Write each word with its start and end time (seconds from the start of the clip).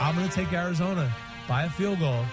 I'm 0.00 0.14
going 0.14 0.28
to 0.28 0.34
take 0.34 0.52
Arizona 0.52 1.12
by 1.48 1.64
a 1.64 1.70
field 1.70 1.98
goal 2.00 2.24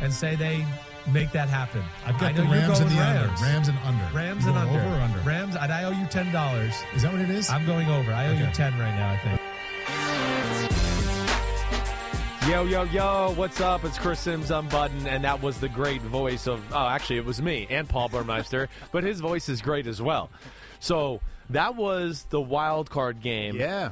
and 0.00 0.12
say 0.12 0.36
they 0.36 0.64
make 1.12 1.32
that 1.32 1.48
happen. 1.48 1.82
I've 2.04 2.16
I 2.16 2.20
got 2.20 2.34
know 2.34 2.44
the 2.44 2.50
Rams 2.50 2.80
and 2.80 2.90
the 2.90 2.94
Rams. 2.96 3.30
under. 3.40 3.44
Rams 3.44 3.68
and 3.68 3.78
under. 3.84 4.04
Rams 4.16 4.44
You 4.44 4.50
and 4.50 4.58
under. 4.58 4.78
Over 4.80 4.88
or 4.96 5.00
under? 5.00 5.18
Rams, 5.20 5.56
and 5.56 5.72
I 5.72 5.84
owe 5.84 5.90
you 5.90 6.06
ten 6.06 6.30
dollars. 6.32 6.74
Is 6.94 7.02
that 7.02 7.12
what 7.12 7.22
it 7.22 7.30
is? 7.30 7.48
I'm 7.48 7.64
going 7.64 7.88
over. 7.88 8.12
I 8.12 8.26
owe 8.28 8.32
you 8.32 8.44
Okay. 8.44 8.52
ten 8.52 8.78
right 8.78 8.94
now. 8.94 9.12
I 9.12 9.18
think. 9.18 9.40
Yo, 12.50 12.64
yo, 12.64 12.84
yo, 12.84 13.32
what's 13.36 13.60
up? 13.60 13.84
It's 13.84 13.98
Chris 13.98 14.20
Simms 14.20 14.52
I'm 14.52 14.66
Unbutton, 14.66 15.08
and 15.08 15.24
that 15.24 15.42
was 15.42 15.58
the 15.58 15.68
great 15.68 16.00
voice 16.00 16.46
of, 16.46 16.62
oh, 16.72 16.86
actually, 16.86 17.16
it 17.16 17.24
was 17.24 17.42
me 17.42 17.66
and 17.70 17.88
Paul 17.88 18.08
Burmeister, 18.08 18.68
but 18.92 19.02
his 19.02 19.18
voice 19.18 19.48
is 19.48 19.60
great 19.60 19.88
as 19.88 20.00
well. 20.00 20.30
So 20.78 21.20
that 21.50 21.74
was 21.74 22.24
the 22.30 22.40
wild 22.40 22.88
card 22.88 23.20
game. 23.20 23.56
Yeah. 23.56 23.90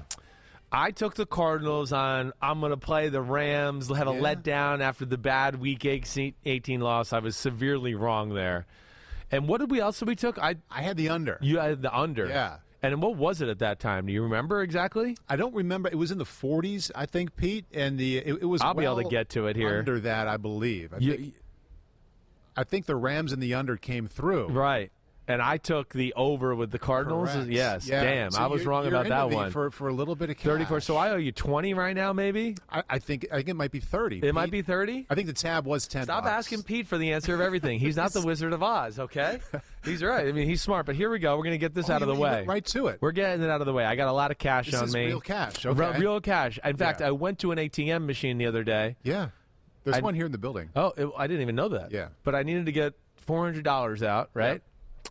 I 0.74 0.90
took 0.90 1.14
the 1.14 1.24
Cardinals 1.26 1.92
on, 1.92 2.32
I'm 2.42 2.58
going 2.60 2.70
to 2.70 2.76
play 2.76 3.08
the 3.08 3.22
Rams, 3.22 3.88
have 3.88 4.08
a 4.08 4.12
Yeah. 4.12 4.20
letdown 4.20 4.80
after 4.80 5.04
the 5.04 5.16
bad 5.18 5.60
Week 5.60 5.84
18 5.84 6.80
loss. 6.80 7.12
I 7.12 7.20
was 7.20 7.36
severely 7.36 7.94
wrong 7.94 8.34
there. 8.34 8.66
And 9.30 9.48
what 9.48 9.60
did 9.60 9.70
we 9.70 9.80
else 9.80 10.02
we 10.02 10.16
took? 10.16 10.38
I 10.38 10.56
I 10.70 10.82
had 10.82 10.96
the 10.96 11.08
under. 11.08 11.38
You 11.40 11.58
had 11.58 11.80
the 11.82 11.96
under. 11.96 12.26
Yeah. 12.26 12.56
And 12.82 13.00
what 13.00 13.16
was 13.16 13.40
it 13.40 13.48
at 13.48 13.60
that 13.60 13.80
time? 13.80 14.04
Do 14.06 14.12
you 14.12 14.22
remember 14.22 14.60
exactly? 14.62 15.16
I 15.28 15.36
don't 15.36 15.54
remember. 15.54 15.88
It 15.88 15.94
was 15.96 16.10
in 16.10 16.18
the 16.18 16.24
40s, 16.26 16.90
I 16.94 17.06
think, 17.06 17.34
Pete, 17.34 17.64
and 17.72 17.98
the 17.98 18.18
it, 18.18 18.42
it 18.42 18.44
was. 18.44 18.60
I'll 18.60 18.74
be 18.74 18.84
able 18.84 19.02
to 19.02 19.08
get 19.08 19.30
to 19.30 19.46
it 19.46 19.56
here. 19.56 19.78
Under 19.78 20.00
that, 20.00 20.28
I 20.28 20.36
believe. 20.36 20.92
I, 20.92 20.98
You- 20.98 21.16
think, 21.16 21.34
I 22.56 22.64
think 22.64 22.86
the 22.86 22.94
Rams 22.96 23.32
and 23.32 23.42
the 23.42 23.54
under 23.54 23.76
came 23.76 24.06
through. 24.06 24.48
Right. 24.48 24.92
And 25.26 25.40
I 25.40 25.56
took 25.56 25.88
the 25.94 26.12
over 26.16 26.54
with 26.54 26.70
the 26.70 26.78
Cardinals. 26.78 27.30
Correct. 27.30 27.48
Yes. 27.48 27.88
Yeah. 27.88 28.04
Damn. 28.04 28.30
So 28.32 28.42
I 28.42 28.46
was 28.46 28.66
wrong 28.66 28.86
about 28.86 29.08
that 29.08 29.30
one. 29.30 29.50
for 29.52 29.70
for 29.70 29.88
a 29.88 29.92
little 29.92 30.14
bit 30.14 30.28
of 30.28 30.36
cash. 30.36 30.44
34. 30.44 30.80
So 30.80 30.96
I 30.96 31.12
owe 31.12 31.16
you 31.16 31.32
20 31.32 31.72
right 31.72 31.96
now, 31.96 32.12
maybe? 32.12 32.56
I, 32.68 32.82
I 32.90 32.98
think 32.98 33.26
I 33.32 33.36
think 33.36 33.48
it 33.48 33.54
might 33.56 33.70
be 33.70 33.80
30. 33.80 34.20
It 34.22 34.34
might 34.34 34.50
be 34.50 34.60
30? 34.60 35.06
I 35.08 35.14
think 35.14 35.26
the 35.28 35.32
tab 35.32 35.64
was 35.66 35.88
10. 35.88 36.04
Stop 36.04 36.24
bucks. 36.24 36.32
asking 36.34 36.62
Pete 36.64 36.86
for 36.86 36.98
the 36.98 37.12
answer 37.12 37.34
of 37.34 37.40
everything. 37.40 37.78
He's 37.78 37.96
not 37.96 38.12
the 38.12 38.20
Wizard 38.26 38.52
of 38.52 38.62
Oz, 38.62 38.98
okay? 38.98 39.38
He's 39.82 40.02
right. 40.02 40.26
I 40.28 40.32
mean, 40.32 40.46
he's 40.46 40.60
smart. 40.60 40.84
But 40.84 40.94
here 40.94 41.08
we 41.08 41.18
go. 41.18 41.36
We're 41.38 41.44
going 41.44 41.52
to 41.54 41.58
get 41.58 41.72
this 41.74 41.88
Oh, 41.88 41.94
out 41.94 42.02
of 42.02 42.08
the 42.08 42.14
way. 42.14 42.44
right 42.46 42.64
to 42.66 42.88
it. 42.88 42.98
We're 43.00 43.12
getting 43.12 43.42
it 43.42 43.48
out 43.48 43.62
of 43.62 43.66
the 43.66 43.72
way. 43.72 43.84
I 43.86 43.96
got 43.96 44.08
a 44.08 44.12
lot 44.12 44.30
of 44.30 44.36
cash 44.36 44.66
This 44.70 44.74
on 44.80 44.88
is 44.88 44.94
me. 44.94 45.06
real 45.06 45.20
cash, 45.22 45.64
Re- 45.64 45.70
okay. 45.72 45.98
Real 46.00 46.20
cash. 46.20 46.58
In 46.62 46.76
fact, 46.76 47.00
Yeah. 47.00 47.08
I 47.08 47.10
went 47.12 47.38
to 47.38 47.50
an 47.52 47.56
ATM 47.58 48.04
machine 48.06 48.36
the 48.36 48.44
other 48.46 48.62
day. 48.62 48.96
Yeah. 49.02 49.28
There's 49.84 49.96
I- 49.96 50.00
one 50.00 50.14
here 50.14 50.26
in 50.26 50.32
the 50.32 50.38
building. 50.38 50.68
Oh, 50.76 50.92
it, 50.96 51.08
I 51.16 51.26
didn't 51.26 51.40
even 51.42 51.54
know 51.56 51.68
that. 51.70 51.92
Yeah. 51.92 52.08
But 52.24 52.34
I 52.34 52.42
needed 52.42 52.66
to 52.66 52.72
get 52.72 52.92
four 53.16 53.42
hundred 53.44 53.64
dollars 53.64 54.02
out, 54.02 54.28
right? 54.34 54.60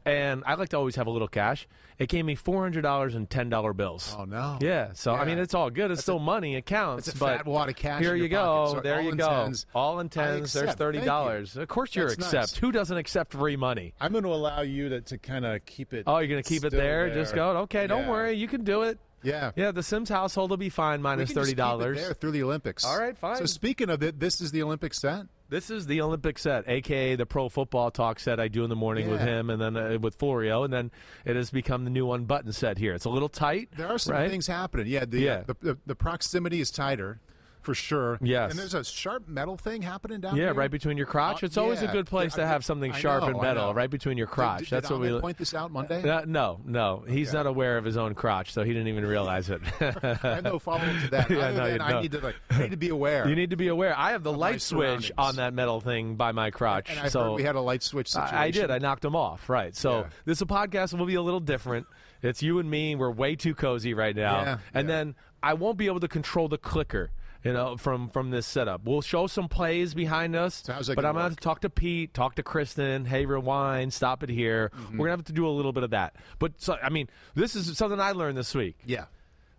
And 0.05 0.43
I 0.45 0.55
like 0.55 0.69
to 0.69 0.77
always 0.77 0.95
have 0.95 1.07
a 1.07 1.11
little 1.11 1.27
cash. 1.27 1.67
It 1.99 2.09
gave 2.09 2.25
me 2.25 2.35
four 2.35 2.63
hundred 2.63 2.81
dollars 2.81 3.15
in 3.15 3.27
ten 3.27 3.49
dollar 3.49 3.71
bills. 3.71 4.15
Oh, 4.17 4.25
no. 4.25 4.57
Yeah. 4.59 4.89
So 4.93 5.13
I 5.13 5.25
mean, 5.25 5.37
it's 5.37 5.53
all 5.53 5.69
good. 5.69 5.91
It's 5.91 6.01
still 6.01 6.19
money. 6.19 6.55
It 6.55 6.65
counts. 6.65 7.05
That's 7.05 7.15
a 7.15 7.19
but 7.19 7.37
fat 7.37 7.45
wad 7.45 7.69
of 7.69 7.75
cash 7.75 8.01
Here 8.01 8.15
you 8.15 8.27
go. 8.27 8.73
So 8.73 8.81
there 8.81 9.01
you 9.01 9.15
go. 9.15 9.27
tens. 9.29 9.65
All 9.73 9.99
in 9.99 10.09
tens. 10.09 10.51
There's 10.53 10.73
thirty 10.73 10.99
dollars. 10.99 11.55
Of 11.55 11.67
course, 11.67 11.95
you 11.95 12.01
That's 12.03 12.15
accept. 12.15 12.33
nice. 12.33 12.57
Who 12.57 12.71
doesn't 12.71 12.97
accept 12.97 13.31
free 13.33 13.55
money? 13.55 13.93
I'm 14.01 14.11
going 14.11 14.23
to 14.23 14.33
allow 14.33 14.61
you 14.61 14.89
to, 14.89 15.01
to 15.01 15.17
kind 15.17 15.45
of 15.45 15.65
keep 15.65 15.93
it. 15.93 16.03
Oh, 16.07 16.17
you're 16.17 16.27
gonna 16.27 16.43
keep 16.43 16.65
it 16.65 16.71
still 16.71 16.81
there? 16.81 17.13
Just 17.13 17.35
go. 17.35 17.49
Okay, 17.59 17.87
don't 17.87 18.07
worry. 18.07 18.33
You 18.33 18.47
can 18.47 18.63
do 18.63 18.81
it. 18.81 18.97
Yeah. 19.21 19.51
Yeah. 19.55 19.71
The 19.71 19.83
Simms 19.83 20.09
household 20.09 20.49
will 20.49 20.57
be 20.57 20.69
fine. 20.69 21.01
Minus 21.01 21.31
thirty 21.31 21.53
dollars 21.53 21.97
there 21.97 22.13
through 22.13 22.31
the 22.31 22.43
Olympics. 22.43 22.83
All 22.83 22.99
right, 22.99 23.17
fine. 23.17 23.37
So 23.37 23.45
speaking 23.45 23.89
of 23.89 24.01
it, 24.03 24.19
this 24.19 24.41
is 24.41 24.51
the 24.51 24.63
Olympic 24.63 24.93
set. 24.93 25.27
This 25.53 25.69
is 25.69 25.85
the 25.85 26.01
Olympic 26.01 26.39
set, 26.39 26.67
aka 26.67 27.15
the 27.15 27.27
pro 27.27 27.47
football 27.47 27.91
talk 27.91 28.19
set 28.19 28.39
I 28.39 28.47
do 28.47 28.63
in 28.63 28.71
the 28.71 28.75
morning 28.75 29.07
with 29.07 29.21
him, 29.21 29.51
and 29.51 29.61
then 29.61 29.77
uh, 29.77 29.99
with 30.01 30.15
Florio, 30.15 30.63
and 30.63 30.73
then 30.73 30.89
it 31.25 31.35
has 31.35 31.51
become 31.51 31.83
the 31.83 31.91
new 31.91 32.11
unbuttoned 32.11 32.55
set 32.55 32.79
here. 32.79 32.95
It's 32.95 33.05
a 33.05 33.09
little 33.11 33.29
tight. 33.29 33.69
There 33.77 33.87
are 33.87 33.99
some 33.99 34.15
right? 34.15 34.31
things 34.31 34.47
happening. 34.47 34.87
Yeah, 34.87 35.05
the, 35.05 35.19
Yeah. 35.19 35.43
the, 35.45 35.55
the 35.61 35.77
the 35.85 35.93
proximity 35.93 36.59
is 36.59 36.71
tighter, 36.71 37.19
for 37.63 37.73
sure. 37.73 38.17
Yes. 38.21 38.51
and 38.51 38.59
there's 38.59 38.73
a 38.73 38.83
sharp 38.83 39.27
metal 39.27 39.57
thing 39.57 39.81
happening 39.81 40.19
down 40.21 40.35
Yeah, 40.35 40.45
here. 40.45 40.53
right 40.53 40.69
between 40.69 40.97
your 40.97 41.05
crotch. 41.07 41.43
Uh, 41.43 41.45
It's 41.47 41.57
always 41.57 41.81
a 41.81 41.87
good 41.87 42.05
place 42.05 42.33
Yeah, 42.37 42.43
to 42.43 42.47
have 42.47 42.63
something 42.65 42.91
I 42.91 42.99
sharp 42.99 43.21
know, 43.23 43.29
and 43.29 43.41
metal, 43.41 43.73
right 43.73 43.89
between 43.89 44.17
your 44.17 44.27
crotch. 44.27 44.59
Did, 44.59 44.65
did 44.69 44.75
That's 44.75 44.89
what 44.91 44.99
we 44.99 45.19
point 45.19 45.37
this 45.37 45.53
out 45.53 45.71
Monday. 45.71 46.07
Uh, 46.07 46.23
no, 46.25 46.59
no, 46.65 47.03
he's 47.07 47.33
not 47.33 47.47
aware 47.47 47.77
of 47.77 47.85
his 47.85 47.97
own 47.97 48.13
crotch, 48.15 48.51
so 48.53 48.63
he 48.63 48.73
didn't 48.73 48.89
even 48.89 49.05
realize 49.05 49.49
it. 49.49 49.61
I 49.81 50.17
have 50.21 50.43
no 50.43 50.59
follow 50.59 50.79
up 50.79 51.01
to 51.03 51.09
that. 51.11 51.29
Yeah, 51.33 51.37
Other 51.47 51.57
no, 51.57 51.67
than 51.67 51.75
you 51.79 51.81
I 51.97 52.01
need 52.01 52.11
to 52.11 52.19
like 52.19 52.35
I 52.51 52.59
need 52.63 52.71
to 52.71 52.77
be 52.77 52.89
aware. 52.89 53.27
you 53.27 53.35
need 53.35 53.49
to 53.51 53.55
be 53.55 53.69
aware. 53.69 53.97
I 53.97 54.11
have 54.11 54.23
the 54.23 54.33
light 54.33 54.61
switch 54.61 55.11
on 55.17 55.37
that 55.37 55.53
metal 55.53 55.79
thing 55.79 56.15
by 56.15 56.31
my 56.33 56.51
crotch. 56.51 56.89
and 56.91 56.99
I 56.99 57.07
so 57.07 57.33
we 57.35 57.43
had 57.43 57.55
a 57.55 57.61
light 57.61 57.81
switch 57.81 58.09
situation. 58.09 58.35
I, 58.35 58.43
I 58.43 58.51
did. 58.51 58.69
I 58.69 58.77
knocked 58.79 59.03
him 59.05 59.15
off. 59.15 59.49
Right. 59.49 59.75
So 59.75 60.01
Yeah. 60.01 60.09
this 60.25 60.41
a 60.41 60.45
podcast 60.45 60.93
will 60.97 61.05
be 61.05 61.15
a 61.15 61.21
little 61.21 61.39
different. 61.39 61.87
It's 62.21 62.41
you 62.43 62.59
and 62.59 62.69
me. 62.69 62.95
We're 62.95 63.11
way 63.11 63.35
too 63.35 63.55
cozy 63.55 63.93
right 63.93 64.15
now. 64.15 64.41
Yeah, 64.41 64.57
and 64.73 64.87
yeah. 64.87 64.95
then 64.95 65.15
I 65.41 65.55
won't 65.55 65.77
be 65.77 65.87
able 65.87 65.99
to 66.01 66.07
control 66.07 66.47
the 66.47 66.57
clicker. 66.57 67.11
You 67.43 67.51
know, 67.51 67.75
from 67.75 68.09
from 68.09 68.29
this 68.31 68.45
setup, 68.45 68.85
we'll 68.85 69.01
show 69.01 69.27
some 69.27 69.49
plays 69.49 69.93
behind 69.93 70.35
us. 70.35 70.63
So 70.81 70.95
but 70.95 71.03
I'm 71.05 71.15
have 71.15 71.35
to 71.35 71.35
talk 71.35 71.61
to 71.61 71.69
Pete, 71.69 72.13
talk 72.13 72.35
to 72.35 72.43
Kristen. 72.43 73.03
Hey, 73.05 73.25
rewind, 73.25 73.93
stop 73.93 74.23
it 74.23 74.29
here. 74.29 74.71
Mm-hmm. 74.73 74.97
We're 74.97 75.07
gonna 75.07 75.17
have 75.17 75.25
to 75.25 75.33
do 75.33 75.45
a 75.45 75.49
little 75.51 75.73
bit 75.73 75.83
of 75.83 75.89
that. 75.89 76.15
But 76.39 76.53
so, 76.61 76.77
I 76.81 76.89
mean, 76.89 77.09
this 77.35 77.55
is 77.55 77.77
something 77.77 77.99
I 77.99 78.11
learned 78.11 78.37
this 78.37 78.55
week. 78.55 78.77
Yeah. 78.85 79.05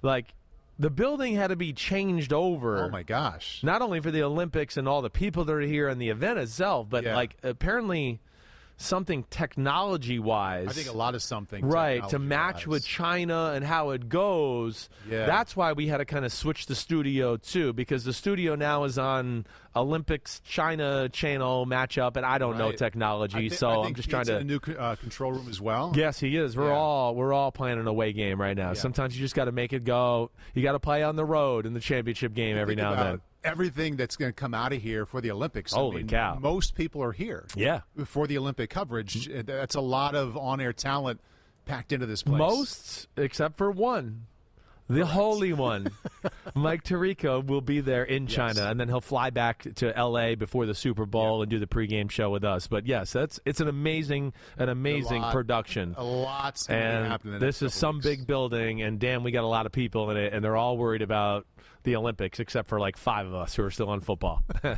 Like 0.00 0.32
the 0.78 0.90
building 0.90 1.34
had 1.36 1.48
to 1.48 1.56
be 1.56 1.72
changed 1.72 2.32
over. 2.32 2.84
Oh 2.84 2.88
my 2.88 3.02
gosh. 3.02 3.60
Not 3.62 3.82
only 3.82 4.00
for 4.00 4.10
the 4.10 4.22
Olympics 4.22 4.76
and 4.76 4.88
all 4.88 5.02
the 5.02 5.10
people 5.10 5.44
that 5.44 5.52
are 5.52 5.60
here 5.60 5.88
and 5.88 6.00
the 6.00 6.08
event 6.08 6.38
itself, 6.38 6.88
but 6.88 7.04
Yeah. 7.04 7.14
like 7.14 7.36
apparently 7.42 8.20
something 8.76 9.24
technology 9.30 10.18
wise. 10.18 10.68
I 10.68 10.72
think 10.72 10.88
a 10.88 10.92
lot 10.96 11.14
of 11.14 11.22
something. 11.22 11.64
Right, 11.64 12.06
to 12.08 12.18
match 12.18 12.66
with 12.66 12.84
China 12.84 13.52
and 13.54 13.64
how 13.64 13.90
it 13.90 14.08
goes. 14.08 14.88
Yeah. 15.08 15.26
That's 15.26 15.56
why 15.56 15.72
we 15.72 15.86
had 15.86 15.98
to 15.98 16.04
kind 16.04 16.24
of 16.24 16.32
switch 16.32 16.66
the 16.66 16.74
studio 16.74 17.36
too, 17.36 17.72
because 17.72 18.04
the 18.04 18.12
studio 18.12 18.54
now 18.56 18.84
is 18.84 18.98
on 18.98 19.46
Olympics 19.76 20.40
China 20.40 21.08
channel 21.08 21.66
matchup, 21.66 22.16
and 22.16 22.24
I 22.26 22.38
don't 22.38 22.58
know 22.58 22.72
technology, 22.72 23.48
thi- 23.48 23.56
so 23.56 23.82
I'm 23.82 23.94
just 23.94 24.10
trying 24.10 24.24
to. 24.26 24.36
in 24.36 24.42
a 24.42 24.44
new 24.44 24.60
uh, 24.78 24.96
control 24.96 25.32
room 25.32 25.48
as 25.48 25.60
well. 25.60 25.92
Yes, 25.94 26.18
he 26.20 26.36
is. 26.36 26.56
We're 26.56 26.68
Yeah. 26.68 26.74
all 26.76 27.14
we're 27.14 27.32
all 27.32 27.52
playing 27.52 27.78
an 27.78 27.86
away 27.86 28.12
game 28.12 28.40
right 28.40 28.56
now. 28.56 28.74
Sometimes 28.74 29.16
you 29.16 29.20
just 29.24 29.34
got 29.34 29.46
to 29.46 29.52
make 29.52 29.72
it 29.72 29.84
go. 29.84 30.30
You 30.54 30.62
got 30.62 30.72
to 30.72 30.80
play 30.80 31.02
on 31.02 31.16
the 31.16 31.24
road 31.24 31.66
in 31.66 31.74
the 31.74 31.80
championship 31.80 32.34
game 32.34 32.56
every 32.56 32.74
now 32.76 32.92
and 32.92 33.00
then. 33.00 33.20
Everything 33.44 33.96
that's 33.96 34.16
going 34.16 34.30
to 34.30 34.34
come 34.34 34.54
out 34.54 34.72
of 34.72 34.80
here 34.82 35.04
for 35.06 35.20
the 35.20 35.30
Olympics. 35.30 35.72
I 35.74 35.78
Holy 35.78 35.98
mean, 35.98 36.08
cow. 36.08 36.38
Most 36.40 36.74
people 36.74 37.02
are 37.02 37.12
here. 37.12 37.46
Yeah. 37.54 37.80
For 38.06 38.26
the 38.26 38.38
Olympic 38.38 38.70
coverage, 38.70 39.28
Uh, 39.28 39.42
that's 39.44 39.74
a 39.74 39.80
lot 39.80 40.14
of 40.14 40.36
on-air 40.36 40.72
talent 40.72 41.20
packed 41.66 41.92
into 41.92 42.06
this 42.06 42.22
place. 42.22 42.38
Most, 42.38 43.08
except 43.16 43.56
for 43.56 43.70
one, 43.70 44.26
the 44.88 45.06
holy 45.06 45.52
one. 45.54 45.88
Mike 46.54 46.84
Tirico 46.84 47.44
will 47.46 47.62
be 47.62 47.80
there 47.80 48.04
in 48.04 48.26
China, 48.26 48.66
and 48.68 48.78
then 48.78 48.88
he'll 48.88 49.00
fly 49.00 49.30
back 49.30 49.64
to 49.76 49.96
L.A. 49.96 50.34
before 50.34 50.66
the 50.66 50.74
Super 50.74 51.06
Bowl 51.06 51.40
and 51.40 51.50
do 51.50 51.58
the 51.58 51.66
pregame 51.66 52.10
show 52.10 52.28
with 52.30 52.44
us. 52.44 52.66
But 52.66 52.86
yes, 52.86 53.10
that's 53.12 53.40
it's 53.46 53.60
an 53.60 53.68
amazing, 53.68 54.34
an 54.58 54.68
amazing 54.68 55.22
lot- 55.22 55.32
production. 55.32 55.94
A 55.96 56.04
lot's 56.04 56.68
and 56.68 57.06
happen. 57.06 57.32
in 57.34 57.40
the 57.40 57.46
this 57.46 57.62
is 57.62 57.72
some 57.72 57.96
weeks. 57.96 58.06
big 58.06 58.26
building, 58.26 58.82
and 58.82 58.98
damn, 59.00 59.22
we 59.24 59.30
got 59.32 59.44
a 59.44 59.46
lot 59.48 59.64
of 59.64 59.72
people 59.72 60.10
in 60.10 60.18
it, 60.18 60.34
and 60.34 60.44
they're 60.44 60.56
all 60.56 60.76
worried 60.76 61.00
about 61.02 61.46
the 61.84 61.96
Olympics, 61.96 62.40
except 62.40 62.68
for 62.68 62.80
like 62.80 62.96
five 62.96 63.26
of 63.26 63.34
us 63.34 63.54
who 63.54 63.62
are 63.62 63.70
still 63.70 63.88
on 63.88 64.00
football. 64.00 64.42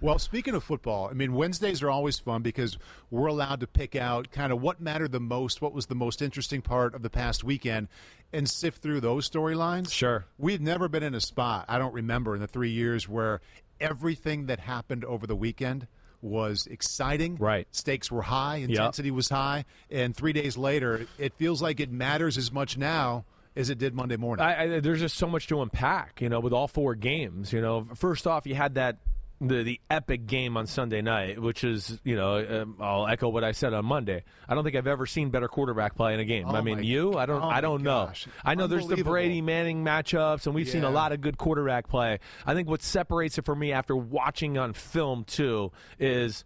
Well, 0.00 0.18
speaking 0.18 0.54
of 0.54 0.62
football, 0.62 1.08
I 1.08 1.14
mean, 1.14 1.32
Wednesdays 1.32 1.82
are 1.82 1.90
always 1.90 2.18
fun 2.18 2.42
because 2.42 2.76
we're 3.10 3.26
allowed 3.26 3.60
to 3.60 3.66
pick 3.66 3.96
out 3.96 4.30
kind 4.30 4.52
of 4.52 4.60
what 4.60 4.80
mattered 4.80 5.12
the 5.12 5.20
most, 5.20 5.62
what 5.62 5.72
was 5.72 5.86
the 5.86 5.94
most 5.94 6.20
interesting 6.20 6.60
part 6.60 6.94
of 6.94 7.02
the 7.02 7.08
past 7.08 7.42
weekend, 7.42 7.88
and 8.32 8.48
sift 8.48 8.82
through 8.82 9.00
those 9.00 9.28
storylines. 9.28 9.90
Sure. 9.90 10.26
We've 10.36 10.60
never 10.60 10.88
been 10.88 11.02
in 11.02 11.14
a 11.14 11.20
spot, 11.20 11.64
I 11.68 11.78
don't 11.78 11.94
remember, 11.94 12.34
in 12.34 12.40
the 12.40 12.46
three 12.46 12.70
years 12.70 13.08
where 13.08 13.40
everything 13.80 14.46
that 14.46 14.60
happened 14.60 15.04
over 15.04 15.26
the 15.26 15.36
weekend 15.36 15.86
was 16.20 16.66
exciting. 16.66 17.36
Right. 17.36 17.66
Stakes 17.70 18.10
were 18.10 18.22
high, 18.22 18.56
intensity 18.56 19.10
was 19.10 19.28
high, 19.28 19.64
and 19.90 20.14
three 20.14 20.32
days 20.32 20.56
later, 20.56 21.06
it 21.18 21.34
feels 21.34 21.62
like 21.62 21.80
it 21.80 21.90
matters 21.90 22.36
as 22.36 22.52
much 22.52 22.76
now 22.76 23.24
as 23.56 23.70
it 23.70 23.78
did 23.78 23.94
Monday 23.94 24.16
morning. 24.16 24.44
I, 24.44 24.76
I, 24.76 24.80
there's 24.80 25.00
just 25.00 25.16
so 25.16 25.26
much 25.26 25.46
to 25.48 25.62
unpack, 25.62 26.20
you 26.20 26.28
know, 26.28 26.40
with 26.40 26.52
all 26.52 26.68
four 26.68 26.94
games. 26.94 27.52
You 27.52 27.60
know, 27.60 27.86
first 27.94 28.26
off, 28.26 28.46
you 28.46 28.54
had 28.54 28.74
that 28.74 28.98
the 29.40 29.62
the 29.62 29.80
epic 29.90 30.26
game 30.26 30.56
on 30.56 30.66
Sunday 30.66 31.02
night, 31.02 31.40
which 31.40 31.64
is, 31.64 32.00
you 32.04 32.16
know, 32.16 32.62
um, 32.62 32.76
I'll 32.80 33.06
echo 33.06 33.28
what 33.28 33.44
I 33.44 33.52
said 33.52 33.74
on 33.74 33.84
Monday. 33.84 34.22
I 34.48 34.54
don't 34.54 34.64
think 34.64 34.76
I've 34.76 34.86
ever 34.86 35.06
seen 35.06 35.30
better 35.30 35.48
quarterback 35.48 35.96
play 35.96 36.14
in 36.14 36.20
a 36.20 36.24
game. 36.24 36.46
Oh 36.48 36.54
I 36.54 36.60
mean, 36.60 36.82
you, 36.82 37.14
I 37.14 37.26
don't, 37.26 37.42
oh 37.42 37.48
I 37.48 37.60
don't 37.60 37.82
know. 37.82 38.10
I 38.44 38.54
know 38.54 38.66
there's 38.66 38.86
the 38.86 39.02
Brady 39.02 39.40
Manning 39.40 39.84
matchups, 39.84 40.46
and 40.46 40.54
we've 40.54 40.68
seen 40.68 40.84
a 40.84 40.90
lot 40.90 41.12
of 41.12 41.20
good 41.20 41.36
quarterback 41.36 41.88
play. 41.88 42.20
I 42.46 42.54
think 42.54 42.68
what 42.68 42.82
separates 42.82 43.38
it 43.38 43.44
for 43.44 43.54
me 43.54 43.72
after 43.72 43.96
watching 43.96 44.56
on 44.56 44.72
film 44.72 45.24
too 45.24 45.72
is 45.98 46.44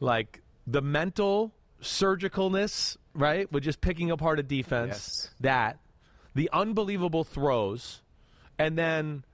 like 0.00 0.42
the 0.66 0.82
mental 0.82 1.52
surgicalness, 1.80 2.96
right? 3.14 3.50
With 3.50 3.64
just 3.64 3.80
picking 3.80 4.10
apart 4.10 4.38
a 4.38 4.42
defense. 4.42 4.90
Yes. 4.90 5.30
That 5.40 5.78
the 6.34 6.48
unbelievable 6.52 7.24
throws, 7.24 8.02
and 8.58 8.76
then 8.78 9.24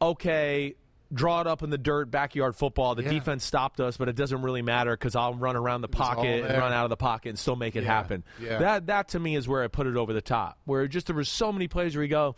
okay, 0.00 0.74
draw 1.12 1.40
it 1.42 1.46
up 1.46 1.62
in 1.62 1.70
the 1.70 1.78
dirt, 1.78 2.10
backyard 2.10 2.56
football. 2.56 2.94
The 2.94 3.02
Yeah. 3.02 3.10
defense 3.10 3.44
stopped 3.44 3.80
us, 3.80 3.96
but 3.96 4.08
it 4.08 4.16
doesn't 4.16 4.42
really 4.42 4.62
matter 4.62 4.92
because 4.96 5.14
I'll 5.14 5.34
run 5.34 5.56
around 5.56 5.82
the 5.82 5.88
pocket 5.88 6.44
and 6.44 6.58
run 6.58 6.72
out 6.72 6.84
of 6.84 6.90
the 6.90 6.96
pocket 6.96 7.28
and 7.30 7.38
still 7.38 7.54
make 7.56 7.76
it 7.76 7.84
Yeah. 7.84 7.94
happen. 7.94 8.24
Yeah. 8.40 8.58
That 8.58 8.86
that 8.86 9.08
to 9.08 9.20
me 9.20 9.36
is 9.36 9.46
where 9.46 9.62
I 9.62 9.68
put 9.68 9.86
it 9.86 9.96
over 9.96 10.12
the 10.12 10.22
top. 10.22 10.58
Where 10.64 10.88
just 10.88 11.06
there 11.06 11.16
was 11.16 11.28
so 11.28 11.52
many 11.52 11.68
plays 11.68 11.94
where 11.94 12.02
you 12.02 12.08
go. 12.10 12.34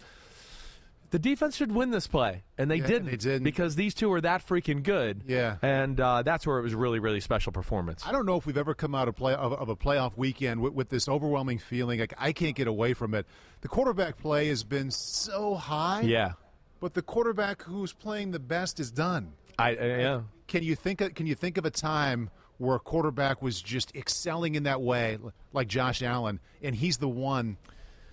The 1.15 1.21
defense 1.21 1.55
should 1.55 1.71
win 1.71 1.93
this 1.93 2.09
play, 2.09 2.43
and 2.59 2.69
they 2.69 2.79
Yeah, 2.79 2.89
didn't. 2.89 3.07
they 3.07 3.17
didn't. 3.17 3.45
because 3.45 3.77
these 3.77 3.95
two 3.95 4.13
are 4.13 4.21
that 4.23 4.45
freaking 4.45 4.83
good. 4.83 5.23
Yeah. 5.29 5.59
and 5.63 6.01
uh, 6.01 6.23
that's 6.25 6.45
where 6.45 6.59
it 6.59 6.63
was 6.63 6.75
really, 6.75 6.99
really 6.99 7.21
special 7.21 7.53
performance. 7.53 8.05
I 8.05 8.11
don't 8.11 8.27
know 8.27 8.35
if 8.35 8.47
we've 8.47 8.59
ever 8.59 8.75
come 8.75 8.97
out 8.97 9.07
of 9.07 9.15
play 9.15 9.33
of, 9.33 9.53
of 9.53 9.69
a 9.69 9.77
playoff 9.77 10.17
weekend 10.17 10.61
with, 10.61 10.73
with 10.73 10.89
this 10.89 11.09
overwhelming 11.09 11.59
feeling 11.61 12.01
like 12.01 12.15
I 12.19 12.33
can't 12.33 12.57
get 12.57 12.67
away 12.67 12.95
from 12.95 13.15
it. 13.15 13.27
The 13.61 13.69
quarterback 13.69 14.19
play 14.19 14.49
has 14.49 14.65
been 14.65 14.91
so 14.91 15.55
high. 15.55 16.01
Yeah, 16.01 16.33
But 16.81 16.95
the 16.95 17.03
quarterback 17.03 17.63
who's 17.63 17.93
playing 17.93 18.33
the 18.33 18.41
best 18.41 18.81
is 18.81 18.91
done. 18.91 19.35
I, 19.57 19.69
I 19.77 19.85
yeah. 19.87 20.21
Can 20.49 20.65
you 20.65 20.75
think 20.75 21.01
of, 21.01 21.15
can 21.15 21.29
you 21.29 21.37
think 21.37 21.59
of 21.59 21.65
a 21.65 21.71
time 21.71 22.29
where 22.59 22.75
a 22.75 22.81
quarterback 22.81 23.41
was 23.41 23.63
just 23.63 23.95
excelling 23.95 24.57
in 24.57 24.65
that 24.65 24.83
way 24.83 25.19
like 25.53 25.69
Josh 25.69 26.03
Allen 26.03 26.41
and 26.61 26.75
he's 26.75 26.97
the 26.97 27.09
one 27.09 27.57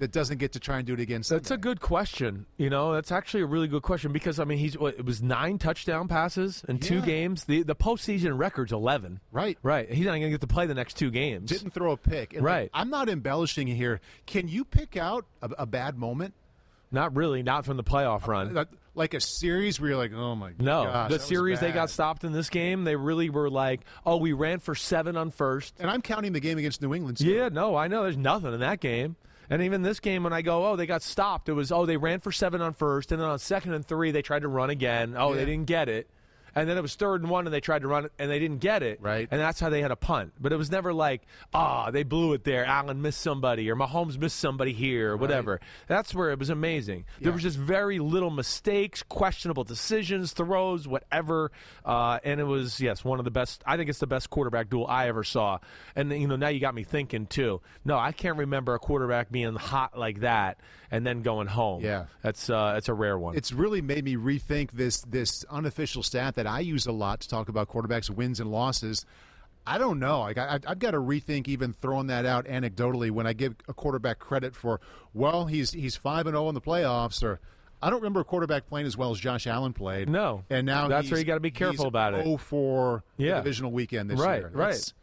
that 0.01 0.11
doesn't 0.11 0.39
get 0.39 0.51
to 0.51 0.59
try 0.59 0.77
and 0.77 0.85
do 0.85 0.93
it 0.93 0.99
again 0.99 1.23
Sunday? 1.23 1.39
That's 1.39 1.51
a 1.51 1.57
good 1.57 1.79
question. 1.79 2.45
You 2.57 2.69
know, 2.69 2.91
that's 2.93 3.11
actually 3.11 3.43
a 3.43 3.45
really 3.45 3.67
good 3.69 3.83
question 3.83 4.11
because 4.11 4.39
I 4.39 4.43
mean, 4.43 4.57
he's 4.57 4.77
what, 4.77 4.95
it 4.99 5.05
was 5.05 5.21
nine 5.21 5.57
touchdown 5.57 6.07
passes 6.09 6.63
in 6.67 6.79
two 6.79 7.01
games. 7.01 7.45
The 7.45 7.63
the 7.63 7.75
postseason 7.75 8.37
record's 8.37 8.71
eleven. 8.73 9.21
Right. 9.31 9.57
Right. 9.63 9.89
He's 9.91 10.05
not 10.05 10.11
going 10.11 10.23
to 10.23 10.29
get 10.29 10.41
to 10.41 10.47
play 10.47 10.65
the 10.65 10.73
next 10.73 10.95
two 10.97 11.11
games. 11.11 11.49
didn't 11.49 11.71
throw 11.71 11.93
a 11.93 11.97
pick. 11.97 12.33
And, 12.33 12.43
like, 12.43 12.51
Right. 12.53 12.69
I'm 12.73 12.89
not 12.89 13.07
embellishing 13.09 13.67
here. 13.67 14.01
Can 14.25 14.47
you 14.47 14.65
pick 14.65 14.97
out 14.97 15.25
a, 15.41 15.49
a 15.59 15.65
bad 15.65 15.97
moment? 15.97 16.33
Not 16.91 17.15
really. 17.15 17.41
Not 17.43 17.65
from 17.65 17.77
the 17.77 17.83
playoff 17.83 18.27
run. 18.27 18.49
Uh, 18.49 18.53
like- 18.61 18.67
Like 18.93 19.13
a 19.13 19.21
series 19.21 19.79
where 19.79 19.91
you're 19.91 19.97
like, 19.97 20.11
oh 20.13 20.35
my 20.35 20.49
god. 20.49 20.61
No, 20.61 20.83
gosh, 20.83 21.11
the 21.11 21.19
series 21.19 21.61
they 21.61 21.71
got 21.71 21.89
stopped 21.89 22.25
in 22.25 22.33
this 22.33 22.49
game, 22.49 22.83
they 22.83 22.97
really 22.97 23.29
were 23.29 23.49
like, 23.49 23.79
"Oh, 24.05 24.17
we 24.17 24.33
ran 24.33 24.59
for 24.59 24.75
seven 24.75 25.15
on 25.15 25.31
first. 25.31 25.73
And 25.79 25.89
I'm 25.89 26.01
counting 26.01 26.33
the 26.33 26.41
game 26.41 26.57
against 26.57 26.81
New 26.81 26.93
England. 26.93 27.15
too. 27.19 27.27
Yeah, 27.31 27.47
no, 27.47 27.77
I 27.77 27.87
know. 27.87 28.03
There's 28.03 28.17
nothing 28.17 28.53
in 28.53 28.59
that 28.59 28.81
game. 28.81 29.15
And 29.49 29.61
even 29.63 29.81
this 29.81 29.99
game, 29.99 30.23
when 30.23 30.31
I 30.33 30.41
go, 30.41 30.65
oh, 30.67 30.75
they 30.75 30.85
got 30.85 31.01
stopped. 31.01 31.49
It 31.49 31.53
was, 31.53 31.71
oh, 31.71 31.85
they 31.85 31.97
ran 31.97 32.19
for 32.21 32.31
seven 32.31 32.61
on 32.61 32.73
first, 32.73 33.11
and 33.11 33.21
then 33.21 33.27
on 33.27 33.39
second 33.39 33.73
and 33.73 33.85
three, 33.85 34.11
they 34.11 34.21
tried 34.21 34.43
to 34.43 34.47
run 34.47 34.69
again. 34.69 35.15
Oh, 35.17 35.31
Yeah. 35.31 35.37
they 35.39 35.45
didn't 35.45 35.65
get 35.67 35.89
it. 35.89 36.09
And 36.55 36.67
then 36.67 36.77
it 36.77 36.81
was 36.81 36.95
third 36.95 37.21
and 37.21 37.29
one, 37.29 37.47
and 37.47 37.53
they 37.53 37.61
tried 37.61 37.83
to 37.83 37.87
run 37.87 38.05
it, 38.05 38.11
and 38.19 38.29
they 38.29 38.39
didn't 38.39 38.59
get 38.59 38.83
it. 38.83 38.99
Right. 39.01 39.27
And 39.31 39.39
that's 39.39 39.59
how 39.59 39.69
they 39.69 39.81
had 39.81 39.91
a 39.91 39.95
punt. 39.95 40.33
But 40.39 40.51
it 40.51 40.57
was 40.57 40.69
never 40.71 40.93
like, 40.93 41.21
ah, 41.53 41.91
they 41.91 42.03
blew 42.03 42.33
it 42.33 42.43
there. 42.43 42.65
Allen 42.65 43.01
missed 43.01 43.21
somebody, 43.21 43.69
or 43.69 43.75
Mahomes 43.75 44.17
missed 44.17 44.39
somebody 44.39 44.73
here, 44.73 45.13
or 45.13 45.17
whatever. 45.17 45.61
That's 45.87 46.13
where 46.13 46.31
it 46.31 46.39
was 46.39 46.49
amazing. 46.49 47.05
There 47.19 47.31
was 47.31 47.41
just 47.41 47.57
very 47.57 47.99
little 47.99 48.31
mistakes, 48.31 49.03
questionable 49.03 49.63
decisions, 49.63 50.33
throws, 50.33 50.87
whatever. 50.87 51.51
Uh, 51.85 52.19
and 52.23 52.39
it 52.39 52.45
was, 52.45 52.79
yes, 52.79 53.03
one 53.03 53.19
of 53.19 53.25
the 53.25 53.31
best. 53.31 53.63
I 53.65 53.77
think 53.77 53.89
it's 53.89 53.99
the 53.99 54.07
best 54.07 54.29
quarterback 54.29 54.69
duel 54.69 54.87
I 54.87 55.07
ever 55.07 55.23
saw. 55.23 55.59
And, 55.95 56.11
you 56.11 56.27
know, 56.27 56.35
now 56.35 56.49
you 56.49 56.59
got 56.59 56.75
me 56.75 56.83
thinking, 56.83 57.27
too. 57.27 57.61
No, 57.85 57.97
I 57.97 58.11
can't 58.11 58.37
remember 58.37 58.73
a 58.73 58.79
quarterback 58.79 59.31
being 59.31 59.55
hot 59.55 59.97
like 59.97 60.21
that 60.21 60.59
and 60.91 61.05
then 61.07 61.21
going 61.21 61.47
home. 61.47 61.81
Yeah. 61.83 62.05
That's, 62.21 62.49
uh, 62.49 62.73
that's 62.73 62.89
a 62.89 62.93
rare 62.93 63.17
one. 63.17 63.35
It's 63.35 63.51
really 63.53 63.81
made 63.81 64.03
me 64.03 64.15
rethink 64.17 64.71
this 64.71 65.01
this 65.01 65.43
unofficial 65.49 66.03
stat 66.03 66.35
that 66.35 66.45
I 66.45 66.59
use 66.59 66.85
a 66.85 66.91
lot 66.91 67.21
to 67.21 67.27
talk 67.29 67.49
about 67.49 67.69
quarterbacks' 67.69 68.09
wins 68.09 68.39
and 68.39 68.51
losses. 68.51 69.05
I 69.65 69.77
don't 69.77 69.99
know. 69.99 70.21
Like 70.21 70.37
I, 70.37 70.59
I've 70.67 70.79
got 70.79 70.91
to 70.91 70.97
rethink 70.97 71.47
even 71.47 71.71
throwing 71.73 72.07
that 72.07 72.25
out 72.25 72.45
anecdotally 72.45 73.11
when 73.11 73.27
I 73.27 73.33
give 73.33 73.55
a 73.67 73.73
quarterback 73.73 74.17
credit 74.19 74.55
for, 74.55 74.81
well, 75.13 75.45
he's 75.45 75.71
he's 75.71 75.95
five 75.95 76.25
and 76.27 76.33
zero 76.33 76.49
in 76.49 76.55
the 76.55 76.61
playoffs, 76.61 77.21
or 77.23 77.39
I 77.81 77.89
don't 77.89 77.99
remember 77.99 78.19
a 78.21 78.23
quarterback 78.23 78.67
playing 78.67 78.87
as 78.87 78.97
well 78.97 79.11
as 79.11 79.19
Josh 79.19 79.45
Allen 79.47 79.73
played. 79.73 80.09
No. 80.09 80.43
and 80.49 80.65
now 80.65 80.87
That's 80.87 81.09
where 81.11 81.19
you 81.19 81.25
gotta 81.25 81.39
be 81.39 81.51
careful 81.51 81.85
about 81.87 82.13
it. 82.15 82.23
0 82.25 82.37
for 82.37 83.03
Yeah. 83.17 83.35
the 83.35 83.41
divisional 83.41 83.71
weekend 83.71 84.09
this 84.09 84.19
Right, 84.19 84.39
year. 84.41 84.51
right. 84.53 84.93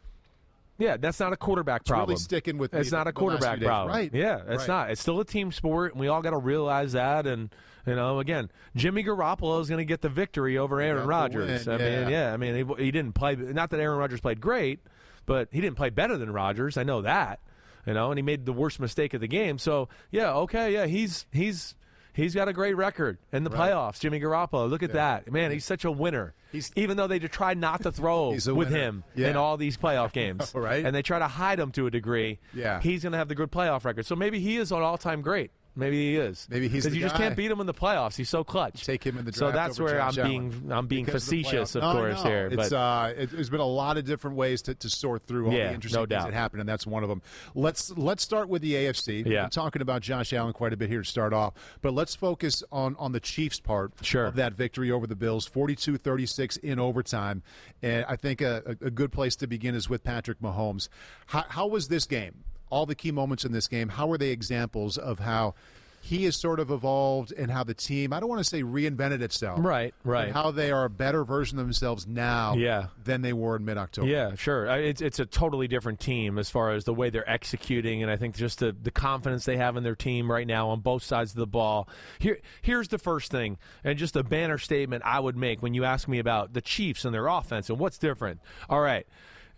Yeah, 0.79 0.95
that's 0.97 1.19
not 1.19 1.33
a 1.33 1.37
quarterback 1.37 1.81
really 1.87 1.97
problem. 1.97 2.17
sticking 2.17 2.57
with 2.57 2.73
It's 2.73 2.91
not 2.91 3.01
a 3.01 3.03
the 3.03 3.07
last 3.09 3.15
quarterback 3.15 3.61
problem. 3.61 3.95
Right, 3.95 4.13
Yeah, 4.13 4.39
it's 4.47 4.59
right. 4.61 4.67
not. 4.67 4.91
It's 4.91 5.01
still 5.01 5.19
a 5.19 5.25
team 5.25 5.51
sport, 5.51 5.91
and 5.91 5.99
we 5.99 6.07
all 6.07 6.21
got 6.21 6.31
to 6.31 6.37
realize 6.37 6.93
that. 6.93 7.27
And 7.27 7.53
you 7.85 7.95
know, 7.95 8.19
again, 8.19 8.49
Jimmy 8.75 9.03
Garoppolo 9.03 9.61
is 9.61 9.67
going 9.67 9.79
to 9.79 9.85
get 9.85 10.01
the 10.01 10.09
victory 10.09 10.57
over 10.57 10.79
Aaron 10.79 11.05
Rodgers. 11.05 11.67
I 11.67 11.77
mean, 11.77 11.81
yeah. 11.81 12.09
yeah, 12.09 12.33
I 12.33 12.37
mean, 12.37 12.55
he, 12.55 12.83
he 12.85 12.91
didn't 12.91 13.13
play. 13.13 13.35
Not 13.35 13.71
that 13.71 13.79
Aaron 13.79 13.99
Rodgers 13.99 14.21
played 14.21 14.39
great, 14.39 14.79
but 15.25 15.49
he 15.51 15.59
didn't 15.59 15.75
play 15.75 15.89
better 15.89 16.17
than 16.17 16.31
Rodgers. 16.31 16.77
I 16.77 16.83
know 16.83 17.01
that. 17.01 17.39
You 17.85 17.93
know, 17.93 18.11
and 18.11 18.17
he 18.17 18.21
made 18.21 18.45
the 18.45 18.53
worst 18.53 18.79
mistake 18.79 19.13
of 19.13 19.21
the 19.21 19.27
game. 19.27 19.57
So 19.57 19.89
yeah, 20.11 20.33
okay, 20.33 20.73
yeah, 20.73 20.85
he's 20.85 21.25
he's. 21.31 21.75
He's 22.13 22.33
got 22.35 22.47
a 22.47 22.53
great 22.53 22.75
record 22.75 23.17
in 23.31 23.43
the 23.43 23.49
Right. 23.49 23.71
playoffs, 23.71 23.99
Jimmy 23.99 24.19
Garoppolo. 24.19 24.69
Look 24.69 24.83
at 24.83 24.93
that. 24.93 25.31
Man, 25.31 25.51
he's 25.51 25.65
such 25.65 25.85
a 25.85 25.91
winner. 25.91 26.33
He's- 26.51 26.71
Even 26.75 26.97
though 26.97 27.07
they 27.07 27.19
try 27.19 27.53
not 27.53 27.83
to 27.83 27.91
throw 27.91 28.29
with 28.31 28.47
winner. 28.47 28.69
him 28.71 29.03
Yeah. 29.15 29.29
in 29.29 29.37
all 29.37 29.55
these 29.57 29.77
playoff 29.77 30.11
games. 30.13 30.51
Right. 30.55 30.83
And 30.85 30.95
they 30.95 31.01
try 31.03 31.19
to 31.19 31.27
hide 31.27 31.59
him 31.59 31.71
to 31.73 31.85
a 31.87 31.91
degree. 31.91 32.39
Yeah. 32.53 32.81
He's 32.81 33.03
going 33.03 33.11
to 33.13 33.17
have 33.19 33.27
the 33.29 33.35
good 33.35 33.51
playoff 33.51 33.85
record. 33.85 34.05
So 34.05 34.15
maybe 34.15 34.39
he 34.39 34.57
is 34.57 34.71
an 34.71 34.81
all-time 34.81 35.21
great. 35.21 35.51
Maybe 35.75 36.11
he 36.11 36.17
is. 36.17 36.47
Maybe 36.49 36.67
he's 36.67 36.83
because 36.83 36.95
you 36.97 37.01
just 37.03 37.15
can't 37.15 37.37
beat 37.37 37.49
him 37.49 37.59
in 37.61 37.67
the 37.67 37.73
playoffs. 37.73 38.15
He's 38.17 38.27
so 38.29 38.43
clutch. 38.43 38.83
Take 38.85 39.03
him 39.05 39.17
in 39.17 39.23
the 39.25 39.31
draft. 39.31 39.37
So 39.37 39.51
that's 39.51 39.79
where 39.79 39.97
Josh 39.97 40.17
I'm 40.17 40.25
Allen 40.25 40.49
being 40.49 40.71
I'm 40.71 40.87
being 40.87 41.05
because 41.05 41.23
facetious, 41.23 41.75
of 41.75 41.83
No, 41.83 41.93
course. 41.93 42.23
no. 42.23 42.29
Here, 42.29 42.47
it's 42.47 42.55
but 42.69 42.73
uh, 42.73 43.13
it, 43.15 43.29
there's 43.31 43.49
been 43.49 43.59
a 43.61 43.65
lot 43.65 43.97
of 43.97 44.03
different 44.05 44.35
ways 44.35 44.61
to, 44.63 44.75
to 44.75 44.89
sort 44.89 45.23
through 45.23 45.47
all 45.47 45.53
Yeah, 45.53 45.67
the 45.69 45.73
interesting 45.75 46.01
no 46.01 46.05
things 46.05 46.09
doubt. 46.23 46.31
that 46.31 46.33
happened, 46.33 46.59
and 46.61 46.67
that's 46.69 46.85
one 46.85 47.03
of 47.03 47.09
them. 47.09 47.21
Let's 47.55 47.91
let's 47.97 48.23
start 48.23 48.49
with 48.49 48.61
the 48.61 48.73
AFC. 48.73 49.25
Yeah. 49.25 49.43
We're 49.43 49.49
talking 49.49 49.81
about 49.81 50.01
Josh 50.01 50.33
Allen 50.33 50.51
quite 50.53 50.73
a 50.73 50.77
bit 50.77 50.89
here 50.89 51.01
to 51.01 51.07
start 51.09 51.33
off, 51.33 51.53
but 51.81 51.93
let's 51.93 52.13
focus 52.15 52.63
on 52.71 52.95
on 52.99 53.11
the 53.13 53.19
Chiefs 53.21 53.59
part 53.59 53.93
Sure. 54.01 54.25
of 54.25 54.35
that 54.35 54.53
victory 54.53 54.91
over 54.91 55.07
the 55.07 55.15
Bills, 55.15 55.47
42-36 55.47 56.57
in 56.59 56.79
overtime, 56.79 57.41
and 57.81 58.05
I 58.09 58.15
think 58.15 58.41
a, 58.41 58.75
a 58.81 58.87
a 58.87 58.91
good 58.91 59.11
place 59.11 59.35
to 59.37 59.47
begin 59.47 59.75
is 59.75 59.89
with 59.89 60.03
Patrick 60.03 60.39
Mahomes. 60.41 60.89
How, 61.27 61.45
how 61.47 61.67
was 61.67 61.87
this 61.89 62.05
game? 62.05 62.43
All 62.69 62.85
the 62.85 62.95
key 62.95 63.11
moments 63.11 63.45
in 63.45 63.51
this 63.51 63.67
game. 63.67 63.89
How 63.89 64.07
were 64.07 64.17
they 64.17 64.29
examples 64.29 64.97
of 64.97 65.19
how? 65.19 65.55
He 66.01 66.23
has 66.23 66.37
sort 66.37 66.61
of 66.61 66.71
evolved 66.71 67.33
and 67.33 67.51
how 67.51 67.65
the 67.65 67.73
team, 67.73 68.13
I 68.13 68.21
don't 68.21 68.29
want 68.29 68.39
to 68.39 68.45
say 68.45 68.63
reinvented 68.63 69.19
itself. 69.21 69.59
Right, 69.61 69.93
but 70.05 70.09
right. 70.09 70.31
how 70.31 70.49
they 70.51 70.71
are 70.71 70.85
a 70.85 70.89
better 70.89 71.25
version 71.25 71.59
of 71.59 71.65
themselves 71.65 72.07
now 72.07 72.55
Yeah. 72.55 72.85
than 73.03 73.21
they 73.21 73.33
were 73.33 73.57
in 73.57 73.65
mid 73.65 73.77
October. 73.77 74.07
Yeah, 74.07 74.35
sure. 74.35 74.65
It's 74.67 75.01
it's 75.01 75.19
a 75.19 75.25
totally 75.25 75.67
different 75.67 75.99
team 75.99 76.39
as 76.39 76.49
far 76.49 76.71
as 76.71 76.85
the 76.85 76.93
way 76.93 77.09
they're 77.09 77.29
executing, 77.29 78.01
and 78.01 78.09
I 78.09 78.15
think 78.15 78.37
just 78.37 78.59
the, 78.59 78.71
the 78.81 78.91
confidence 78.91 79.43
they 79.43 79.57
have 79.57 79.75
in 79.75 79.83
their 79.83 79.93
team 79.93 80.31
right 80.31 80.47
now 80.47 80.69
on 80.69 80.79
both 80.79 81.03
sides 81.03 81.31
of 81.31 81.37
the 81.37 81.45
ball. 81.47 81.89
Here, 82.17 82.39
here's 82.61 82.87
the 82.87 82.97
first 82.97 83.29
thing, 83.29 83.57
and 83.83 83.99
just 83.99 84.15
a 84.15 84.23
banner 84.23 84.57
statement 84.57 85.03
I 85.05 85.19
would 85.19 85.35
make 85.35 85.61
when 85.61 85.73
you 85.73 85.83
ask 85.83 86.07
me 86.07 86.19
about 86.19 86.53
the 86.53 86.61
Chiefs 86.61 87.03
and 87.03 87.13
their 87.13 87.27
offense 87.27 87.69
and 87.69 87.77
what's 87.77 87.97
different. 87.97 88.39
All 88.69 88.79
right, 88.79 89.05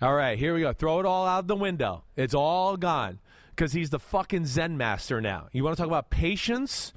all 0.01 0.13
right, 0.13 0.38
here 0.38 0.53
we 0.53 0.62
go. 0.62 0.74
Throw 0.74 1.00
it 1.00 1.05
all 1.05 1.25
out 1.25 1.48
the 1.48 1.55
window. 1.55 2.03
It's 2.15 2.34
all 2.34 2.77
gone 2.77 3.20
because 3.55 3.74
he's 3.74 3.89
the 3.89 4.00
fucking 4.00 4.46
Zen 4.46 4.77
master 4.77 5.22
now. 5.22 5.48
You 5.51 5.63
want 5.63 5.75
to 5.77 5.81
talk 5.81 5.88
about 5.88 6.10
patience? 6.10 6.93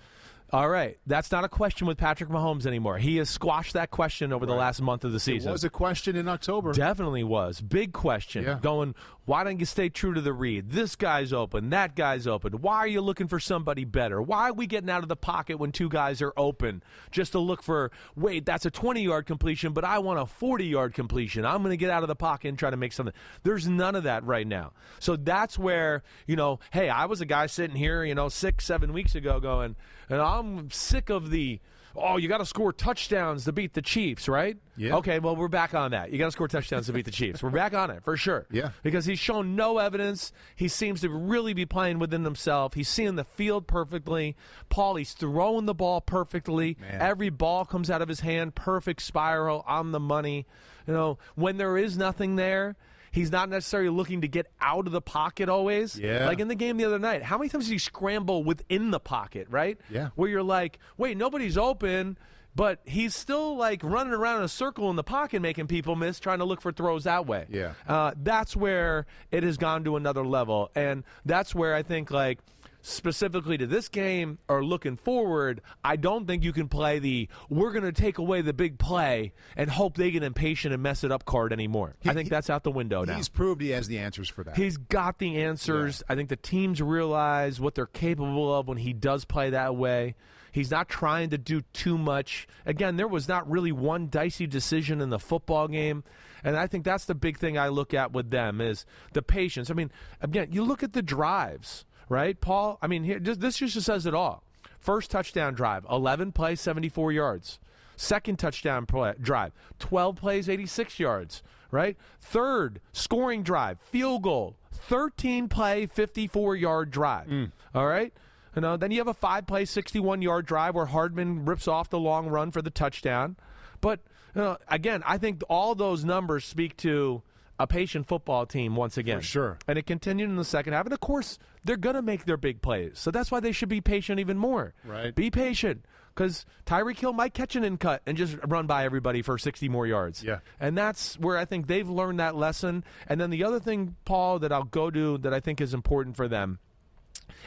All 0.51 0.69
right, 0.69 0.99
that's 1.05 1.33
not 1.33 1.43
a 1.43 1.49
question 1.49 1.87
with 1.87 1.99
Patrick 1.99 2.31
Mahomes 2.31 2.65
anymore. 2.65 2.99
He 2.99 3.17
has 3.17 3.29
squashed 3.29 3.73
that 3.73 3.91
question 3.91 4.33
over 4.33 4.47
the 4.47 4.55
last 4.55 4.81
month 4.81 5.05
of 5.05 5.11
the 5.11 5.19
season. 5.19 5.49
It 5.49 5.53
was 5.53 5.65
a 5.65 5.71
question 5.71 6.15
in 6.15 6.29
October. 6.29 6.73
Definitely 6.73 7.25
was. 7.25 7.61
Big 7.61 7.93
question. 7.93 8.45
Yeah. 8.45 8.61
Going, 8.63 8.95
why 9.27 9.43
don't 9.43 9.59
you 9.59 9.67
stay 9.67 9.89
true 9.89 10.13
to 10.15 10.21
the 10.21 10.33
read? 10.33 10.71
This 10.71 10.97
guy's 10.97 11.33
open. 11.33 11.71
That 11.71 11.97
guy's 11.97 12.27
open. 12.27 12.61
Why 12.61 12.77
are 12.77 12.87
you 12.87 13.01
looking 13.01 13.27
for 13.27 13.41
somebody 13.41 13.85
better? 13.85 14.21
Why 14.21 14.51
are 14.51 14.53
we 14.53 14.67
getting 14.67 14.91
out 14.91 15.03
of 15.03 15.09
the 15.09 15.17
pocket 15.17 15.59
when 15.59 15.73
two 15.73 15.89
guys 15.89 16.21
are 16.21 16.35
open 16.37 16.83
just 17.11 17.33
to 17.33 17.39
look 17.39 17.63
for, 17.63 17.91
wait, 18.15 18.45
that's 18.45 18.67
a 18.67 18.71
20 18.71 19.03
yard 19.03 19.27
completion, 19.27 19.73
but 19.73 19.85
I 19.85 19.99
want 19.99 20.21
a 20.21 20.27
40 20.27 20.67
yard 20.67 20.95
completion. 20.95 21.47
I'm 21.47 21.63
going 21.63 21.71
to 21.71 21.77
get 21.79 21.91
out 21.91 22.03
of 22.03 22.09
the 22.09 22.15
pocket 22.17 22.49
and 22.49 22.59
try 22.59 22.71
to 22.71 22.77
make 22.77 22.93
something. 22.93 23.15
There's 23.43 23.67
none 23.67 23.95
of 23.95 24.05
that 24.05 24.25
right 24.25 24.47
now. 24.47 24.73
So 25.01 25.17
that's 25.17 25.59
where, 25.59 26.03
you 26.27 26.37
know, 26.37 26.61
hey, 26.71 26.91
I 26.91 27.07
was 27.07 27.21
a 27.21 27.27
guy 27.27 27.47
sitting 27.47 27.77
here, 27.77 28.05
you 28.05 28.15
know, 28.15 28.29
six, 28.29 28.67
seven 28.67 28.93
weeks 28.93 29.15
ago 29.15 29.41
going, 29.41 29.77
and 30.11 30.21
I'm 30.21 30.71
sick 30.71 31.09
of 31.09 31.31
the, 31.31 31.61
oh, 31.97 32.17
you 32.17 32.29
got 32.29 32.39
to 32.39 32.47
score 32.47 32.73
touchdowns 32.73 33.45
to 33.45 33.53
beat 33.53 33.75
the 33.75 33.83
Chiefs, 33.83 34.29
right? 34.29 34.57
Yeah. 34.77 34.97
Okay, 34.97 35.19
well, 35.19 35.37
we're 35.37 35.49
back 35.49 35.75
on 35.75 35.93
that. 35.93 36.11
You 36.13 36.19
got 36.19 36.27
to 36.27 36.31
score 36.33 36.49
touchdowns 36.49 36.87
to 36.87 36.93
beat 36.93 37.05
the 37.05 37.11
Chiefs. 37.11 37.43
We're 37.43 37.51
back 37.51 37.75
on 37.75 37.91
it 37.91 38.03
for 38.05 38.17
sure. 38.17 38.47
Yeah. 38.55 38.71
Because 38.85 39.05
he's 39.05 39.19
shown 39.19 39.57
no 39.57 39.79
evidence. 39.79 40.33
He 40.55 40.69
seems 40.69 41.01
to 41.01 41.09
really 41.09 41.55
be 41.55 41.67
playing 41.67 41.99
within 41.99 42.23
himself. 42.25 42.75
He's 42.75 42.89
seeing 42.89 43.17
the 43.17 43.25
field 43.25 43.67
perfectly. 43.67 44.37
Paul, 44.69 44.95
he's 44.95 45.13
throwing 45.13 45.67
the 45.67 45.75
ball 45.75 46.01
perfectly. 46.01 46.77
Man. 46.81 47.01
Every 47.01 47.31
ball 47.31 47.65
comes 47.65 47.91
out 47.91 48.01
of 48.01 48.09
his 48.09 48.21
hand, 48.21 48.55
perfect 48.55 49.03
spiral 49.03 49.65
on 49.67 49.91
the 49.91 49.99
money. 49.99 50.47
You 50.87 50.95
know, 50.95 51.19
when 51.35 51.57
there 51.57 51.77
is 51.77 51.99
nothing 51.99 52.37
there, 52.37 52.77
he's 53.15 53.31
not 53.31 53.49
necessarily 53.49 53.91
looking 53.91 54.23
to 54.23 54.29
get 54.29 54.51
out 54.61 54.87
of 54.87 54.93
the 54.93 55.01
pocket 55.01 55.49
always. 55.49 55.97
Yeah. 55.97 56.27
Like 56.27 56.41
in 56.41 56.49
the 56.49 56.57
game 56.57 56.77
the 56.77 56.85
other 56.85 56.99
night, 56.99 57.23
how 57.23 57.39
many 57.39 57.49
times 57.49 57.67
did 57.67 57.73
he 57.73 57.79
scramble 57.79 58.43
within 58.43 58.91
the 58.91 58.99
pocket, 58.99 59.47
right? 59.49 59.79
Yeah. 59.89 60.09
Where 60.17 60.29
you're 60.29 60.43
like, 60.43 60.81
wait, 60.99 61.17
nobody's 61.17 61.57
open. 61.57 62.19
But 62.57 62.79
he's 62.85 63.17
still 63.17 63.57
like 63.57 63.83
running 63.83 64.13
around 64.13 64.39
in 64.39 64.45
a 64.45 64.49
circle 64.49 64.89
in 64.91 64.97
the 64.97 65.03
pocket, 65.03 65.43
making 65.43 65.67
people 65.67 65.97
miss, 65.97 66.21
trying 66.21 66.39
to 66.39 66.45
look 66.45 66.61
for 66.61 66.71
throws 66.71 67.05
that 67.05 67.27
way. 67.27 67.47
Yeah. 67.49 67.73
Uh, 67.89 68.13
that's 68.21 68.55
where 68.57 69.07
it 69.33 69.43
has 69.43 69.57
gone 69.57 69.85
to 69.85 69.97
another 69.97 70.25
level. 70.25 70.71
And 70.75 71.03
that's 71.25 71.53
where 71.55 71.75
I 71.75 71.83
think, 71.83 72.13
like, 72.13 72.39
specifically 72.87 73.57
to 73.57 73.67
this 73.67 73.89
game 73.89 74.39
or 74.47 74.63
looking 74.63 74.97
forward, 74.97 75.63
I 75.83 75.97
don't 75.97 76.27
think 76.27 76.45
you 76.45 76.53
can 76.53 76.69
play 76.69 76.99
the 76.99 77.29
we're 77.49 77.73
going 77.73 77.85
to 77.85 77.93
take 77.93 78.19
away 78.19 78.43
the 78.43 78.53
big 78.53 78.79
play 78.79 79.33
and 79.57 79.71
hope 79.71 79.97
they 79.97 80.11
get 80.11 80.23
impatient 80.23 80.75
and 80.75 80.83
mess 80.83 81.03
it 81.03 81.11
up 81.11 81.25
card 81.25 81.53
anymore. 81.53 81.97
I 82.05 82.13
think 82.13 82.29
that's 82.29 82.51
out 82.51 82.63
the 82.63 82.71
window 82.71 83.05
now. 83.05 83.17
He's 83.17 83.31
proved 83.31 83.63
he 83.63 83.71
has 83.71 83.89
the 83.89 83.99
answers 83.99 84.29
for 84.29 84.45
that. 84.45 84.57
He's 84.57 84.77
got 84.77 85.19
the 85.19 85.43
answers. 85.43 86.03
I 86.09 86.15
think 86.15 86.29
the 86.29 86.37
teams 86.37 86.83
realize 86.83 87.59
what 87.59 87.75
they're 87.75 87.87
capable 87.87 88.55
of 88.55 88.69
when 88.69 88.79
he 88.79 88.93
does 88.93 89.25
play 89.25 89.51
that 89.51 89.75
way. 89.75 90.15
He's 90.53 90.71
not 90.71 90.89
trying 90.89 91.31
to 91.31 91.39
do 91.39 91.63
too 91.73 91.99
much. 91.99 92.47
Again, 92.65 92.97
there 92.97 93.09
was 93.09 93.27
not 93.27 93.51
really 93.51 93.73
one 93.73 94.09
dicey 94.09 94.47
decision 94.47 95.01
in 95.01 95.11
the 95.11 95.19
football 95.19 95.67
game. 95.67 96.05
And 96.45 96.57
I 96.57 96.67
think 96.67 96.85
that's 96.85 97.07
the 97.07 97.15
big 97.15 97.39
thing 97.39 97.57
I 97.59 97.69
look 97.69 97.95
at 97.95 98.13
with 98.13 98.31
them 98.31 98.61
is 98.61 98.85
the 99.15 99.23
patience. 99.23 99.71
I 99.71 99.75
mean, 99.75 99.91
again, 100.21 100.49
you 100.53 100.63
look 100.63 100.83
at 100.83 100.93
the 100.93 101.03
drives, 101.03 101.87
right, 102.09 102.41
Paul? 102.41 102.79
I 102.83 102.87
mean, 102.87 103.05
here, 103.05 103.19
just, 103.19 103.41
this 103.41 103.57
just 103.57 103.81
says 103.81 104.07
it 104.07 104.15
all. 104.15 104.43
First 104.79 105.11
touchdown 105.11 105.55
drive, 105.55 105.87
11 105.91 106.33
plays, 106.33 106.61
74 106.61 107.13
yards. 107.13 107.59
Second 107.97 108.39
touchdown 108.39 108.87
play, 108.87 109.15
drive, 109.21 109.53
12 109.79 110.17
plays, 110.17 110.49
86 110.49 110.99
yards, 110.99 111.43
right? 111.71 111.97
Third 112.21 112.81
scoring 112.93 113.43
drive, 113.43 113.79
field 113.81 114.23
goal, 114.23 114.57
13 114.73 115.49
play, 115.49 115.87
54 115.87 116.57
yard 116.57 116.91
drive. 116.91 117.29
Mm. 117.29 117.53
All 117.75 117.87
right? 117.87 118.13
You 118.55 118.63
know, 118.63 118.77
then 118.77 118.91
you 118.91 118.99
have 118.99 119.09
a 119.09 119.15
five 119.15 119.47
play, 119.47 119.65
61 119.65 120.23
yard 120.23 120.47
drive 120.47 120.75
where 120.75 120.87
Hardman 120.87 121.45
rips 121.45 121.67
off 121.67 121.91
the 121.91 121.99
long 121.99 122.29
run 122.29 122.51
for 122.51 122.63
the 122.63 122.71
touchdown. 122.71 123.37
But 123.81 124.01
you 124.35 124.43
know, 124.43 124.57
again, 124.69 125.03
I 125.07 125.19
think 125.19 125.43
all 125.49 125.75
those 125.75 126.05
numbers 126.05 126.45
speak 126.45 126.77
to 126.79 127.23
a 127.59 127.67
patient 127.67 128.07
football 128.07 128.47
team 128.47 128.77
once 128.77 128.97
again. 128.97 129.21
For 129.21 129.27
sure. 129.27 129.59
And 129.69 129.79
it 129.79 129.87
continued 129.87 130.29
in 130.29 130.37
the 130.37 130.45
second 130.45 130.73
half. 130.73 130.87
And 130.87 130.93
of 130.93 131.01
course, 131.01 131.39
they're 131.65 131.77
going 131.77 131.97
to 131.97 132.03
make 132.03 132.25
their 132.25 132.37
big 132.37 132.63
plays. 132.63 132.99
So 132.99 133.11
that's 133.11 133.31
why 133.31 133.41
they 133.41 133.53
should 133.53 133.69
be 133.69 133.81
patient 133.81 134.21
even 134.21 134.39
more. 134.39 134.75
Right. 134.85 135.15
Be 135.15 135.31
patient 135.31 135.85
because 136.15 136.47
Tyreek 136.67 136.99
Hill 136.99 137.13
might 137.13 137.35
catch 137.35 137.57
an 137.57 137.65
in 137.65 137.77
cut 137.77 138.03
and 138.07 138.17
just 138.17 138.37
run 138.47 138.67
by 138.67 138.85
everybody 138.85 139.23
for 139.23 139.39
60 139.39 139.69
more 139.69 139.87
yards. 139.87 140.23
Yeah. 140.23 140.39
And 140.61 140.77
that's 140.77 141.19
where 141.19 141.37
I 141.37 141.45
think 141.45 141.67
they've 141.67 141.89
learned 141.89 142.21
that 142.21 142.37
lesson. 142.37 142.85
And 143.07 143.21
then 143.21 143.31
the 143.31 143.45
other 143.45 143.61
thing, 143.61 143.97
Paul, 144.05 144.39
that 144.41 144.53
I'll 144.53 144.65
go 144.65 144.91
to 144.91 145.19
that 145.19 145.35
I 145.35 145.41
think 145.41 145.61
is 145.61 145.75
important 145.75 146.17
for 146.17 146.29
them, 146.29 146.59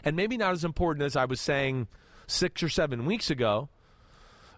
and 0.04 0.16
maybe 0.16 0.38
not 0.38 0.52
as 0.52 0.64
important 0.64 1.06
as 1.06 1.16
I 1.16 1.26
was 1.26 1.40
saying 1.40 1.88
six 2.28 2.62
or 2.62 2.70
seven 2.70 3.06
weeks 3.06 3.30
ago, 3.30 3.70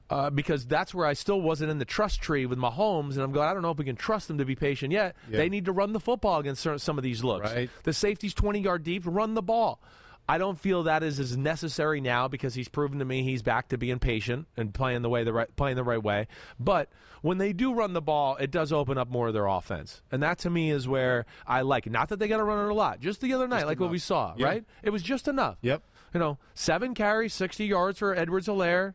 uh, 0.10 0.30
because 0.30 0.66
that's 0.66 0.94
where 0.94 1.06
I 1.06 1.14
still 1.14 1.40
wasn't 1.42 1.72
in 1.72 1.78
the 1.80 1.86
trust 1.86 2.22
tree 2.22 2.46
with 2.46 2.58
Mahomes, 2.58 3.12
and 3.14 3.20
I'm 3.22 3.32
going. 3.32 3.48
I 3.48 3.54
don't 3.54 3.62
know 3.62 3.72
if 3.72 3.78
we 3.78 3.86
can 3.86 3.96
trust 3.96 4.28
them 4.28 4.38
to 4.40 4.46
be 4.46 4.56
patient 4.56 4.92
yet. 4.92 5.16
Yeah. 5.30 5.38
They 5.38 5.50
need 5.50 5.66
to 5.66 5.72
run 5.72 5.94
the 5.94 6.00
football 6.00 6.40
against 6.40 6.66
some 6.78 6.98
of 6.98 7.04
these 7.04 7.24
looks. 7.24 7.52
Right. 7.52 7.70
The 7.84 7.94
safety's 7.94 8.34
20 8.34 8.60
yard 8.60 8.84
deep. 8.84 9.04
Run 9.06 9.34
the 9.36 9.42
ball. 9.42 9.82
I 10.28 10.38
don't 10.38 10.60
feel 10.60 10.84
that 10.84 11.02
is 11.02 11.20
as 11.20 11.36
necessary 11.36 12.02
now 12.02 12.28
because 12.28 12.54
he's 12.54 12.70
proven 12.70 13.00
to 13.00 13.06
me 13.06 13.24
he's 13.24 13.42
back 13.42 13.70
to 13.70 13.80
being 13.80 13.98
patient 13.98 14.46
and 14.56 14.72
playing 14.72 15.02
the 15.02 15.10
way 15.10 15.24
the 15.24 15.34
right 15.34 15.56
playing 15.56 15.76
the 15.76 15.84
right 15.84 16.02
way. 16.02 16.28
But 16.60 16.90
when 17.24 17.40
they 17.40 17.52
do 17.52 17.74
run 17.74 17.94
the 17.94 18.02
ball, 18.02 18.36
it 18.38 18.52
does 18.52 18.72
open 18.72 19.00
up 19.00 19.10
more 19.10 19.28
of 19.30 19.34
their 19.34 19.48
offense, 19.48 20.04
and 20.12 20.22
that 20.22 20.38
to 20.40 20.50
me 20.52 20.70
is 20.70 20.88
where 20.88 21.26
I 21.48 21.62
like 21.62 21.88
it. 21.88 21.92
Not 21.92 22.10
that 22.10 22.20
they 22.20 22.28
got 22.28 22.38
to 22.38 22.44
run 22.44 22.64
it 22.64 22.70
a 22.70 22.76
lot. 22.76 23.00
Just 23.00 23.22
the 23.22 23.34
other 23.34 23.48
night, 23.48 23.66
like 23.66 23.80
what 23.80 23.90
we 23.90 23.98
saw, 23.98 24.36
Yeah. 24.38 24.46
right? 24.46 24.66
It 24.84 24.92
was 24.92 25.02
just 25.02 25.28
enough. 25.28 25.58
Yep. 25.62 25.82
You 26.14 26.20
know, 26.20 26.38
seven 26.54 26.94
carries, 26.94 27.34
60 27.34 27.66
yards 27.66 27.98
for 28.00 28.16
Edwards-Helaire, 28.16 28.94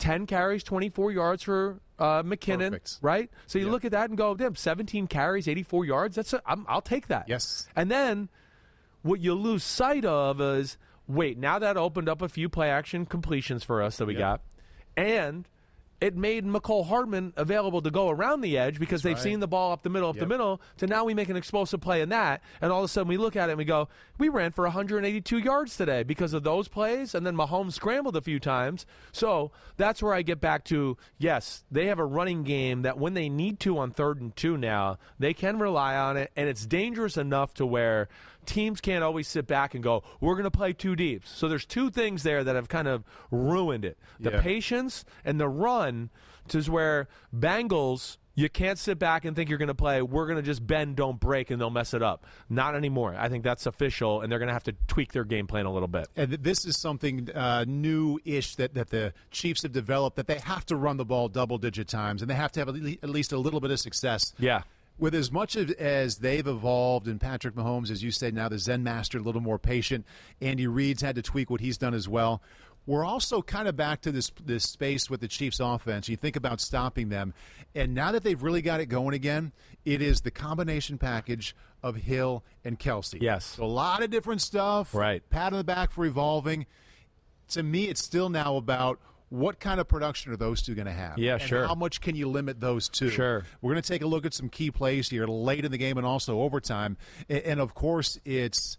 10 0.00 0.26
carries, 0.26 0.64
24 0.64 1.12
yards 1.12 1.42
for 1.44 1.80
uh, 1.98 2.22
McKinnon, 2.22 2.70
Perfect. 2.70 2.98
right? 3.02 3.30
So 3.46 3.58
you 3.58 3.66
Yeah. 3.66 3.70
look 3.72 3.84
at 3.84 3.92
that 3.92 4.08
and 4.08 4.18
go, 4.18 4.34
damn, 4.34 4.56
17 4.56 5.06
carries, 5.06 5.46
84 5.46 5.84
yards. 5.84 6.16
That's 6.16 6.32
a, 6.32 6.42
I'm, 6.46 6.64
I'll 6.68 6.80
take 6.82 7.06
that. 7.08 7.26
Yes. 7.28 7.68
And 7.76 7.90
then 7.90 8.28
what 9.02 9.20
you 9.20 9.34
lose 9.34 9.62
sight 9.62 10.04
of 10.04 10.40
is 10.40 10.76
wait, 11.06 11.36
now 11.38 11.58
that 11.58 11.76
opened 11.76 12.08
up 12.08 12.22
a 12.22 12.28
few 12.28 12.48
play 12.48 12.70
action 12.70 13.04
completions 13.04 13.62
for 13.64 13.82
us 13.82 13.96
that 13.98 14.06
we 14.06 14.14
Yeah. 14.14 14.18
got. 14.20 14.40
And 14.96 15.46
it 16.00 16.16
made 16.16 16.44
Mecole 16.44 16.86
Hardman 16.86 17.32
available 17.36 17.82
to 17.82 17.90
go 17.90 18.08
around 18.08 18.40
the 18.40 18.56
edge 18.56 18.78
because 18.78 19.02
they've 19.02 19.14
right. 19.14 19.22
seen 19.22 19.40
the 19.40 19.48
ball 19.48 19.72
up 19.72 19.82
the 19.82 19.90
middle, 19.90 20.08
up 20.08 20.16
the 20.16 20.26
middle. 20.26 20.60
To 20.78 20.86
now 20.86 21.04
we 21.04 21.14
make 21.14 21.28
an 21.28 21.36
explosive 21.36 21.80
play 21.80 22.00
in 22.00 22.08
that, 22.08 22.42
and 22.60 22.72
all 22.72 22.80
of 22.80 22.84
a 22.84 22.88
sudden 22.88 23.08
we 23.08 23.16
look 23.16 23.36
at 23.36 23.48
it 23.48 23.52
and 23.52 23.58
we 23.58 23.64
go, 23.64 23.88
we 24.18 24.28
ran 24.28 24.52
for 24.52 24.64
182 24.64 25.38
yards 25.38 25.76
today 25.76 26.02
because 26.02 26.32
of 26.32 26.42
those 26.42 26.68
plays, 26.68 27.14
and 27.14 27.26
then 27.26 27.36
Mahomes 27.36 27.74
scrambled 27.74 28.16
a 28.16 28.20
few 28.20 28.40
times. 28.40 28.86
So 29.12 29.50
that's 29.76 30.02
where 30.02 30.14
I 30.14 30.22
get 30.22 30.40
back 30.40 30.64
to 30.64 30.96
yes, 31.18 31.64
they 31.70 31.86
have 31.86 31.98
a 31.98 32.04
running 32.04 32.44
game 32.44 32.82
that 32.82 32.98
when 32.98 33.14
they 33.14 33.28
need 33.28 33.60
to 33.60 33.78
on 33.78 33.90
third 33.90 34.20
and 34.20 34.34
two 34.34 34.56
now, 34.56 34.98
they 35.18 35.34
can 35.34 35.58
rely 35.58 35.96
on 35.96 36.16
it, 36.16 36.30
and 36.36 36.48
it's 36.48 36.64
dangerous 36.66 37.16
enough 37.16 37.54
to 37.54 37.66
where 37.66 38.08
teams 38.46 38.80
can't 38.80 39.04
always 39.04 39.28
sit 39.28 39.46
back 39.46 39.74
and 39.74 39.82
go, 39.84 40.02
we're 40.20 40.34
going 40.34 40.44
to 40.44 40.50
play 40.50 40.72
two 40.72 40.96
deeps. 40.96 41.30
So 41.30 41.48
there's 41.48 41.66
two 41.66 41.90
things 41.90 42.22
there 42.22 42.42
that 42.42 42.56
have 42.56 42.68
kind 42.68 42.88
of 42.88 43.04
ruined 43.30 43.84
it 43.84 43.98
the 44.18 44.30
Yeah. 44.30 44.40
patience 44.40 45.04
and 45.24 45.38
the 45.40 45.48
run 45.48 45.89
to 46.48 46.62
where 46.70 47.08
Bengals. 47.34 48.16
You 48.36 48.48
can't 48.48 48.78
sit 48.78 48.98
back 48.98 49.26
and 49.26 49.36
think 49.36 49.50
you're 49.50 49.58
going 49.58 49.68
to 49.68 49.74
play. 49.74 50.00
We're 50.00 50.24
going 50.24 50.36
to 50.36 50.42
just 50.42 50.66
bend, 50.66 50.96
don't 50.96 51.20
break, 51.20 51.50
and 51.50 51.60
they'll 51.60 51.68
mess 51.68 51.92
it 51.92 52.02
up. 52.02 52.24
Not 52.48 52.74
anymore. 52.74 53.14
I 53.18 53.28
think 53.28 53.44
that's 53.44 53.66
official, 53.66 54.22
and 54.22 54.32
they're 54.32 54.38
going 54.38 54.48
to 54.48 54.54
have 54.54 54.64
to 54.64 54.74
tweak 54.86 55.12
their 55.12 55.24
game 55.24 55.46
plan 55.46 55.66
a 55.66 55.72
little 55.72 55.88
bit. 55.88 56.06
And 56.16 56.32
this 56.32 56.64
is 56.64 56.80
something 56.80 57.28
uh, 57.34 57.66
new-ish 57.68 58.54
that, 58.54 58.72
that 58.74 58.88
the 58.88 59.12
Chiefs 59.30 59.62
have 59.64 59.72
developed 59.72 60.16
that 60.16 60.26
they 60.26 60.38
have 60.38 60.64
to 60.66 60.76
run 60.76 60.96
the 60.96 61.04
ball 61.04 61.28
double-digit 61.28 61.88
times, 61.88 62.22
and 62.22 62.30
they 62.30 62.34
have 62.34 62.52
to 62.52 62.60
have 62.60 62.68
at 62.68 62.76
at 62.76 63.10
least 63.10 63.32
a 63.32 63.38
little 63.38 63.60
bit 63.60 63.72
of 63.72 63.80
success. 63.80 64.32
Yeah. 64.38 64.62
With 64.96 65.14
as 65.14 65.30
much 65.32 65.56
of, 65.56 65.70
as 65.72 66.18
they've 66.18 66.46
evolved, 66.46 67.08
and 67.08 67.20
Patrick 67.20 67.54
Mahomes, 67.54 67.90
as 67.90 68.02
you 68.02 68.10
say, 68.10 68.30
now 68.30 68.48
the 68.48 68.58
Zen 68.58 68.82
master, 68.82 69.18
a 69.18 69.22
little 69.22 69.40
more 69.42 69.58
patient. 69.58 70.06
Andy 70.40 70.66
Reid's 70.66 71.02
had 71.02 71.16
to 71.16 71.22
tweak 71.22 71.50
what 71.50 71.60
he's 71.60 71.76
done 71.76 71.94
as 71.94 72.08
well. 72.08 72.42
We're 72.86 73.04
also 73.04 73.42
kind 73.42 73.68
of 73.68 73.76
back 73.76 74.00
to 74.02 74.12
this 74.12 74.32
this 74.44 74.68
space 74.68 75.08
with 75.08 75.20
the 75.20 75.28
Chiefs' 75.28 75.60
offense. 75.60 76.08
You 76.08 76.16
think 76.16 76.36
about 76.36 76.60
stopping 76.60 77.08
them, 77.08 77.34
and 77.74 77.94
now 77.94 78.12
that 78.12 78.24
they've 78.24 78.42
really 78.42 78.62
got 78.62 78.80
it 78.80 78.86
going 78.86 79.14
again, 79.14 79.52
it 79.84 80.02
is 80.02 80.22
the 80.22 80.30
combination 80.30 80.98
package 80.98 81.54
of 81.82 81.96
Hill 81.96 82.42
and 82.64 82.78
Kelce. 82.78 83.20
Yes. 83.20 83.44
So 83.44 83.64
a 83.64 83.66
lot 83.66 84.02
of 84.02 84.10
different 84.10 84.40
stuff. 84.40 84.94
Right. 84.94 85.22
Pat 85.30 85.52
on 85.52 85.58
the 85.58 85.64
back 85.64 85.92
for 85.92 86.04
evolving. 86.04 86.66
To 87.50 87.62
me, 87.62 87.88
it's 87.88 88.02
still 88.02 88.28
now 88.28 88.56
about 88.56 89.00
what 89.30 89.60
kind 89.60 89.80
of 89.80 89.88
production 89.88 90.32
are 90.32 90.36
those 90.36 90.60
two 90.60 90.74
going 90.74 90.86
to 90.86 90.92
have? 90.92 91.16
Yeah, 91.18 91.34
And 91.34 91.42
sure. 91.42 91.66
How 91.66 91.74
much 91.74 92.00
can 92.00 92.16
you 92.16 92.28
limit 92.28 92.60
those 92.60 92.88
two? 92.88 93.10
Sure. 93.10 93.44
We're 93.62 93.72
going 93.72 93.82
to 93.82 93.88
take 93.88 94.02
a 94.02 94.06
look 94.06 94.26
at 94.26 94.34
some 94.34 94.48
key 94.48 94.70
plays 94.70 95.08
here 95.08 95.26
late 95.26 95.64
in 95.64 95.70
the 95.70 95.78
game 95.78 95.96
and 95.96 96.06
also 96.06 96.40
overtime. 96.40 96.96
And 97.28 97.60
of 97.60 97.72
course, 97.72 98.18
it's 98.24 98.76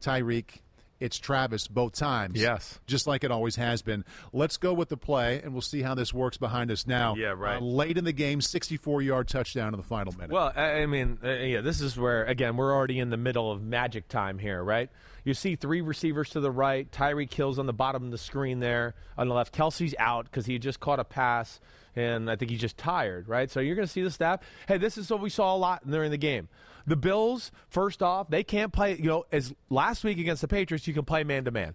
Tyreek, 0.00 0.60
it's 1.04 1.18
Travis 1.18 1.68
both 1.68 1.92
times. 1.92 2.40
Yes. 2.40 2.80
Just 2.86 3.06
like 3.06 3.24
it 3.24 3.30
always 3.30 3.56
has 3.56 3.82
been. 3.82 4.06
Let's 4.32 4.56
go 4.56 4.72
with 4.72 4.88
the 4.88 4.96
play, 4.96 5.42
and 5.42 5.52
we'll 5.52 5.60
see 5.60 5.82
how 5.82 5.94
this 5.94 6.14
works 6.14 6.38
behind 6.38 6.70
us 6.70 6.86
now. 6.86 7.14
Yeah, 7.14 7.34
right. 7.36 7.60
Uh, 7.60 7.64
late 7.64 7.98
in 7.98 8.04
the 8.04 8.12
game, 8.12 8.40
64 8.40 9.02
yard 9.02 9.28
touchdown 9.28 9.74
in 9.74 9.78
the 9.78 9.86
final 9.86 10.14
minute. 10.14 10.30
Well, 10.30 10.50
I 10.56 10.80
I 10.80 10.86
mean, 10.86 11.18
uh, 11.22 11.28
yeah, 11.30 11.60
this 11.60 11.82
is 11.82 11.98
where 11.98 12.24
again 12.24 12.56
we're 12.56 12.74
already 12.74 12.98
in 12.98 13.10
the 13.10 13.18
middle 13.18 13.52
of 13.52 13.62
magic 13.62 14.08
time 14.08 14.38
here, 14.38 14.64
right? 14.64 14.88
You 15.24 15.34
see 15.34 15.56
three 15.56 15.82
receivers 15.82 16.30
to 16.30 16.40
the 16.40 16.50
right, 16.50 16.90
Tyreek 16.90 17.32
Hill's 17.32 17.58
on 17.58 17.66
the 17.66 17.72
bottom 17.74 18.04
of 18.04 18.10
the 18.10 18.18
screen 18.18 18.60
there 18.60 18.94
on 19.18 19.28
the 19.28 19.34
left. 19.34 19.54
Kelce's 19.54 19.94
out 19.98 20.24
because 20.24 20.46
he 20.46 20.58
just 20.58 20.80
caught 20.80 21.00
a 21.00 21.04
pass, 21.04 21.60
and 21.94 22.30
I 22.30 22.36
think 22.36 22.50
he's 22.50 22.60
just 22.60 22.78
tired, 22.78 23.28
right? 23.28 23.50
So 23.50 23.60
you're 23.60 23.76
going 23.76 23.86
to 23.86 23.92
see 23.92 24.02
the 24.02 24.10
snap. 24.10 24.42
Hey, 24.68 24.78
this 24.78 24.96
is 24.98 25.10
what 25.10 25.20
we 25.20 25.30
saw 25.30 25.54
a 25.54 25.58
lot 25.58 25.88
during 25.88 26.10
the 26.10 26.18
game. 26.18 26.48
The 26.86 26.96
Bills, 26.96 27.50
first 27.68 28.02
off, 28.02 28.28
they 28.28 28.44
can't 28.44 28.72
play. 28.72 28.96
You 28.96 29.04
know, 29.04 29.24
as 29.32 29.52
last 29.70 30.04
week 30.04 30.18
against 30.18 30.42
the 30.42 30.48
Patriots, 30.48 30.86
you 30.86 30.94
can 30.94 31.04
play 31.04 31.24
man 31.24 31.44
to 31.44 31.50
man 31.50 31.74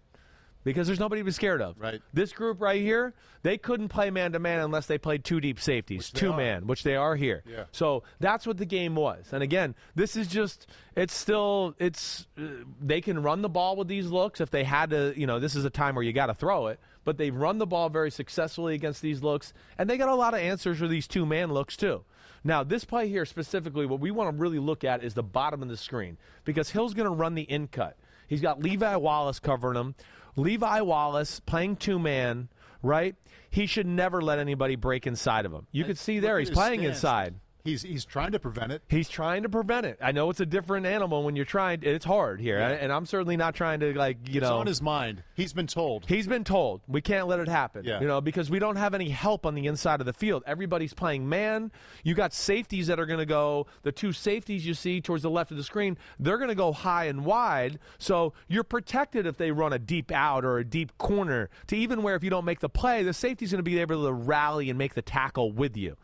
because 0.64 0.88
there's 0.88 1.00
nobody 1.00 1.22
to 1.22 1.26
be 1.26 1.32
scared 1.32 1.62
of. 1.62 1.80
Right. 1.80 2.02
This 2.14 2.32
group 2.32 2.62
right 2.62 2.82
here, 2.82 3.14
they 3.44 3.58
couldn't 3.58 3.90
play 3.90 4.10
man 4.10 4.34
to 4.34 4.40
man 4.40 4.60
unless 4.60 4.86
they 4.88 4.98
played 4.98 5.24
two 5.24 5.40
deep 5.40 5.60
safeties, 5.60 6.12
two 6.12 6.34
man, 6.34 6.68
which 6.68 6.84
they 6.84 6.96
are 6.96 7.16
here. 7.16 7.44
Yeah. 7.48 7.66
So 7.72 8.04
that's 8.20 8.46
what 8.46 8.58
the 8.58 8.66
game 8.66 8.96
was. 8.96 9.26
And 9.32 9.42
again, 9.42 9.76
this 9.96 10.16
is 10.16 10.28
just 10.28 10.68
it's 10.96 11.14
still 11.14 11.76
it's 11.80 12.28
uh, 12.38 12.48
they 12.82 13.02
can 13.02 13.22
run 13.22 13.42
the 13.42 13.50
ball 13.50 13.76
with 13.76 13.88
these 13.88 14.08
looks 14.08 14.42
if 14.42 14.50
they 14.50 14.64
had 14.64 14.90
to, 14.92 15.14
you 15.16 15.28
know, 15.28 15.40
this 15.40 15.56
is 15.56 15.66
a 15.66 15.70
time 15.70 15.96
where 15.96 16.04
you 16.04 16.14
got 16.14 16.28
to 16.28 16.34
throw 16.34 16.68
it, 16.68 16.80
but 17.04 17.18
they've 17.18 17.36
run 17.36 17.58
the 17.58 17.68
ball 17.68 17.90
very 17.90 18.12
successfully 18.12 18.76
against 18.76 19.02
these 19.02 19.24
looks 19.24 19.54
and 19.78 19.90
they 19.90 19.98
got 19.98 20.10
a 20.10 20.16
lot 20.16 20.34
of 20.34 20.40
answers 20.42 20.78
for 20.78 20.88
these 20.88 21.08
two 21.08 21.26
man 21.26 21.52
looks 21.52 21.78
too. 21.78 22.04
Now, 22.44 22.64
this 22.64 22.86
play 22.86 23.10
here 23.10 23.26
specifically, 23.26 23.86
what 23.86 24.00
we 24.00 24.12
want 24.12 24.36
to 24.36 24.42
really 24.42 24.60
look 24.60 24.84
at 24.84 25.04
is 25.04 25.14
the 25.14 25.24
bottom 25.24 25.62
of 25.62 25.70
the 25.70 25.78
screen 25.78 26.18
because 26.46 26.70
Hill's 26.70 26.94
going 26.94 27.10
to 27.10 27.16
run 27.16 27.36
the 27.36 27.44
in 27.44 27.68
cut. 27.68 27.98
He's 28.28 28.42
got 28.42 28.62
Levi 28.62 28.96
Wallace 28.96 29.40
covering 29.40 29.78
him. 29.78 29.96
Levi 30.36 30.82
Wallace 30.82 31.40
playing 31.40 31.78
two 31.78 32.00
man, 32.00 32.50
right? 32.82 33.16
He 33.50 33.66
should 33.66 33.88
never 33.88 34.22
let 34.22 34.40
anybody 34.40 34.76
break 34.76 35.08
inside 35.08 35.46
of 35.46 35.54
him. 35.54 35.68
You 35.72 35.84
can 35.84 35.96
see 35.96 36.20
there 36.20 36.40
he's 36.40 36.52
playing 36.52 36.82
stance. 36.82 36.98
inside. 36.98 37.36
He's 37.64 37.82
he's 37.82 38.06
trying 38.06 38.32
to 38.32 38.40
prevent 38.40 38.72
it. 38.72 38.82
He's 38.88 39.10
trying 39.10 39.44
to 39.44 39.50
prevent 39.50 39.86
it. 39.86 39.98
I 40.02 40.12
know 40.12 40.30
it's 40.30 40.40
a 40.40 40.46
different 40.46 40.86
animal 40.86 41.24
when 41.24 41.36
you're 41.36 41.46
trying. 41.46 41.80
It's 41.84 42.06
hard 42.06 42.40
here, 42.40 42.58
and 42.58 42.92
I'm 42.92 43.06
certainly 43.06 43.38
not 43.38 43.54
trying 43.56 43.82
to 43.82 43.94
like 43.98 44.18
you 44.28 44.38
It's 44.38 44.42
know. 44.42 44.48
It's 44.48 44.62
on 44.62 44.68
his 44.68 44.82
mind. 44.82 45.24
He's 45.34 45.54
been 45.54 45.68
told. 45.68 46.06
He's 46.08 46.28
been 46.28 46.44
told 46.44 46.82
we 46.88 47.02
can't 47.02 47.28
let 47.28 47.40
it 47.40 47.48
happen. 47.48 47.84
Yeah. 47.84 48.00
You 48.00 48.08
know, 48.08 48.22
because 48.22 48.50
we 48.50 48.60
don't 48.60 48.78
have 48.78 48.94
any 48.94 49.10
help 49.10 49.46
on 49.46 49.56
the 49.56 49.68
inside 49.68 50.00
of 50.00 50.06
the 50.06 50.14
field. 50.14 50.44
Everybody's 50.48 50.94
playing 50.94 51.28
man. 51.28 51.72
You 52.04 52.14
got 52.14 52.34
safeties 52.34 52.88
that 52.88 53.00
are 53.00 53.06
going 53.06 53.20
to 53.20 53.26
go. 53.26 53.68
The 53.84 53.92
two 53.92 54.14
safeties 54.14 54.66
you 54.66 54.74
see 54.74 55.02
towards 55.02 55.24
the 55.24 55.30
left 55.30 55.52
of 55.52 55.58
the 55.58 55.64
screen, 55.64 55.98
they're 56.20 56.38
going 56.38 56.50
to 56.50 56.56
go 56.56 56.72
high 56.72 57.06
and 57.06 57.26
wide. 57.26 57.80
So 57.98 58.34
you're 58.48 58.64
protected 58.64 59.26
if 59.26 59.38
they 59.38 59.52
run 59.52 59.74
a 59.74 59.80
deep 59.80 60.12
out 60.12 60.46
or 60.46 60.60
a 60.60 60.66
deep 60.66 60.98
corner. 60.98 61.50
To 61.68 61.76
even 61.76 62.04
where 62.04 62.16
if 62.16 62.24
you 62.24 62.30
don't 62.30 62.46
make 62.46 62.60
the 62.62 62.70
play, 62.70 63.04
the 63.04 63.14
safety's 63.14 63.52
going 63.52 63.60
to 63.60 63.64
be 63.64 63.80
able 63.80 64.06
to 64.06 64.14
rally 64.14 64.70
and 64.70 64.78
make 64.78 64.94
the 64.94 65.02
tackle 65.02 65.52
with 65.52 65.76
you. 65.76 65.98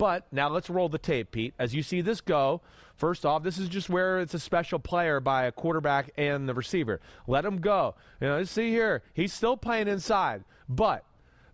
But 0.00 0.32
now 0.32 0.48
let's 0.48 0.70
roll 0.70 0.88
the 0.88 0.96
tape, 0.96 1.30
Pete. 1.30 1.52
As 1.58 1.74
you 1.74 1.82
see 1.82 2.00
this 2.00 2.22
go, 2.22 2.62
first 2.96 3.26
off, 3.26 3.42
this 3.42 3.58
is 3.58 3.68
just 3.68 3.90
where 3.90 4.18
it's 4.20 4.32
a 4.32 4.38
special 4.38 4.78
player 4.78 5.20
by 5.20 5.44
a 5.44 5.52
quarterback 5.52 6.10
and 6.16 6.48
the 6.48 6.54
receiver. 6.54 7.02
Let 7.26 7.44
him 7.44 7.58
go. 7.58 7.96
You 8.18 8.28
know, 8.28 8.44
see 8.44 8.70
here, 8.70 9.02
he's 9.12 9.34
still 9.34 9.58
playing 9.58 9.88
inside, 9.88 10.44
but 10.70 11.04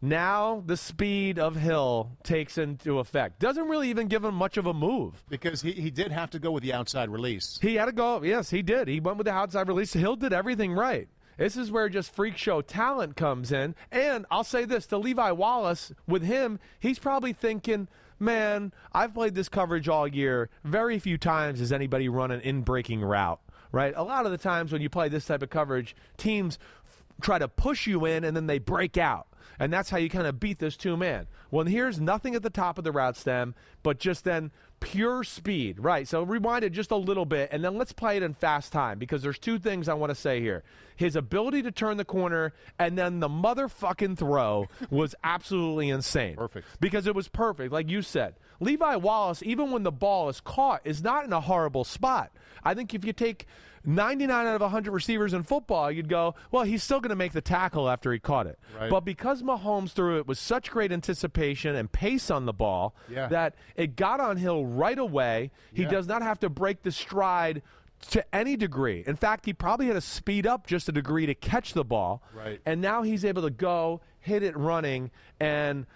now 0.00 0.62
the 0.64 0.76
speed 0.76 1.40
of 1.40 1.56
Hill 1.56 2.12
takes 2.22 2.56
into 2.56 3.00
effect. 3.00 3.40
Doesn't 3.40 3.66
really 3.66 3.90
even 3.90 4.06
give 4.06 4.24
him 4.24 4.36
much 4.36 4.56
of 4.58 4.66
a 4.66 4.72
move. 4.72 5.24
because 5.28 5.60
he, 5.60 5.72
he 5.72 5.90
did 5.90 6.12
have 6.12 6.30
to 6.30 6.38
go 6.38 6.52
with 6.52 6.62
the 6.62 6.72
outside 6.72 7.08
release. 7.08 7.58
He 7.60 7.74
had 7.74 7.86
to 7.86 7.92
go. 7.92 8.22
Yes, 8.22 8.50
he 8.50 8.62
did. 8.62 8.86
He 8.86 9.00
went 9.00 9.18
with 9.18 9.26
the 9.26 9.32
outside 9.32 9.66
release. 9.66 9.92
Hill 9.92 10.14
did 10.14 10.32
everything 10.32 10.72
right. 10.72 11.08
This 11.36 11.56
is 11.56 11.72
where 11.72 11.88
just 11.88 12.14
freak 12.14 12.36
show 12.36 12.62
talent 12.62 13.16
comes 13.16 13.50
in. 13.50 13.74
And 13.90 14.24
I'll 14.30 14.44
say 14.44 14.64
this 14.66 14.86
to 14.86 14.98
Levi 14.98 15.32
Wallace, 15.32 15.92
with 16.06 16.22
him, 16.22 16.60
he's 16.78 17.00
probably 17.00 17.32
thinking, 17.32 17.88
man, 18.18 18.72
I've 18.92 19.14
played 19.14 19.34
this 19.34 19.48
coverage 19.48 19.88
all 19.88 20.06
year. 20.06 20.50
Very 20.64 20.98
few 20.98 21.18
times 21.18 21.60
has 21.60 21.72
anybody 21.72 22.08
run 22.08 22.30
an 22.30 22.40
in 22.40 22.62
breaking 22.62 23.02
route, 23.02 23.40
right? 23.72 23.94
A 23.96 24.02
lot 24.02 24.26
of 24.26 24.32
the 24.32 24.38
times 24.38 24.72
when 24.72 24.82
you 24.82 24.88
play 24.88 25.08
this 25.08 25.26
type 25.26 25.42
of 25.42 25.50
coverage, 25.50 25.94
teams 26.16 26.58
f- 26.86 27.04
try 27.20 27.38
to 27.38 27.48
push 27.48 27.86
you 27.86 28.04
in 28.04 28.24
and 28.24 28.36
then 28.36 28.46
they 28.46 28.58
break 28.58 28.96
out. 28.96 29.26
And 29.58 29.72
that's 29.72 29.90
how 29.90 29.96
you 29.96 30.10
kind 30.10 30.26
of 30.26 30.38
beat 30.38 30.58
this 30.58 30.76
two 30.76 30.96
man. 30.96 31.26
Well, 31.50 31.64
here's 31.64 32.00
nothing 32.00 32.34
at 32.34 32.42
the 32.42 32.50
top 32.50 32.78
of 32.78 32.84
the 32.84 32.92
route 32.92 33.16
stem, 33.16 33.54
but 33.82 33.98
just 33.98 34.24
then 34.24 34.50
pure 34.80 35.24
speed. 35.24 35.78
Right. 35.80 36.06
So 36.06 36.22
rewind 36.22 36.64
it 36.64 36.70
just 36.70 36.90
a 36.90 36.96
little 36.96 37.24
bit, 37.24 37.50
and 37.52 37.64
then 37.64 37.76
let's 37.76 37.92
play 37.92 38.16
it 38.16 38.22
in 38.22 38.34
fast 38.34 38.72
time 38.72 38.98
because 38.98 39.22
there's 39.22 39.38
two 39.38 39.58
things 39.58 39.88
I 39.88 39.94
want 39.94 40.10
to 40.10 40.14
say 40.14 40.40
here. 40.40 40.62
His 40.96 41.14
ability 41.14 41.62
to 41.62 41.70
turn 41.70 41.98
the 41.98 42.04
corner 42.04 42.54
and 42.78 42.96
then 42.96 43.20
the 43.20 43.28
motherfucking 43.28 44.16
throw 44.16 44.66
was 44.90 45.14
absolutely 45.24 45.90
insane. 45.90 46.36
Perfect. 46.36 46.66
Because 46.80 47.06
it 47.06 47.14
was 47.14 47.28
perfect, 47.28 47.72
like 47.72 47.90
you 47.90 48.02
said. 48.02 48.34
Levi 48.60 48.96
Wallace, 48.96 49.42
even 49.42 49.70
when 49.70 49.82
the 49.82 49.92
ball 49.92 50.28
is 50.30 50.40
caught, 50.40 50.80
is 50.84 51.02
not 51.02 51.24
in 51.24 51.32
a 51.32 51.40
horrible 51.40 51.84
spot. 51.84 52.30
I 52.64 52.74
think 52.74 52.94
if 52.94 53.04
you 53.04 53.12
take 53.12 53.46
99 53.86 54.46
out 54.46 54.54
of 54.56 54.60
100 54.60 54.90
receivers 54.90 55.32
in 55.32 55.44
football, 55.44 55.90
you'd 55.90 56.08
go, 56.08 56.34
well, 56.50 56.64
he's 56.64 56.82
still 56.82 57.00
going 57.00 57.10
to 57.10 57.16
make 57.16 57.32
the 57.32 57.40
tackle 57.40 57.88
after 57.88 58.12
he 58.12 58.18
caught 58.18 58.46
it. 58.46 58.58
Right. 58.78 58.90
But 58.90 59.00
because 59.04 59.42
Mahomes 59.42 59.92
threw 59.92 60.18
it 60.18 60.26
with 60.26 60.38
such 60.38 60.70
great 60.70 60.90
anticipation 60.92 61.76
and 61.76 61.90
pace 61.90 62.30
on 62.30 62.44
the 62.46 62.52
ball 62.52 62.94
Yeah. 63.08 63.28
that 63.28 63.54
it 63.76 63.96
got 63.96 64.18
on 64.20 64.36
Hill 64.36 64.66
right 64.66 64.98
away, 64.98 65.52
he 65.72 65.82
Yeah. 65.82 65.90
does 65.90 66.06
not 66.06 66.22
have 66.22 66.40
to 66.40 66.48
break 66.50 66.82
the 66.82 66.90
stride 66.92 67.62
to 68.10 68.24
any 68.34 68.56
degree. 68.56 69.04
In 69.06 69.16
fact, 69.16 69.46
he 69.46 69.52
probably 69.52 69.86
had 69.86 69.94
to 69.94 70.00
speed 70.02 70.46
up 70.46 70.66
just 70.66 70.88
a 70.88 70.92
degree 70.92 71.24
to 71.26 71.34
catch 71.34 71.72
the 71.72 71.84
ball. 71.84 72.22
Right. 72.34 72.60
And 72.66 72.80
now 72.80 73.02
he's 73.02 73.24
able 73.24 73.42
to 73.42 73.50
go, 73.50 74.00
hit 74.20 74.42
it 74.42 74.56
running, 74.56 75.10
and 75.40 75.86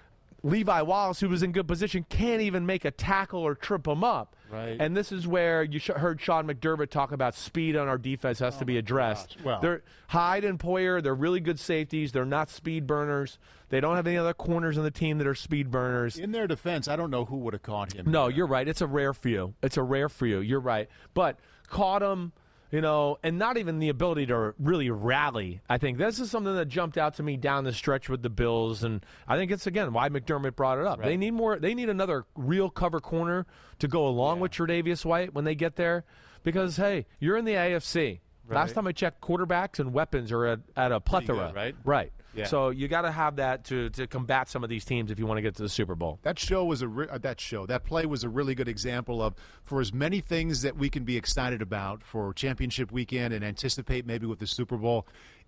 Levi 0.42 0.80
Wallace, 0.80 1.20
who 1.20 1.28
was 1.28 1.42
in 1.42 1.52
good 1.52 1.68
position, 1.68 2.06
can't 2.08 2.40
even 2.40 2.64
make 2.64 2.86
a 2.86 2.90
tackle 2.90 3.40
or 3.40 3.54
trip 3.54 3.86
him 3.86 4.02
up. 4.02 4.34
Right. 4.50 4.76
And 4.80 4.96
this 4.96 5.12
is 5.12 5.26
where 5.26 5.62
you 5.62 5.78
sh- 5.78 5.90
heard 5.94 6.20
Sean 6.20 6.46
McDermott 6.46 6.90
talk 6.90 7.12
about 7.12 7.34
speed 7.34 7.76
on 7.76 7.88
our 7.88 7.98
defense 7.98 8.38
has 8.40 8.56
oh 8.56 8.58
to 8.60 8.64
be 8.64 8.78
addressed. 8.78 9.36
gosh. 9.36 9.44
Well- 9.44 9.60
they're 9.60 9.82
Hyde 10.08 10.44
and 10.44 10.58
Poyer, 10.58 11.02
they're 11.02 11.14
really 11.14 11.40
good 11.40 11.60
safeties. 11.60 12.12
They're 12.12 12.24
not 12.24 12.50
speed 12.50 12.86
burners. 12.86 13.38
They 13.68 13.80
don't 13.80 13.94
have 13.96 14.06
any 14.08 14.16
other 14.16 14.34
corners 14.34 14.76
on 14.76 14.82
the 14.82 14.90
team 14.90 15.18
that 15.18 15.26
are 15.28 15.34
speed 15.36 15.70
burners. 15.70 16.18
In 16.18 16.32
their 16.32 16.48
defense, 16.48 16.88
I 16.88 16.96
don't 16.96 17.10
know 17.10 17.24
who 17.26 17.36
would 17.36 17.52
have 17.54 17.62
caught 17.62 17.92
him. 17.94 18.10
No, 18.10 18.26
you're 18.26 18.46
right. 18.48 18.66
It's 18.66 18.80
a 18.80 18.86
rare 18.88 19.14
few. 19.14 19.54
It's 19.62 19.76
a 19.76 19.82
rare 19.84 20.08
few. 20.08 20.40
You're 20.40 20.58
right. 20.60 20.88
But 21.14 21.38
caught 21.68 22.02
him, 22.02 22.32
you 22.70 22.80
know, 22.80 23.18
and 23.22 23.38
not 23.38 23.56
even 23.56 23.78
the 23.78 23.88
ability 23.88 24.26
to 24.26 24.54
really 24.58 24.90
rally. 24.90 25.60
I 25.68 25.78
think 25.78 25.98
this 25.98 26.20
is 26.20 26.30
something 26.30 26.54
that 26.54 26.66
jumped 26.66 26.96
out 26.96 27.16
to 27.16 27.22
me 27.22 27.36
down 27.36 27.64
the 27.64 27.72
stretch 27.72 28.08
with 28.08 28.22
the 28.22 28.30
Bills, 28.30 28.84
and 28.84 29.04
I 29.26 29.36
think 29.36 29.50
it's 29.50 29.66
again 29.66 29.92
why 29.92 30.08
McDermott 30.08 30.56
brought 30.56 30.78
it 30.78 30.86
up. 30.86 31.02
They 31.02 31.16
need 31.16 31.32
more. 31.32 31.58
They 31.58 31.74
need 31.74 31.88
another 31.88 32.24
real 32.36 32.70
cover 32.70 33.00
corner 33.00 33.46
to 33.78 33.88
go 33.88 34.06
along 34.06 34.40
with 34.40 34.52
Tre'Davious 34.52 35.04
White 35.04 35.34
when 35.34 35.44
they 35.44 35.54
get 35.54 35.76
there, 35.76 36.04
because 36.42 36.76
hey, 36.76 37.06
you're 37.18 37.36
in 37.36 37.44
the 37.44 37.54
AFC. 37.54 38.20
Last 38.48 38.74
time 38.74 38.86
I 38.88 38.92
checked, 38.92 39.20
quarterbacks 39.20 39.78
and 39.78 39.92
weapons 39.92 40.32
are 40.32 40.44
at, 40.44 40.60
at 40.76 40.90
a 40.90 40.98
plethora. 40.98 41.48
good, 41.48 41.54
right? 41.54 41.76
Right. 41.84 42.12
Yeah. 42.34 42.46
So 42.46 42.70
you 42.70 42.86
got 42.88 43.02
to 43.02 43.10
have 43.10 43.36
that 43.36 43.64
to 43.66 43.90
to 43.90 44.06
combat 44.06 44.48
some 44.48 44.62
of 44.62 44.70
these 44.70 44.84
teams 44.84 45.10
if 45.10 45.18
you 45.18 45.26
want 45.26 45.38
to 45.38 45.42
get 45.42 45.56
to 45.56 45.62
the 45.62 45.68
Super 45.68 45.94
Bowl. 45.94 46.18
That 46.22 46.38
show 46.38 46.64
was 46.64 46.80
a 46.82 46.88
re- 46.88 47.08
uh, 47.10 47.18
that 47.18 47.40
show 47.40 47.66
that 47.66 47.84
play 47.84 48.06
was 48.06 48.22
a 48.24 48.28
really 48.28 48.54
good 48.54 48.68
example 48.68 49.20
of 49.22 49.34
for 49.64 49.80
as 49.80 49.92
many 49.92 50.20
things 50.20 50.62
that 50.62 50.76
we 50.76 50.88
can 50.90 51.04
be 51.04 51.16
excited 51.16 51.60
about 51.62 52.02
for 52.04 52.32
championship 52.32 52.92
weekend 52.92 53.34
and 53.34 53.44
anticipate 53.44 54.06
maybe 54.06 54.26
with 54.26 54.38
the 54.38 54.46
Super 54.46 54.76
Bowl. 54.76 55.06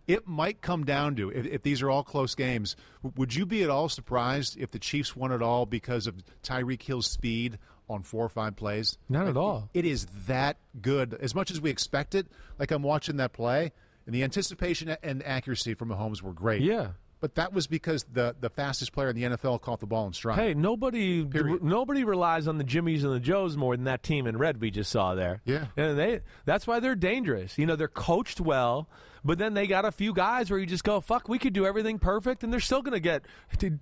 It 0.08 0.26
might 0.26 0.60
come 0.60 0.84
down 0.84 1.14
to 1.16 1.30
if, 1.30 1.46
if 1.46 1.62
these 1.62 1.80
are 1.80 1.88
all 1.88 2.02
close 2.02 2.34
games. 2.34 2.74
w- 3.04 3.14
Would 3.16 3.36
you 3.36 3.46
be 3.46 3.62
at 3.62 3.70
all 3.70 3.88
surprised 3.88 4.58
if 4.58 4.72
the 4.72 4.80
Chiefs 4.80 5.14
won 5.14 5.30
it 5.30 5.40
all 5.40 5.64
because 5.64 6.08
of 6.08 6.16
Tyreek 6.42 6.82
Hill's 6.82 7.06
speed 7.06 7.56
on 7.88 8.02
four 8.02 8.24
or 8.24 8.28
five 8.28 8.56
plays? 8.56 8.98
Not 9.08 9.28
at 9.28 9.36
all. 9.36 9.70
It 9.74 9.84
is 9.84 10.06
that 10.26 10.56
good. 10.80 11.14
As 11.20 11.36
much 11.36 11.52
as 11.52 11.60
we 11.60 11.70
expect 11.70 12.16
it, 12.16 12.26
like 12.58 12.72
I'm 12.72 12.82
watching 12.82 13.18
that 13.18 13.32
play, 13.32 13.70
and 14.06 14.14
the 14.14 14.22
anticipation 14.22 14.96
and 15.02 15.24
accuracy 15.24 15.74
from 15.74 15.90
Mahomes 15.90 16.22
were 16.22 16.32
great. 16.32 16.62
Yeah. 16.62 16.88
But 17.20 17.36
that 17.36 17.52
was 17.52 17.68
because 17.68 18.04
the 18.12 18.34
the 18.40 18.50
fastest 18.50 18.92
player 18.92 19.08
in 19.08 19.14
the 19.14 19.22
NFL 19.22 19.60
caught 19.60 19.78
the 19.78 19.86
ball 19.86 20.08
in 20.08 20.12
stride. 20.12 20.40
Hey, 20.40 20.54
nobody 20.54 21.24
Period. 21.24 21.62
nobody 21.62 22.02
relies 22.02 22.48
on 22.48 22.58
the 22.58 22.64
Jimmies 22.64 23.04
and 23.04 23.12
the 23.12 23.20
Joes 23.20 23.56
more 23.56 23.76
than 23.76 23.84
that 23.84 24.02
team 24.02 24.26
in 24.26 24.36
red 24.36 24.60
we 24.60 24.72
just 24.72 24.90
saw 24.90 25.14
there. 25.14 25.40
Yeah. 25.44 25.66
And 25.76 25.96
they 25.96 26.22
that's 26.46 26.66
why 26.66 26.80
they're 26.80 26.96
dangerous. 26.96 27.58
You 27.58 27.66
know, 27.66 27.76
they're 27.76 27.86
coached 27.86 28.40
well, 28.40 28.88
but 29.24 29.38
then 29.38 29.54
they 29.54 29.68
got 29.68 29.84
a 29.84 29.92
few 29.92 30.12
guys 30.12 30.50
where 30.50 30.58
you 30.58 30.66
just 30.66 30.82
go, 30.82 31.00
"Fuck, 31.00 31.28
we 31.28 31.38
could 31.38 31.52
do 31.52 31.64
everything 31.64 32.00
perfect," 32.00 32.42
and 32.42 32.52
they're 32.52 32.58
still 32.58 32.82
going 32.82 33.00
to 33.00 33.00
get 33.00 33.24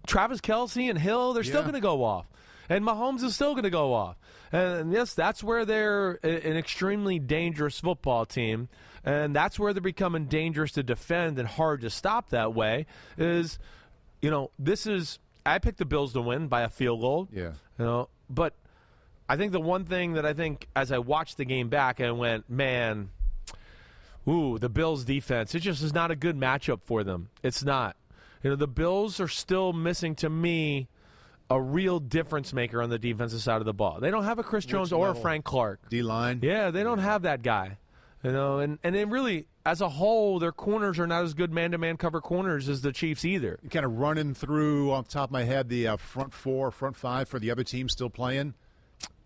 Travis 0.06 0.42
Kelce 0.42 0.90
and 0.90 0.98
Hill, 0.98 1.32
they're 1.32 1.42
still 1.42 1.62
going 1.62 1.72
to 1.72 1.80
go 1.80 2.04
off. 2.04 2.26
And 2.68 2.84
Mahomes 2.84 3.24
is 3.24 3.34
still 3.34 3.54
going 3.54 3.64
to 3.64 3.70
go 3.70 3.94
off. 3.94 4.16
And 4.52 4.92
yes, 4.92 5.14
that's 5.14 5.42
where 5.42 5.64
they're 5.64 6.20
an 6.22 6.58
extremely 6.58 7.18
dangerous 7.18 7.80
football 7.80 8.26
team. 8.26 8.68
And 9.04 9.34
that's 9.34 9.58
where 9.58 9.72
they're 9.72 9.80
becoming 9.80 10.26
dangerous 10.26 10.72
to 10.72 10.82
defend 10.82 11.38
and 11.38 11.48
hard 11.48 11.80
to 11.82 11.90
stop 11.90 12.30
that 12.30 12.54
way. 12.54 12.86
Is, 13.16 13.58
you 14.20 14.30
know, 14.30 14.50
this 14.58 14.86
is. 14.86 15.18
I 15.46 15.58
picked 15.58 15.78
the 15.78 15.86
Bills 15.86 16.12
to 16.12 16.20
win 16.20 16.48
by 16.48 16.62
a 16.62 16.68
field 16.68 17.00
goal. 17.00 17.28
Yeah. 17.32 17.52
You 17.78 17.84
know, 17.84 18.08
but 18.28 18.54
I 19.28 19.36
think 19.36 19.52
the 19.52 19.60
one 19.60 19.84
thing 19.84 20.14
that 20.14 20.26
I 20.26 20.34
think 20.34 20.68
as 20.76 20.92
I 20.92 20.98
watched 20.98 21.38
the 21.38 21.44
game 21.44 21.68
back, 21.68 21.98
and 22.00 22.18
went, 22.18 22.50
man, 22.50 23.10
ooh, 24.28 24.58
the 24.58 24.68
Bills 24.68 25.04
defense. 25.04 25.54
It 25.54 25.60
just 25.60 25.82
is 25.82 25.94
not 25.94 26.10
a 26.10 26.16
good 26.16 26.36
matchup 26.36 26.80
for 26.84 27.02
them. 27.04 27.30
It's 27.42 27.64
not. 27.64 27.96
You 28.42 28.50
know, 28.50 28.56
the 28.56 28.68
Bills 28.68 29.20
are 29.20 29.28
still 29.28 29.72
missing 29.72 30.14
to 30.16 30.30
me 30.30 30.88
a 31.48 31.60
real 31.60 31.98
difference 31.98 32.52
maker 32.52 32.80
on 32.80 32.90
the 32.90 32.98
defensive 32.98 33.42
side 33.42 33.56
of 33.56 33.64
the 33.64 33.74
ball. 33.74 33.98
They 34.00 34.10
don't 34.10 34.24
have 34.24 34.38
a 34.38 34.42
Chris 34.42 34.64
Jones 34.64 34.92
or 34.92 35.10
a? 35.10 35.14
Frank 35.14 35.44
Clark. 35.44 35.88
D 35.90 36.02
line. 36.02 36.40
Yeah, 36.42 36.70
they 36.70 36.82
don't 36.82 36.98
have 36.98 37.22
that 37.22 37.42
guy. 37.42 37.78
You 38.22 38.32
know, 38.32 38.58
and 38.58 38.78
and 38.82 38.94
then 38.94 39.08
really 39.08 39.46
as 39.64 39.80
a 39.80 39.88
whole, 39.88 40.38
their 40.38 40.52
corners 40.52 40.98
are 40.98 41.06
not 41.06 41.24
as 41.24 41.34
good 41.34 41.52
man-to-man 41.52 41.96
cover 41.96 42.20
corners 42.20 42.68
as 42.68 42.82
the 42.82 42.92
Chiefs 42.92 43.24
either. 43.24 43.58
Kind 43.70 43.86
of 43.86 43.98
running 43.98 44.34
through 44.34 44.92
off 44.92 45.06
the 45.06 45.12
top 45.12 45.30
of 45.30 45.32
my 45.32 45.44
head 45.44 45.68
the 45.68 45.88
uh, 45.88 45.96
front 45.96 46.34
four, 46.34 46.70
front 46.70 46.96
five 46.96 47.28
for 47.28 47.38
the 47.38 47.50
other 47.50 47.64
team 47.64 47.88
still 47.88 48.10
playing. 48.10 48.54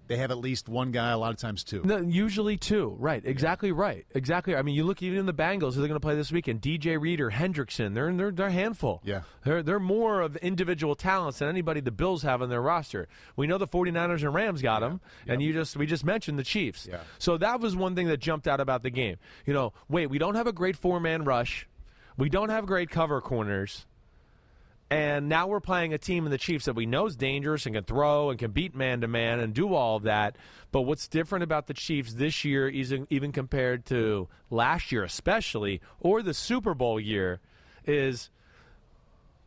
They 0.07 0.17
have 0.19 0.31
at 0.31 0.39
least 0.39 0.69
one 0.69 0.93
guy, 0.93 1.11
a 1.11 1.19
lot 1.19 1.31
of 1.33 1.39
times 1.39 1.65
two. 1.65 1.83
No, 1.83 1.99
usually 1.99 2.57
two. 2.57 2.95
Right. 2.99 3.23
Exactly 3.25 3.73
right. 3.73 4.05
Exactly. 4.15 4.55
I 4.55 4.63
mean, 4.63 4.75
you 4.75 4.85
look 4.85 5.03
even 5.03 5.19
in 5.19 5.27
the 5.27 5.33
Bengals 5.33 5.75
who 5.75 5.81
they're 5.81 5.89
going 5.89 5.93
to 5.93 6.01
play 6.01 6.15
this 6.15 6.31
weekend. 6.31 6.61
DJ 6.61 7.01
Reader, 7.01 7.31
Hendrickson. 7.31 7.95
They're 7.95 8.13
they're 8.13 8.31
they're 8.31 8.47
a 8.49 8.53
handful. 8.53 9.01
Yeah. 9.05 9.23
They're 9.45 9.63
they're 9.63 9.81
more 9.81 10.21
of 10.21 10.37
individual 10.37 10.95
talents 10.95 11.39
than 11.39 11.49
anybody 11.49 11.81
the 11.81 11.91
Bills 11.91 12.23
have 12.23 12.43
on 12.43 12.51
their 12.51 12.61
roster. 12.63 13.09
We 13.37 13.47
know 13.47 13.59
the 13.59 13.67
49ers 13.67 14.23
and 14.23 14.35
Rams 14.35 14.61
got 14.61 14.81
them, 14.81 15.01
and 15.27 15.41
you 15.43 15.53
just 15.53 15.77
we 15.77 15.87
just 15.87 16.05
mentioned 16.05 16.39
the 16.39 16.45
Chiefs. 16.45 16.87
Yeah. 16.91 17.01
So 17.19 17.39
that 17.39 17.61
was 17.61 17.75
one 17.75 17.95
thing 17.95 18.09
that 18.09 18.19
jumped 18.19 18.47
out 18.47 18.61
about 18.61 18.83
the 18.83 18.91
game. 18.91 19.17
You 19.47 19.55
know, 19.55 19.73
wait, 19.89 20.09
we 20.11 20.19
don't 20.19 20.35
have 20.35 20.47
a 20.47 20.53
great 20.53 20.77
four-man 20.77 21.25
rush. 21.25 21.67
We 22.17 22.29
don't 22.29 22.51
have 22.51 22.67
great 22.67 22.91
cover 22.91 23.21
corners. 23.21 23.87
And 24.91 25.29
now 25.29 25.47
we're 25.47 25.61
playing 25.61 25.95
a 25.95 25.99
team 25.99 26.25
in 26.27 26.31
the 26.31 26.39
Chiefs 26.39 26.67
that 26.67 26.75
we 26.77 26.87
know 26.87 27.07
is 27.07 27.17
dangerous 27.17 27.67
and 27.67 27.75
can 27.75 27.85
throw 27.85 28.31
and 28.31 28.39
can 28.39 28.51
beat 28.53 28.75
man 28.75 29.01
to 29.01 29.09
man 29.09 29.41
and 29.41 29.53
do 29.55 29.75
all 29.75 29.97
of 29.97 30.03
that. 30.05 30.37
But 30.73 30.83
what's 30.83 31.09
different 31.09 31.43
about 31.43 31.67
the 31.67 31.75
Chiefs 31.75 32.15
this 32.15 32.45
year, 32.45 32.69
even 32.69 33.07
even 33.11 33.33
compared 33.33 33.87
to 33.87 34.29
last 34.51 34.93
year, 34.93 35.03
especially, 35.03 35.81
or 36.01 36.23
the 36.23 36.35
Super 36.35 36.75
Bowl 36.75 37.01
year, 37.01 37.41
is 37.87 38.31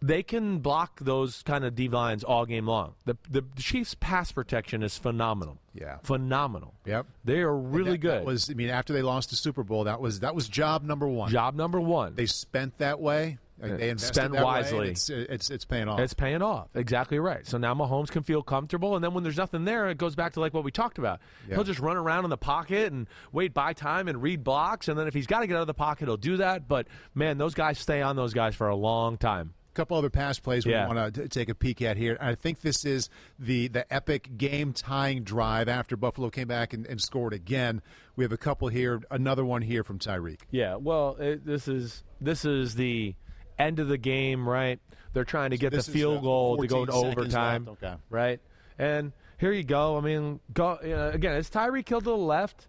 they 0.01 0.21
can 0.21 0.59
block 0.59 0.99
those 1.01 1.41
kind 1.43 1.63
of 1.65 1.75
D 1.75 1.87
lines 1.87 2.23
all 2.23 2.45
game 2.45 2.67
long. 2.67 2.93
The, 3.05 3.17
the 3.29 3.43
Chiefs' 3.57 3.95
pass 3.99 4.31
protection 4.31 4.83
is 4.83 4.97
phenomenal. 4.97 5.57
Yeah. 5.73 5.97
phenomenal. 6.03 6.73
Yep. 6.85 7.05
They 7.25 7.39
are 7.39 7.55
really 7.55 7.91
That- 7.91 7.97
good. 7.99 8.19
That 8.21 8.25
was, 8.25 8.49
I 8.49 8.53
mean, 8.53 8.69
after 8.69 8.93
they 8.93 9.01
lost 9.01 9.29
the 9.31 9.35
Super 9.35 9.63
Bowl, 9.63 9.85
that 9.85 9.99
was 10.01 10.19
that 10.21 10.35
was 10.35 10.47
job 10.49 10.83
number 10.83 11.07
one. 11.07 11.31
Job 11.31 11.55
number 11.55 11.79
one. 11.79 12.15
They 12.15 12.25
spent 12.25 12.77
that 12.79 12.99
way. 12.99 13.37
Like, 13.59 13.71
uh, 13.71 13.77
They 13.77 13.89
invested 13.89 14.15
Spent 14.15 14.33
that 14.33 14.43
wisely. 14.43 14.89
it's, 14.89 15.09
uh, 15.09 15.25
it's 15.29 15.49
it's 15.49 15.65
paying 15.65 15.87
off. 15.87 15.99
It's 15.99 16.13
paying 16.13 16.41
off. 16.41 16.69
Exactly 16.75 17.17
right. 17.19 17.45
So 17.45 17.57
now 17.57 17.73
Mahomes 17.73 18.09
can 18.09 18.23
feel 18.23 18.43
comfortable, 18.43 18.95
and 18.95 19.03
then 19.03 19.13
when 19.13 19.23
there's 19.23 19.37
nothing 19.37 19.65
there, 19.65 19.87
it 19.89 19.97
goes 19.97 20.15
back 20.15 20.33
to 20.33 20.39
like 20.39 20.53
what 20.53 20.63
we 20.63 20.71
talked 20.71 20.97
about. 20.99 21.19
Yeah. 21.47 21.55
He'll 21.55 21.63
just 21.63 21.79
run 21.79 21.97
around 21.97 22.23
in 22.23 22.29
the 22.29 22.37
pocket 22.37 22.91
and 22.93 23.07
wait 23.31 23.53
by 23.53 23.73
time 23.73 24.07
and 24.07 24.21
read 24.21 24.43
blocks, 24.43 24.87
and 24.87 24.97
then 24.99 25.07
if 25.07 25.13
he's 25.13 25.27
got 25.27 25.39
to 25.39 25.47
get 25.47 25.55
out 25.55 25.61
of 25.61 25.67
the 25.67 25.73
pocket, 25.73 26.07
he'll 26.07 26.17
do 26.17 26.37
that. 26.37 26.67
But 26.67 26.87
man, 27.15 27.37
those 27.37 27.53
guys 27.55 27.79
stay 27.79 28.01
on 28.01 28.15
those 28.15 28.33
guys 28.33 28.55
for 28.55 28.67
a 28.67 28.75
long 28.75 29.17
time. 29.17 29.53
A 29.71 29.75
couple 29.77 29.95
other 29.97 30.09
pass 30.09 30.39
plays 30.39 30.65
we 30.65 30.71
Yeah. 30.71 30.87
want 30.87 31.13
to 31.15 31.27
take 31.29 31.49
a 31.49 31.55
peek 31.55 31.83
at 31.83 31.97
here. 31.97 32.17
I 32.19 32.33
think 32.35 32.61
this 32.61 32.83
is 32.83 33.09
the 33.37 33.67
the 33.67 33.91
epic 33.93 34.37
game 34.37 34.73
tying 34.73 35.23
drive 35.23 35.67
after 35.67 35.95
Buffalo 35.95 36.29
came 36.31 36.47
back 36.47 36.73
and, 36.73 36.85
and 36.87 36.99
scored 37.01 37.33
again. 37.33 37.81
We 38.15 38.23
have 38.23 38.31
a 38.31 38.37
couple 38.37 38.69
here, 38.69 39.01
another 39.11 39.45
one 39.45 39.61
here 39.61 39.83
from 39.83 39.99
Tyreek. 39.99 40.39
Yeah. 40.49 40.75
Well, 40.77 41.15
it, 41.19 41.45
this 41.45 41.67
is 41.67 42.03
this 42.19 42.43
is 42.43 42.73
the 42.73 43.13
end 43.59 43.79
of 43.79 43.87
the 43.87 43.97
game, 43.97 44.47
right? 44.47 44.79
They're 45.13 45.23
trying 45.23 45.51
to 45.51 45.57
get 45.57 45.71
the 45.71 45.77
this 45.77 45.87
is, 45.87 45.93
chiefs 45.93 45.95
uh, 45.95 45.97
field 45.97 46.23
goal 46.23 46.57
to 46.57 46.67
go 46.67 46.85
to 46.85 46.91
overtime, 46.91 47.67
okay. 47.69 47.95
right? 48.09 48.39
And 48.77 49.13
here 49.39 49.51
you 49.51 49.63
go. 49.63 49.97
I 49.97 50.01
mean, 50.01 50.39
go 50.53 50.69
uh, 50.69 51.11
again. 51.13 51.35
It's 51.35 51.49
Tyreek 51.49 51.87
Hill's 51.87 52.03
to 52.03 52.09
the 52.09 52.17
left. 52.17 52.67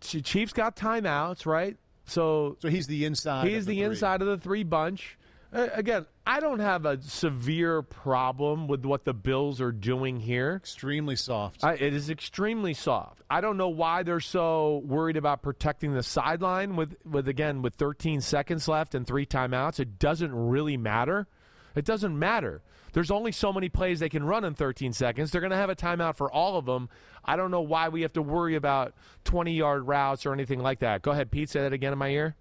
Chiefs 0.00 0.52
got 0.52 0.76
timeouts, 0.76 1.46
right? 1.46 1.76
So 2.06 2.56
So 2.60 2.68
he's 2.68 2.86
the 2.86 3.04
inside. 3.04 3.48
He's 3.48 3.66
the, 3.66 3.76
three. 3.76 3.84
inside 3.84 4.22
of 4.22 4.28
the 4.28 4.38
three 4.38 4.64
bunch. 4.64 5.18
Uh, 5.52 5.68
again, 5.74 6.06
I 6.26 6.40
don't 6.40 6.60
have 6.60 6.86
a 6.86 7.00
severe 7.02 7.82
problem 7.82 8.68
with 8.68 8.84
what 8.86 9.04
the 9.04 9.12
Bills 9.12 9.60
are 9.60 9.72
doing 9.72 10.18
here. 10.18 10.54
Extremely 10.56 11.16
soft. 11.16 11.62
I, 11.62 11.74
it 11.74 11.92
is 11.92 12.08
extremely 12.08 12.72
soft. 12.72 13.22
I 13.28 13.40
don't 13.42 13.58
know 13.58 13.68
why 13.68 14.02
they're 14.02 14.20
so 14.20 14.82
worried 14.84 15.16
about 15.16 15.42
protecting 15.42 15.92
the 15.92 16.02
sideline 16.02 16.76
with, 16.76 16.96
with 17.04 17.28
again 17.28 17.60
with 17.60 17.74
13 17.74 18.22
seconds 18.22 18.66
left 18.66 18.94
and 18.94 19.06
three 19.06 19.26
timeouts. 19.26 19.78
It 19.78 19.98
doesn't 19.98 20.34
really 20.34 20.78
matter. 20.78 21.26
It 21.74 21.84
doesn't 21.84 22.18
matter. 22.18 22.62
There's 22.92 23.10
only 23.10 23.32
so 23.32 23.52
many 23.52 23.68
plays 23.68 24.00
they 24.00 24.08
can 24.08 24.24
run 24.24 24.44
in 24.44 24.54
13 24.54 24.92
seconds. 24.92 25.30
They're 25.30 25.40
going 25.40 25.50
to 25.50 25.56
have 25.56 25.70
a 25.70 25.76
timeout 25.76 26.16
for 26.16 26.30
all 26.30 26.58
of 26.58 26.66
them. 26.66 26.88
I 27.24 27.36
don't 27.36 27.50
know 27.50 27.62
why 27.62 27.88
we 27.88 28.02
have 28.02 28.12
to 28.14 28.22
worry 28.22 28.54
about 28.54 28.94
20 29.24 29.52
yard 29.52 29.86
routes 29.86 30.26
or 30.26 30.32
anything 30.32 30.60
like 30.60 30.80
that. 30.80 31.02
Go 31.02 31.10
ahead, 31.10 31.30
Pete. 31.30 31.48
Say 31.50 31.60
that 31.60 31.72
again 31.72 31.92
in 31.92 31.98
my 31.98 32.08
ear. 32.08 32.36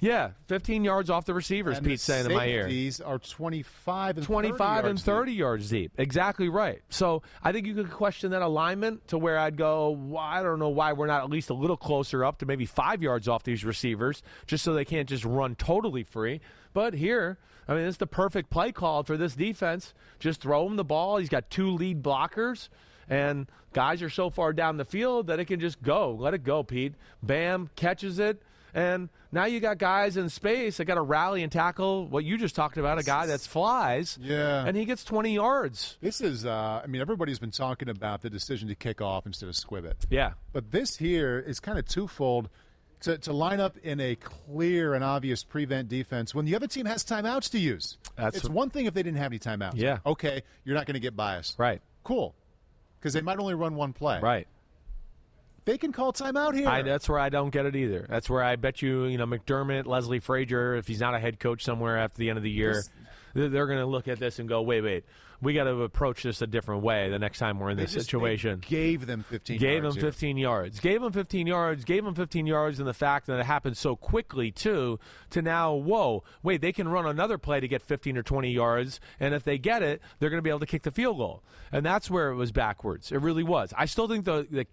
Yeah, 0.00 0.30
15 0.46 0.84
yards 0.84 1.10
off 1.10 1.24
the 1.24 1.34
receivers. 1.34 1.78
and 1.78 1.86
Pete's 1.86 2.06
the 2.06 2.12
saying 2.12 2.26
in 2.26 2.32
my 2.36 2.46
ear. 2.46 2.68
These 2.68 3.00
are 3.00 3.18
25 3.18 4.18
and 4.18 4.26
25 4.26 4.58
30 4.58 4.88
and 4.88 4.98
yards 4.98 5.02
30 5.02 5.30
deep. 5.32 5.38
yards 5.38 5.70
deep. 5.70 5.92
Exactly 5.98 6.48
right. 6.48 6.82
So 6.88 7.22
I 7.42 7.52
think 7.52 7.66
you 7.66 7.74
could 7.74 7.90
question 7.90 8.30
that 8.30 8.42
alignment 8.42 9.08
to 9.08 9.18
where 9.18 9.38
I'd 9.38 9.56
go, 9.56 9.90
well, 9.90 10.22
I 10.22 10.42
don't 10.42 10.60
know 10.60 10.68
why 10.68 10.92
we're 10.92 11.06
not 11.06 11.24
at 11.24 11.30
least 11.30 11.50
a 11.50 11.54
little 11.54 11.76
closer 11.76 12.24
up 12.24 12.38
to 12.38 12.46
maybe 12.46 12.64
five 12.64 13.02
yards 13.02 13.26
off 13.26 13.42
these 13.42 13.64
receivers, 13.64 14.22
just 14.46 14.62
so 14.64 14.72
they 14.72 14.84
can't 14.84 15.08
just 15.08 15.24
run 15.24 15.56
totally 15.56 16.04
free. 16.04 16.40
But 16.72 16.94
here, 16.94 17.38
I 17.66 17.74
mean, 17.74 17.84
it's 17.84 17.96
the 17.96 18.06
perfect 18.06 18.50
play 18.50 18.70
call 18.70 19.02
for 19.02 19.16
this 19.16 19.34
defense. 19.34 19.94
Just 20.20 20.40
throw 20.40 20.66
him 20.66 20.76
the 20.76 20.84
ball. 20.84 21.16
He's 21.16 21.28
got 21.28 21.50
two 21.50 21.70
lead 21.70 22.02
blockers. 22.02 22.68
And 23.10 23.50
guys 23.72 24.02
are 24.02 24.10
so 24.10 24.30
far 24.30 24.52
down 24.52 24.76
the 24.76 24.84
field 24.84 25.26
that 25.28 25.40
it 25.40 25.46
can 25.46 25.60
just 25.60 25.82
go. 25.82 26.12
Let 26.12 26.34
it 26.34 26.44
go, 26.44 26.62
Pete. 26.62 26.94
Bam, 27.22 27.70
catches 27.74 28.18
it. 28.18 28.42
And 28.74 29.08
now 29.32 29.44
you 29.46 29.60
got 29.60 29.78
guys 29.78 30.16
in 30.16 30.28
space 30.28 30.76
that 30.76 30.84
got 30.84 30.94
to 30.96 31.02
rally 31.02 31.42
and 31.42 31.50
tackle 31.50 32.06
what 32.06 32.24
you 32.24 32.36
just 32.38 32.54
talked 32.54 32.76
about, 32.76 32.98
a 32.98 33.02
guy 33.02 33.26
that 33.26 33.40
flies. 33.40 34.18
Yeah. 34.20 34.64
And 34.66 34.76
he 34.76 34.84
gets 34.84 35.04
20 35.04 35.34
yards. 35.34 35.96
This 36.00 36.20
is, 36.20 36.44
uh, 36.46 36.80
I 36.82 36.86
mean, 36.86 37.00
everybody's 37.00 37.38
been 37.38 37.50
talking 37.50 37.88
about 37.88 38.22
the 38.22 38.30
decision 38.30 38.68
to 38.68 38.74
kick 38.74 39.00
off 39.00 39.26
instead 39.26 39.48
of 39.48 39.56
squib 39.56 39.84
it. 39.84 39.96
Yeah. 40.10 40.32
But 40.52 40.70
this 40.70 40.96
here 40.96 41.38
is 41.38 41.60
kind 41.60 41.78
of 41.78 41.86
twofold. 41.86 42.48
To, 43.02 43.16
to 43.16 43.32
line 43.32 43.60
up 43.60 43.76
in 43.84 44.00
a 44.00 44.16
clear 44.16 44.92
and 44.94 45.04
obvious 45.04 45.44
prevent 45.44 45.88
defense 45.88 46.34
when 46.34 46.46
the 46.46 46.56
other 46.56 46.66
team 46.66 46.84
has 46.86 47.04
timeouts 47.04 47.48
to 47.52 47.58
use. 47.60 47.96
That's- 48.16 48.34
it's 48.34 48.48
one 48.48 48.70
thing 48.70 48.86
if 48.86 48.94
they 48.94 49.04
didn't 49.04 49.18
have 49.18 49.30
any 49.30 49.38
timeouts. 49.38 49.74
Yeah. 49.76 49.98
Okay, 50.04 50.42
you're 50.64 50.74
not 50.74 50.84
going 50.84 50.94
to 50.94 51.00
get 51.00 51.14
biased. 51.14 51.60
Right. 51.60 51.80
Cool. 52.02 52.34
Because 52.98 53.12
they 53.12 53.20
might 53.20 53.38
only 53.38 53.54
run 53.54 53.76
one 53.76 53.92
play. 53.92 54.18
Right. 54.20 54.48
They 55.68 55.76
can 55.76 55.92
call 55.92 56.14
timeout 56.14 56.54
here. 56.54 56.66
I, 56.66 56.80
that's 56.80 57.10
where 57.10 57.18
I 57.18 57.28
don't 57.28 57.50
get 57.50 57.66
it 57.66 57.76
either. 57.76 58.06
That's 58.08 58.30
where 58.30 58.42
I 58.42 58.56
bet 58.56 58.80
you, 58.80 59.04
you 59.04 59.18
know, 59.18 59.26
McDermott, 59.26 59.84
Leslie 59.84 60.18
Frazier, 60.18 60.76
if 60.76 60.88
he's 60.88 60.98
not 60.98 61.14
a 61.14 61.18
head 61.18 61.38
coach 61.38 61.62
somewhere 61.62 61.98
after 61.98 62.16
the 62.16 62.30
end 62.30 62.38
of 62.38 62.42
the 62.42 62.50
year, 62.50 62.82
they're, 63.34 63.50
they're 63.50 63.66
going 63.66 63.78
to 63.78 63.84
look 63.84 64.08
at 64.08 64.18
this 64.18 64.38
and 64.38 64.48
go, 64.48 64.62
wait, 64.62 64.80
wait, 64.80 65.04
we 65.40 65.54
got 65.54 65.64
to 65.64 65.82
approach 65.82 66.22
this 66.24 66.42
a 66.42 66.46
different 66.46 66.82
way 66.82 67.08
the 67.10 67.18
next 67.18 67.38
time 67.38 67.58
we're 67.60 67.70
in 67.70 67.76
They 67.76 67.84
this 67.84 67.94
just- 67.94 68.06
situation. 68.06 68.60
gave 68.66 69.06
them 69.06 69.22
15 69.22 69.58
Gave 69.58 69.82
yards 69.82 69.96
here. 69.96 70.04
15 70.04 70.36
yards. 70.36 70.80
Gave 70.80 71.02
him 71.02 71.12
15 71.12 71.46
yards. 71.46 71.84
Gave 71.84 72.04
him 72.04 72.14
15 72.14 72.46
yards, 72.46 72.78
and 72.78 72.88
the 72.88 72.94
fact 72.94 73.26
that 73.26 73.38
it 73.38 73.46
happened 73.46 73.76
so 73.76 73.94
quickly 73.96 74.50
too. 74.50 74.98
To 75.30 75.42
now, 75.42 75.74
whoa, 75.74 76.24
wait, 76.42 76.60
they 76.60 76.72
can 76.72 76.88
run 76.88 77.06
another 77.06 77.38
play 77.38 77.60
to 77.60 77.68
get 77.68 77.82
15 77.82 78.16
or 78.16 78.22
20 78.22 78.50
yards, 78.50 78.98
and 79.20 79.34
if 79.34 79.44
they 79.44 79.58
get 79.58 79.82
it, 79.82 80.00
they're 80.18 80.30
going 80.30 80.38
to 80.38 80.42
be 80.42 80.50
able 80.50 80.60
to 80.60 80.66
kick 80.66 80.82
the 80.82 80.90
field 80.90 81.18
goal. 81.18 81.42
And 81.70 81.84
that's 81.84 82.10
where 82.10 82.30
it 82.30 82.36
was 82.36 82.50
backwards. 82.50 83.12
It 83.12 83.20
really 83.20 83.42
was. 83.44 83.72
I 83.76 83.84
still 83.84 84.08
think 84.08 84.24
the 84.24 84.46
the, 84.50 84.66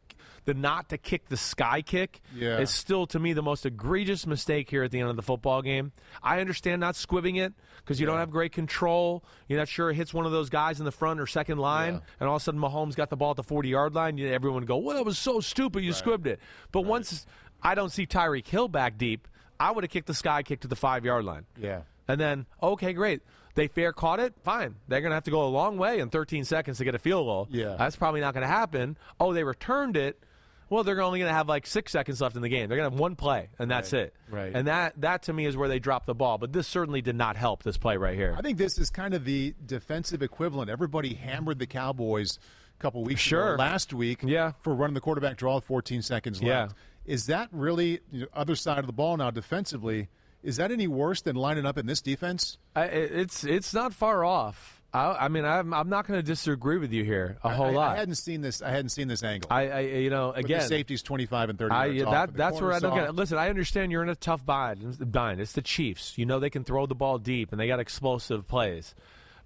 the 0.45 0.53
not 0.53 0.89
to 0.89 0.97
kick 0.97 1.27
the 1.27 1.37
sky 1.37 1.81
kick 1.81 2.21
Yeah. 2.35 2.59
is 2.59 2.69
still 2.69 3.05
to 3.07 3.19
me 3.19 3.33
the 3.33 3.41
most 3.43 3.65
egregious 3.65 4.25
mistake 4.25 4.69
here 4.69 4.83
at 4.83 4.91
the 4.91 4.99
end 4.99 5.09
of 5.09 5.15
the 5.15 5.21
football 5.21 5.61
game. 5.61 5.91
I 6.23 6.39
understand 6.39 6.79
not 6.79 6.93
squibbing 6.95 7.37
it 7.39 7.53
because 7.77 7.99
you 7.99 8.05
don't 8.05 8.17
have 8.19 8.29
great 8.31 8.51
control. 8.53 9.23
You're 9.47 9.59
not 9.59 9.67
sure 9.67 9.89
it 9.91 9.95
hits 9.95 10.13
one 10.13 10.25
of 10.25 10.31
those 10.31 10.49
guys 10.55 10.79
in 10.79 10.85
the 10.85 10.91
front 10.91 11.19
or 11.19 11.27
second 11.27 11.57
line, 11.57 11.95
Yeah. 11.95 11.99
and 12.21 12.29
all 12.29 12.37
of 12.37 12.41
a 12.41 12.43
sudden 12.45 12.61
Mahomes 12.61 12.95
got 12.95 13.09
the 13.09 13.17
ball 13.17 13.31
at 13.31 13.35
the 13.35 13.43
40 13.43 13.67
yard 13.67 13.93
line. 13.93 14.17
Everyone 14.19 14.63
go, 14.63 14.77
"Well, 14.77 14.95
that 14.95 15.03
was 15.05 15.17
so 15.17 15.41
stupid. 15.41 15.83
You 15.83 15.91
squibbed 15.91 16.27
it." 16.27 16.39
But 16.71 16.81
once 16.81 17.25
I 17.61 17.75
don't 17.75 17.89
see 17.91 18.05
Tyreek 18.07 18.47
Hill 18.47 18.69
back 18.69 18.97
deep, 18.97 19.27
I 19.59 19.71
would 19.71 19.83
have 19.83 19.91
kicked 19.91 20.07
the 20.07 20.13
sky 20.13 20.43
kick 20.43 20.61
to 20.61 20.67
the 20.69 20.75
five 20.77 21.03
yard 21.03 21.25
line. 21.25 21.45
Yeah. 21.59 21.81
And 22.07 22.21
then, 22.21 22.45
okay, 22.63 22.93
great. 22.93 23.21
They 23.55 23.67
fair 23.67 23.91
caught 23.93 24.19
it. 24.19 24.33
Fine. 24.43 24.75
They're 24.87 25.01
going 25.01 25.11
to 25.11 25.15
have 25.15 25.23
to 25.25 25.31
go 25.31 25.45
a 25.45 25.49
long 25.49 25.77
way 25.77 25.99
in 25.99 26.09
13 26.09 26.43
seconds 26.45 26.77
to 26.77 26.83
get 26.85 26.93
a 26.95 26.99
field 26.99 27.25
goal. 27.25 27.47
Yeah. 27.49 27.75
That's 27.77 27.95
probably 27.95 28.21
not 28.21 28.33
going 28.33 28.41
to 28.43 28.47
happen. 28.47 28.97
Oh, 29.19 29.33
they 29.33 29.43
returned 29.43 29.95
it. 29.97 30.19
Well, 30.69 30.83
they're 30.83 31.01
only 31.01 31.19
going 31.19 31.29
to 31.29 31.35
have 31.35 31.47
like 31.47 31.67
six 31.67 31.91
seconds 31.91 32.21
left 32.21 32.35
in 32.35 32.41
the 32.41 32.49
game. 32.49 32.67
They're 32.69 32.77
going 32.77 32.89
to 32.89 32.93
have 32.95 32.99
one 32.99 33.15
play, 33.15 33.49
and 33.59 33.69
that's 33.69 33.93
Right. 33.93 34.01
it. 34.03 34.13
Right. 34.29 34.51
And 34.55 34.67
that, 34.67 34.99
that 35.01 35.23
to 35.23 35.33
me 35.33 35.45
is 35.45 35.55
where 35.55 35.67
they 35.69 35.79
dropped 35.79 36.07
the 36.07 36.15
ball. 36.15 36.37
But 36.37 36.53
this 36.53 36.67
certainly 36.67 37.01
did 37.01 37.15
not 37.15 37.35
help 37.37 37.63
this 37.63 37.77
play 37.77 37.97
right 37.97 38.15
here. 38.15 38.35
I 38.37 38.41
think 38.41 38.57
this 38.57 38.77
is 38.79 38.89
kind 38.89 39.13
of 39.13 39.25
the 39.25 39.53
defensive 39.65 40.21
equivalent. 40.23 40.69
Everybody 40.69 41.13
hammered 41.13 41.59
the 41.59 41.67
Cowboys 41.67 42.39
a 42.77 42.81
couple 42.81 43.03
weeks 43.03 43.21
Sure. 43.21 43.53
ago, 43.53 43.63
last 43.63 43.93
week, 43.93 44.19
Yeah. 44.23 44.53
for 44.61 44.73
running 44.73 44.95
the 44.95 45.01
quarterback 45.01 45.37
draw 45.37 45.55
with 45.55 45.65
14 45.65 46.01
seconds 46.01 46.41
left. 46.41 46.71
Yeah. 46.71 47.13
Is 47.13 47.27
that 47.27 47.49
really 47.51 47.99
you 48.11 48.21
know, 48.21 48.27
other 48.33 48.55
side 48.55 48.79
of 48.79 48.87
the 48.87 48.93
ball 48.93 49.15
now 49.17 49.29
defensively? 49.29 50.09
Is 50.41 50.57
that 50.57 50.71
any 50.71 50.87
worse 50.87 51.21
than 51.21 51.35
lining 51.35 51.65
up 51.65 51.77
in 51.77 51.85
this 51.85 52.01
defense? 52.01 52.57
I, 52.75 52.85
it's 52.85 53.43
it's 53.43 53.73
not 53.73 53.93
far 53.93 54.23
off. 54.25 54.74
I, 54.95 55.25
I 55.25 55.27
mean, 55.27 55.43
I'm, 55.43 55.73
I'm 55.73 55.89
not 55.89 56.07
going 56.07 56.17
to 56.17 56.23
disagree 56.23 56.77
with 56.77 56.93
you 56.93 57.03
here 57.03 57.37
a 57.43 57.49
whole 57.49 57.67
I, 57.67 57.71
lot. 57.71 57.95
I 57.97 57.99
hadn't 57.99 58.15
seen 58.15 58.39
this. 58.41 58.61
I 58.61 58.69
hadn't 58.69 58.89
seen 58.89 59.09
this 59.09 59.23
angle. 59.23 59.49
I, 59.51 59.67
I 59.67 59.79
you 59.81 60.09
know, 60.09 60.31
again, 60.31 60.59
the 60.59 60.65
safety's 60.65 61.01
25 61.01 61.49
and 61.49 61.59
30 61.59 61.71
I, 61.73 61.85
yards 61.85 61.97
yeah, 61.99 62.05
off, 62.05 62.13
that, 62.13 62.33
that's 62.37 62.61
where 62.61 62.71
I 62.71 62.79
don't 62.79 62.95
get 62.95 63.09
it. 63.09 63.15
Listen, 63.15 63.37
I 63.37 63.49
understand 63.49 63.91
you're 63.91 64.03
in 64.03 64.09
a 64.09 64.15
tough 64.15 64.45
bind. 64.45 65.11
bind. 65.11 65.41
It's 65.41 65.51
the 65.51 65.61
Chiefs. 65.61 66.17
You 66.17 66.25
know 66.25 66.39
they 66.39 66.49
can 66.49 66.63
throw 66.63 66.85
the 66.85 66.95
ball 66.95 67.17
deep 67.17 67.51
and 67.51 67.59
they 67.59 67.67
got 67.67 67.81
explosive 67.81 68.47
plays. 68.47 68.95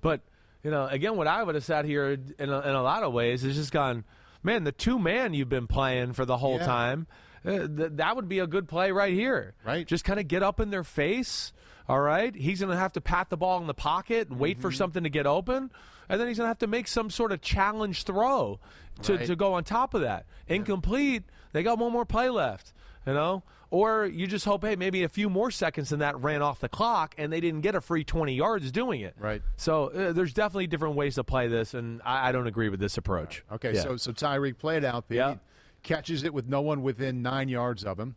But, 0.02 0.22
you 0.64 0.70
know, 0.70 0.86
again, 0.86 1.16
what 1.16 1.26
I 1.26 1.42
would 1.42 1.56
have 1.56 1.66
sat 1.66 1.84
here 1.84 2.12
in 2.12 2.50
a, 2.50 2.60
in 2.60 2.76
a 2.76 2.84
lot 2.84 3.02
of 3.02 3.12
ways 3.12 3.44
is 3.44 3.56
just 3.56 3.72
gone, 3.72 4.04
man, 4.44 4.66
the 4.66 4.72
two 4.72 5.00
man 5.00 5.34
you've 5.34 5.50
been 5.50 5.68
playing 5.68 6.14
for 6.14 6.26
the 6.26 6.38
whole 6.38 6.58
Yeah. 6.58 6.66
time, 6.66 7.08
uh, 7.44 7.68
th- 7.68 7.92
that 7.94 8.16
would 8.16 8.30
be 8.30 8.40
a 8.40 8.48
good 8.48 8.68
play 8.68 8.92
right 8.92 9.14
here. 9.14 9.56
Right. 9.66 9.88
Just 9.88 10.06
kind 10.06 10.20
of 10.20 10.28
get 10.28 10.44
up 10.44 10.60
in 10.60 10.70
their 10.70 10.84
face. 10.84 11.54
All 11.89 11.99
right. 11.99 12.34
He's 12.34 12.60
going 12.62 12.71
to 12.71 12.78
have 12.78 12.93
to 12.93 13.02
pat 13.02 13.30
the 13.30 13.36
ball 13.38 13.60
in 13.60 13.67
the 13.67 13.73
pocket 13.73 14.30
and 14.30 14.39
wait 14.39 14.58
Mm-hmm. 14.58 14.62
for 14.62 14.71
something 14.71 15.04
to 15.04 15.10
get 15.10 15.25
open. 15.25 15.71
And 16.08 16.19
then 16.21 16.28
he's 16.28 16.38
going 16.38 16.45
to 16.45 16.49
have 16.49 16.60
to 16.60 16.67
make 16.67 16.88
some 16.88 17.10
sort 17.10 17.32
of 17.32 17.41
challenge 17.41 18.04
throw 18.04 18.60
to, 19.04 19.17
Right. 19.17 19.25
to 19.28 19.36
go 19.36 19.54
on 19.56 19.63
top 19.63 19.93
of 19.93 20.02
that. 20.02 20.25
Incomplete. 20.47 21.23
They 21.52 21.63
got 21.63 21.78
one 21.80 21.91
more 21.91 22.06
play 22.06 22.30
left, 22.30 22.73
you 23.08 23.13
know? 23.13 23.43
Or 23.71 24.06
you 24.08 24.25
just 24.25 24.45
hope, 24.45 24.63
hey, 24.63 24.75
maybe 24.75 25.04
a 25.04 25.10
few 25.10 25.30
more 25.30 25.52
seconds 25.52 25.89
than 25.89 25.99
that 25.99 26.19
ran 26.19 26.41
off 26.41 26.60
the 26.60 26.69
clock 26.69 27.13
and 27.19 27.32
they 27.32 27.39
didn't 27.39 27.62
get 27.62 27.75
a 27.75 27.82
free 27.82 28.04
20 28.04 28.34
yards 28.34 28.71
doing 28.71 29.02
it. 29.02 29.13
Right. 29.19 29.43
So 29.58 29.86
uh, 29.89 30.12
there's 30.13 30.34
definitely 30.34 30.65
different 30.67 30.95
ways 30.95 31.15
to 31.15 31.23
play 31.23 31.47
this, 31.47 31.75
and 31.75 32.02
I, 32.04 32.30
I 32.30 32.32
don't 32.32 32.47
agree 32.47 32.69
with 32.69 32.80
this 32.80 32.97
approach. 32.97 33.43
Okay, 33.52 33.75
Yeah. 33.75 33.82
so 33.84 33.97
so 33.97 34.12
Tyreek 34.12 34.58
played 34.58 34.84
out. 34.84 35.08
Pete. 35.08 35.17
Yeah. 35.17 35.36
catches 35.84 36.23
it 36.23 36.34
with 36.34 36.47
no 36.47 36.62
one 36.62 36.82
within 36.82 37.21
nine 37.21 37.47
yards 37.49 37.84
of 37.86 37.99
him. 37.99 38.15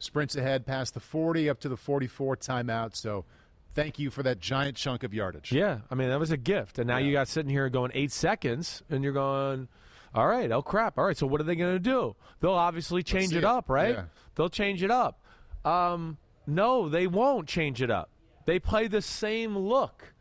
Sprints 0.00 0.34
ahead 0.34 0.66
past 0.66 0.94
the 0.94 1.00
40 1.00 1.48
up 1.48 1.60
to 1.60 1.68
the 1.68 1.76
44 1.76 2.36
timeout. 2.36 2.96
So, 2.96 3.24
thank 3.72 3.98
you 3.98 4.10
for 4.10 4.22
that 4.24 4.40
giant 4.40 4.76
chunk 4.76 5.04
of 5.04 5.14
yardage. 5.14 5.52
Yeah, 5.52 5.78
I 5.90 5.94
mean 5.94 6.08
that 6.08 6.18
was 6.18 6.32
a 6.32 6.36
gift, 6.36 6.78
and 6.78 6.88
now 6.88 6.98
you 6.98 7.12
got 7.12 7.28
sitting 7.28 7.50
here 7.50 7.68
going 7.68 7.92
eight 7.94 8.10
seconds, 8.10 8.82
and 8.90 9.04
you're 9.04 9.12
going, 9.12 9.68
all 10.14 10.26
right, 10.26 10.50
oh 10.50 10.62
crap, 10.62 10.98
all 10.98 11.04
right. 11.04 11.16
So 11.16 11.26
what 11.26 11.40
are 11.40 11.44
they 11.44 11.54
going 11.54 11.74
to 11.74 11.78
do? 11.78 12.16
They'll 12.40 12.52
obviously 12.52 13.02
change 13.02 13.32
it 13.32 13.38
it. 13.38 13.44
up, 13.44 13.68
right? 13.68 13.94
Yeah. 13.94 14.04
They'll 14.34 14.48
change 14.48 14.82
it 14.82 14.90
up. 14.90 15.24
Um, 15.64 16.18
no, 16.46 16.88
they 16.88 17.06
won't 17.06 17.46
change 17.46 17.80
it 17.82 17.90
up. 17.90 18.10
They 18.46 18.58
play 18.58 18.88
the 18.88 19.02
same 19.02 19.56
look. 19.56 20.14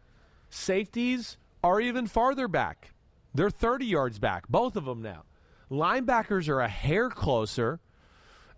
Safeties 0.50 1.38
are 1.64 1.80
even 1.82 2.08
farther 2.08 2.48
back. 2.48 2.94
They're 3.34 3.50
30 3.50 3.86
yards 3.86 4.20
back, 4.20 4.48
both 4.48 4.76
of 4.76 4.86
them 4.86 5.02
now. 5.02 5.24
Linebackers 5.72 6.50
are 6.50 6.62
a 6.62 6.68
hair 6.68 7.10
closer. 7.10 7.80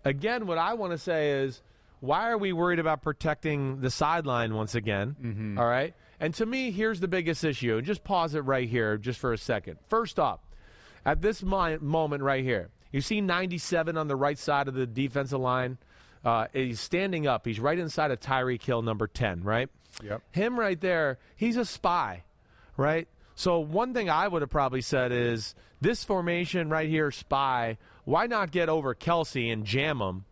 Again, 0.04 0.46
what 0.46 0.58
I 0.58 0.74
want 0.74 0.92
to 0.92 0.98
say 0.98 1.42
is, 1.42 1.62
why 2.00 2.30
are 2.30 2.38
we 2.38 2.52
worried 2.52 2.78
about 2.80 3.02
protecting 3.02 3.80
the 3.80 3.90
sideline 3.90 4.54
once 4.54 4.74
again? 4.74 5.56
All 5.58 5.66
right. 5.66 5.94
And 6.18 6.34
to 6.34 6.46
me, 6.46 6.70
here's 6.72 7.00
the 7.00 7.08
biggest 7.08 7.44
issue. 7.44 7.76
And 7.76 7.86
just 7.86 8.02
pause 8.04 8.34
it 8.34 8.40
right 8.40 8.68
here, 8.68 8.96
just 8.96 9.20
for 9.20 9.32
a 9.32 9.38
second. 9.38 9.78
First 9.88 10.18
off, 10.18 10.40
at 11.04 11.20
this 11.22 11.42
mi- 11.42 11.78
moment 11.78 12.22
right 12.22 12.42
here, 12.42 12.70
you 12.90 13.00
see 13.00 13.20
97 13.20 13.96
on 13.96 14.08
the 14.08 14.16
right 14.16 14.38
side 14.38 14.68
of 14.68 14.74
the 14.74 14.86
defensive 14.86 15.40
line. 15.40 15.78
Uh, 16.24 16.46
he's 16.52 16.80
standing 16.80 17.26
up. 17.26 17.46
He's 17.46 17.58
right 17.60 17.78
inside 17.78 18.10
of 18.10 18.20
Tyreek 18.20 18.62
Hill 18.62 18.82
number 18.82 19.06
10, 19.06 19.42
right? 19.42 19.68
Yep. 20.02 20.22
Him 20.30 20.58
right 20.58 20.80
there, 20.80 21.18
he's 21.36 21.56
a 21.56 21.64
spy, 21.64 22.22
right? 22.76 23.08
So 23.34 23.60
one 23.60 23.94
thing 23.94 24.10
I 24.10 24.28
would 24.28 24.42
have 24.42 24.50
probably 24.50 24.80
said 24.82 25.10
is 25.12 25.54
this 25.80 26.04
formation 26.04 26.68
right 26.68 26.88
here, 26.88 27.10
spy. 27.10 27.78
Why 28.04 28.26
not 28.26 28.50
get 28.50 28.68
over 28.68 28.94
Kelce 28.94 29.52
and 29.52 29.64
jam 29.64 30.00
him, 30.00 30.24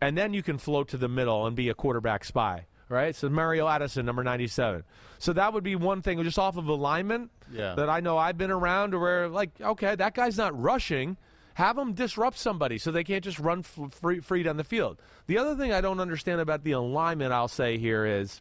and 0.00 0.18
then 0.18 0.34
you 0.34 0.42
can 0.42 0.58
float 0.58 0.88
to 0.88 0.96
the 0.96 1.08
middle 1.08 1.46
and 1.46 1.54
be 1.54 1.68
a 1.68 1.74
quarterback 1.74 2.24
spy, 2.24 2.66
right? 2.88 3.14
So 3.14 3.28
Mario 3.28 3.68
Addison, 3.68 4.04
number 4.04 4.24
ninety-seven. 4.24 4.82
So 5.18 5.32
that 5.34 5.52
would 5.52 5.62
be 5.62 5.76
one 5.76 6.02
thing, 6.02 6.22
just 6.24 6.38
off 6.38 6.56
of 6.56 6.66
alignment. 6.66 7.30
Yeah. 7.52 7.74
That 7.76 7.88
I 7.88 8.00
know 8.00 8.18
I've 8.18 8.38
been 8.38 8.50
around 8.50 8.90
to 8.90 8.98
where 8.98 9.28
like, 9.28 9.50
okay, 9.60 9.94
that 9.94 10.14
guy's 10.14 10.36
not 10.36 10.60
rushing. 10.60 11.16
Have 11.54 11.76
them 11.76 11.92
disrupt 11.92 12.38
somebody 12.38 12.78
so 12.78 12.90
they 12.90 13.04
can't 13.04 13.22
just 13.22 13.38
run 13.38 13.58
f- 13.60 13.92
free, 13.92 14.20
free 14.20 14.42
down 14.42 14.56
the 14.56 14.64
field. 14.64 14.98
The 15.26 15.36
other 15.36 15.54
thing 15.54 15.70
I 15.70 15.82
don't 15.82 16.00
understand 16.00 16.40
about 16.40 16.64
the 16.64 16.72
alignment, 16.72 17.32
I'll 17.32 17.46
say 17.46 17.76
here 17.76 18.06
is 18.06 18.40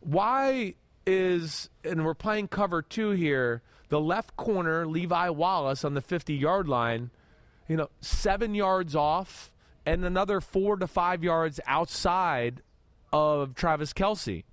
why 0.00 0.74
is 1.06 1.68
and 1.84 2.04
we're 2.04 2.14
playing 2.14 2.48
cover 2.48 2.82
two 2.82 3.10
here 3.10 3.62
the 3.88 4.00
left 4.00 4.36
corner 4.36 4.86
levi 4.86 5.28
wallace 5.28 5.84
on 5.84 5.94
the 5.94 6.00
50 6.00 6.34
yard 6.34 6.68
line 6.68 7.10
you 7.68 7.76
know 7.76 7.88
seven 8.00 8.54
yards 8.54 8.94
off 8.94 9.52
and 9.84 10.04
another 10.04 10.40
four 10.40 10.76
to 10.76 10.86
five 10.86 11.24
yards 11.24 11.60
outside 11.66 12.62
of 13.12 13.54
travis 13.54 13.92
kelce 13.92 14.44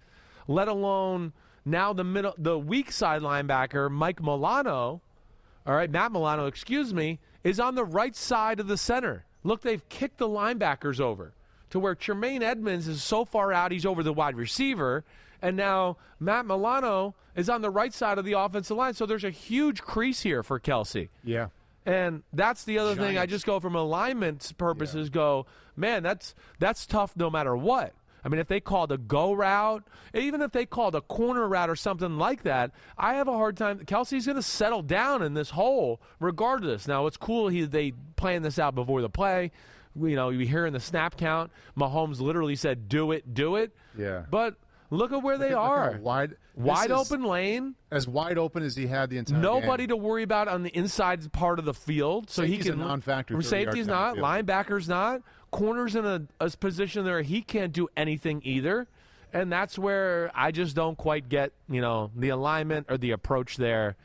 let 0.47 0.67
alone 0.67 1.33
now 1.65 1.93
the 1.93 2.03
middle 2.03 2.33
the 2.37 2.57
weak 2.57 2.91
side 2.91 3.21
linebacker 3.21 3.89
mike 3.89 4.21
milano 4.21 5.01
all 5.69 5.75
right, 5.75 5.91
Matt 5.91 6.11
Milano, 6.11 6.47
excuse 6.47 6.95
me, 6.95 7.19
is 7.43 7.59
on 7.59 7.75
the 7.75 7.85
right 7.85 8.15
side 8.15 8.59
of 8.59 8.67
the 8.67 8.75
center. 8.75 9.25
Look, 9.43 9.61
they've 9.61 9.87
kicked 9.87 10.17
the 10.17 10.27
linebackers 10.27 10.99
over 10.99 11.33
to 11.69 11.79
where 11.79 11.93
Tremaine 11.93 12.41
Edmunds 12.41 12.87
is 12.87 13.03
so 13.03 13.23
far 13.23 13.53
out, 13.53 13.71
he's 13.71 13.85
over 13.85 14.01
the 14.01 14.11
wide 14.11 14.35
receiver. 14.35 15.03
And 15.43 15.55
now 15.55 15.97
Matt 16.19 16.47
Milano 16.47 17.13
is 17.35 17.49
on 17.49 17.61
the 17.61 17.69
right 17.69 17.93
side 17.93 18.17
of 18.17 18.25
the 18.25 18.33
offensive 18.33 18.75
line. 18.75 18.95
So 18.95 19.05
there's 19.05 19.23
a 19.23 19.29
huge 19.29 19.83
crease 19.83 20.21
here 20.21 20.41
for 20.41 20.59
Kelce. 20.59 21.09
Yeah. 21.23 21.49
And 21.85 22.23
that's 22.33 22.65
the 22.65 22.77
other 22.79 22.95
thing. 22.95 23.17
I 23.17 23.25
just 23.25 23.45
go 23.45 23.59
from 23.59 23.75
alignment 23.75 24.51
purposes. 24.57 25.09
Go, 25.09 25.45
man. 25.75 26.03
That's 26.03 26.35
that's 26.59 26.85
tough 26.85 27.15
no 27.15 27.29
matter 27.29 27.55
what. 27.55 27.93
I 28.23 28.29
mean, 28.29 28.39
if 28.39 28.47
they 28.47 28.59
called 28.59 28.91
a 28.91 28.97
go 28.97 29.33
route, 29.33 29.87
even 30.13 30.41
if 30.41 30.51
they 30.51 30.65
called 30.65 30.95
a 30.95 31.01
corner 31.01 31.47
route 31.47 31.69
or 31.69 31.75
something 31.75 32.17
like 32.17 32.43
that, 32.43 32.71
I 32.97 33.13
have 33.15 33.27
a 33.27 33.33
hard 33.33 33.55
time. 33.57 33.79
Kelce's 33.79 34.25
going 34.25 34.35
to 34.35 34.41
settle 34.41 34.81
down 34.81 35.21
in 35.21 35.33
this 35.33 35.51
hole 35.51 36.01
regardless. 36.19 36.87
Now, 36.87 37.07
it's 37.07 37.17
cool 37.17 37.47
he 37.47 37.63
they 37.63 37.93
plan 38.17 38.41
this 38.41 38.59
out 38.59 38.75
before 38.75 39.01
the 39.01 39.09
play. 39.09 39.51
You 39.99 40.15
know, 40.15 40.29
you 40.29 40.45
hear 40.45 40.65
in 40.65 40.73
the 40.73 40.79
snap 40.79 41.17
count, 41.17 41.51
Mahomes 41.77 42.19
literally 42.19 42.55
said, 42.55 42.89
"Do 42.89 43.11
it, 43.11 43.33
do 43.33 43.55
it." 43.55 43.75
Yeah. 43.97 44.23
But 44.29 44.55
look 44.89 45.11
at 45.11 45.21
where 45.21 45.37
they 45.37 45.49
Look 45.49 45.57
at 45.57 45.57
how 45.59 45.71
are. 45.71 45.99
wide, 46.01 46.35
Wide 46.55 46.91
open 46.91 47.23
lane. 47.23 47.75
as 47.91 48.07
wide 48.07 48.37
open 48.37 48.63
as 48.63 48.75
he 48.75 48.87
had 48.87 49.09
the 49.09 49.17
entire 49.17 49.39
Nobody 49.39 49.83
game. 49.83 49.89
to 49.89 49.95
worry 49.97 50.23
about 50.23 50.47
on 50.47 50.63
the 50.63 50.75
inside 50.77 51.31
part 51.31 51.57
of 51.59 51.65
the 51.65 51.73
field, 51.73 52.29
so 52.29 52.41
Safety's 52.41 52.65
he 52.65 52.71
can 52.71 52.79
non-factor 52.79 53.41
Safety's 53.41 53.87
not, 53.87 54.15
linebackers 54.17 54.87
not, 54.89 55.21
corners 55.51 55.95
in 55.95 56.05
a, 56.05 56.21
a 56.39 56.49
position 56.51 57.05
there 57.05 57.21
he 57.21 57.41
can't 57.41 57.71
do 57.71 57.87
anything 57.95 58.41
either, 58.43 58.87
and 59.31 59.51
that's 59.51 59.79
where 59.79 60.31
I 60.35 60.51
just 60.51 60.75
don't 60.75 60.97
quite 60.97 61.29
get 61.29 61.51
you 61.69 61.81
know 61.81 62.11
the 62.15 62.29
alignment 62.29 62.87
or 62.89 62.97
the 62.97 63.11
approach 63.11 63.55
there. 63.57 63.95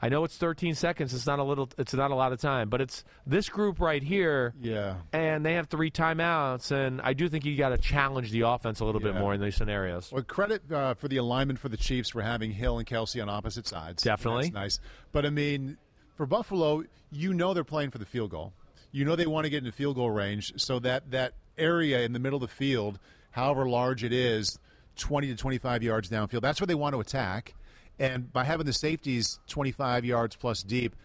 I 0.00 0.08
know 0.08 0.24
it's 0.24 0.36
13 0.36 0.74
seconds. 0.74 1.14
It's 1.14 1.26
not 1.26 1.38
a 1.38 1.44
little. 1.44 1.68
It's 1.78 1.94
not 1.94 2.10
a 2.10 2.14
lot 2.14 2.32
of 2.32 2.40
time, 2.40 2.68
but 2.68 2.80
it's 2.80 3.04
this 3.26 3.48
group 3.48 3.80
right 3.80 4.02
here. 4.02 4.54
Yeah. 4.60 4.96
And 5.12 5.44
they 5.44 5.54
have 5.54 5.68
three 5.68 5.90
timeouts, 5.90 6.70
and 6.70 7.00
I 7.00 7.12
do 7.12 7.28
think 7.28 7.44
you 7.44 7.56
got 7.56 7.70
to 7.70 7.78
challenge 7.78 8.30
the 8.30 8.42
offense 8.42 8.80
a 8.80 8.84
little 8.84 9.00
bit 9.00 9.14
more 9.14 9.34
in 9.34 9.40
these 9.40 9.56
scenarios. 9.56 10.10
Well, 10.12 10.22
credit 10.22 10.70
uh, 10.70 10.94
for 10.94 11.08
the 11.08 11.16
alignment 11.18 11.58
for 11.58 11.68
the 11.68 11.76
Chiefs 11.76 12.10
for 12.10 12.22
having 12.22 12.50
Hill 12.50 12.78
and 12.78 12.86
Kelce 12.86 13.20
on 13.22 13.28
opposite 13.28 13.66
sides. 13.66 14.02
Definitely. 14.02 14.44
That's 14.44 14.54
nice. 14.54 14.80
But, 15.12 15.26
I 15.26 15.30
mean, 15.30 15.78
for 16.16 16.26
Buffalo, 16.26 16.84
you 17.10 17.32
know 17.32 17.54
they're 17.54 17.64
playing 17.64 17.90
for 17.90 17.98
the 17.98 18.06
field 18.06 18.30
goal. 18.30 18.52
You 18.92 19.04
know 19.04 19.16
they 19.16 19.26
want 19.26 19.44
to 19.44 19.50
get 19.50 19.58
into 19.58 19.72
field 19.72 19.96
goal 19.96 20.10
range, 20.10 20.52
so 20.56 20.78
that, 20.80 21.10
that 21.10 21.34
area 21.58 22.02
in 22.02 22.12
the 22.12 22.18
middle 22.18 22.36
of 22.36 22.48
the 22.48 22.54
field, 22.54 22.98
however 23.30 23.66
large 23.66 24.04
it 24.04 24.12
is, 24.12 24.58
20 24.96 25.28
to 25.28 25.36
25 25.36 25.82
yards 25.82 26.08
downfield, 26.08 26.42
that's 26.42 26.60
where 26.60 26.66
they 26.66 26.74
want 26.74 26.94
to 26.94 27.00
attack. 27.00 27.54
And 27.98 28.32
by 28.32 28.44
having 28.44 28.66
the 28.66 28.72
safeties 28.72 29.38
25 29.48 30.04
yards 30.04 30.36
plus 30.36 30.62
deep, 30.62 30.96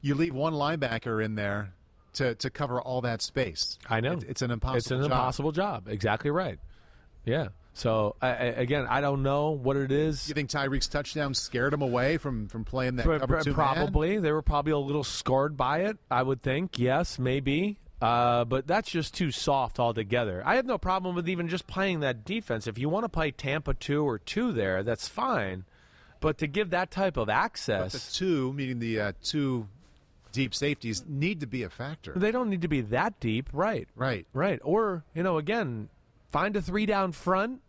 you 0.00 0.14
leave 0.14 0.34
one 0.34 0.54
linebacker 0.54 1.22
in 1.24 1.34
there 1.34 1.74
to, 2.14 2.34
to 2.36 2.50
cover 2.50 2.80
all 2.80 3.02
that 3.02 3.20
space. 3.22 3.78
I 3.88 4.00
know 4.00 4.12
It- 4.14 4.24
it's 4.28 4.42
an 4.42 4.50
impossible 4.50 4.78
job. 4.78 4.78
It's 4.78 4.90
an 4.90 4.98
job. 4.98 5.04
impossible 5.10 5.52
job. 5.52 5.88
Exactly 5.88 6.30
right. 6.30 6.58
Yeah. 7.24 7.48
So 7.74 8.16
I, 8.20 8.28
I, 8.28 8.32
again, 8.32 8.86
I 8.88 9.00
don't 9.00 9.22
know 9.22 9.50
what 9.50 9.76
it 9.76 9.92
is. 9.92 10.28
You 10.28 10.34
think 10.34 10.50
Tyreek's 10.50 10.88
touchdown 10.88 11.34
scared 11.34 11.72
him 11.72 11.82
away 11.82 12.16
from, 12.16 12.48
from 12.48 12.64
playing 12.64 12.96
that 12.96 13.04
cover 13.06 13.40
two 13.42 13.50
man? 13.50 13.54
probably 13.54 14.18
they 14.18 14.32
were 14.32 14.42
probably 14.42 14.72
a 14.72 14.78
little 14.78 15.04
scarred 15.04 15.56
by 15.56 15.80
it. 15.82 15.96
I 16.10 16.22
would 16.22 16.42
think. 16.42 16.78
Yes, 16.78 17.18
maybe. 17.18 17.78
Uh, 18.02 18.44
but 18.46 18.66
that's 18.66 18.90
just 18.90 19.14
too 19.14 19.30
soft 19.30 19.78
altogether. 19.78 20.42
I 20.44 20.56
have 20.56 20.64
no 20.66 20.78
problem 20.78 21.14
with 21.14 21.28
even 21.28 21.48
just 21.48 21.66
playing 21.66 22.00
that 22.00 22.24
defense. 22.24 22.66
If 22.66 22.78
you 22.78 22.88
want 22.88 23.04
to 23.04 23.08
play 23.10 23.30
Tampa 23.30 23.74
two 23.74 24.02
or 24.04 24.18
two 24.18 24.52
there, 24.52 24.82
that's 24.82 25.06
fine. 25.06 25.64
But 26.20 26.38
to 26.38 26.46
give 26.46 26.70
that 26.70 26.90
type 26.90 27.16
of 27.16 27.26
But 27.26 27.34
access, 27.34 27.92
the 27.92 28.12
two, 28.12 28.52
meaning 28.52 28.78
the 28.78 29.00
uh, 29.00 29.12
two 29.22 29.66
deep 30.32 30.54
safeties, 30.54 31.02
need 31.08 31.40
to 31.40 31.46
be 31.46 31.62
a 31.62 31.70
factor. 31.70 32.12
they 32.14 32.30
don't 32.30 32.50
need 32.50 32.62
to 32.62 32.68
be 32.68 32.82
that 32.82 33.18
deep, 33.20 33.48
right? 33.52 33.88
Right. 33.96 34.26
Right. 34.32 34.60
Or, 34.62 35.04
you 35.14 35.22
know, 35.22 35.38
again, 35.38 35.88
find 36.30 36.54
a 36.56 36.62
three 36.62 36.86
down 36.86 37.12
front, 37.12 37.62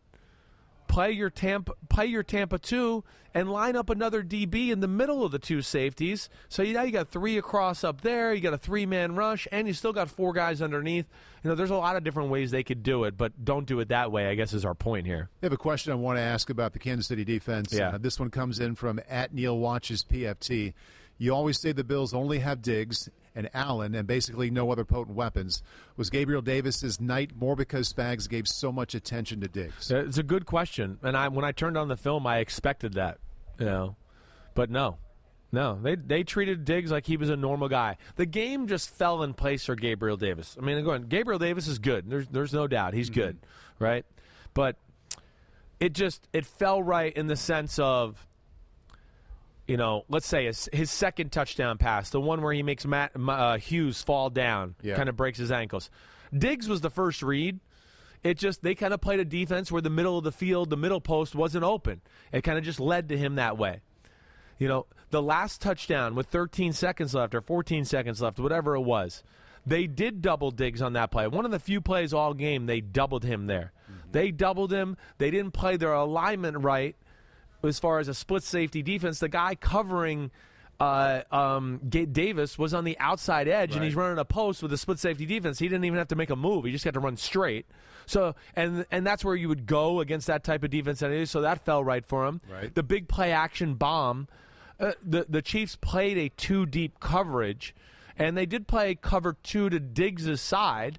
play 0.91 1.11
your 1.11 1.29
Tampa, 1.29 1.73
play 1.89 2.05
your 2.05 2.21
Tampa 2.21 2.59
two, 2.59 3.03
and 3.33 3.49
line 3.49 3.77
up 3.77 3.89
another 3.89 4.21
DB 4.21 4.69
in 4.69 4.81
the 4.81 4.87
middle 4.89 5.23
of 5.23 5.31
the 5.31 5.39
two 5.39 5.61
safeties. 5.61 6.29
So 6.49 6.61
you 6.61 6.73
now 6.73 6.83
you 6.83 6.91
got 6.91 7.09
three 7.09 7.37
across 7.37 7.83
up 7.83 8.01
there. 8.01 8.33
You 8.33 8.41
got 8.41 8.53
a 8.53 8.57
three 8.57 8.85
man 8.85 9.15
rush, 9.15 9.47
and 9.51 9.67
you 9.67 9.73
still 9.73 9.93
got 9.93 10.09
four 10.09 10.33
guys 10.33 10.61
underneath. 10.61 11.05
You 11.43 11.49
know, 11.49 11.55
there's 11.55 11.71
a 11.71 11.75
lot 11.75 11.95
of 11.95 12.03
different 12.03 12.29
ways 12.29 12.51
they 12.51 12.63
could 12.63 12.83
do 12.83 13.05
it, 13.05 13.17
but 13.17 13.43
don't 13.43 13.65
do 13.65 13.79
it 13.79 13.87
that 13.87 14.11
way. 14.11 14.27
I 14.27 14.35
guess 14.35 14.53
is 14.53 14.65
our 14.65 14.75
point 14.75 15.07
here. 15.07 15.29
I 15.41 15.45
have 15.45 15.53
a 15.53 15.57
question 15.57 15.93
I 15.93 15.95
want 15.95 16.17
to 16.17 16.21
ask 16.21 16.49
about 16.49 16.73
the 16.73 16.79
Kansas 16.79 17.07
City 17.07 17.23
defense. 17.23 17.73
Yeah. 17.73 17.91
Uh, 17.91 17.97
this 17.97 18.19
one 18.19 18.29
comes 18.29 18.59
in 18.59 18.75
from 18.75 18.99
at 19.09 19.33
Neil 19.33 19.57
Watches 19.57 20.03
PFT. 20.03 20.73
You 21.17 21.33
always 21.33 21.59
say 21.59 21.71
the 21.71 21.83
Bills 21.83 22.13
only 22.13 22.39
have 22.39 22.61
Diggs 22.61 23.09
and 23.35 23.49
Allen 23.53 23.95
and 23.95 24.07
basically 24.07 24.49
no 24.49 24.71
other 24.71 24.85
potent 24.85 25.15
weapons. 25.15 25.63
Was 25.97 26.09
Gabriel 26.09 26.41
Davis's 26.41 26.99
night 26.99 27.31
more 27.35 27.55
because 27.55 27.91
Spags 27.91 28.29
gave 28.29 28.47
so 28.47 28.71
much 28.71 28.93
attention 28.95 29.41
to 29.41 29.47
Diggs? 29.47 29.91
Uh, 29.91 30.03
it's 30.05 30.17
a 30.17 30.23
good 30.23 30.45
question, 30.45 30.99
and 31.03 31.15
I 31.15 31.27
when 31.27 31.45
I 31.45 31.51
turned 31.51 31.77
on 31.77 31.87
the 31.87 31.97
film, 31.97 32.27
I 32.27 32.39
expected 32.39 32.93
that, 32.93 33.19
you 33.59 33.65
know, 33.65 33.95
but 34.53 34.69
no, 34.69 34.97
no, 35.51 35.79
they 35.81 35.95
they 35.95 36.23
treated 36.23 36.65
Diggs 36.65 36.91
like 36.91 37.05
he 37.05 37.17
was 37.17 37.29
a 37.29 37.35
normal 37.35 37.69
guy. 37.69 37.97
The 38.15 38.25
game 38.25 38.67
just 38.67 38.89
fell 38.89 39.23
in 39.23 39.33
place 39.33 39.65
for 39.65 39.75
Gabriel 39.75 40.17
Davis. 40.17 40.55
I 40.59 40.65
mean, 40.65 40.83
going 40.83 41.03
Gabriel 41.03 41.39
Davis 41.39 41.67
is 41.67 41.79
good. 41.79 42.09
There's 42.09 42.27
there's 42.27 42.53
no 42.53 42.67
doubt 42.67 42.93
he's 42.93 43.09
mm-hmm. 43.09 43.21
good, 43.21 43.37
right? 43.79 44.05
But 44.53 44.77
it 45.79 45.93
just 45.93 46.27
it 46.31 46.45
fell 46.45 46.81
right 46.81 47.11
in 47.15 47.27
the 47.27 47.35
sense 47.35 47.79
of 47.79 48.25
you 49.71 49.77
know, 49.77 50.03
let's 50.09 50.27
say 50.27 50.47
his, 50.47 50.67
his 50.73 50.91
second 50.91 51.31
touchdown 51.31 51.77
pass, 51.77 52.09
the 52.09 52.19
one 52.19 52.41
where 52.41 52.51
he 52.51 52.61
makes 52.61 52.85
Matt 52.85 53.11
uh, 53.15 53.55
Hughes 53.57 54.03
fall 54.03 54.29
down, 54.29 54.75
Yeah. 54.81 54.95
kind 54.97 55.07
of 55.07 55.15
breaks 55.15 55.37
his 55.39 55.49
ankles. 55.49 55.89
Diggs 56.37 56.67
was 56.67 56.81
the 56.81 56.89
first 56.89 57.23
read. 57.23 57.61
It 58.21 58.37
just 58.37 58.63
they 58.63 58.75
kind 58.75 58.93
of 58.93 58.99
played 58.99 59.21
a 59.21 59.25
defense 59.25 59.71
where 59.71 59.81
the 59.81 59.89
middle 59.89 60.17
of 60.17 60.25
the 60.25 60.31
field, 60.33 60.69
the 60.69 60.75
middle 60.75 60.99
post 60.99 61.35
wasn't 61.35 61.63
open. 61.63 62.01
It 62.33 62.41
kind 62.43 62.57
of 62.57 62.65
just 62.65 62.81
led 62.81 63.07
to 63.09 63.17
him 63.17 63.35
that 63.35 63.57
way. 63.57 63.79
You 64.59 64.67
know, 64.67 64.87
the 65.09 65.21
last 65.21 65.61
touchdown 65.61 66.15
with 66.15 66.27
13 66.27 66.73
seconds 66.73 67.13
left 67.15 67.33
or 67.33 67.39
14 67.39 67.85
seconds 67.85 68.21
left, 68.21 68.39
whatever 68.39 68.75
it 68.75 68.81
was, 68.81 69.23
they 69.65 69.87
did 69.87 70.21
double 70.21 70.51
Diggs 70.51 70.81
on 70.81 70.91
that 70.93 71.11
play. 71.11 71.27
One 71.27 71.45
of 71.45 71.51
the 71.51 71.59
few 71.59 71.79
plays 71.79 72.13
all 72.13 72.33
game 72.33 72.65
they 72.65 72.81
doubled 72.81 73.23
him 73.23 73.47
there. 73.47 73.71
They 74.11 74.31
doubled 74.31 74.73
him. 74.73 74.97
They 75.17 75.31
didn't 75.31 75.51
play 75.53 75.77
their 75.77 75.93
alignment 75.93 76.57
right 76.57 76.97
as 77.63 77.79
far 77.79 77.99
as 77.99 78.07
a 78.07 78.13
split 78.13 78.43
safety 78.43 78.81
defense. 78.81 79.19
The 79.19 79.29
guy 79.29 79.55
covering 79.55 80.31
uh, 80.81 81.21
um, 81.31 81.79
Davis 81.87 82.57
was 82.57 82.73
on 82.73 82.85
the 82.85 82.97
outside 82.99 83.47
edge, 83.47 83.75
and 83.75 83.83
he's 83.83 83.93
running 83.93 84.17
a 84.17 84.25
post 84.25 84.63
with 84.63 84.73
a 84.73 84.77
split 84.77 84.97
safety 84.97 85.27
defense. 85.27 85.59
He 85.59 85.67
didn't 85.67 85.85
even 85.85 85.99
have 85.99 86.07
to 86.07 86.15
make 86.15 86.31
a 86.31 86.35
move; 86.35 86.65
he 86.65 86.71
just 86.71 86.83
had 86.83 86.95
to 86.95 86.99
run 86.99 87.17
straight. 87.17 87.67
So, 88.07 88.33
and 88.55 88.85
and 88.89 89.05
that's 89.05 89.23
where 89.23 89.35
you 89.35 89.47
would 89.47 89.67
go 89.67 89.99
against 89.99 90.25
that 90.25 90.43
type 90.43 90.63
of 90.63 90.71
defense. 90.71 91.03
Anyway, 91.03 91.25
so 91.25 91.41
that 91.41 91.63
fell 91.65 91.83
right 91.83 92.03
for 92.03 92.25
him. 92.25 92.41
Right. 92.51 92.73
The 92.73 92.81
big 92.81 93.07
play 93.07 93.31
action 93.31 93.75
bomb. 93.75 94.27
Uh, 94.79 94.93
the 95.05 95.27
the 95.29 95.43
Chiefs 95.43 95.75
played 95.75 96.17
a 96.17 96.29
two 96.29 96.65
deep 96.65 96.99
coverage, 96.99 97.75
and 98.17 98.35
they 98.35 98.47
did 98.47 98.67
play 98.67 98.95
cover 98.95 99.37
two 99.43 99.69
to 99.69 99.79
Diggs' 99.79 100.41
side, 100.41 100.97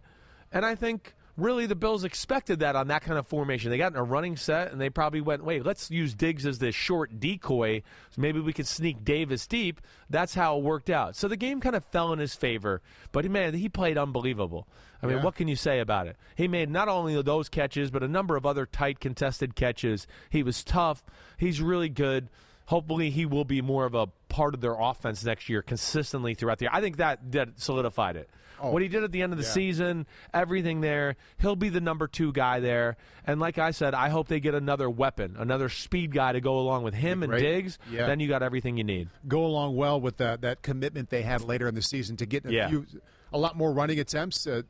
and 0.53 0.65
I 0.65 0.77
think 0.77 1.17
really 1.37 1.67
the 1.67 1.75
Bills 1.75 2.05
expected 2.05 2.61
that 2.61 2.77
on 2.77 2.89
that 2.89 3.03
kind 3.03 3.19
of 3.19 3.27
formation. 3.27 3.71
They 3.71 3.79
got 3.79 3.93
in 3.93 3.99
a 3.99 4.03
running 4.03 4.37
set, 4.37 4.73
and 4.73 4.81
they 4.81 4.91
probably 4.91 5.21
went, 5.21 5.45
"Wait, 5.45 5.65
let's 5.65 5.91
use 5.91 6.15
Diggs 6.15 6.47
as 6.47 6.59
this 6.59 6.75
short 6.75 7.19
decoy, 7.21 7.83
so 8.11 8.21
maybe 8.21 8.41
we 8.41 8.53
could 8.53 8.67
sneak 8.67 9.05
Davis 9.05 9.47
deep." 9.47 9.81
That's 10.11 10.35
how 10.35 10.59
it 10.59 10.63
worked 10.63 10.91
out. 10.91 11.17
So 11.17 11.29
the 11.29 11.37
game 11.37 11.61
kind 11.61 11.77
of 11.77 11.85
fell 11.87 12.13
in 12.13 12.19
his 12.19 12.35
favor, 12.35 12.83
but 13.13 13.25
man, 13.31 13.55
he 13.55 13.69
played 13.69 13.97
unbelievable. 13.97 14.67
I 15.03 15.07
mean, 15.07 15.17
Yeah. 15.17 15.25
what 15.25 15.35
can 15.35 15.49
you 15.49 15.57
say 15.57 15.81
about 15.81 16.07
it? 16.07 16.17
He 16.37 16.47
made 16.47 16.71
not 16.71 16.89
only 16.89 17.21
those 17.23 17.49
catches, 17.49 17.91
but 17.91 18.03
a 18.05 18.09
number 18.09 18.37
of 18.37 18.47
other 18.47 18.67
tight 18.67 19.01
contested 19.01 19.57
catches. 19.57 20.07
He 20.31 20.43
was 20.43 20.63
tough. 20.63 21.05
He's 21.37 21.61
really 21.61 21.89
good. 21.89 22.29
Hopefully, 22.67 23.11
he 23.11 23.27
will 23.27 23.45
be 23.45 23.61
more 23.61 23.85
of 23.85 23.95
a 23.95 24.07
part 24.29 24.55
of 24.55 24.61
their 24.61 24.77
offense 24.79 25.25
next 25.25 25.49
year, 25.49 25.61
consistently 25.63 26.35
throughout 26.35 26.59
the 26.59 26.67
year. 26.67 26.71
I 26.73 26.81
think 26.81 26.99
that 26.99 27.33
that 27.33 27.59
solidified 27.61 28.15
it. 28.17 28.31
What 28.71 28.83
he 28.83 28.89
did 28.89 29.03
at 29.05 29.13
the 29.13 29.23
end 29.23 29.33
of 29.33 29.39
the 29.39 29.45
yeah. 29.45 29.51
season, 29.51 30.07
everything 30.33 30.81
there, 30.81 31.17
he'll 31.39 31.57
be 31.57 31.69
the 31.69 31.81
number 31.81 32.07
two 32.07 32.33
guy 32.33 32.61
there. 32.61 32.97
And 33.27 33.41
like 33.41 33.59
I 33.59 33.73
said, 33.73 33.95
I 33.95 34.09
hope 34.09 34.29
they 34.29 34.41
get 34.41 34.55
another 34.55 34.89
weapon, 34.89 35.37
another 35.39 35.69
speed 35.69 36.13
guy 36.13 36.33
to 36.33 36.41
go 36.41 36.59
along 36.59 36.85
with 36.85 36.95
him 36.95 37.23
and. 37.23 37.33
Diggs. 37.33 37.79
Yeah. 37.91 38.07
Then 38.07 38.21
you 38.21 38.29
got 38.29 38.43
everything 38.43 38.77
you 38.77 38.85
need. 38.85 39.09
Go 39.27 39.45
along 39.45 39.75
well 39.75 40.01
with 40.01 40.19
that 40.19 40.43
that 40.43 40.63
commitment 40.63 41.11
they 41.11 41.23
had 41.23 41.41
later 41.43 41.67
in 41.67 41.75
the 41.75 41.83
season 41.83 42.17
to 42.19 42.27
get 42.27 42.45
a, 42.47 42.53
Yeah. 42.53 42.69
few, 42.69 42.87
a 43.33 43.39
lot 43.39 43.57
more 43.57 43.73
running 43.73 43.99
attempts. 43.99 44.47
Uh, 44.47 44.63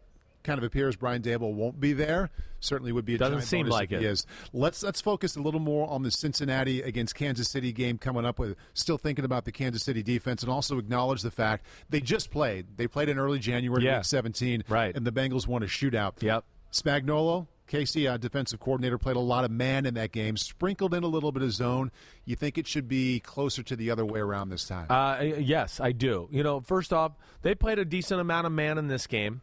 kind 0.43 0.59
of 0.59 0.65
appears 0.65 0.97
Brian 0.97 1.23
Daboll 1.23 1.55
won't 1.55 1.79
be 1.81 1.93
there. 1.93 2.31
Certainly 2.61 2.93
would 2.93 3.05
be 3.05 3.17
a 3.17 3.19
Doesn't 3.19 3.43
seem 3.43 3.67
like 3.67 3.91
it. 3.93 4.03
is. 4.05 4.25
Let's 4.53 4.83
let's 4.83 5.01
focus 5.01 5.35
a 5.37 5.41
little 5.41 5.59
more 5.61 5.89
on 5.91 6.03
the 6.03 6.11
Cincinnati 6.11 6.81
against 6.83 7.15
Kansas 7.15 7.49
City 7.51 7.73
game 7.73 7.99
coming 7.99 8.25
up. 8.25 8.39
With 8.39 8.57
still 8.75 8.99
thinking 8.99 9.25
about 9.25 9.45
the 9.45 9.53
Kansas 9.53 9.83
City 9.83 10.03
defense, 10.03 10.43
and 10.43 10.51
also 10.53 10.79
acknowledge 10.79 11.23
the 11.23 11.31
fact 11.33 11.67
they 11.91 12.01
just 12.01 12.31
played. 12.31 12.77
They 12.77 12.87
played 12.87 13.09
in 13.09 13.19
early 13.19 13.39
January, 13.41 13.85
Yeah. 13.85 13.99
week 13.99 14.05
17, 14.05 14.65
Right. 14.69 14.95
And 14.97 15.05
the 15.07 15.13
Bengals 15.13 15.47
won 15.47 15.63
a 15.63 15.67
shootout. 15.67 16.23
Yep. 16.23 16.45
Spagnuolo, 16.73 17.49
KC, 17.69 18.07
uh, 18.09 18.17
defensive 18.17 18.61
coordinator, 18.61 18.97
played 18.99 19.17
a 19.17 19.21
lot 19.21 19.45
of 19.45 19.51
man 19.51 19.85
in 19.87 19.95
that 19.95 20.13
game, 20.13 20.37
sprinkled 20.37 20.95
in 20.95 21.03
a 21.03 21.07
little 21.07 21.33
bit 21.33 21.43
of 21.43 21.53
zone. 21.53 21.91
You 22.25 22.37
think 22.37 22.59
it 22.59 22.67
should 22.67 22.89
be 22.89 23.21
closer 23.21 23.63
to 23.63 23.77
the 23.77 23.91
other 23.91 24.05
way 24.07 24.21
around 24.21 24.51
this 24.51 24.67
time? 24.67 24.87
Uh, 24.89 25.21
yes, 25.39 25.81
I 25.81 25.93
do. 25.93 26.29
You 26.31 26.43
know, 26.43 26.61
first 26.61 26.93
off, 26.93 27.13
they 27.43 27.55
played 27.55 27.79
a 27.79 27.85
decent 27.85 28.21
amount 28.21 28.47
of 28.47 28.53
man 28.53 28.79
in 28.79 28.89
this 28.89 29.07
game. 29.07 29.43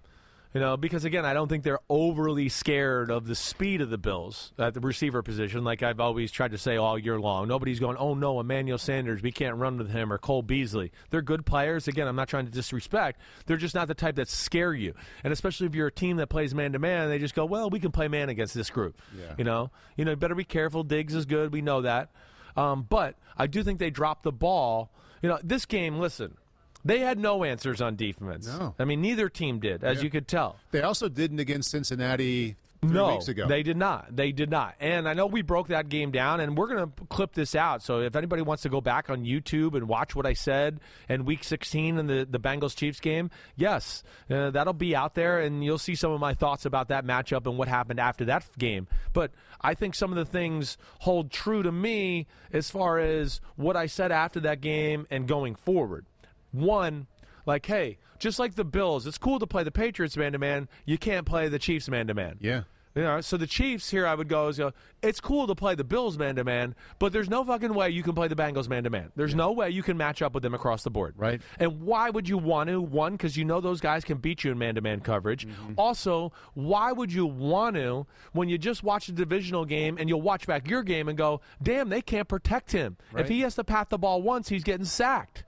You 0.53 0.59
know, 0.59 0.77
because 0.77 1.05
again, 1.05 1.25
I 1.25 1.33
don't 1.33 1.47
think 1.47 1.63
they're 1.63 1.79
overly 1.89 2.49
scared 2.49 3.12
of 3.12 3.27
the 3.27 3.35
speed 3.35 3.81
of 3.81 3.91
the 3.91 3.99
Bills 3.99 4.51
at 4.57 4.73
the 4.73 4.79
receiver 4.79 5.21
position, 5.21 5.63
like 5.63 5.83
I've 5.83 5.99
always 5.99 6.31
tried 6.31 6.51
to 6.51 6.57
say 6.57 6.75
all 6.75 6.97
year 6.97 7.19
long. 7.19 7.47
Nobody's 7.47 7.79
going, 7.79 7.97
"Oh 7.97 8.15
no, 8.15 8.39
Emmanuel 8.39 8.79
Sanders, 8.79 9.21
we 9.21 9.31
can't 9.31 9.57
run 9.57 9.77
with 9.77 9.91
him," 9.91 10.12
or 10.12 10.17
Cole 10.17 10.41
Beasley. 10.41 10.91
They're 11.12 11.21
good 11.21 11.45
players. 11.45 11.88
Again, 11.88 12.07
I'm 12.07 12.15
not 12.15 12.29
trying 12.29 12.45
to 12.45 12.51
disrespect. 12.51 13.21
They're 13.45 13.57
just 13.57 13.75
not 13.75 13.88
the 13.88 13.93
type 13.93 14.15
that 14.15 14.27
scare 14.27 14.73
you. 14.73 14.95
And 15.23 15.31
especially 15.31 15.67
if 15.67 15.75
you're 15.75 15.88
a 15.88 15.91
team 15.91 16.17
that 16.17 16.27
plays 16.27 16.55
man 16.55 16.73
to 16.73 16.79
man, 16.79 17.09
they 17.09 17.19
just 17.19 17.35
go, 17.35 17.45
"Well, 17.45 17.69
we 17.69 17.79
can 17.79 17.91
play 17.91 18.07
man 18.07 18.29
against 18.29 18.55
this 18.55 18.71
group." 18.71 18.99
Yeah. 19.15 19.35
You 19.38 19.43
know, 19.43 19.69
you 19.97 20.05
know, 20.05 20.15
better 20.15 20.33
be 20.33 20.45
careful. 20.45 20.83
Diggs 20.83 21.13
is 21.13 21.27
good. 21.27 21.53
We 21.53 21.62
know 21.62 21.81
that. 21.81 22.09
Um, 22.57 22.88
but 22.89 23.17
I 23.38 23.45
do 23.45 23.62
think 23.62 23.77
they 23.77 23.91
dropped 23.91 24.23
the 24.23 24.31
ball. 24.31 24.89
You 25.21 25.29
know, 25.29 25.38
this 25.43 25.67
game. 25.67 25.99
Listen, 25.99 26.38
they 26.85 26.99
had 26.99 27.19
no 27.19 27.43
answers 27.43 27.81
on 27.81 27.95
defense. 27.95 28.47
No. 28.47 28.75
I 28.79 28.85
mean, 28.85 29.01
neither 29.01 29.29
team 29.29 29.59
did, 29.59 29.83
as 29.83 30.01
you 30.03 30.09
could 30.09 30.27
tell. 30.27 30.57
they 30.71 30.81
also 30.81 31.09
didn't 31.09 31.39
against 31.39 31.71
Cincinnati 31.71 32.55
three 32.81 32.91
no, 32.91 33.13
weeks 33.15 33.27
ago. 33.27 33.47
they 33.47 33.63
did 33.63 33.77
not. 33.77 34.15
They 34.15 34.31
did 34.31 34.49
not. 34.49 34.75
And 34.79 35.07
I 35.07 35.13
know 35.13 35.25
we 35.25 35.41
broke 35.41 35.67
that 35.67 35.89
game 35.89 36.11
down, 36.11 36.39
and 36.39 36.57
we're 36.57 36.67
going 36.67 36.89
to 36.89 37.05
clip 37.05 37.33
this 37.33 37.55
out. 37.55 37.83
So 37.83 37.99
if 37.99 38.15
anybody 38.15 38.41
wants 38.41 38.63
to 38.63 38.69
go 38.69 38.81
back 38.81 39.09
on 39.09 39.25
YouTube 39.25 39.75
and 39.75 39.87
watch 39.87 40.15
what 40.15 40.25
I 40.25 40.33
said 40.33 40.79
in 41.09 41.25
Week 41.25 41.43
16 41.43 41.97
in 41.97 42.07
the 42.07 42.27
the 42.29 42.39
Bengals 42.39 42.75
Chiefs 42.75 42.99
game, 42.99 43.29
yes, 43.55 44.03
uh, 44.29 44.51
that'll 44.51 44.73
be 44.73 44.95
out 44.95 45.15
there, 45.15 45.39
and 45.39 45.63
you'll 45.63 45.77
see 45.77 45.95
some 45.95 46.11
of 46.11 46.19
my 46.19 46.33
thoughts 46.33 46.65
about 46.65 46.89
that 46.89 47.05
matchup 47.05 47.45
and 47.45 47.57
what 47.57 47.67
happened 47.67 47.99
after 47.99 48.25
that 48.25 48.45
game. 48.57 48.87
But 49.13 49.31
I 49.61 49.73
think 49.73 49.95
some 49.95 50.11
of 50.11 50.17
the 50.17 50.25
things 50.25 50.77
hold 50.99 51.31
true 51.31 51.63
to 51.63 51.71
me 51.71 52.27
as 52.53 52.69
far 52.69 52.99
as 52.99 53.41
what 53.55 53.75
I 53.75 53.87
said 53.87 54.11
after 54.11 54.39
that 54.41 54.61
game 54.61 55.05
and 55.09 55.27
going 55.27 55.55
forward. 55.55 56.05
One, 56.51 57.07
like, 57.45 57.65
hey, 57.65 57.97
just 58.19 58.39
like 58.39 58.55
the 58.55 58.65
Bills, 58.65 59.07
it's 59.07 59.17
cool 59.17 59.39
to 59.39 59.47
play 59.47 59.63
the 59.63 59.71
Patriots 59.71 60.17
man 60.17 60.33
to 60.33 60.39
man. 60.39 60.67
You 60.85 60.97
can't 60.97 61.25
play 61.25 61.47
the 61.47 61.59
Chiefs 61.59 61.89
man 61.89 62.07
to 62.07 62.13
man. 62.13 62.38
Yeah. 62.39 62.63
You 62.95 63.03
know, 63.03 63.21
so 63.21 63.38
the 63.38 63.47
Chiefs 63.47 63.89
here, 63.91 64.07
I 64.07 64.15
would 64.15 64.27
go, 64.27 64.47
is, 64.47 64.57
go, 64.57 64.73
it's 65.03 65.21
cool 65.21 65.45
to 65.47 65.53
play 65.53 65.75
the 65.75 65.83
Bills 65.83 66.17
man 66.17 66.35
to 66.38 66.43
man, 66.43 66.75
but 66.97 67.13
there's 67.13 67.29
no 67.29 67.45
fucking 67.45 67.73
way 67.73 67.91
you 67.91 68.01
can 68.01 68.13
play 68.13 68.27
the 68.27 68.35
Bengals 68.35 68.67
man 68.67 68.83
to 68.83 68.89
man. 68.89 69.12
There's 69.15 69.35
no 69.35 69.51
way 69.51 69.69
you 69.69 69.83
can 69.83 69.95
match 69.95 70.23
up 70.23 70.33
with 70.33 70.41
them 70.41 70.55
across 70.55 70.83
the 70.83 70.89
board. 70.89 71.13
Right. 71.15 71.39
And 71.59 71.81
why 71.81 72.09
would 72.09 72.27
you 72.27 72.38
want 72.38 72.67
to? 72.69 72.81
One, 72.81 73.13
because 73.13 73.38
you 73.38 73.45
know 73.45 73.62
those 73.62 73.79
guys 73.79 74.03
can 74.03 74.17
beat 74.17 74.43
you 74.43 74.51
in 74.51 74.57
man 74.57 74.75
to 74.75 74.81
man 74.81 75.01
coverage. 75.01 75.47
Mm-hmm. 75.47 75.73
Also, 75.77 76.33
why 76.55 76.91
would 76.91 77.13
you 77.13 77.27
want 77.27 77.75
to 77.75 78.07
when 78.33 78.49
you 78.49 78.57
just 78.57 78.83
watch 78.83 79.07
a 79.07 79.12
divisional 79.12 79.65
game 79.65 79.97
and 79.99 80.09
you'll 80.09 80.21
watch 80.21 80.47
back 80.47 80.67
your 80.67 80.81
game 80.81 81.07
and 81.07 81.17
go, 81.17 81.41
damn, 81.62 81.89
they 81.89 82.01
can't 82.01 82.27
protect 82.27 82.71
him. 82.71 82.97
Right. 83.13 83.23
If 83.23 83.29
he 83.29 83.41
has 83.41 83.55
to 83.55 83.63
pat 83.63 83.91
the 83.91 83.99
ball 83.99 84.23
once, 84.23 84.49
he's 84.49 84.63
getting 84.63 84.85
sacked. 84.85 85.43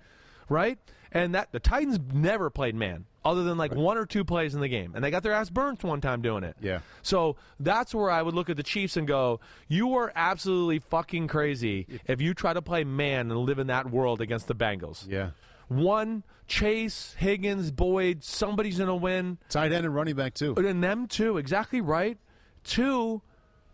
Right? 0.51 0.77
And 1.11 1.35
that 1.35 1.51
the 1.51 1.59
Titans 1.59 1.99
never 2.13 2.49
played 2.49 2.73
man, 2.73 3.05
other 3.25 3.43
than 3.43 3.57
like 3.57 3.75
one 3.75 3.97
or 3.97 4.05
two 4.05 4.23
plays 4.23 4.55
in 4.55 4.61
the 4.61 4.69
game. 4.69 4.93
And 4.95 5.03
they 5.03 5.11
got 5.11 5.23
their 5.23 5.33
ass 5.33 5.49
burnt 5.49 5.83
one 5.83 5.99
time 5.99 6.21
doing 6.21 6.43
it. 6.43 6.55
Yeah. 6.61 6.79
So 7.01 7.35
that's 7.59 7.93
where 7.93 8.09
I 8.09 8.21
would 8.21 8.33
look 8.33 8.49
at 8.49 8.55
the 8.55 8.63
Chiefs 8.63 8.95
and 8.95 9.07
go, 9.07 9.41
you 9.67 9.95
are 9.95 10.11
absolutely 10.15 10.79
fucking 10.79 11.27
crazy 11.27 11.87
if 12.07 12.21
you 12.21 12.33
try 12.33 12.53
to 12.53 12.61
play 12.61 12.83
man 12.83 13.29
and 13.29 13.39
live 13.41 13.59
in 13.59 13.67
that 13.67 13.91
world 13.91 14.21
against 14.21 14.47
the 14.47 14.55
Bengals. 14.55 15.05
Yeah. 15.09 15.31
One, 15.67 16.23
Chase, 16.47 17.15
Higgins, 17.17 17.71
Boyd, 17.71 18.23
somebody's 18.23 18.77
going 18.77 18.87
to 18.87 18.95
win. 18.95 19.37
Tight 19.49 19.71
end 19.71 19.85
and 19.85 19.93
running 19.95 20.15
back 20.15 20.33
too. 20.33 20.53
And 20.55 20.83
them 20.83 21.07
too, 21.07 21.37
exactly 21.37 21.81
right. 21.81 22.17
Two, 22.63 23.21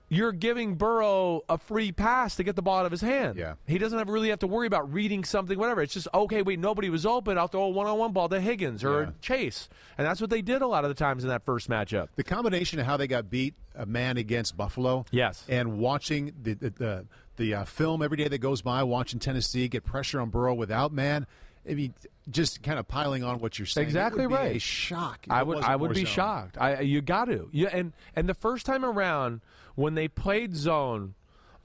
you're 0.10 0.32
giving 0.32 0.76
Burrow 0.76 1.42
a 1.50 1.58
free 1.58 1.92
pass 1.92 2.36
to 2.38 2.44
get 2.44 2.56
the 2.56 2.62
ball 2.62 2.80
out 2.80 2.86
of 2.86 2.92
his 2.92 3.02
hand. 3.02 3.38
Yeah. 3.38 3.56
He 3.68 3.78
doesn't 3.78 3.98
have, 3.98 4.08
really 4.08 4.30
have 4.30 4.40
to 4.40 4.48
worry 4.48 4.68
about 4.68 4.92
reading 4.94 5.24
something, 5.24 5.58
whatever. 5.60 5.82
It's 5.82 5.94
just, 5.94 6.08
okay, 6.14 6.42
wait, 6.42 6.60
nobody 6.60 6.90
was 6.90 7.06
open. 7.06 7.38
I'll 7.38 7.48
throw 7.48 7.64
a 7.64 7.70
one 7.70 7.88
on 7.88 7.98
one 7.98 8.14
ball 8.14 8.30
to 8.30 8.40
Higgins 8.40 8.84
or 8.84 9.02
Yeah. 9.04 9.10
Chase. 9.22 9.68
And 9.98 10.08
that's 10.08 10.22
what 10.22 10.30
they 10.30 10.42
did 10.42 10.62
a 10.62 10.68
lot 10.68 10.86
of 10.86 10.90
the 10.90 10.96
times 10.96 11.24
in 11.24 11.30
that 11.30 11.44
first 11.46 11.70
matchup. 11.70 12.08
The 12.16 12.24
combination 12.24 12.80
of 12.80 12.86
how 12.86 12.96
they 12.98 13.08
got 13.08 13.30
beat, 13.30 13.54
a 13.76 13.86
man 13.86 14.18
against 14.18 14.56
Buffalo, 14.56 15.06
Yes. 15.12 15.44
and 15.50 15.78
watching 15.78 16.34
the 16.42 16.54
the 16.54 16.70
the, 16.72 17.06
the 17.36 17.54
uh, 17.54 17.66
film 17.66 18.02
every 18.02 18.18
day 18.18 18.28
that 18.28 18.40
goes 18.40 18.62
by, 18.62 18.84
watching 18.84 19.20
Tennessee 19.20 19.68
get 19.68 19.84
pressure 19.84 20.20
on 20.22 20.30
Burrow 20.30 20.54
without 20.56 20.92
man. 20.92 21.28
I 21.70 21.74
mean, 21.74 21.94
just 22.30 22.64
kind 22.64 22.80
of 22.80 22.88
piling 22.88 23.24
on 23.24 23.40
what 23.40 23.60
you're 23.60 23.66
saying. 23.66 23.88
Exactly 23.88 24.24
it 24.24 24.28
would 24.28 24.36
be 24.36 24.42
right. 24.42 24.56
A 24.56 24.60
shock. 24.60 25.26
I 25.30 25.44
would 25.44 25.64
I 25.64 25.76
would 25.76 25.94
be 25.94 26.06
zone. 26.06 26.06
shocked. 26.06 26.58
I 26.60 26.82
you 26.82 27.02
got 27.02 27.26
to. 27.26 27.50
Yeah, 27.52 27.70
and 27.72 27.94
and 28.16 28.28
the 28.30 28.34
first 28.34 28.66
time 28.66 28.86
around 28.86 29.42
when 29.76 29.96
they 29.96 30.08
played 30.08 30.56
zone, 30.56 31.14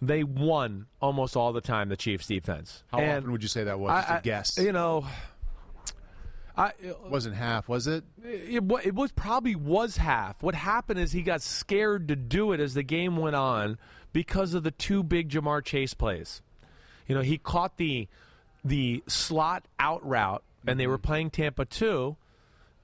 they 0.01 0.25
won 0.25 0.87
almost 1.01 1.37
all 1.37 1.53
the 1.53 1.61
time 1.61 1.89
the 1.89 1.97
Chiefs 1.97 2.27
defense. 2.27 2.83
How 2.91 2.99
And 2.99 3.19
often 3.19 3.33
would 3.33 3.43
you 3.43 3.49
say 3.49 3.65
that 3.65 3.79
was? 3.79 3.91
I, 3.91 4.01
Just 4.01 4.11
a 4.11 4.15
I- 4.15 4.21
guess. 4.21 4.59
You 4.59 4.73
know, 4.73 5.07
I 6.57 6.73
wasn't 7.09 7.35
half, 7.37 7.67
was 7.69 7.87
it? 7.87 8.05
it, 8.25 8.63
it 8.85 8.95
was 8.95 9.11
probably 9.13 9.55
was 9.55 9.97
half. 9.97 10.43
What 10.43 10.55
happened 10.55 11.01
is 11.01 11.13
he 11.13 11.23
got 11.23 11.41
scared 11.41 12.09
to 12.09 12.17
do 12.17 12.53
it 12.53 12.61
as 12.61 12.75
the 12.75 12.83
game 12.83 13.17
went 13.17 13.37
on 13.37 13.79
because 14.13 14.53
of 14.53 14.63
the 14.63 14.71
two 14.71 15.03
big 15.03 15.31
Ja'Marr 15.31 15.65
Chase 15.65 15.95
plays. 15.95 16.43
You 17.09 17.15
know, 17.15 17.23
he 17.23 17.39
caught 17.39 17.79
the 17.79 18.07
the 18.65 19.03
slot 19.07 19.67
out 19.79 20.07
route, 20.07 20.43
and 20.67 20.79
they 20.79 20.87
were 20.87 20.99
mm-hmm. 20.99 21.07
playing 21.07 21.31
Tampa 21.31 21.65
two, 21.65 22.17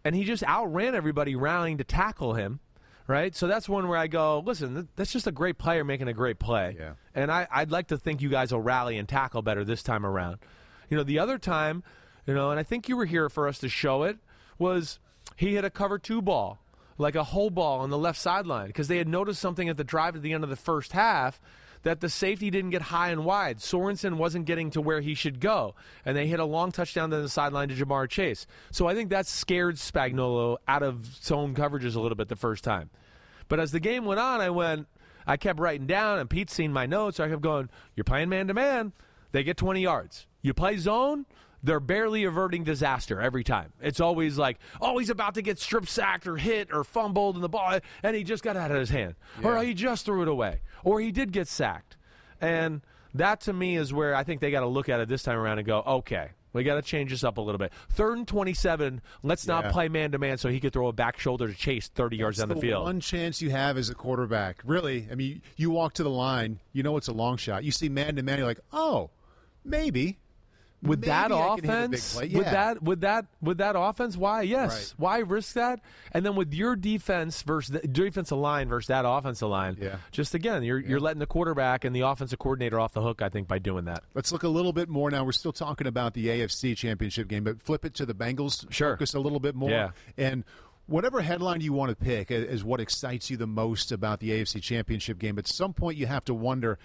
and 0.05 0.15
he 0.15 0.25
just 0.25 0.43
outran 0.45 0.95
everybody 0.95 1.37
rallying 1.37 1.79
to 1.79 1.85
tackle 1.85 2.35
him. 2.35 2.61
Right, 3.07 3.35
so 3.35 3.47
that's 3.47 3.71
one 3.71 3.89
where 3.89 3.97
I 3.97 4.07
go, 4.07 4.41
listen, 4.45 4.87
that's 4.95 5.11
just 5.11 5.27
a 5.27 5.33
great 5.33 5.57
player 5.57 5.83
making 5.83 6.09
a 6.09 6.13
great 6.13 6.39
play, 6.39 6.77
Yeah. 6.79 6.93
and 7.15 7.33
I, 7.33 7.49
I'd 7.51 7.71
like 7.71 7.87
to 7.87 7.97
think 7.97 8.21
you 8.21 8.29
guys 8.29 8.53
will 8.53 8.61
rally 8.61 8.99
and 8.99 9.09
tackle 9.09 9.41
better 9.41 9.65
this 9.65 9.83
time 9.83 10.05
around. 10.05 10.41
You 10.91 10.99
know, 10.99 11.05
the 11.05 11.19
other 11.19 11.39
time, 11.39 11.83
you 12.27 12.35
know, 12.35 12.51
and 12.51 12.61
I 12.61 12.65
think 12.65 12.87
you 12.87 12.99
were 12.99 13.07
here 13.07 13.31
for 13.31 13.49
us 13.49 13.61
to 13.61 13.69
show 13.71 14.03
it, 14.03 14.19
was 14.59 14.99
he 15.37 15.55
hit 15.55 15.65
a 15.65 15.71
cover 15.71 15.99
two 15.99 16.21
ball, 16.21 16.59
like 16.99 17.15
a 17.15 17.25
hole 17.25 17.49
ball 17.49 17.81
on 17.81 17.89
the 17.89 17.97
left 17.97 18.21
sideline, 18.21 18.67
because 18.67 18.89
they 18.89 18.99
had 18.99 19.09
noticed 19.09 19.41
something 19.41 19.71
at 19.71 19.79
the 19.79 19.85
drive 19.85 20.15
at 20.15 20.21
the 20.21 20.35
end 20.35 20.45
of 20.45 20.51
the 20.51 20.57
first 20.57 20.93
half 20.93 21.41
that 21.83 22.01
the 22.01 22.09
safety 22.09 22.51
didn't 22.51 22.71
get 22.71 22.83
high 22.83 23.11
and 23.11 23.25
wide. 23.25 23.59
Sorensen 23.59 24.17
wasn't 24.17 24.47
getting 24.47 24.71
to 24.71 24.81
where 24.81 25.01
he 25.01 25.15
should 25.15 25.41
go, 25.41 25.75
and 26.05 26.17
they 26.17 26.27
hit 26.27 26.41
a 26.41 26.45
long 26.45 26.73
touchdown 26.73 27.11
down 27.11 27.23
the 27.23 27.29
sideline 27.29 27.69
to 27.69 27.75
Ja'Marr 27.75 28.09
Chase. 28.09 28.47
So 28.71 28.87
I 28.87 28.95
think 28.95 29.11
that 29.11 29.27
scared 29.27 29.77
Spagnuolo 29.77 30.57
out 30.67 30.83
of 30.83 31.07
zone 31.23 31.55
coverages 31.55 31.97
a 31.97 32.01
little 32.01 32.17
bit 32.17 32.29
the 32.29 32.37
first 32.37 32.65
time. 32.65 32.91
But 33.49 33.61
as 33.61 33.73
the 33.73 33.81
game 33.81 34.05
went 34.05 34.21
on, 34.21 34.41
I 34.41 34.51
went, 34.51 34.87
I 35.27 35.37
kept 35.37 35.61
writing 35.61 35.87
down, 35.87 36.19
and 36.19 36.29
Pete's 36.29 36.53
seen 36.53 36.73
my 36.73 36.87
notes. 36.87 37.17
So 37.17 37.25
I 37.25 37.29
kept 37.29 37.43
going, 37.43 37.71
You're 37.95 38.05
playing 38.05 38.29
man 38.29 38.49
to 38.49 38.55
man, 38.55 38.93
they 39.33 39.43
get 39.43 39.57
20 39.57 39.81
yards. 39.81 40.27
You 40.43 40.55
play 40.55 40.77
zone, 40.77 41.27
they're 41.63 41.81
barely 41.81 42.25
averting 42.25 42.65
disaster 42.65 43.21
every 43.21 43.43
time. 43.45 43.73
It's 43.81 44.01
always 44.01 44.39
like, 44.39 44.59
oh, 44.81 44.99
he's 44.99 45.11
about 45.11 45.35
to 45.35 45.43
get 45.43 45.59
strip 45.59 45.89
sacked 45.89 46.27
or 46.27 46.37
hit 46.37 46.69
or 46.73 46.85
fumbled 46.85 47.37
in 47.37 47.43
the 47.43 47.49
ball, 47.49 47.79
and 48.03 48.17
he 48.17 48.23
just 48.25 48.43
got 48.45 48.57
out 48.57 48.71
of 48.71 48.77
his 48.79 48.91
hand. 48.91 49.15
Or 49.43 49.63
he 49.63 49.75
just 49.75 50.05
threw 50.05 50.23
it 50.23 50.29
away. 50.29 50.61
Or 50.85 51.01
he 51.01 51.11
did 51.13 51.33
get 51.33 51.49
sacked. 51.49 51.97
And 52.41 52.83
that 53.15 53.41
to 53.43 53.53
me 53.53 53.77
is 53.77 53.93
where 53.93 54.15
I 54.15 54.23
think 54.23 54.41
they 54.41 54.51
got 54.51 54.61
to 54.61 54.67
look 54.69 54.89
at 54.89 55.01
it 55.01 55.09
this 55.09 55.23
time 55.23 55.37
around 55.39 55.59
and 55.59 55.67
go, 55.67 55.83
okay, 55.87 56.29
we 56.53 56.63
got 56.65 56.77
to 56.77 56.83
change 56.83 57.11
this 57.11 57.25
up 57.25 57.37
a 57.39 57.41
little 57.41 57.59
bit. 57.59 57.73
Third 57.91 58.17
and 58.19 58.27
27, 58.29 59.01
let's 59.23 59.47
not 59.47 59.65
Yeah. 59.65 59.73
play 59.73 59.89
man 59.89 60.13
to 60.13 60.19
man 60.19 60.39
so 60.39 60.49
he 60.49 60.61
could 60.61 60.73
throw 60.73 60.87
a 60.89 60.93
back 60.93 61.19
shoulder 61.19 61.49
to 61.49 61.55
Chase 61.55 61.89
30 61.89 62.17
yards 62.17 62.39
down 62.39 62.49
the, 62.49 62.55
the 62.55 62.61
field. 62.61 62.85
one 62.85 63.01
chance 63.01 63.43
you 63.43 63.51
have 63.51 63.77
as 63.77 63.91
a 63.91 63.95
quarterback. 63.95 64.63
Really, 64.65 65.09
I 65.11 65.15
mean, 65.15 65.43
you 65.57 65.71
walk 65.71 65.95
to 65.95 66.03
the 66.05 66.11
line, 66.11 66.61
you 66.73 66.83
know 66.83 66.97
it's 66.97 67.09
a 67.09 67.13
long 67.13 67.37
shot. 67.37 67.65
You 67.65 67.73
see 67.73 67.89
man 67.89 68.17
to 68.17 68.23
man, 68.23 68.39
you're 68.39 68.47
like, 68.47 68.61
oh, 68.73 69.11
maybe. 69.65 70.19
With 70.83 71.01
Maybe 71.01 71.09
that 71.09 71.33
I 71.33 71.37
can 71.37 71.39
hit 71.39 71.49
a 71.49 71.57
big 71.57 71.71
offense, 71.71 72.15
play. 72.15 72.29
with 72.29 72.45
that, 72.45 72.83
with 72.83 73.01
that, 73.01 73.27
with 73.43 73.59
that 73.59 73.75
offense, 73.77 74.17
why? 74.17 74.43
Yes, 74.43 74.95
Right. 74.99 75.01
why 75.01 75.19
risk 75.19 75.55
that? 75.55 75.81
And 76.13 76.25
then 76.25 76.37
with 76.37 76.55
your 76.55 76.77
defense 76.77 77.43
versus 77.43 77.73
the 77.81 77.89
defensive 77.89 78.39
line 78.39 78.69
versus 78.69 78.87
that 78.87 79.05
offensive 79.07 79.49
line, 79.49 79.77
Yeah. 79.81 79.97
just 80.13 80.35
again, 80.35 80.63
you're 80.63 80.79
you're 80.79 81.01
letting 81.01 81.19
the 81.19 81.27
quarterback 81.27 81.85
and 81.85 81.95
the 81.97 82.03
offensive 82.03 82.39
coordinator 82.39 82.79
off 82.79 82.93
the 82.93 83.03
hook. 83.03 83.23
I 83.23 83.29
think 83.29 83.49
by 83.49 83.59
doing 83.59 83.87
that. 83.87 84.05
Let's 84.15 84.31
look 84.31 84.45
a 84.45 84.49
little 84.49 84.73
bit 84.73 84.89
more 84.89 85.11
now. 85.11 85.25
We're 85.25 85.33
still 85.33 85.53
talking 85.53 85.87
about 85.89 86.15
the 86.15 86.29
AFC 86.29 86.77
Championship 86.77 87.27
game, 87.29 87.43
but 87.45 87.61
flip 87.61 87.85
it 87.85 87.95
to 87.95 88.07
the 88.07 88.15
Bengals. 88.15 88.71
Sure. 88.73 88.95
Focus 88.95 89.15
a 89.15 89.21
little 89.21 89.41
bit 89.41 89.55
more. 89.57 89.71
Yeah. 89.71 89.91
And 90.17 90.45
whatever 90.87 91.21
headline 91.21 91.61
you 91.61 91.73
want 91.73 91.91
to 91.91 91.97
pick 91.97 92.31
is 92.31 92.63
what 92.65 92.81
excites 92.81 93.31
you 93.31 93.37
the 93.37 93.47
most 93.47 93.91
about 93.93 94.21
the 94.21 94.31
AFC 94.31 94.61
Championship 94.63 95.19
game. 95.19 95.39
At 95.39 95.47
some 95.49 95.75
point, 95.75 95.99
you 95.99 96.07
have 96.07 96.25
to 96.27 96.35
wonder. 96.35 96.79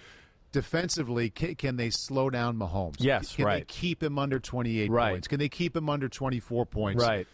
Defensively, 0.54 1.30
can, 1.30 1.56
can 1.56 1.76
they 1.76 1.90
slow 1.90 2.30
down 2.30 2.56
Mahomes? 2.56 2.94
Yes, 3.00 3.34
can 3.34 3.44
right. 3.44 3.58
they 3.58 3.64
keep 3.64 4.00
him 4.00 4.20
under 4.20 4.38
28 4.38 4.88
Right. 4.88 5.10
points? 5.10 5.26
Can 5.26 5.40
they 5.40 5.48
keep 5.48 5.76
him 5.76 5.88
under 5.90 6.08
24 6.08 6.64
points? 6.64 7.02
Right. 7.02 7.26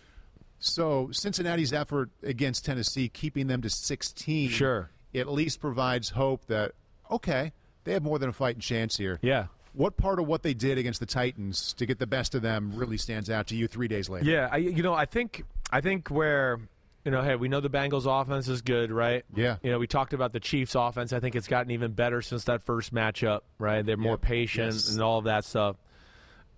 So 0.59 1.11
Cincinnati's 1.13 1.75
effort 1.75 2.09
against 2.23 2.65
Tennessee, 2.65 3.11
keeping 3.11 3.47
them 3.47 3.61
to 3.61 3.69
16, 3.69 4.49
Sure. 4.49 4.89
at 5.15 5.29
least 5.29 5.61
provides 5.61 6.09
hope 6.09 6.47
that 6.47 6.73
okay, 7.11 7.53
they 7.85 7.93
have 7.93 8.03
more 8.03 8.19
than 8.19 8.31
a 8.31 8.33
fighting 8.33 8.61
chance 8.63 8.97
here. 8.97 9.19
Yeah. 9.21 9.47
What 9.75 9.99
part 9.99 10.19
of 10.19 10.27
what 10.27 10.43
they 10.43 10.55
did 10.55 10.79
against 10.79 11.01
the 11.01 11.07
Titans 11.07 11.75
to 11.75 11.85
get 11.85 11.99
the 11.99 12.07
best 12.07 12.35
of 12.35 12.41
them 12.41 12.73
really 12.75 12.97
stands 12.97 13.29
out 13.29 13.49
to 13.49 13.55
you 13.55 13.69
three 13.69 13.87
days 13.89 14.09
later? 14.09 14.25
Yeah, 14.25 14.49
I, 14.51 14.57
you 14.57 14.83
know, 14.83 14.95
I 14.95 15.05
think 15.05 15.45
I 15.71 15.83
think 15.83 16.09
where 16.09 16.59
you 17.05 17.11
know, 17.11 17.23
hey, 17.23 17.37
we 17.37 17.49
know 17.49 17.61
the 17.61 17.71
Bengals 17.71 18.07
offense 18.07 18.49
is 18.49 18.63
good, 18.63 18.91
right? 18.91 19.25
Yeah. 19.35 19.57
You 19.63 19.71
know, 19.71 19.79
we 19.79 19.87
talked 19.87 20.13
about 20.13 20.33
the 20.33 20.41
Chiefs 20.41 20.75
offense. 20.75 21.13
I 21.13 21.21
think 21.21 21.35
it's 21.37 21.49
gotten 21.49 21.71
even 21.71 21.93
better 21.93 22.21
since 22.23 22.45
that 22.45 22.63
first 22.63 22.95
matchup, 22.95 23.41
right? 23.59 23.85
They're 23.85 23.97
more 23.97 24.19
patient 24.19 24.75
Yes. 24.75 24.91
and 24.93 25.01
all 25.03 25.19
of 25.19 25.25
that 25.25 25.45
stuff. 25.45 25.77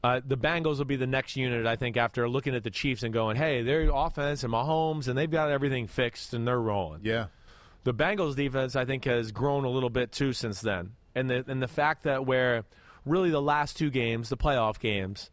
Uh, 0.05 0.21
the 0.27 0.37
Bengals 0.37 0.79
will 0.79 0.85
be 0.85 0.97
the 0.97 1.07
next 1.07 1.37
unit, 1.37 1.65
I 1.65 1.77
think, 1.77 1.97
after 1.97 2.29
looking 2.29 2.57
at 2.57 2.65
the 2.65 2.71
Chiefs 2.71 3.05
and 3.05 3.15
going, 3.15 3.37
hey, 3.37 3.63
their 3.63 3.89
offense 3.95 4.43
and 4.43 4.53
Mahomes, 4.53 5.07
and 5.07 5.17
they've 5.17 5.31
got 5.31 5.51
everything 5.53 5.87
fixed 5.87 6.35
and 6.35 6.47
they're 6.47 6.61
rolling. 6.61 7.03
Yeah. 7.05 7.27
The 7.85 7.95
Bengals 7.95 8.35
defense, 8.35 8.75
I 8.75 8.85
think, 8.85 9.05
has 9.05 9.31
grown 9.31 9.65
a 9.65 9.69
little 9.71 9.91
bit 9.91 10.11
too 10.11 10.33
since 10.33 10.61
then, 10.61 10.93
and 11.15 11.29
the 11.31 11.45
and 11.49 11.61
the 11.63 11.69
fact 11.69 12.05
that 12.05 12.25
where 12.27 12.65
really 13.05 13.31
the 13.31 13.43
last 13.43 13.77
two 13.77 13.91
games, 13.91 14.29
the 14.29 14.37
playoff 14.37 14.79
games, 14.79 15.31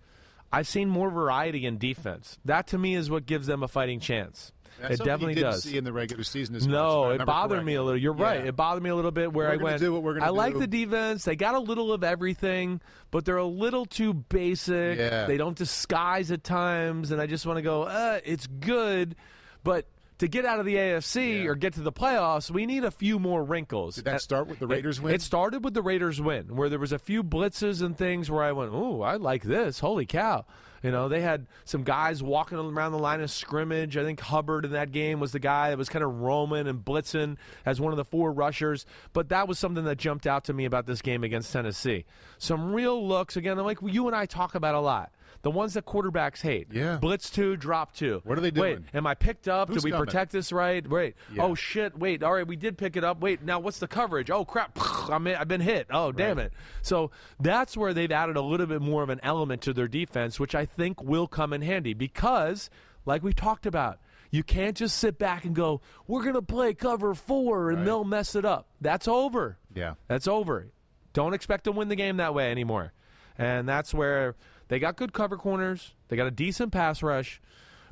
I've 0.52 0.68
seen 0.68 0.90
more 0.90 1.12
variety 1.12 1.66
in 1.68 1.78
defense. 1.78 2.40
That 2.46 2.66
to 2.68 2.78
me 2.80 2.96
is 2.96 3.10
what 3.10 3.28
gives 3.28 3.46
them 3.48 3.62
a 3.62 3.68
fighting 3.68 4.00
chance. 4.00 4.52
That's 4.82 4.96
it 4.96 5.04
definitely 5.04 5.34
you 5.34 5.36
didn't 5.36 5.52
does. 5.52 5.64
see 5.64 5.78
in 5.78 5.84
the 5.84 5.94
regular 5.94 6.24
season. 6.24 6.56
As 6.56 6.68
much, 6.68 6.72
No, 6.72 7.10
it 7.12 7.26
bothered 7.26 7.50
correctly. 7.58 7.66
me 7.66 7.76
a 7.76 7.84
little. 7.84 8.00
You're 8.00 8.16
Yeah. 8.18 8.24
right. 8.24 8.46
It 8.46 8.56
bothered 8.56 8.82
me 8.84 8.90
a 8.90 8.96
little 8.96 9.12
bit 9.12 9.34
where 9.34 9.48
We're 9.50 9.54
I 9.54 9.58
went. 9.58 9.80
do 9.80 9.92
what 9.94 10.04
we're 10.04 10.14
gonna 10.16 10.26
I 10.26 10.30
like 10.30 10.58
the 10.58 10.68
defense. 10.68 11.26
They 11.26 11.36
got 11.36 11.56
a 11.56 11.60
little 11.60 11.92
of 11.94 12.04
everything, 12.04 12.82
but 13.12 13.26
they're 13.26 13.38
a 13.38 13.46
little 13.46 13.86
too 13.86 14.14
basic. 14.14 14.98
Yeah. 14.98 15.26
They 15.26 15.38
don't 15.38 15.58
disguise 15.58 16.32
at 16.32 16.44
times, 16.44 17.12
and 17.12 17.22
I 17.22 17.28
just 17.28 17.46
want 17.46 17.58
to 17.58 17.62
go. 17.62 17.84
Uh, 17.84 18.20
it's 18.24 18.48
good, 18.48 19.16
but 19.64 19.86
to 20.20 20.28
get 20.28 20.44
out 20.44 20.60
of 20.60 20.66
the 20.66 20.76
AFC 20.76 21.44
Yeah. 21.44 21.50
or 21.50 21.56
get 21.56 21.74
to 21.76 21.82
the 21.82 21.94
playoffs, 21.94 22.52
we 22.52 22.66
need 22.66 22.84
a 22.84 22.92
few 22.92 23.20
more 23.20 23.42
wrinkles. 23.44 23.96
Did 23.96 24.04
that 24.06 24.22
start 24.22 24.48
with 24.48 24.60
the 24.60 24.66
it- 24.66 24.70
Raiders 24.72 25.00
win? 25.00 25.14
It 25.16 25.22
started 25.22 25.64
with 25.64 25.74
the 25.74 25.82
Raiders 25.82 26.20
win, 26.20 26.56
where 26.58 26.68
there 26.70 26.78
was 26.80 26.92
a 26.92 27.00
few 27.00 27.24
blitzes 27.24 27.82
and 27.82 27.98
things 27.98 28.30
where 28.30 28.44
I 28.44 28.52
went, 28.52 28.74
"Ooh, 28.74 29.02
I 29.02 29.16
like 29.16 29.44
this! 29.44 29.80
Holy 29.80 30.06
cow!" 30.06 30.46
You 30.84 30.92
know, 30.92 31.10
they 31.10 31.22
had 31.22 31.48
some 31.66 31.84
guys 31.84 32.24
walking 32.24 32.58
around 32.58 32.92
the 32.92 33.00
line 33.00 33.22
of 33.22 33.32
scrimmage. 33.32 33.98
I 33.98 34.04
think 34.04 34.20
Hubbard 34.20 34.66
in 34.66 34.72
that 34.72 34.92
game 34.92 35.20
was 35.20 35.32
the 35.32 35.40
guy 35.40 35.70
that 35.70 35.78
was 35.78 35.90
kind 35.90 36.04
of 36.04 36.22
roaming 36.22 36.68
and 36.68 36.84
blitzing 36.84 37.38
as 37.66 37.82
one 37.82 37.92
of 37.92 37.98
the 37.98 38.06
four 38.06 38.32
rushers. 38.32 38.86
But 39.14 39.30
that 39.30 39.48
was 39.48 39.60
something 39.60 39.84
that 39.86 39.98
jumped 39.98 40.28
out 40.28 40.46
to 40.46 40.54
me 40.54 40.66
about 40.66 40.86
this 40.86 41.02
game 41.02 41.24
against 41.24 41.52
Tennessee. 41.52 42.06
Some 42.38 42.74
real 42.74 43.06
looks 43.06 43.36
again, 43.36 43.58
like 43.58 43.80
you 43.84 44.08
and 44.08 44.16
I 44.16 44.26
talk 44.26 44.56
about 44.56 44.76
a 44.76 44.80
lot. 44.80 45.12
The 45.42 45.52
ones 45.52 45.74
that 45.76 45.86
quarterbacks 45.86 46.42
hate. 46.42 46.68
Yeah. 46.72 46.98
Blitz 46.98 47.30
two, 47.30 47.56
drop 47.56 47.94
two. 47.94 48.22
What 48.26 48.38
are 48.38 48.42
they 48.42 48.52
Wait, 48.52 48.54
doing? 48.76 48.86
am 48.94 49.08
I 49.08 49.16
picked 49.16 49.48
up? 49.48 49.68
Who's 49.70 49.78
Did 49.78 49.84
we 49.86 49.92
coming? 49.92 50.06
protect 50.06 50.32
this 50.32 50.52
right? 50.52 50.88
Wait. 50.88 51.16
Yeah. 51.34 51.44
Oh 51.44 51.56
shit. 51.56 51.98
Wait. 51.98 52.24
All 52.24 52.34
right, 52.34 52.46
we 52.48 52.56
did 52.56 52.78
pick 52.78 52.96
it 52.98 53.04
up. 53.04 53.22
Wait. 53.22 53.42
Now 53.44 53.60
what's 53.60 53.80
the 53.80 53.88
coverage? 53.88 54.30
Oh 54.30 54.46
crap. 54.46 54.78
I'm 55.10 55.26
in, 55.28 55.36
I've 55.36 55.48
been 55.48 55.62
hit. 55.62 55.88
Oh 55.92 56.12
damn 56.12 56.38
Right. 56.38 56.48
it. 56.48 56.54
So 56.82 57.12
that's 57.40 57.78
where 57.78 57.94
they've 57.94 58.12
added 58.12 58.36
a 58.38 58.42
little 58.42 58.66
bit 58.66 58.82
more 58.82 59.04
of 59.04 59.10
an 59.10 59.20
element 59.24 59.62
to 59.64 59.74
their 59.74 59.88
defense, 59.88 60.40
which 60.40 60.56
I 60.56 60.66
think 60.66 61.02
will 61.04 61.28
come 61.28 61.54
in 61.54 61.62
handy 61.62 61.94
because, 61.94 62.70
like 63.06 63.24
we 63.24 63.34
talked 63.34 63.66
about, 63.66 64.00
you 64.32 64.44
can't 64.44 64.78
just 64.78 64.98
sit 64.98 65.18
back 65.18 65.46
and 65.46 65.56
go, 65.56 65.82
"We're 66.06 66.24
gonna 66.24 66.42
play 66.42 66.74
cover 66.74 67.16
four 67.16 67.70
and 67.70 67.80
Right. 67.80 67.86
they'll 67.86 68.04
mess 68.04 68.36
it 68.36 68.46
up." 68.46 68.68
That's 68.82 69.08
over. 69.08 69.58
Yeah. 69.74 69.96
That's 70.08 70.28
over. 70.28 70.68
Don't 71.14 71.34
expect 71.34 71.64
to 71.64 71.72
win 71.72 71.88
the 71.90 71.96
game 71.96 72.18
that 72.18 72.34
way 72.36 72.52
anymore. 72.52 72.94
And 73.38 73.68
that's 73.68 73.94
where 73.94 74.36
they 74.70 74.80
got 74.80 74.96
good 74.96 75.12
cover 75.14 75.36
corners. 75.38 75.94
They 76.08 76.16
got 76.16 76.26
a 76.28 76.32
decent 76.32 76.72
pass 76.72 77.04
rush, 77.04 77.42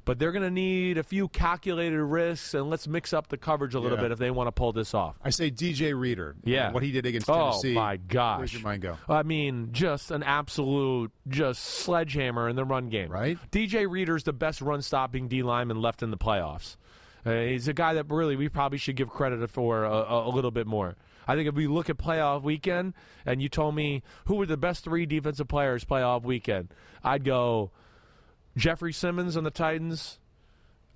but 0.06 0.18
they're 0.20 0.32
going 0.32 0.44
to 0.44 0.50
need 0.52 0.98
a 0.98 1.04
few 1.04 1.28
calculated 1.28 2.02
risks 2.02 2.54
and 2.54 2.70
let's 2.70 2.88
mix 2.88 3.12
up 3.12 3.28
the 3.28 3.36
coverage 3.38 3.76
a 3.76 3.80
little 3.80 3.98
Yeah. 3.98 4.04
bit 4.04 4.12
if 4.14 4.20
they 4.20 4.32
want 4.32 4.48
to 4.48 4.52
pull 4.54 4.72
this 4.72 4.94
off. 4.94 5.18
I 5.24 5.30
say 5.32 5.52
DJ 5.52 5.94
Reader. 6.00 6.36
Yeah. 6.46 6.72
What 6.72 6.82
he 6.84 6.92
did 6.94 7.06
against 7.06 7.30
Oh 7.30 7.50
Tennessee. 7.52 7.74
Oh 7.74 7.82
my 7.82 7.98
gosh. 7.98 8.38
Where's 8.40 8.54
your 8.54 8.62
mind 8.62 8.82
go? 8.84 8.98
I 9.10 9.24
mean, 9.24 9.70
just 9.74 10.10
an 10.12 10.24
absolute 10.24 11.12
just 11.28 11.62
sledgehammer 11.64 12.48
in 12.48 12.56
the 12.56 12.64
run 12.66 12.88
game. 12.90 13.12
Right. 13.12 13.38
DJ 13.52 13.90
Reader's 13.90 14.24
the 14.24 14.34
best 14.34 14.62
run 14.62 14.82
stopping 14.82 15.28
D 15.28 15.44
lineman 15.44 15.82
left 15.82 16.02
in 16.02 16.12
the 16.12 16.18
playoffs. 16.18 16.78
Uh, 17.26 17.32
he's 17.42 17.68
a 17.68 17.74
guy 17.74 17.94
that 17.96 18.06
really 18.10 18.38
we 18.38 18.48
probably 18.48 18.78
should 18.78 18.96
give 18.96 19.10
credit 19.10 19.50
for 19.50 19.84
a, 19.84 19.92
a, 19.92 20.30
a 20.30 20.32
little 20.32 20.52
bit 20.52 20.66
more. 20.66 20.96
I 21.28 21.36
think 21.36 21.48
if 21.48 21.56
we 21.56 21.68
look 21.68 21.90
at 21.90 21.98
playoff 21.98 22.42
weekend 22.44 22.94
and 23.26 23.42
you 23.42 23.50
told 23.50 23.76
me 23.76 24.04
who 24.26 24.36
were 24.36 24.46
the 24.46 24.58
best 24.58 24.84
three 24.84 25.06
defensive 25.06 25.48
players 25.48 25.84
playoff 25.84 26.24
weekend, 26.24 26.74
I'd 27.04 27.24
go 27.24 27.72
Jeffery 28.56 28.94
Simmons 28.94 29.38
on 29.38 29.44
the 29.44 29.52
Titans. 29.52 30.20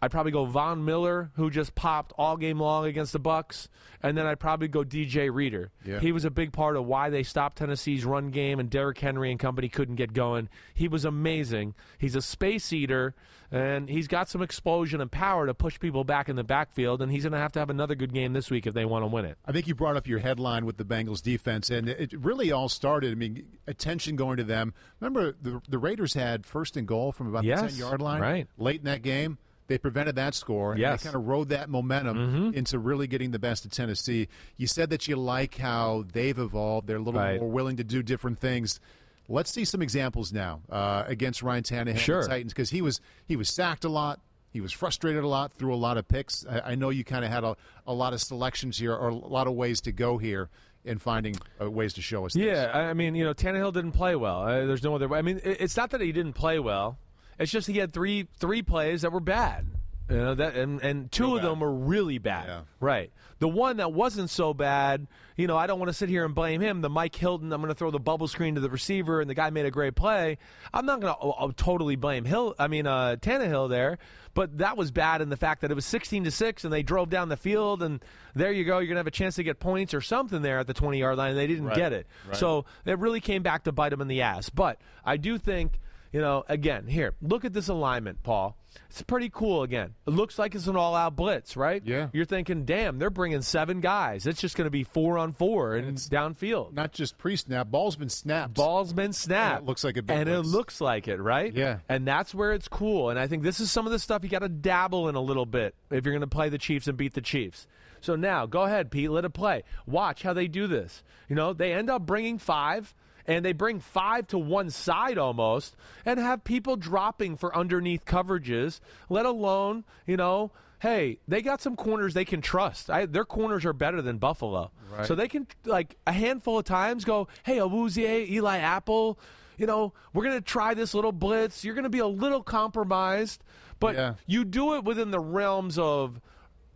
I'd 0.03 0.09
probably 0.09 0.31
go 0.31 0.45
Von 0.45 0.83
Miller, 0.83 1.29
who 1.35 1.51
just 1.51 1.75
popped 1.75 2.11
all 2.17 2.35
game 2.35 2.59
long 2.59 2.85
against 2.85 3.13
the 3.13 3.19
Bucks, 3.19 3.69
and 4.01 4.17
then 4.17 4.25
I'd 4.25 4.39
probably 4.39 4.67
go 4.67 4.83
DJ 4.83 5.31
Reader. 5.31 5.69
Yeah. 5.85 5.99
He 5.99 6.11
was 6.11 6.25
a 6.25 6.31
big 6.31 6.53
part 6.53 6.75
of 6.75 6.85
why 6.85 7.11
they 7.11 7.21
stopped 7.21 7.59
Tennessee's 7.59 8.03
run 8.03 8.31
game, 8.31 8.59
and 8.59 8.67
Derrick 8.67 8.97
Henry 8.97 9.29
and 9.29 9.39
company 9.39 9.69
couldn't 9.69 9.97
get 9.97 10.13
going. 10.13 10.49
He 10.73 10.87
was 10.87 11.05
amazing. 11.05 11.75
He's 11.99 12.15
a 12.15 12.21
space 12.21 12.73
eater, 12.73 13.13
and 13.51 13.89
he's 13.89 14.07
got 14.07 14.29
some 14.29 14.41
explosion 14.41 15.01
and 15.01 15.11
power 15.11 15.45
to 15.45 15.53
push 15.53 15.79
people 15.79 16.03
back 16.03 16.29
in 16.29 16.35
the 16.35 16.43
backfield. 16.43 17.01
And 17.01 17.11
he's 17.11 17.23
going 17.23 17.33
to 17.33 17.37
have 17.39 17.51
to 17.53 17.59
have 17.59 17.69
another 17.69 17.95
good 17.95 18.13
game 18.13 18.33
this 18.33 18.49
week 18.49 18.65
if 18.65 18.73
they 18.73 18.85
want 18.85 19.03
to 19.03 19.07
win 19.07 19.25
it. 19.25 19.37
I 19.45 19.51
think 19.51 19.67
you 19.67 19.75
brought 19.75 19.97
up 19.97 20.07
your 20.07 20.19
headline 20.19 20.65
with 20.65 20.77
the 20.77 20.85
Bengals 20.85 21.21
defense, 21.21 21.69
and 21.69 21.89
it 21.89 22.13
really 22.13 22.51
all 22.51 22.69
started. 22.69 23.11
I 23.11 23.15
mean, 23.15 23.45
attention 23.67 24.15
going 24.15 24.37
to 24.37 24.43
them. 24.43 24.73
Remember, 24.99 25.35
the, 25.41 25.61
the 25.67 25.77
Raiders 25.77 26.13
had 26.13 26.45
first 26.45 26.77
and 26.77 26.87
goal 26.87 27.11
from 27.11 27.27
about 27.27 27.43
Yes, 27.43 27.61
the 27.61 27.67
ten 27.67 27.77
yard 27.77 28.01
line 28.01 28.21
right. 28.21 28.47
late 28.57 28.79
in 28.79 28.85
that 28.85 29.01
game. 29.01 29.37
They 29.67 29.77
prevented 29.77 30.15
that 30.17 30.33
score. 30.35 30.71
And 30.73 30.81
Yes. 30.81 31.01
they 31.01 31.07
kind 31.07 31.15
of 31.15 31.27
rode 31.27 31.49
that 31.49 31.69
momentum 31.69 32.17
Mm-hmm. 32.17 32.57
into 32.57 32.77
really 32.77 33.07
getting 33.07 33.31
the 33.31 33.39
best 33.39 33.63
of 33.63 33.71
Tennessee. 33.71 34.27
You 34.57 34.67
said 34.67 34.89
that 34.89 35.07
you 35.07 35.15
like 35.15 35.57
how 35.57 36.03
they've 36.11 36.37
evolved. 36.37 36.87
They're 36.87 36.97
a 36.97 37.01
little 37.01 37.21
Right. 37.21 37.39
more 37.39 37.49
willing 37.49 37.77
to 37.77 37.83
do 37.85 38.03
different 38.03 38.39
things. 38.39 38.81
Let's 39.29 39.51
see 39.51 39.63
some 39.65 39.81
examples 39.81 40.33
now 40.33 40.61
uh, 40.69 41.03
against 41.07 41.41
Ryan 41.41 41.63
Tannehill 41.63 41.97
Sure. 41.97 42.17
and 42.17 42.25
the 42.25 42.29
Titans 42.29 42.53
because 42.53 42.69
he 42.69 42.81
was 42.81 42.99
he 43.25 43.35
was 43.35 43.49
sacked 43.49 43.85
a 43.85 43.89
lot. 43.89 44.19
He 44.51 44.59
was 44.59 44.73
frustrated 44.73 45.23
a 45.23 45.27
lot, 45.27 45.53
threw 45.53 45.73
a 45.73 45.77
lot 45.77 45.97
of 45.97 46.07
picks. 46.07 46.45
I, 46.45 46.71
I 46.71 46.75
know 46.75 46.89
you 46.89 47.05
kind 47.05 47.23
of 47.23 47.31
had 47.31 47.45
a, 47.45 47.55
a 47.87 47.93
lot 47.93 48.11
of 48.13 48.19
selections 48.21 48.77
here, 48.77 48.93
or 48.93 49.07
a 49.07 49.15
lot 49.15 49.47
of 49.47 49.53
ways 49.53 49.79
to 49.81 49.93
go 49.93 50.17
here 50.17 50.49
in 50.83 50.97
finding 50.97 51.35
uh, 51.61 51.71
ways 51.71 51.93
to 51.93 52.01
show 52.01 52.25
us. 52.25 52.33
this. 52.33 52.43
Yeah, 52.43 52.69
I 52.73 52.89
I 52.89 52.93
mean, 52.93 53.15
you 53.15 53.23
know, 53.23 53.33
Tannehill 53.33 53.71
didn't 53.71 53.93
play 53.93 54.15
well. 54.17 54.41
Uh, 54.41 54.65
there's 54.65 54.83
no 54.83 54.93
other 54.95 55.07
way. 55.07 55.19
I 55.19 55.21
mean, 55.21 55.39
it- 55.43 55.61
it's 55.61 55.77
not 55.77 55.91
that 55.91 56.01
he 56.01 56.11
didn't 56.11 56.33
play 56.33 56.59
well. 56.59 56.97
It's 57.39 57.51
just 57.51 57.67
he 57.67 57.77
had 57.77 57.93
three 57.93 58.27
three 58.39 58.61
plays 58.61 59.03
that 59.03 59.11
were 59.13 59.19
bad. 59.21 59.67
You 60.11 60.17
know 60.17 60.35
that, 60.35 60.55
and 60.55 60.81
and 60.81 61.11
two 61.11 61.25
Real 61.25 61.37
of 61.37 61.41
them 61.43 61.59
were 61.61 61.73
really 61.73 62.17
bad. 62.17 62.47
Yeah. 62.47 62.61
Right. 62.79 63.11
The 63.39 63.47
one 63.47 63.77
that 63.77 63.91
wasn't 63.91 64.29
so 64.29 64.53
bad, 64.53 65.07
you 65.35 65.47
know, 65.47 65.57
I 65.57 65.65
don't 65.65 65.79
want 65.79 65.89
to 65.89 65.93
sit 65.93 66.09
here 66.09 66.25
and 66.25 66.35
blame 66.35 66.61
him. 66.61 66.81
The 66.81 66.89
Mike 66.89 67.15
Hilton, 67.15 67.51
I'm 67.51 67.59
going 67.59 67.69
to 67.73 67.75
throw 67.77 67.89
the 67.89 67.99
bubble 67.99 68.27
screen 68.27 68.53
to 68.53 68.61
the 68.61 68.69
receiver, 68.69 69.19
and 69.19 69.27
the 69.27 69.33
guy 69.33 69.49
made 69.49 69.65
a 69.65 69.71
great 69.71 69.95
play. 69.95 70.37
I'm 70.71 70.85
not 70.85 70.99
going 71.01 71.13
to 71.15 71.53
totally 71.55 71.95
blame 71.95 72.25
Hill. 72.25 72.53
I 72.59 72.67
mean, 72.67 72.85
uh, 72.85 73.15
Tannehill 73.19 73.67
there, 73.67 73.97
but 74.35 74.59
that 74.59 74.77
was 74.77 74.91
bad 74.91 75.21
in 75.21 75.29
the 75.29 75.37
fact 75.37 75.61
that 75.61 75.71
it 75.71 75.73
was 75.73 75.85
16 75.85 76.25
to 76.25 76.29
six, 76.31 76.63
and 76.63 76.71
they 76.71 76.83
drove 76.83 77.09
down 77.09 77.29
the 77.29 77.37
field, 77.37 77.81
and 77.81 78.03
there 78.35 78.51
you 78.51 78.63
go. 78.63 78.77
You're 78.77 78.85
going 78.87 78.95
to 78.95 78.99
have 78.99 79.07
a 79.07 79.11
chance 79.11 79.35
to 79.37 79.43
get 79.43 79.59
points 79.59 79.95
or 79.95 80.01
something 80.01 80.43
there 80.43 80.59
at 80.59 80.67
the 80.67 80.73
20 80.75 80.99
yard 80.99 81.17
line, 81.17 81.29
and 81.31 81.37
they 81.39 81.47
didn't 81.47 81.65
Right. 81.65 81.75
get 81.75 81.93
it. 81.93 82.05
So 82.33 82.65
it 82.85 82.99
really 82.99 83.21
came 83.21 83.41
back 83.41 83.63
to 83.63 83.71
bite 83.71 83.91
him 83.91 84.01
in 84.01 84.07
the 84.07 84.21
ass. 84.21 84.49
But 84.51 84.79
I 85.03 85.17
do 85.17 85.39
think, 85.39 85.79
you 86.11 86.19
know, 86.19 86.43
again, 86.49 86.87
here, 86.87 87.13
look 87.21 87.45
at 87.45 87.53
this 87.53 87.67
alignment, 87.67 88.23
Paul. 88.23 88.57
It's 88.89 89.01
pretty 89.01 89.29
cool 89.29 89.63
again. 89.63 89.95
It 90.07 90.11
looks 90.11 90.39
like 90.39 90.55
it's 90.55 90.67
an 90.67 90.75
all 90.75 90.95
out 90.95 91.15
blitz, 91.15 91.57
right? 91.57 91.81
Yeah. 91.85 92.07
You're 92.13 92.25
thinking, 92.25 92.65
damn, 92.65 92.99
they're 92.99 93.09
bringing 93.09 93.41
seven 93.41 93.81
guys. 93.81 94.25
It's 94.25 94.39
just 94.39 94.55
going 94.55 94.65
to 94.65 94.71
be 94.71 94.83
four 94.83 95.17
on 95.17 95.33
four 95.33 95.75
and 95.75 95.87
it's 95.89 96.07
downfield. 96.07 96.73
Not 96.73 96.93
just 96.93 97.17
pre-snap, 97.17 97.69
ball's 97.69 97.95
been 97.95 98.09
snapped. 98.09 98.53
Ball's 98.53 98.93
been 98.93 99.13
snapped. 99.13 99.59
And 99.59 99.65
it 99.65 99.67
looks 99.67 99.83
like 99.83 99.97
a 99.97 100.01
big 100.01 100.17
And 100.17 100.29
it 100.29 100.41
looks 100.41 100.79
like 100.79 101.07
it, 101.07 101.17
right? 101.17 101.53
Yeah. 101.53 101.79
And 101.89 102.07
that's 102.07 102.33
where 102.33 102.53
it's 102.53 102.67
cool. 102.67 103.09
And 103.09 103.19
I 103.19 103.27
think 103.27 103.43
this 103.43 103.59
is 103.59 103.71
some 103.71 103.85
of 103.85 103.91
the 103.91 103.99
stuff 103.99 104.23
you 104.23 104.29
got 104.29 104.39
to 104.39 104.49
dabble 104.49 105.09
in 105.09 105.15
a 105.15 105.21
little 105.21 105.45
bit 105.45 105.75
if 105.89 106.05
you're 106.05 106.13
going 106.13 106.21
to 106.21 106.27
play 106.27 106.49
the 106.49 106.57
Chiefs 106.57 106.87
and 106.87 106.97
beat 106.97 107.13
the 107.13 107.21
Chiefs. 107.21 107.67
So 108.01 108.15
now, 108.15 108.45
go 108.45 108.63
ahead, 108.63 108.89
Pete, 108.89 109.11
let 109.11 109.25
it 109.25 109.33
play. 109.33 109.63
Watch 109.85 110.23
how 110.23 110.33
they 110.33 110.47
do 110.47 110.67
this. 110.67 111.03
You 111.29 111.35
know, 111.35 111.53
they 111.53 111.73
end 111.73 111.89
up 111.89 112.05
bringing 112.05 112.37
five. 112.39 112.93
And 113.27 113.45
they 113.45 113.53
bring 113.53 113.79
five 113.79 114.27
to 114.27 114.37
one 114.37 114.69
side 114.69 115.17
almost, 115.17 115.75
and 116.05 116.19
have 116.19 116.43
people 116.43 116.75
dropping 116.75 117.37
for 117.37 117.55
underneath 117.55 118.05
coverages. 118.05 118.79
Let 119.09 119.25
alone, 119.25 119.83
you 120.07 120.17
know, 120.17 120.51
hey, 120.79 121.19
they 121.27 121.41
got 121.41 121.61
some 121.61 121.75
corners 121.75 122.13
they 122.15 122.25
can 122.25 122.41
trust. 122.41 122.89
I, 122.89 123.05
their 123.05 123.25
corners 123.25 123.65
are 123.65 123.73
better 123.73 124.01
than 124.01 124.17
Buffalo, 124.17 124.71
Right. 124.91 125.05
so 125.05 125.13
they 125.15 125.27
can 125.27 125.45
like 125.65 125.95
a 126.07 126.11
handful 126.11 126.57
of 126.59 126.65
times 126.65 127.05
go, 127.05 127.27
hey, 127.43 127.57
Awuzie, 127.57 128.27
Eli 128.29 128.57
Apple, 128.57 129.19
you 129.57 129.67
know, 129.67 129.93
we're 130.13 130.23
going 130.23 130.37
to 130.37 130.41
try 130.41 130.73
this 130.73 130.93
little 130.95 131.11
blitz. 131.11 131.63
You're 131.63 131.75
going 131.75 131.83
to 131.83 131.89
be 131.89 131.99
a 131.99 132.07
little 132.07 132.41
compromised, 132.41 133.43
but 133.79 133.95
Yeah. 133.95 134.13
you 134.25 134.43
do 134.43 134.73
it 134.75 134.83
within 134.83 135.11
the 135.11 135.19
realms 135.19 135.77
of 135.77 136.19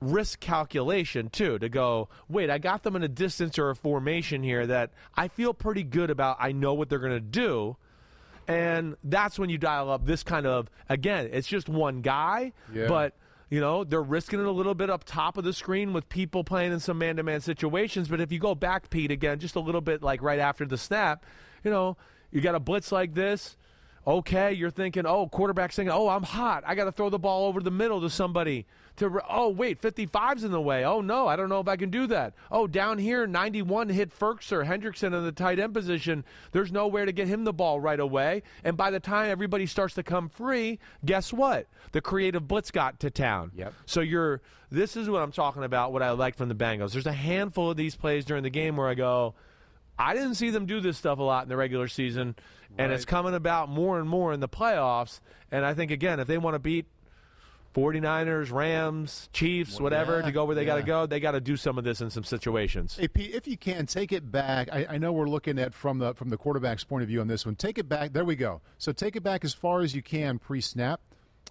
risk 0.01 0.39
calculation 0.39 1.29
too 1.29 1.57
to 1.57 1.69
go 1.69 2.09
wait 2.27 2.49
i 2.49 2.57
got 2.57 2.83
them 2.83 2.95
in 2.95 3.03
a 3.03 3.07
distance 3.07 3.57
or 3.57 3.69
a 3.69 3.75
formation 3.75 4.43
here 4.43 4.67
that 4.67 4.91
i 5.15 5.27
feel 5.27 5.53
pretty 5.53 5.83
good 5.83 6.09
about. 6.09 6.37
I 6.39 6.51
know 6.51 6.73
what 6.73 6.89
they're 6.89 6.99
going 6.99 7.11
to 7.13 7.19
do. 7.19 7.77
And 8.47 8.95
that's 9.03 9.39
when 9.39 9.49
you 9.49 9.57
dial 9.57 9.89
up 9.89 10.05
this 10.05 10.21
kind 10.23 10.45
of 10.45 10.69
again 10.89 11.29
it's 11.31 11.47
just 11.47 11.67
one 11.69 12.01
guy 12.01 12.51
Yeah. 12.73 12.87
but 12.87 13.15
you 13.49 13.59
know 13.59 13.83
they're 13.83 14.03
risking 14.03 14.39
it 14.39 14.45
a 14.45 14.51
little 14.51 14.75
bit 14.75 14.89
up 14.89 15.03
top 15.03 15.37
of 15.37 15.43
the 15.43 15.53
screen 15.53 15.93
with 15.93 16.07
people 16.09 16.43
playing 16.43 16.71
in 16.73 16.79
some 16.79 16.97
man-to-man 16.99 17.41
situations. 17.41 18.07
But 18.07 18.19
if 18.21 18.31
you 18.31 18.37
go 18.39 18.53
back 18.53 18.89
pete 18.89 19.11
again 19.11 19.39
just 19.39 19.55
a 19.55 19.59
little 19.59 19.81
bit 19.81 20.03
like 20.03 20.21
right 20.21 20.39
after 20.39 20.65
the 20.65 20.77
snap 20.77 21.25
you 21.63 21.71
know 21.71 21.97
you 22.31 22.41
got 22.41 22.53
a 22.53 22.59
blitz 22.59 22.91
like 22.91 23.13
this 23.15 23.55
okay 24.07 24.53
you're 24.53 24.69
thinking 24.69 25.05
oh 25.05 25.27
quarterback 25.27 25.71
thinking 25.71 25.91
oh 25.91 26.07
i'm 26.07 26.23
hot. 26.23 26.63
I 26.65 26.75
got 26.75 26.85
to 26.85 26.91
throw 26.91 27.09
the 27.09 27.19
ball 27.19 27.47
over 27.47 27.59
the 27.59 27.71
middle 27.71 28.01
to 28.01 28.09
somebody 28.09 28.65
to 28.97 29.19
oh 29.29 29.49
wait 29.49 29.81
55's 29.81 30.43
in 30.43 30.51
the 30.51 30.61
way. 30.61 30.85
Oh 30.85 31.01
no 31.01 31.27
i 31.27 31.35
don't 31.35 31.49
know 31.49 31.59
if 31.59 31.67
i 31.67 31.75
can 31.75 31.89
do 31.89 32.07
that. 32.07 32.33
Oh 32.51 32.67
down 32.67 32.97
here 32.97 33.27
91 33.27 33.89
hit 33.89 34.11
Ferks 34.11 34.51
or 34.51 34.63
Hendrickson 34.63 35.13
in 35.17 35.23
the 35.23 35.31
tight 35.31 35.59
end 35.59 35.73
position. 35.73 36.23
There's 36.51 36.71
nowhere 36.71 37.05
to 37.05 37.11
get 37.11 37.27
him 37.27 37.43
the 37.43 37.53
ball 37.53 37.79
right 37.79 37.99
away. 37.99 38.43
And 38.63 38.77
by 38.77 38.91
the 38.91 38.99
time 38.99 39.29
everybody 39.29 39.65
starts 39.65 39.95
to 39.95 40.03
come 40.03 40.29
free 40.29 40.79
guess 41.03 41.33
what? 41.33 41.67
The 41.91 42.01
creative 42.01 42.47
blitz 42.47 42.71
got 42.71 42.99
to 43.01 43.09
town. 43.09 43.51
Yep. 43.55 43.73
so 43.85 44.01
you're 44.01 44.41
this 44.71 44.97
is 44.97 45.09
what 45.09 45.21
i'm 45.21 45.31
talking 45.31 45.63
about 45.63 45.93
what 45.93 46.01
i 46.01 46.11
like 46.11 46.35
from 46.35 46.49
the 46.49 46.55
bengals. 46.55 46.93
There's 46.93 47.05
a 47.07 47.13
handful 47.13 47.71
of 47.71 47.77
these 47.77 47.95
plays 47.95 48.25
during 48.25 48.43
the 48.43 48.49
game 48.49 48.77
where 48.77 48.87
i 48.87 48.93
go 48.93 49.35
I 49.97 50.13
didn't 50.13 50.35
see 50.35 50.49
them 50.49 50.65
do 50.65 50.81
this 50.81 50.97
stuff 50.97 51.19
a 51.19 51.23
lot 51.23 51.43
in 51.43 51.49
the 51.49 51.55
regular 51.55 51.87
season, 51.87 52.35
and 52.77 52.91
it's 52.91 53.05
coming 53.05 53.33
about 53.33 53.69
more 53.69 53.99
and 53.99 54.07
more 54.09 54.33
in 54.33 54.39
the 54.39 54.49
playoffs. 54.49 55.19
And 55.51 55.65
I 55.65 55.73
think, 55.73 55.91
again, 55.91 56.19
if 56.19 56.27
they 56.27 56.37
want 56.37 56.55
to 56.55 56.59
beat 56.59 56.85
49ers, 57.73 58.51
Rams, 58.51 59.29
Chiefs, 59.33 59.81
whatever, 59.81 60.19
yeah, 60.19 60.25
to 60.27 60.31
go 60.31 60.45
where 60.45 60.55
they 60.55 60.63
got 60.65 60.75
to 60.77 60.83
go, 60.83 61.05
they 61.05 61.19
got 61.19 61.31
to 61.31 61.41
do 61.41 61.57
some 61.57 61.77
of 61.77 61.83
this 61.83 61.99
in 61.99 62.09
some 62.09 62.23
situations. 62.23 62.95
Hey, 62.97 63.07
Pete, 63.09 63.35
if 63.35 63.47
you 63.47 63.57
can 63.57 63.85
take 63.85 64.13
it 64.13 64.31
back, 64.31 64.69
I, 64.71 64.85
I 64.91 64.97
know 64.97 65.11
we're 65.11 65.27
looking 65.27 65.59
at 65.59 65.73
from 65.73 65.99
the 65.99 66.13
from 66.13 66.29
the 66.29 66.37
quarterback's 66.37 66.83
point 66.85 67.03
of 67.03 67.09
view 67.09 67.19
on 67.21 67.27
this 67.27 67.45
one. 67.45 67.55
Take 67.55 67.77
it 67.77 67.89
back. 67.89 68.13
There 68.13 68.23
we 68.23 68.35
go. 68.37 68.61
So 68.77 68.93
take 68.93 69.15
it 69.17 69.23
back 69.23 69.43
as 69.43 69.53
far 69.53 69.81
as 69.81 69.93
you 69.93 70.01
can 70.01 70.39
pre-snap. 70.39 71.01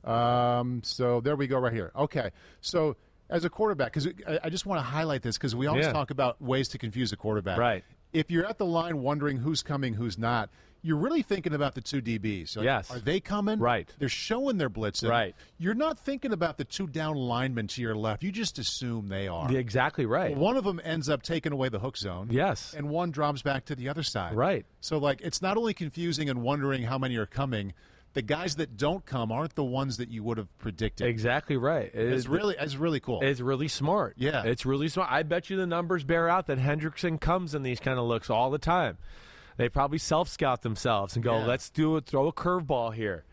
Um, 0.03 0.83
so 0.83 1.20
there 1.20 1.37
we 1.37 1.47
go, 1.47 1.59
right 1.59 1.72
here. 1.72 1.93
Okay. 1.95 2.31
So 2.62 2.97
as 3.29 3.45
a 3.45 3.51
quarterback, 3.51 3.93
because 3.93 4.09
I, 4.27 4.41
I 4.45 4.49
just 4.51 4.64
want 4.66 4.79
to 4.79 4.83
highlight 4.83 5.22
this 5.22 5.37
because 5.37 5.55
we 5.55 5.66
always 5.66 5.87
Yeah. 5.87 5.93
talk 5.93 6.11
about 6.11 6.41
ways 6.41 6.68
to 6.68 6.79
confuse 6.79 7.12
a 7.12 7.16
quarterback. 7.16 7.59
Right. 7.59 7.85
If 8.14 8.31
you're 8.31 8.47
at 8.47 8.59
the 8.59 8.66
line 8.66 9.03
wondering 9.03 9.39
who's 9.39 9.62
coming, 9.62 9.95
who's 9.95 10.16
not, 10.18 10.49
you're 10.85 10.99
really 10.99 11.22
thinking 11.22 11.55
about 11.55 11.74
the 11.74 11.80
two 11.80 12.01
DBs. 12.03 12.57
Like, 12.57 12.64
Yes. 12.64 12.91
Are 12.91 12.99
they 13.01 13.18
coming? 13.18 13.59
Right. 13.59 13.89
They're 13.99 14.09
showing 14.09 14.59
their 14.59 14.68
blitzing. 14.68 15.09
Right. 15.09 15.35
You're 15.59 15.74
not 15.74 15.99
thinking 15.99 16.32
about 16.32 16.59
the 16.59 16.64
two 16.64 16.87
down 16.87 17.16
linemen 17.16 17.66
to 17.68 17.80
your 17.82 17.97
left. 17.97 18.22
You 18.22 18.30
just 18.30 18.59
assume 18.59 19.09
they 19.09 19.26
are. 19.26 19.51
Exactly 19.51 20.05
right. 20.05 20.37
One 20.37 20.57
of 20.59 20.64
them 20.64 20.80
ends 20.85 21.09
up 21.09 21.22
taking 21.22 21.53
away 21.53 21.70
the 21.70 21.78
hook 21.78 21.97
zone. 21.97 22.28
Yes. 22.30 22.74
And 22.76 22.91
one 22.91 23.11
drops 23.11 23.41
back 23.43 23.64
to 23.66 23.74
the 23.74 23.89
other 23.89 24.03
side. 24.03 24.35
Right. 24.37 24.66
So, 24.80 24.99
like, 24.99 25.22
it's 25.22 25.41
not 25.41 25.57
only 25.57 25.72
confusing 25.72 26.28
and 26.28 26.43
wondering 26.43 26.82
how 26.82 26.99
many 26.99 27.16
are 27.16 27.26
coming, 27.26 27.72
the 28.12 28.20
guys 28.22 28.57
that 28.57 28.76
don't 28.76 29.05
come 29.07 29.32
aren't 29.32 29.55
the 29.55 29.64
ones 29.64 29.97
that 29.97 30.11
you 30.11 30.22
would 30.22 30.37
have 30.39 30.55
predicted. 30.59 31.09
Exactly 31.09 31.57
right. 31.57 31.87
It 31.95 31.95
It's 32.12 32.18
is- 32.20 32.28
really, 32.28 32.57
it's 32.61 32.76
really 32.76 33.01
cool. 33.01 33.20
It's 33.22 33.41
really 33.41 33.68
smart. 33.68 34.14
Yeah. 34.18 34.43
It's 34.45 34.66
really 34.66 34.89
smart. 34.89 35.11
I 35.11 35.22
bet 35.22 35.49
you 35.51 35.57
the 35.57 35.66
numbers 35.66 36.05
bear 36.05 36.28
out 36.28 36.47
that 36.49 36.59
Hendrickson 36.59 37.18
comes 37.20 37.55
in 37.55 37.62
these 37.62 37.80
kind 37.80 37.99
of 37.99 38.05
looks 38.05 38.28
all 38.30 38.51
the 38.51 38.59
time. 38.59 38.99
They 39.57 39.69
probably 39.69 39.99
self 39.99 40.29
scout 40.29 40.63
themselves 40.63 41.15
and 41.15 41.25
go, 41.25 41.39
Yeah. 41.39 41.47
let's 41.47 41.71
do 41.71 41.97
it, 41.97 42.07
throw 42.07 42.27
a 42.29 42.33
curveball 42.33 42.95
here. 42.95 43.25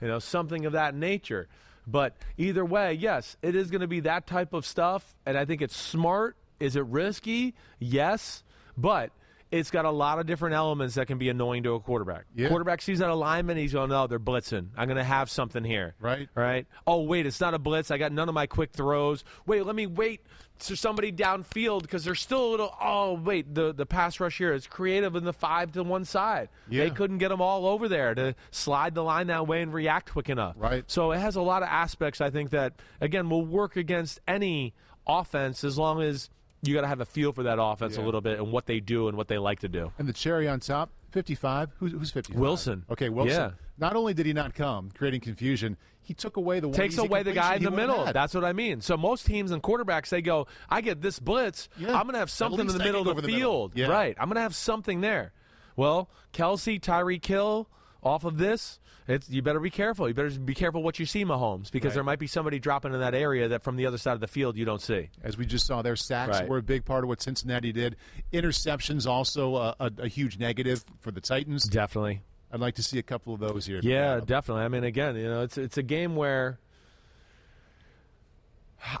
You 0.00 0.08
know, 0.08 0.18
something 0.18 0.64
of 0.66 0.72
that 0.72 0.94
nature. 0.94 1.48
But 1.86 2.16
either 2.38 2.64
way, 2.64 2.94
yes, 2.94 3.36
it 3.42 3.54
is 3.54 3.70
going 3.70 3.80
to 3.80 3.86
be 3.88 4.00
that 4.00 4.26
type 4.26 4.52
of 4.52 4.64
stuff. 4.66 5.14
And 5.26 5.36
I 5.36 5.44
think 5.44 5.62
it's 5.62 5.76
smart. 5.76 6.36
Is 6.58 6.76
it 6.76 6.84
risky? 6.84 7.54
Yes. 7.78 8.42
But 8.76 9.10
it's 9.50 9.70
got 9.70 9.84
a 9.84 9.90
lot 9.90 10.18
of 10.18 10.26
different 10.26 10.54
elements 10.54 10.94
that 10.94 11.06
can 11.06 11.18
be 11.18 11.28
annoying 11.28 11.64
to 11.64 11.74
a 11.74 11.80
quarterback. 11.80 12.24
Yeah. 12.34 12.48
Quarterback 12.48 12.82
sees 12.82 13.00
that 13.00 13.10
alignment, 13.10 13.58
he's 13.58 13.72
going, 13.72 13.90
"No, 13.90 14.06
they're 14.06 14.20
blitzing. 14.20 14.68
I'm 14.76 14.86
going 14.86 14.96
to 14.96 15.04
have 15.04 15.30
something 15.30 15.64
here." 15.64 15.94
Right. 16.00 16.28
Right. 16.34 16.66
Oh, 16.86 17.02
wait, 17.02 17.26
it's 17.26 17.40
not 17.40 17.54
a 17.54 17.58
blitz. 17.58 17.90
I 17.90 17.98
got 17.98 18.12
none 18.12 18.28
of 18.28 18.34
my 18.34 18.46
quick 18.46 18.72
throws. 18.72 19.24
Wait, 19.46 19.66
let 19.66 19.74
me 19.74 19.86
wait 19.86 20.20
to 20.60 20.76
somebody 20.76 21.10
downfield 21.10 21.82
because 21.82 22.04
they're 22.04 22.14
still 22.14 22.46
a 22.46 22.50
little. 22.50 22.74
Oh, 22.80 23.14
wait, 23.14 23.54
the 23.54 23.72
the 23.72 23.86
pass 23.86 24.20
rush 24.20 24.38
here 24.38 24.52
is 24.52 24.66
creative 24.66 25.16
in 25.16 25.24
the 25.24 25.32
five 25.32 25.72
to 25.72 25.82
one 25.82 26.04
side. 26.04 26.48
Yeah. 26.68 26.84
They 26.84 26.90
couldn't 26.90 27.18
get 27.18 27.30
them 27.30 27.40
all 27.40 27.66
over 27.66 27.88
there 27.88 28.14
to 28.14 28.34
slide 28.52 28.94
the 28.94 29.02
line 29.02 29.26
that 29.28 29.46
way 29.46 29.62
and 29.62 29.72
react 29.72 30.12
quick 30.12 30.28
enough. 30.28 30.54
Right. 30.58 30.84
So 30.86 31.10
it 31.12 31.18
has 31.18 31.34
a 31.36 31.42
lot 31.42 31.62
of 31.62 31.68
aspects. 31.68 32.20
I 32.20 32.30
think 32.30 32.50
that 32.50 32.74
again 33.00 33.28
will 33.28 33.44
work 33.44 33.76
against 33.76 34.20
any 34.28 34.74
offense 35.06 35.64
as 35.64 35.76
long 35.76 36.02
as 36.02 36.30
you 36.62 36.74
got 36.74 36.82
to 36.82 36.88
have 36.88 37.00
a 37.00 37.06
feel 37.06 37.32
for 37.32 37.44
that 37.44 37.60
offense 37.60 37.96
a 37.96 38.02
little 38.02 38.20
bit 38.20 38.38
and 38.38 38.52
what 38.52 38.66
they 38.66 38.80
do 38.80 39.08
and 39.08 39.16
what 39.16 39.28
they 39.28 39.38
like 39.38 39.60
to 39.60 39.68
do. 39.68 39.92
And 39.98 40.08
the 40.08 40.12
cherry 40.12 40.48
on 40.48 40.60
top, 40.60 40.90
55. 41.12 41.70
Who's, 41.78 41.92
who's 41.92 42.10
55? 42.10 42.40
Wilson. 42.40 42.84
Okay, 42.90 43.08
Wilson. 43.08 43.36
Yeah. 43.36 43.50
Not 43.78 43.96
only 43.96 44.12
did 44.12 44.26
he 44.26 44.32
not 44.34 44.54
come, 44.54 44.90
creating 44.94 45.20
confusion, 45.20 45.78
he 46.02 46.12
took 46.12 46.36
away 46.36 46.60
the 46.60 46.70
takes 46.70 46.98
away 46.98 47.22
the 47.22 47.32
guy 47.32 47.54
in 47.54 47.62
the 47.62 47.70
middle. 47.70 48.04
That's 48.12 48.34
what 48.34 48.44
I 48.44 48.52
mean. 48.52 48.80
So 48.80 48.96
most 48.96 49.24
teams 49.26 49.52
and 49.52 49.62
quarterbacks, 49.62 50.10
they 50.10 50.22
go, 50.22 50.48
I 50.68 50.80
get 50.82 51.00
this 51.00 51.18
blitz. 51.18 51.68
Yeah. 51.78 51.96
I'm 51.96 52.02
going 52.02 52.12
to 52.12 52.18
have 52.18 52.30
something 52.30 52.60
in 52.60 52.66
the 52.66 52.82
I 52.82 52.84
middle 52.84 53.08
of 53.08 53.16
the 53.16 53.22
the 53.22 53.28
field. 53.28 53.72
Yeah. 53.74 53.86
Right. 53.86 54.16
I'm 54.18 54.26
going 54.26 54.36
to 54.36 54.42
have 54.42 54.54
something 54.54 55.00
there. 55.00 55.32
Well, 55.76 56.10
Kelce, 56.34 56.80
Tyreek 56.80 57.24
Hill 57.24 57.68
off 58.02 58.24
of 58.24 58.38
this, 58.38 58.80
it's 59.10 59.28
you 59.30 59.42
better 59.42 59.60
be 59.60 59.70
careful. 59.70 60.08
You 60.08 60.14
better 60.14 60.30
be 60.30 60.54
careful 60.54 60.82
what 60.82 60.98
you 60.98 61.06
see, 61.06 61.24
Mahomes, 61.24 61.70
because 61.70 61.88
Right. 61.90 61.94
there 61.94 62.04
might 62.04 62.18
be 62.18 62.26
somebody 62.26 62.58
dropping 62.58 62.92
in 62.94 63.00
that 63.00 63.14
area 63.14 63.48
that 63.48 63.62
from 63.62 63.76
the 63.76 63.86
other 63.86 63.98
side 63.98 64.12
of 64.14 64.20
the 64.20 64.26
field 64.26 64.56
you 64.56 64.64
don't 64.64 64.80
see. 64.82 65.08
As 65.22 65.36
we 65.38 65.46
just 65.46 65.66
saw, 65.66 65.82
their 65.82 65.96
sacks 65.96 66.40
Right. 66.40 66.48
were 66.48 66.58
a 66.58 66.62
big 66.62 66.84
part 66.84 67.04
of 67.04 67.08
what 67.08 67.22
Cincinnati 67.22 67.72
did. 67.72 67.96
Interceptions 68.32 69.06
also 69.06 69.56
a, 69.56 69.76
a, 69.80 69.90
a 69.98 70.08
huge 70.08 70.38
negative 70.38 70.84
for 71.00 71.10
the 71.10 71.20
Titans. 71.20 71.64
Definitely. 71.64 72.22
I'd 72.52 72.60
like 72.60 72.74
to 72.76 72.82
see 72.82 72.98
a 72.98 73.02
couple 73.02 73.32
of 73.32 73.40
those 73.40 73.66
here. 73.66 73.80
Yeah, 73.82 74.20
definitely. 74.24 74.64
I 74.64 74.68
mean, 74.68 74.84
again, 74.84 75.14
you 75.16 75.24
know, 75.28 75.42
it's 75.42 75.56
it's 75.56 75.78
a 75.78 75.82
game 75.82 76.16
where. 76.16 76.58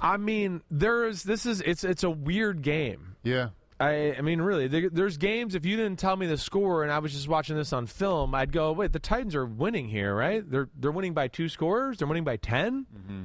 I 0.00 0.18
mean, 0.18 0.62
there 0.70 1.06
is 1.08 1.22
this 1.22 1.46
is 1.46 1.60
it's 1.62 1.84
it's 1.84 2.04
a 2.04 2.10
weird 2.10 2.62
game. 2.62 3.16
Yeah. 3.22 3.48
I, 3.80 4.14
I 4.16 4.20
mean, 4.20 4.42
really, 4.42 4.68
there, 4.68 4.90
there's 4.90 5.16
games. 5.16 5.54
If 5.54 5.64
you 5.64 5.76
didn't 5.76 5.98
tell 5.98 6.14
me 6.14 6.26
the 6.26 6.36
score 6.36 6.82
and 6.82 6.92
I 6.92 6.98
was 6.98 7.12
just 7.12 7.28
watching 7.28 7.56
this 7.56 7.72
on 7.72 7.86
film, 7.86 8.34
I'd 8.34 8.52
go, 8.52 8.72
"Wait, 8.72 8.92
the 8.92 8.98
Titans 8.98 9.34
are 9.34 9.46
winning 9.46 9.88
here, 9.88 10.14
right? 10.14 10.48
They're 10.48 10.68
they're 10.78 10.92
winning 10.92 11.14
by 11.14 11.28
two 11.28 11.48
scores. 11.48 11.98
They're 11.98 12.08
winning 12.08 12.24
by 12.24 12.36
10 12.36 12.86
mm-hmm. 12.94 13.22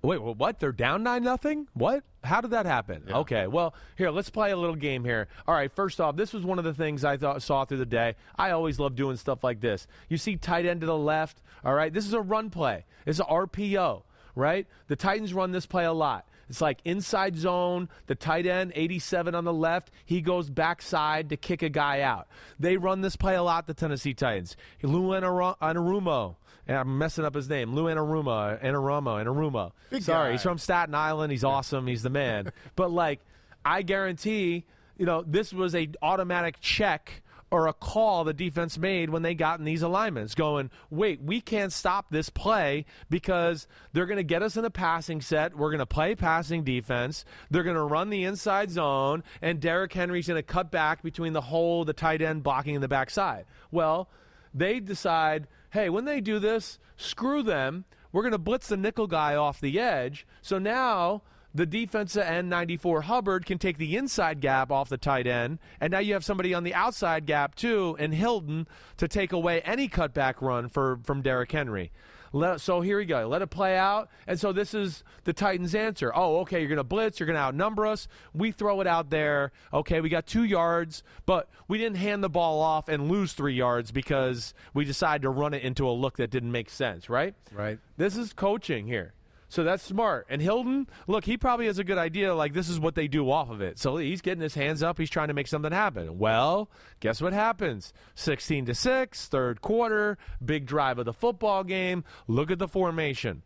Wait, 0.00 0.22
well, 0.22 0.34
what? 0.34 0.60
They're 0.60 0.70
down 0.70 1.02
nine 1.02 1.24
nothing. 1.24 1.66
What? 1.74 2.04
How 2.22 2.40
did 2.40 2.52
that 2.52 2.66
happen? 2.66 3.02
Okay, 3.10 3.48
well, 3.48 3.74
here 3.96 4.10
let's 4.10 4.30
play 4.30 4.52
a 4.52 4.56
little 4.56 4.76
game 4.76 5.04
here. 5.04 5.26
All 5.46 5.54
right, 5.54 5.72
first 5.72 6.00
off, 6.00 6.16
this 6.16 6.32
was 6.32 6.44
one 6.44 6.58
of 6.58 6.64
the 6.64 6.74
things 6.74 7.04
I 7.04 7.16
thought 7.16 7.42
saw 7.42 7.64
through 7.64 7.78
the 7.78 7.86
day. 7.86 8.14
I 8.36 8.52
always 8.52 8.78
love 8.78 8.94
doing 8.94 9.16
stuff 9.16 9.42
like 9.42 9.60
this. 9.60 9.88
You 10.08 10.16
see, 10.16 10.36
tight 10.36 10.66
end 10.66 10.82
to 10.82 10.86
the 10.86 10.96
left. 10.96 11.42
All 11.64 11.74
right, 11.74 11.92
this 11.92 12.06
is 12.06 12.12
a 12.12 12.20
run 12.20 12.48
play. 12.50 12.84
It's 13.06 13.18
an 13.18 13.26
RPO. 13.26 14.02
Right? 14.36 14.68
The 14.86 14.94
Titans 14.94 15.34
run 15.34 15.50
this 15.50 15.66
play 15.66 15.84
a 15.84 15.92
lot. 15.92 16.24
It's 16.48 16.60
like 16.60 16.80
inside 16.84 17.36
zone, 17.36 17.88
the 18.06 18.14
tight 18.14 18.46
end, 18.46 18.72
87 18.74 19.34
on 19.34 19.44
the 19.44 19.52
left, 19.52 19.90
he 20.04 20.20
goes 20.20 20.50
backside 20.50 21.28
to 21.30 21.36
kick 21.36 21.62
a 21.62 21.68
guy 21.68 22.00
out. 22.00 22.28
They 22.58 22.76
run 22.76 23.00
this 23.02 23.16
play 23.16 23.34
a 23.34 23.42
lot, 23.42 23.66
the 23.66 23.74
Tennessee 23.74 24.14
Titans. 24.14 24.56
Lou 24.82 25.08
Anarumo, 25.10 26.36
and 26.66 26.76
I'm 26.76 26.98
messing 26.98 27.24
up 27.24 27.34
his 27.34 27.48
name, 27.48 27.74
Lou 27.74 27.84
Anaruma, 27.84 28.62
Anaruma, 28.62 29.24
Anaruma. 29.24 29.72
Big 29.90 30.02
Sorry, 30.02 30.28
guy. 30.28 30.32
he's 30.32 30.42
from 30.42 30.58
Staten 30.58 30.94
Island. 30.94 31.32
He's 31.32 31.44
awesome. 31.44 31.86
He's 31.86 32.02
the 32.02 32.10
man. 32.10 32.52
but 32.76 32.90
like, 32.90 33.20
I 33.64 33.82
guarantee, 33.82 34.64
you 34.96 35.06
know, 35.06 35.24
this 35.26 35.52
was 35.52 35.74
a 35.74 35.88
automatic 36.02 36.60
check 36.60 37.22
or 37.50 37.66
a 37.66 37.72
call 37.72 38.24
the 38.24 38.34
defense 38.34 38.76
made 38.76 39.10
when 39.10 39.22
they 39.22 39.34
got 39.34 39.58
in 39.58 39.64
these 39.64 39.82
alignments, 39.82 40.34
going, 40.34 40.70
wait, 40.90 41.22
we 41.22 41.40
can't 41.40 41.72
stop 41.72 42.06
this 42.10 42.28
play 42.28 42.84
because 43.08 43.66
they're 43.92 44.06
going 44.06 44.18
to 44.18 44.22
get 44.22 44.42
us 44.42 44.56
in 44.56 44.64
a 44.64 44.70
passing 44.70 45.20
set. 45.20 45.56
We're 45.56 45.70
going 45.70 45.78
to 45.78 45.86
play 45.86 46.14
passing 46.14 46.62
defense. 46.62 47.24
They're 47.50 47.62
going 47.62 47.76
to 47.76 47.82
run 47.82 48.10
the 48.10 48.24
inside 48.24 48.70
zone, 48.70 49.24
and 49.40 49.60
Derrick 49.60 49.92
Henry's 49.92 50.28
going 50.28 50.38
to 50.38 50.42
cut 50.42 50.70
back 50.70 51.02
between 51.02 51.32
the 51.32 51.40
hole, 51.40 51.84
the 51.84 51.92
tight 51.94 52.20
end 52.20 52.42
blocking 52.42 52.74
in 52.74 52.80
the 52.80 52.88
backside. 52.88 53.46
Well, 53.70 54.10
they 54.52 54.80
decide, 54.80 55.46
hey, 55.70 55.88
when 55.88 56.04
they 56.04 56.20
do 56.20 56.38
this, 56.38 56.78
screw 56.96 57.42
them. 57.42 57.84
We're 58.12 58.22
going 58.22 58.32
to 58.32 58.38
blitz 58.38 58.68
the 58.68 58.76
nickel 58.76 59.06
guy 59.06 59.34
off 59.34 59.60
the 59.60 59.78
edge. 59.78 60.26
So 60.42 60.58
now 60.58 61.22
the 61.58 61.66
defensive 61.66 62.22
end 62.22 62.48
94 62.48 63.02
Hubbard 63.02 63.44
can 63.44 63.58
take 63.58 63.78
the 63.78 63.96
inside 63.96 64.40
gap 64.40 64.70
off 64.70 64.88
the 64.88 64.96
tight 64.96 65.26
end, 65.26 65.58
and 65.80 65.90
now 65.90 65.98
you 65.98 66.12
have 66.14 66.24
somebody 66.24 66.54
on 66.54 66.62
the 66.62 66.72
outside 66.72 67.26
gap 67.26 67.56
too, 67.56 67.96
and 67.98 68.14
Hilton 68.14 68.68
to 68.96 69.08
take 69.08 69.32
away 69.32 69.60
any 69.62 69.88
cutback 69.88 70.40
run 70.40 70.68
for 70.68 71.00
from 71.02 71.20
Derrick 71.20 71.50
Henry. 71.50 71.90
Let, 72.32 72.60
so 72.60 72.80
here 72.80 72.98
we 72.98 73.06
go. 73.06 73.26
Let 73.26 73.42
it 73.42 73.48
play 73.48 73.76
out. 73.76 74.10
And 74.26 74.38
so 74.38 74.52
this 74.52 74.74
is 74.74 75.02
the 75.24 75.32
Titans' 75.32 75.74
answer. 75.74 76.12
Oh, 76.14 76.40
okay, 76.40 76.60
you're 76.60 76.68
going 76.68 76.76
to 76.76 76.84
blitz. 76.84 77.18
You're 77.18 77.26
going 77.26 77.36
to 77.38 77.42
outnumber 77.42 77.86
us. 77.86 78.06
We 78.34 78.52
throw 78.52 78.80
it 78.82 78.86
out 78.86 79.08
there. 79.08 79.50
Okay, 79.72 80.02
we 80.02 80.10
got 80.10 80.26
two 80.26 80.44
yards, 80.44 81.02
but 81.24 81.48
we 81.68 81.78
didn't 81.78 81.96
hand 81.96 82.22
the 82.22 82.28
ball 82.28 82.60
off 82.60 82.88
and 82.88 83.10
lose 83.10 83.32
three 83.32 83.54
yards 83.54 83.90
because 83.90 84.52
we 84.74 84.84
decided 84.84 85.22
to 85.22 85.30
run 85.30 85.54
it 85.54 85.62
into 85.62 85.88
a 85.88 85.90
look 85.90 86.18
that 86.18 86.30
didn't 86.30 86.52
make 86.52 86.68
sense, 86.68 87.08
right? 87.08 87.34
Right. 87.50 87.78
This 87.96 88.16
is 88.16 88.34
coaching 88.34 88.86
here. 88.86 89.14
So 89.48 89.64
that's 89.64 89.82
smart. 89.82 90.26
And 90.28 90.42
Hilton, 90.42 90.88
look, 91.06 91.24
he 91.24 91.36
probably 91.36 91.66
has 91.66 91.78
a 91.78 91.84
good 91.84 91.98
idea. 91.98 92.34
Like, 92.34 92.52
this 92.52 92.68
is 92.68 92.78
what 92.78 92.94
they 92.94 93.08
do 93.08 93.30
off 93.30 93.50
of 93.50 93.62
it. 93.62 93.78
So 93.78 93.96
he's 93.96 94.20
getting 94.20 94.42
his 94.42 94.54
hands 94.54 94.82
up. 94.82 94.98
He's 94.98 95.10
trying 95.10 95.28
to 95.28 95.34
make 95.34 95.46
something 95.46 95.72
happen. 95.72 96.18
Well, 96.18 96.70
guess 97.00 97.22
what 97.22 97.32
happens? 97.32 97.92
16 98.14 98.66
to 98.66 98.74
6, 98.74 99.28
third 99.28 99.62
quarter, 99.62 100.18
big 100.44 100.66
drive 100.66 100.98
of 100.98 101.06
the 101.06 101.14
football 101.14 101.64
game. 101.64 102.04
Look 102.26 102.50
at 102.50 102.58
the 102.58 102.68
formation. 102.68 103.42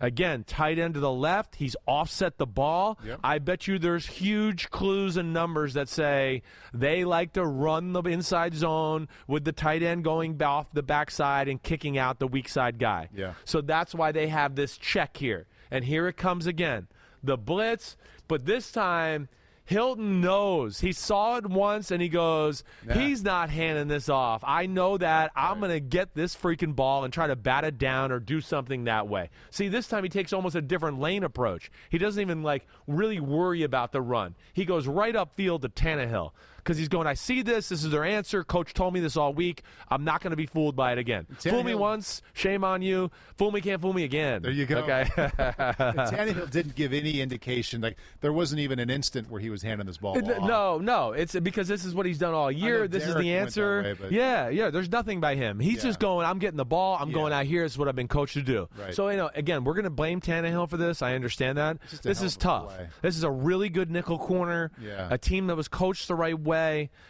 Again, 0.00 0.44
tight 0.44 0.78
end 0.78 0.94
to 0.94 1.00
the 1.00 1.12
left. 1.12 1.56
He's 1.56 1.76
offset 1.86 2.38
the 2.38 2.46
ball. 2.46 2.98
Yep. 3.04 3.20
I 3.24 3.38
bet 3.38 3.66
you 3.66 3.78
there's 3.78 4.06
huge 4.06 4.70
clues 4.70 5.16
and 5.16 5.32
numbers 5.32 5.74
that 5.74 5.88
say 5.88 6.42
they 6.74 7.04
like 7.04 7.32
to 7.34 7.44
run 7.44 7.92
the 7.92 8.02
inside 8.02 8.54
zone 8.54 9.08
with 9.26 9.44
the 9.44 9.52
tight 9.52 9.82
end 9.82 10.04
going 10.04 10.40
off 10.42 10.72
the 10.72 10.82
backside 10.82 11.48
and 11.48 11.62
kicking 11.62 11.96
out 11.98 12.18
the 12.18 12.28
weak 12.28 12.48
side 12.48 12.78
guy. 12.78 13.08
Yeah. 13.14 13.34
So 13.44 13.60
that's 13.60 13.94
why 13.94 14.12
they 14.12 14.28
have 14.28 14.54
this 14.54 14.76
check 14.76 15.16
here. 15.16 15.46
And 15.70 15.84
here 15.84 16.06
it 16.08 16.16
comes 16.16 16.46
again. 16.46 16.88
The 17.22 17.36
blitz, 17.36 17.96
but 18.28 18.44
this 18.46 18.70
time 18.70 19.28
Hilton 19.66 20.20
knows. 20.20 20.80
He 20.80 20.92
saw 20.92 21.36
it 21.36 21.46
once 21.46 21.90
and 21.90 22.00
he 22.00 22.08
goes, 22.08 22.64
he's 22.92 23.22
not 23.22 23.50
handing 23.50 23.88
this 23.88 24.08
off. 24.08 24.42
I 24.46 24.66
know 24.66 24.96
that. 24.96 25.32
I'm 25.34 25.58
going 25.58 25.72
to 25.72 25.80
get 25.80 26.14
this 26.14 26.34
freaking 26.36 26.74
ball 26.74 27.04
and 27.04 27.12
try 27.12 27.26
to 27.26 27.36
bat 27.36 27.64
it 27.64 27.76
down 27.76 28.12
or 28.12 28.20
do 28.20 28.40
something 28.40 28.84
that 28.84 29.08
way. 29.08 29.30
See, 29.50 29.68
this 29.68 29.88
time 29.88 30.04
he 30.04 30.08
takes 30.08 30.32
almost 30.32 30.54
a 30.54 30.62
different 30.62 31.00
lane 31.00 31.24
approach. 31.24 31.70
He 31.90 31.98
doesn't 31.98 32.20
even 32.20 32.44
like 32.44 32.66
really 32.86 33.18
worry 33.18 33.64
about 33.64 33.90
the 33.90 34.00
run. 34.00 34.36
He 34.52 34.64
goes 34.64 34.86
right 34.86 35.14
upfield 35.14 35.62
to 35.62 35.68
Tannehill 35.68 36.30
because 36.66 36.78
he's 36.78 36.88
going, 36.88 37.06
I 37.06 37.14
see 37.14 37.42
this. 37.42 37.68
This 37.68 37.84
is 37.84 37.92
their 37.92 38.04
answer. 38.04 38.42
Coach 38.42 38.74
told 38.74 38.92
me 38.92 38.98
this 38.98 39.16
all 39.16 39.32
week. 39.32 39.62
I'm 39.88 40.02
not 40.02 40.20
going 40.20 40.32
to 40.32 40.36
be 40.36 40.46
fooled 40.46 40.74
by 40.74 40.90
it 40.90 40.98
again. 40.98 41.24
Fool 41.38 41.62
me 41.62 41.76
once, 41.76 42.22
shame 42.32 42.64
on 42.64 42.82
you. 42.82 43.12
Fool 43.36 43.52
me, 43.52 43.60
can't 43.60 43.80
fool 43.80 43.92
me 43.92 44.02
again. 44.02 44.42
There 44.42 44.50
you 44.50 44.66
go. 44.66 44.78
Okay. 44.78 45.04
Tannehill 45.16 46.50
didn't 46.50 46.74
give 46.74 46.92
any 46.92 47.20
indication. 47.20 47.80
Like 47.80 47.96
there 48.20 48.32
wasn't 48.32 48.60
even 48.60 48.80
an 48.80 48.90
instant 48.90 49.30
where 49.30 49.40
he 49.40 49.48
was 49.48 49.62
handing 49.62 49.86
this 49.86 49.98
ball 49.98 50.18
off. 50.18 50.42
No, 50.48 50.78
no, 50.78 51.12
it's 51.12 51.38
because 51.38 51.68
this 51.68 51.84
is 51.84 51.94
what 51.94 52.04
he's 52.04 52.18
done 52.18 52.34
all 52.34 52.50
year. 52.50 52.88
This 52.88 53.06
is 53.06 53.14
the 53.14 53.34
answer. 53.34 53.82
way, 53.82 53.92
but- 54.00 54.10
yeah, 54.12 54.48
yeah. 54.48 54.70
There's 54.70 54.90
nothing 54.90 55.20
by 55.20 55.36
him. 55.36 55.60
He's 55.60 55.76
Yeah. 55.76 55.82
just 55.90 56.00
going. 56.00 56.26
I'm 56.26 56.40
getting 56.40 56.56
the 56.56 56.64
ball. 56.64 56.98
I'm 57.00 57.12
going 57.12 57.32
out 57.32 57.44
here. 57.46 57.62
This 57.62 57.72
is 57.72 57.78
what 57.78 57.86
I've 57.86 57.94
been 57.96 58.08
coached 58.08 58.34
to 58.34 58.42
do. 58.42 58.68
Right. 58.76 58.92
So 58.92 59.08
you 59.08 59.16
know, 59.16 59.30
again, 59.36 59.62
we're 59.62 59.74
going 59.74 59.84
to 59.84 59.90
blame 59.90 60.20
Tannehill 60.20 60.68
for 60.68 60.76
this. 60.78 61.00
I 61.00 61.14
understand 61.14 61.58
that. 61.58 61.78
This 62.02 62.22
is 62.22 62.36
tough. 62.36 62.74
play. 62.74 62.88
This 63.02 63.16
is 63.16 63.22
a 63.22 63.30
really 63.30 63.68
good 63.68 63.88
nickel 63.88 64.18
corner. 64.18 64.72
Yeah. 64.82 65.06
A 65.12 65.18
team 65.18 65.46
that 65.46 65.56
was 65.56 65.68
coached 65.68 66.08
the 66.08 66.16
right 66.16 66.36
way 66.38 66.55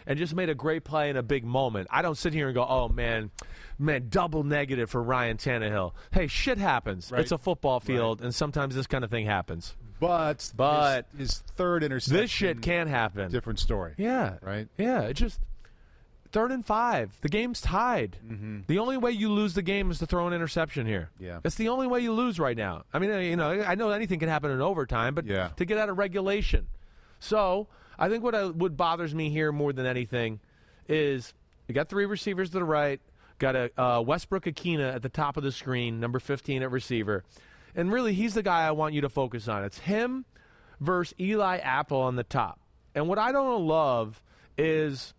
and 0.06 0.18
just 0.18 0.34
made 0.34 0.48
a 0.48 0.54
great 0.54 0.84
play 0.84 1.10
in 1.10 1.16
a 1.16 1.22
big 1.22 1.44
moment. 1.44 1.88
I 1.90 2.02
don't 2.02 2.16
sit 2.16 2.32
here 2.32 2.46
and 2.48 2.54
go, 2.54 2.64
oh 2.68 2.88
man, 2.88 3.30
man, 3.78 4.08
double 4.08 4.44
negative 4.44 4.90
for 4.90 5.02
Ryan 5.02 5.36
Tannehill. 5.36 5.92
Hey, 6.12 6.26
shit 6.26 6.58
happens. 6.58 7.10
Right. 7.10 7.20
It's 7.20 7.32
a 7.32 7.38
football 7.38 7.80
field, 7.80 8.20
and 8.22 8.34
sometimes 8.34 8.74
this 8.74 8.86
kind 8.86 9.04
of 9.04 9.10
thing 9.10 9.26
happens. 9.26 9.74
But 9.98 10.52
But- 10.56 11.06
his, 11.16 11.30
his 11.30 11.38
third 11.38 11.82
interception. 11.82 12.16
This 12.22 12.30
shit 12.30 12.60
can 12.62 12.86
happen. 12.86 13.30
Different 13.30 13.58
story. 13.58 13.94
Yeah. 13.96 14.34
Right? 14.42 14.68
Yeah. 14.76 15.02
It 15.02 15.14
just 15.14 15.40
third 16.32 16.52
and 16.52 16.66
five. 16.66 17.16
The 17.22 17.30
game's 17.30 17.62
tied. 17.62 18.16
The 18.66 18.78
only 18.78 18.98
way 18.98 19.12
you 19.12 19.30
lose 19.30 19.54
the 19.54 19.62
game 19.62 19.90
is 19.90 19.98
to 20.00 20.06
throw 20.06 20.26
an 20.26 20.34
interception 20.34 20.86
here. 20.86 21.08
Mm-hmm. 21.14 21.24
Yeah. 21.24 21.38
It's 21.44 21.54
the 21.54 21.68
only 21.70 21.86
way 21.86 22.00
you 22.00 22.12
lose 22.12 22.38
right 22.38 22.56
now. 22.56 22.84
I 22.92 22.98
mean, 22.98 23.10
uh, 23.10 23.18
you 23.18 23.36
know, 23.36 23.62
I 23.62 23.74
know 23.74 23.88
anything 23.90 24.18
can 24.18 24.28
happen 24.28 24.50
in 24.50 24.60
overtime, 24.60 25.14
but 25.14 25.24
Yeah. 25.24 25.48
to 25.56 25.64
get 25.64 25.78
out 25.78 25.88
of 25.88 25.96
regulation. 25.96 26.66
So 27.20 27.68
I 27.98 28.08
think 28.08 28.22
what 28.22 28.34
I, 28.34 28.46
what 28.46 28.76
bothers 28.76 29.14
me 29.14 29.30
here 29.30 29.52
more 29.52 29.72
than 29.72 29.86
anything 29.86 30.40
is 30.88 31.34
you 31.66 31.74
got 31.74 31.88
three 31.88 32.06
receivers 32.06 32.50
to 32.50 32.58
the 32.58 32.64
right, 32.64 33.00
got 33.38 33.56
a 33.56 33.80
uh, 33.80 34.00
Westbrook-Ikhine 34.00 34.94
at 34.94 35.02
the 35.02 35.08
top 35.08 35.36
of 35.36 35.42
the 35.42 35.52
screen, 35.52 36.00
number 36.00 36.18
15 36.18 36.62
at 36.62 36.70
receiver. 36.70 37.24
And 37.74 37.92
really, 37.92 38.14
he's 38.14 38.34
the 38.34 38.42
guy 38.42 38.66
I 38.66 38.70
want 38.70 38.94
you 38.94 39.00
to 39.02 39.08
focus 39.08 39.48
on. 39.48 39.64
It's 39.64 39.78
him 39.78 40.24
versus 40.80 41.14
Eli 41.20 41.58
Apple 41.58 41.98
on 42.00 42.16
the 42.16 42.24
top. 42.24 42.60
And 42.94 43.08
what 43.08 43.18
I 43.18 43.32
don't 43.32 43.66
love 43.66 44.22
is 44.56 45.12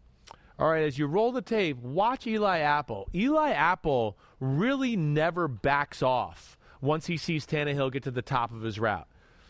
All 0.60 0.70
right, 0.70 0.84
as 0.84 0.98
you 0.98 1.06
roll 1.06 1.32
the 1.32 1.42
tape, 1.42 1.78
watch 1.78 2.26
Eli 2.26 2.60
Apple. 2.60 3.08
Eli 3.14 3.52
Apple 3.52 4.18
really 4.40 4.96
never 4.96 5.48
backs 5.48 6.02
off 6.02 6.58
once 6.82 7.06
he 7.06 7.18
sees 7.18 7.46
Tannehill 7.46 7.92
get 7.92 8.04
to 8.04 8.12
the 8.12 8.24
top 8.24 8.52
of 8.52 8.62
his 8.62 8.80
route. 8.80 9.08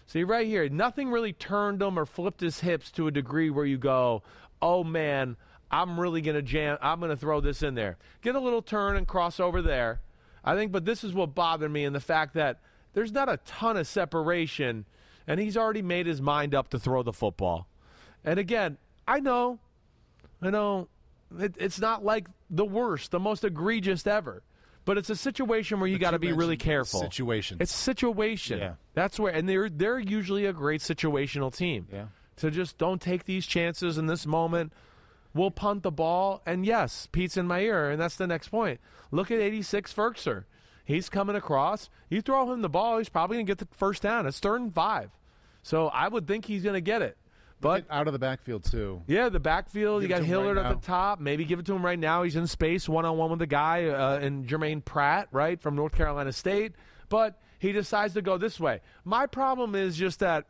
See, 0.08 0.24
right 0.24 0.48
here, 0.48 0.68
nothing 0.70 1.12
really 1.12 1.34
turned 1.34 1.82
him 1.82 2.00
or 2.00 2.06
flipped 2.06 2.40
his 2.40 2.62
hips 2.62 2.92
to 2.92 3.08
a 3.08 3.12
degree 3.12 3.50
where 3.50 3.66
you 3.66 3.78
go, 3.78 4.24
oh 4.62 4.84
man, 4.84 5.36
I'm 5.70 6.00
really 6.00 6.22
going 6.22 6.36
to 6.36 6.42
jam, 6.42 6.78
I'm 6.82 7.00
going 7.00 7.12
to 7.12 7.18
throw 7.18 7.42
this 7.42 7.62
in 7.62 7.76
there. 7.76 7.98
Get 8.22 8.36
a 8.36 8.40
little 8.40 8.62
turn 8.62 8.96
and 8.96 9.06
cross 9.06 9.38
over 9.38 9.62
there. 9.62 10.00
I 10.46 10.56
think, 10.56 10.72
but 10.72 10.86
this 10.86 11.04
is 11.04 11.14
what 11.14 11.36
bothered 11.36 11.70
me 11.70 11.84
in 11.84 11.92
the 11.92 12.00
fact 12.00 12.36
that 12.36 12.62
there's 12.94 13.12
not 13.12 13.28
a 13.28 13.38
ton 13.46 13.76
of 13.76 13.86
separation, 13.86 14.86
and 15.28 15.42
he's 15.42 15.58
already 15.58 15.82
made 15.82 16.06
his 16.06 16.22
mind 16.22 16.56
up 16.56 16.70
to 16.70 16.80
throw 16.80 17.04
the 17.04 17.12
football. 17.12 17.68
And 18.24 18.40
again, 18.40 18.78
I 19.06 19.20
know, 19.20 19.60
I 20.42 20.52
know, 20.52 20.88
it, 21.38 21.56
it's 21.60 21.82
not 21.82 22.06
like 22.06 22.28
the 22.50 22.66
worst, 22.66 23.12
the 23.12 23.20
most 23.20 23.44
egregious 23.44 24.08
ever. 24.08 24.42
But 24.88 24.98
it's 24.98 25.10
a 25.10 25.18
situation 25.18 25.82
where 25.82 25.90
you 25.90 26.00
got 26.00 26.12
to 26.12 26.20
be 26.20 26.32
really 26.32 26.56
careful. 26.56 27.02
Situation. 27.02 27.58
It's 27.60 27.76
situation. 27.76 28.60
Yeah. 28.60 28.76
That's 28.94 29.20
where, 29.20 29.34
and 29.34 29.48
they're 29.48 29.70
they're 29.70 30.00
usually 30.00 30.46
a 30.46 30.54
great 30.54 30.80
situational 30.80 31.54
team. 31.54 31.88
Yeah. 31.92 32.06
So 32.38 32.50
just 32.50 32.78
don't 32.78 33.02
take 33.02 33.26
these 33.26 33.46
chances 33.46 33.98
in 33.98 34.06
this 34.06 34.26
moment. 34.26 34.72
We'll 35.34 35.52
punt 35.52 35.84
the 35.84 35.92
ball, 35.92 36.42
and 36.46 36.66
yes, 36.66 37.10
Pete's 37.12 37.36
in 37.36 37.48
my 37.48 37.60
ear, 37.60 37.92
and 37.92 38.00
that's 38.02 38.16
the 38.16 38.28
next 38.28 38.48
point. 38.48 38.80
Look 39.12 39.30
at 39.30 39.40
86 39.40 39.94
Firkser. 39.94 40.46
He's 40.86 41.10
coming 41.10 41.36
across. 41.36 41.90
You 42.10 42.22
throw 42.22 42.50
him 42.54 42.62
the 42.62 42.70
ball, 42.70 42.98
he's 42.98 43.10
probably 43.10 43.36
going 43.36 43.46
to 43.46 43.50
get 43.52 43.58
the 43.58 43.76
first 43.76 44.02
down. 44.02 44.26
It's 44.26 44.40
third 44.40 44.62
and 44.62 44.74
five. 44.74 45.12
So 45.64 45.88
I 45.88 46.08
would 46.08 46.28
think 46.28 46.46
he's 46.46 46.64
going 46.64 46.76
to 46.76 46.82
get 46.82 47.02
it. 47.02 47.18
But 47.60 47.86
out 47.90 48.08
of 48.08 48.14
the 48.14 48.20
backfield 48.20 48.64
too. 48.64 49.02
yeah, 49.08 49.30
the 49.30 49.40
backfield. 49.40 50.02
Give 50.02 50.12
you 50.12 50.16
got 50.16 50.26
Hilliard 50.26 50.58
right 50.58 50.66
at 50.68 50.80
the 50.80 50.86
top. 50.86 51.20
Maybe 51.20 51.44
give 51.44 51.60
it 51.60 51.66
to 51.66 51.74
him 51.74 51.84
right 51.84 51.98
now. 51.98 52.24
He's 52.24 52.36
in 52.36 52.46
space, 52.46 52.88
one 52.88 53.04
on 53.06 53.18
one 53.18 53.32
with 53.32 53.40
the 53.40 53.48
guy 53.48 53.86
uh, 53.86 54.20
in 54.20 54.46
Germaine 54.48 54.82
Pratt, 54.82 55.28
right 55.32 55.60
from 55.60 55.76
North 55.76 55.94
Carolina 55.94 56.32
State. 56.32 56.74
But 57.10 57.40
he 57.58 57.72
decides 57.72 58.14
to 58.14 58.22
go 58.22 58.38
this 58.38 58.60
way. 58.60 58.82
My 59.04 59.26
problem 59.26 59.74
is 59.74 59.98
just 59.98 60.20
that 60.20 60.46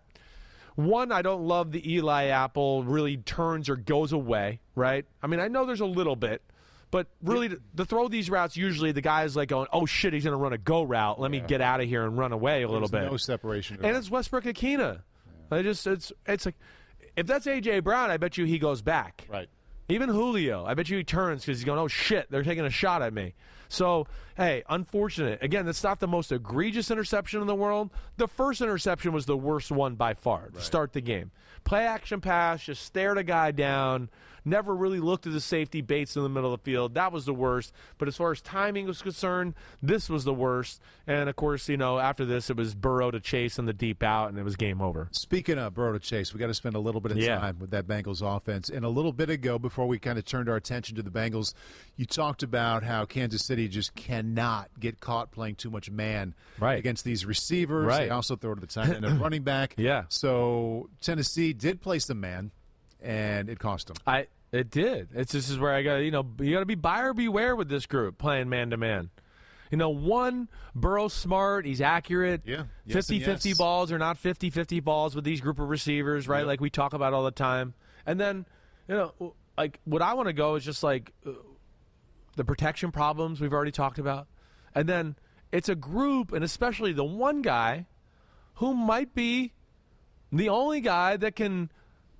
one, 0.75 1.11
I 1.11 1.21
don't 1.21 1.43
love 1.43 1.71
the 1.71 1.93
Eli 1.93 2.25
Apple 2.25 2.83
really 2.83 3.17
turns 3.17 3.67
or 3.69 3.75
goes 3.75 4.11
away, 4.11 4.59
right? 4.75 5.05
I 5.23 5.27
mean, 5.27 5.39
I 5.39 5.47
know 5.47 5.65
there's 5.65 5.81
a 5.81 5.85
little 5.85 6.15
bit, 6.15 6.43
but 6.91 7.07
really 7.23 7.49
to, 7.49 7.61
to 7.77 7.85
throw 7.85 8.07
these 8.07 8.29
routes, 8.29 8.55
usually 8.55 8.91
the 8.91 9.01
guy 9.01 9.23
is 9.23 9.35
like 9.35 9.49
going, 9.49 9.67
"Oh 9.73 9.85
shit, 9.85 10.13
he's 10.13 10.23
going 10.23 10.37
to 10.37 10.41
run 10.41 10.53
a 10.53 10.57
go 10.57 10.83
route. 10.83 11.19
Let 11.19 11.31
me 11.31 11.39
get 11.39 11.61
out 11.61 11.81
of 11.81 11.87
here 11.87 12.03
and 12.05 12.17
run 12.17 12.31
away 12.31 12.63
a 12.63 12.69
little 12.69 12.89
bit." 12.89 13.09
no 13.09 13.17
separation. 13.17 13.77
and 13.77 13.85
all. 13.87 13.95
it's 13.95 14.11
Westbrook-Ikhine. 14.11 14.99
I 15.49 15.61
just 15.61 15.87
it's 15.87 16.11
it's 16.25 16.45
like 16.45 16.55
if 17.17 17.27
that's 17.27 17.45
AJ 17.45 17.83
Brown, 17.83 18.09
I 18.09 18.15
bet 18.17 18.37
you 18.37 18.45
he 18.45 18.59
goes 18.59 18.81
back. 18.81 19.27
right. 19.29 19.49
Even 19.89 20.09
Julio, 20.09 20.65
I 20.65 20.73
bet 20.73 20.89
you 20.89 20.97
he 20.97 21.05
turns 21.05 21.43
because 21.43 21.59
he's 21.59 21.63
going, 21.65 21.79
oh 21.79 21.87
shit, 21.87 22.29
they're 22.29 22.43
taking 22.43 22.65
a 22.65 22.69
shot 22.69 23.01
at 23.01 23.13
me. 23.13 23.33
So, 23.69 24.05
hey, 24.35 24.63
unfortunate. 24.69 25.41
Again, 25.41 25.65
that's 25.65 25.83
not 25.83 26.01
the 26.01 26.07
most 26.07 26.31
egregious 26.31 26.91
interception 26.91 27.39
in 27.39 27.47
the 27.47 27.55
world. 27.55 27.89
The 28.17 28.27
first 28.27 28.61
interception 28.61 29.13
was 29.13 29.25
the 29.25 29.37
worst 29.37 29.71
one 29.71 29.95
by 29.95 30.13
far 30.13 30.49
to 30.49 30.61
start 30.61 30.91
the 30.91 30.99
game. 30.99 31.31
Play 31.63 31.85
action 31.85 32.19
pass, 32.19 32.63
just 32.63 32.83
stared 32.83 33.17
a 33.17 33.23
guy 33.23 33.51
down, 33.51 34.09
never 34.47 34.75
really 34.75 34.99
looked 34.99 35.27
at 35.27 35.33
the 35.33 35.41
safety 35.41 35.81
Bates 35.81 36.15
in 36.15 36.23
the 36.23 36.29
middle 36.29 36.53
of 36.53 36.59
the 36.61 36.71
field. 36.71 36.93
That 36.95 37.11
was 37.11 37.25
the 37.25 37.33
worst. 37.33 37.71
But 37.97 38.07
as 38.07 38.15
far 38.17 38.31
as 38.31 38.41
timing 38.41 38.87
was 38.87 39.01
concerned, 39.01 39.53
this 39.81 40.09
was 40.09 40.23
the 40.23 40.33
worst. 40.33 40.81
And 41.05 41.29
of 41.29 41.35
course, 41.35 41.69
you 41.69 41.77
know, 41.77 41.99
after 41.99 42.25
this, 42.25 42.49
it 42.49 42.57
was 42.57 42.73
Burrow 42.73 43.11
to 43.11 43.19
Chase 43.19 43.59
in 43.59 43.65
the 43.65 43.73
deep 43.73 44.01
out, 44.03 44.29
and 44.29 44.39
it 44.39 44.43
was 44.43 44.55
game 44.55 44.81
over. 44.81 45.07
Speaking 45.11 45.57
of 45.57 45.73
Burrow 45.73 45.93
to 45.93 45.99
Chase, 45.99 46.33
we 46.33 46.39
got 46.39 46.47
to 46.47 46.53
spend 46.53 46.75
a 46.75 46.79
little 46.79 47.01
bit 47.01 47.11
of 47.11 47.17
Yeah. 47.17 47.37
time 47.39 47.59
with 47.59 47.69
that 47.71 47.87
Bengals 47.87 48.21
offense. 48.21 48.69
And 48.69 48.83
a 48.85 48.89
little 48.89 49.13
bit 49.13 49.29
ago, 49.29 49.59
before 49.59 49.87
we 49.87 49.99
kind 49.99 50.17
of 50.17 50.25
turned 50.25 50.49
our 50.49 50.55
attention 50.55 50.95
to 50.95 51.03
the 51.03 51.11
Bengals, 51.11 51.53
you 51.95 52.05
talked 52.05 52.43
about 52.43 52.83
how 52.83 53.05
Kansas 53.05 53.43
City 53.45 53.67
just 53.67 53.95
cannot 53.95 54.69
get 54.79 54.99
caught 54.99 55.31
playing 55.31 55.55
too 55.55 55.69
much 55.69 55.89
man 55.91 56.33
Right. 56.59 56.77
against 56.79 57.03
these 57.05 57.25
receivers. 57.25 57.85
Right. 57.85 58.05
They 58.05 58.09
also 58.09 58.35
throw 58.35 58.55
to 58.55 58.61
the 58.61 58.67
tight 58.67 58.89
end 58.89 59.05
and 59.05 59.19
running 59.19 59.43
back. 59.43 59.75
Yeah. 59.77 60.03
So 60.09 60.89
Tennessee 61.01 61.53
did 61.53 61.81
play 61.81 61.99
some 61.99 62.19
man, 62.19 62.51
and 63.01 63.49
it 63.49 63.59
cost 63.59 63.87
them. 63.87 63.97
I 64.05 64.27
it 64.51 64.69
did. 64.69 65.09
It's 65.13 65.31
this 65.31 65.49
is 65.49 65.59
where 65.59 65.73
I 65.73 65.83
got 65.83 65.97
you 65.97 66.11
know 66.11 66.25
you 66.39 66.53
got 66.53 66.59
to 66.59 66.65
be 66.65 66.75
buyer 66.75 67.13
beware 67.13 67.55
with 67.55 67.69
this 67.69 67.85
group 67.85 68.17
playing 68.17 68.49
man 68.49 68.69
to 68.71 68.77
man. 68.77 69.09
You 69.71 69.77
know, 69.77 69.89
one 69.89 70.47
Burrow 70.73 71.07
smart, 71.09 71.65
he's 71.65 71.81
accurate. 71.81 72.41
Yeah. 72.45 72.63
Yes 72.85 73.07
50-50 73.07 73.45
yes. 73.45 73.57
balls 73.57 73.91
are 73.91 73.97
not 73.97 74.17
50-50 74.17 74.83
balls 74.83 75.15
with 75.15 75.25
these 75.25 75.41
group 75.41 75.59
of 75.59 75.67
receivers, 75.67 76.27
right? 76.27 76.45
Like 76.47 76.61
we 76.61 76.69
talk 76.69 76.93
about 76.93 77.13
all 77.13 77.25
the 77.25 77.31
time. 77.31 77.73
And 78.05 78.17
then, 78.17 78.45
you 78.87 78.95
know, 78.95 79.33
like 79.57 79.79
what 79.83 80.01
I 80.01 80.13
want 80.13 80.27
to 80.27 80.33
go 80.33 80.55
is 80.55 80.63
just 80.63 80.83
like 80.83 81.11
uh, 81.25 81.31
the 82.37 82.45
protection 82.45 82.91
problems 82.91 83.41
we've 83.41 83.53
already 83.53 83.71
talked 83.71 83.99
about. 83.99 84.27
And 84.73 84.87
then 84.87 85.17
it's 85.51 85.69
a 85.69 85.75
group 85.75 86.31
and 86.31 86.43
especially 86.43 86.93
the 86.93 87.03
one 87.03 87.41
guy 87.41 87.87
who 88.55 88.73
might 88.73 89.13
be 89.13 89.53
the 90.31 90.49
only 90.49 90.81
guy 90.81 91.17
that 91.17 91.35
can 91.35 91.71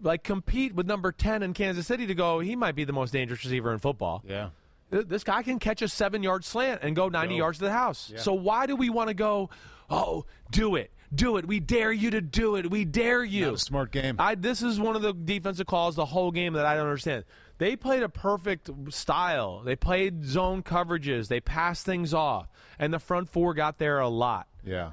like 0.02 0.24
compete 0.24 0.76
with 0.76 0.86
number 0.88 1.12
10 1.12 1.44
in 1.44 1.54
Kansas 1.54 1.88
City 1.88 2.06
to 2.08 2.16
go 2.16 2.40
he 2.40 2.56
might 2.56 2.76
be 2.76 2.84
the 2.84 2.94
most 2.94 3.12
dangerous 3.12 3.44
receiver 3.44 3.72
in 3.74 3.80
football. 3.80 4.24
Yeah. 4.28 4.50
This 4.90 5.24
guy 5.24 5.44
can 5.44 5.60
catch 5.60 5.82
a 5.82 5.86
7-yard 5.86 6.46
slant 6.46 6.82
and 6.82 6.96
go 6.96 7.10
90 7.10 7.34
Go. 7.34 7.38
yards 7.38 7.58
to 7.58 7.66
the 7.66 7.72
house. 7.74 8.14
So 8.18 8.34
why 8.34 8.68
do 8.68 8.76
we 8.76 8.90
want 8.90 9.10
to 9.10 9.14
go, 9.14 9.50
"Oh, 9.90 10.26
do 10.50 10.76
it. 10.78 10.92
Do 11.14 11.36
it. 11.38 11.46
We 11.46 11.60
dare 11.60 11.92
you 11.92 12.12
to 12.12 12.22
do 12.22 12.56
it. 12.56 12.70
We 12.72 12.86
dare 12.86 13.22
you." 13.24 13.58
Smart 13.58 13.92
game. 13.92 14.16
I 14.18 14.36
this 14.36 14.62
is 14.62 14.80
one 14.80 14.96
of 14.96 15.02
the 15.02 15.12
defensive 15.14 15.68
calls 15.68 15.96
the 15.96 16.06
whole 16.06 16.32
game 16.32 16.54
that 16.54 16.66
I 16.66 16.76
don't 16.76 16.86
understand. 16.88 17.26
They 17.58 17.76
played 17.76 18.04
a 18.04 18.08
perfect 18.10 18.70
style. 18.94 19.62
They 19.64 19.76
played 19.76 20.24
zone 20.24 20.64
coverages. 20.64 21.28
They 21.28 21.42
passed 21.42 21.86
things 21.86 22.14
off, 22.14 22.48
and 22.80 22.94
the 22.94 23.00
front 23.00 23.28
four 23.30 23.54
got 23.56 23.80
there 23.80 24.00
a 24.00 24.08
lot. 24.08 24.48
yeah. 24.64 24.92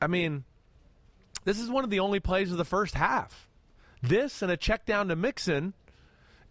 I 0.00 0.06
mean, 0.06 0.44
this 1.44 1.58
is 1.58 1.68
one 1.68 1.82
of 1.82 1.90
the 1.90 1.98
only 2.00 2.20
plays 2.20 2.52
of 2.52 2.56
the 2.56 2.64
first 2.64 2.94
half. 2.94 3.47
This 4.02 4.42
and 4.42 4.50
a 4.50 4.56
check 4.56 4.84
down 4.86 5.08
to 5.08 5.16
Mixon, 5.16 5.74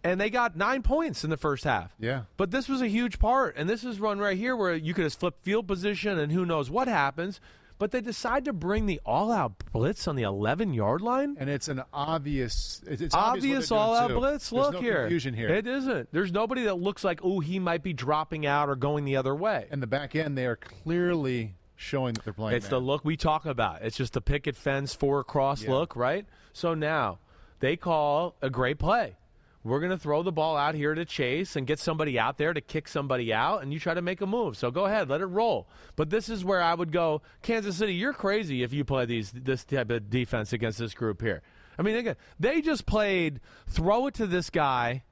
and 0.04 0.20
they 0.20 0.30
got 0.30 0.56
nine 0.56 0.82
points 0.82 1.24
in 1.24 1.30
the 1.30 1.36
first 1.36 1.64
half. 1.64 1.94
Yeah. 1.98 2.22
But 2.36 2.50
this 2.50 2.68
was 2.68 2.80
a 2.82 2.88
huge 2.88 3.18
part, 3.18 3.56
and 3.56 3.68
this 3.68 3.84
is 3.84 3.98
one 4.00 4.18
right 4.18 4.36
here 4.36 4.56
where 4.56 4.74
you 4.74 4.94
could 4.94 5.04
have 5.04 5.14
flipped 5.14 5.42
field 5.44 5.66
position, 5.66 6.18
and 6.18 6.30
who 6.32 6.44
knows 6.46 6.70
what 6.70 6.88
happens. 6.88 7.40
But 7.78 7.92
they 7.92 8.00
decide 8.00 8.44
to 8.46 8.52
bring 8.52 8.86
the 8.86 9.00
all-out 9.06 9.52
blitz 9.72 10.08
on 10.08 10.16
the 10.16 10.24
11-yard 10.24 11.00
line. 11.00 11.36
And 11.38 11.48
it's 11.48 11.68
an 11.68 11.84
obvious, 11.92 12.82
it's 12.84 13.00
it's 13.00 13.14
Obvious 13.14 13.70
what 13.70 13.76
all-out 13.78 14.10
blitz. 14.10 14.50
There's 14.50 14.64
Look 14.64 14.74
no 14.74 14.80
here. 14.80 15.02
confusion 15.02 15.32
here. 15.32 15.48
It 15.48 15.64
isn't. 15.68 16.08
There's 16.10 16.32
nobody 16.32 16.64
that 16.64 16.74
looks 16.74 17.04
like, 17.04 17.20
oh, 17.22 17.38
he 17.38 17.60
might 17.60 17.84
be 17.84 17.92
dropping 17.92 18.46
out 18.46 18.68
or 18.68 18.74
going 18.74 19.04
the 19.04 19.16
other 19.16 19.32
way. 19.32 19.68
and 19.70 19.80
the 19.80 19.86
back 19.86 20.16
end, 20.16 20.36
they 20.36 20.46
are 20.46 20.56
clearly 20.56 21.54
showing 21.76 22.14
that 22.14 22.24
they're 22.24 22.32
playing. 22.32 22.56
It's 22.56 22.64
man. 22.64 22.70
the 22.70 22.80
look 22.80 23.04
we 23.04 23.16
talk 23.16 23.46
about. 23.46 23.82
It's 23.82 23.96
just 23.96 24.12
the 24.12 24.20
picket 24.20 24.56
fence 24.56 24.92
four 24.94 25.20
across 25.20 25.62
Yeah. 25.62 25.70
look, 25.70 25.94
right? 25.94 26.26
So 26.52 26.74
now 26.74 27.20
they 27.60 27.76
call 27.76 28.36
a 28.42 28.50
great 28.50 28.78
play. 28.78 29.16
We're 29.64 29.80
going 29.80 29.90
to 29.90 29.98
throw 29.98 30.22
the 30.22 30.32
ball 30.32 30.56
out 30.56 30.74
here 30.74 30.94
to 30.94 31.04
Chase 31.04 31.56
and 31.56 31.66
get 31.66 31.78
somebody 31.78 32.18
out 32.18 32.38
there 32.38 32.54
to 32.54 32.60
kick 32.60 32.88
somebody 32.88 33.34
out, 33.34 33.62
and 33.62 33.72
you 33.72 33.80
try 33.80 33.92
to 33.92 34.00
make 34.00 34.20
a 34.20 34.26
move. 34.26 34.56
So 34.56 34.70
go 34.70 34.86
ahead, 34.86 35.10
let 35.10 35.20
it 35.20 35.26
roll. 35.26 35.68
But 35.96 36.10
this 36.10 36.28
is 36.28 36.44
where 36.44 36.62
I 36.62 36.72
would 36.72 36.92
go, 36.92 37.22
Kansas 37.42 37.76
City. 37.76 37.94
You're 37.94 38.12
crazy 38.12 38.62
if 38.62 38.72
you 38.72 38.84
play 38.84 39.04
these 39.04 39.32
this 39.32 39.64
type 39.64 39.90
of 39.90 40.08
defense 40.08 40.52
against 40.52 40.78
this 40.78 40.94
group 40.94 41.20
here. 41.20 41.42
I 41.78 41.82
mean, 41.82 42.14
they 42.40 42.60
just 42.60 42.86
played 42.86 43.40
throw 43.68 44.06
it 44.06 44.14
to 44.14 44.26
this 44.26 44.48
guy, 44.48 45.02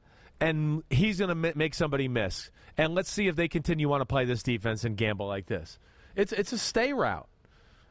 and 0.41 0.83
he's 0.91 1.19
going 1.19 1.29
to 1.29 1.55
make 1.55 1.75
somebody 1.75 2.09
miss. 2.09 2.51
And 2.79 2.95
let's 2.95 3.11
see 3.11 3.27
if 3.29 3.37
they 3.37 3.49
continue 3.49 3.89
want 3.89 4.03
to 4.03 4.07
play 4.07 4.25
this 4.25 4.43
defense 4.43 4.85
and 4.85 4.97
gamble 4.97 5.27
like 5.27 5.47
this. 5.47 5.79
It's 6.15 6.33
it's 6.33 6.53
a 6.53 6.59
stay 6.59 6.93
route. 6.93 7.29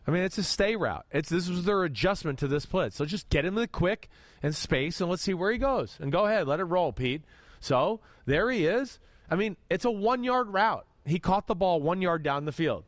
I 0.07 0.11
mean, 0.11 0.23
it's 0.23 0.37
a 0.37 0.43
stay 0.43 0.75
route. 0.75 1.05
It's 1.11 1.29
this 1.29 1.49
was 1.49 1.65
their 1.65 1.83
adjustment 1.83 2.39
to 2.39 2.47
this 2.47 2.65
blitz. 2.65 2.95
So 2.95 3.05
just 3.05 3.29
get 3.29 3.45
him 3.45 3.55
the 3.55 3.67
quick 3.67 4.09
and 4.43 4.55
space, 4.55 5.01
and 5.01 5.09
let's 5.09 5.23
see 5.23 5.33
where 5.33 5.51
he 5.51 5.57
goes. 5.57 5.97
And 5.99 6.11
go 6.11 6.25
ahead, 6.25 6.47
let 6.47 6.59
it 6.59 6.65
roll, 6.65 6.93
Pete. 6.93 7.23
So 7.59 8.01
there 8.25 8.51
he 8.51 8.65
is. 8.67 8.99
I 9.29 9.35
mean, 9.35 9.57
it's 9.69 9.85
a 9.85 9.91
one 9.91 10.23
yard 10.23 10.53
route. 10.53 10.85
He 11.05 11.19
caught 11.19 11.47
the 11.47 11.55
ball 11.55 11.81
one 11.81 12.01
yard 12.01 12.23
down 12.23 12.45
the 12.45 12.51
field, 12.51 12.83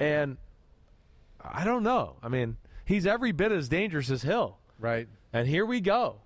and 0.00 0.36
I 1.42 1.64
don't 1.64 1.82
know. 1.82 2.16
I 2.22 2.28
mean, 2.28 2.56
he's 2.84 3.06
every 3.06 3.32
bit 3.32 3.52
as 3.52 3.68
dangerous 3.68 4.10
as 4.10 4.22
Hill. 4.22 4.58
right. 4.78 5.08
And 5.30 5.46
here 5.46 5.66
we 5.66 5.82
go. 5.82 6.20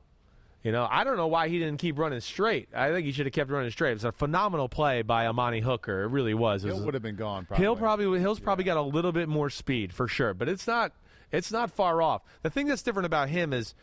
You 0.62 0.70
know, 0.70 0.86
I 0.88 1.02
don't 1.02 1.16
know 1.16 1.26
why 1.26 1.48
he 1.48 1.58
didn't 1.58 1.78
keep 1.78 1.98
running 1.98 2.20
straight. 2.20 2.68
I 2.72 2.90
think 2.92 3.04
he 3.04 3.12
should 3.12 3.26
have 3.26 3.32
kept 3.32 3.50
running 3.50 3.70
straight. 3.70 3.90
It 3.90 3.94
was 3.94 4.04
a 4.04 4.12
phenomenal 4.12 4.68
play 4.68 5.02
by 5.02 5.26
Amani 5.26 5.60
Hooker. 5.60 6.04
It 6.04 6.08
really 6.08 6.34
was. 6.34 6.64
It 6.64 6.68
Hill 6.68 6.84
would 6.84 6.94
have 6.94 7.02
been 7.02 7.16
gone. 7.16 7.46
Probably. 7.46 7.64
Hill 7.64 7.76
probably 7.76 8.20
Hill's 8.20 8.38
probably 8.38 8.64
got 8.64 8.76
a 8.76 8.82
little 8.82 9.12
bit 9.12 9.28
more 9.28 9.50
speed 9.50 9.92
for 9.92 10.06
sure, 10.06 10.34
but 10.34 10.48
it's 10.48 10.66
not 10.66 10.92
it's 11.32 11.50
not 11.50 11.72
far 11.72 12.00
off. 12.00 12.22
The 12.42 12.50
thing 12.50 12.68
that's 12.68 12.82
different 12.82 13.06
about 13.06 13.28
him 13.28 13.52
is 13.52 13.74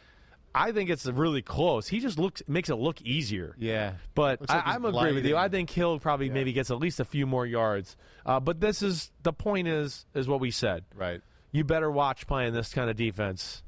I 0.56 0.72
think 0.72 0.90
it's 0.90 1.06
really 1.06 1.42
close. 1.42 1.88
He 1.88 2.00
just 2.00 2.18
looks 2.18 2.42
makes 2.48 2.70
it 2.70 2.76
look 2.76 3.02
easier. 3.02 3.56
Yeah. 3.60 3.96
But 4.16 4.40
like 4.42 4.50
I, 4.50 4.74
I'm 4.74 4.86
agree 4.86 5.14
with 5.14 5.26
you. 5.26 5.36
I 5.36 5.50
think 5.50 5.70
Hill 5.70 6.00
probably 6.00 6.30
maybe 6.30 6.54
gets 6.54 6.72
at 6.72 6.80
least 6.80 7.02
a 7.02 7.06
few 7.06 7.28
more 7.28 7.46
yards. 7.46 7.98
Uh, 8.26 8.40
but 8.40 8.62
this 8.62 8.82
is 8.82 9.12
the 9.24 9.34
point 9.34 9.68
is 9.68 10.06
is 10.14 10.30
what 10.30 10.40
we 10.40 10.52
said. 10.52 10.86
Right. 10.96 11.22
You 11.52 11.66
better 11.66 11.92
watch 11.92 12.26
playing 12.26 12.54
this 12.54 12.74
kind 12.74 12.90
of 12.90 12.96
defense 12.96 13.64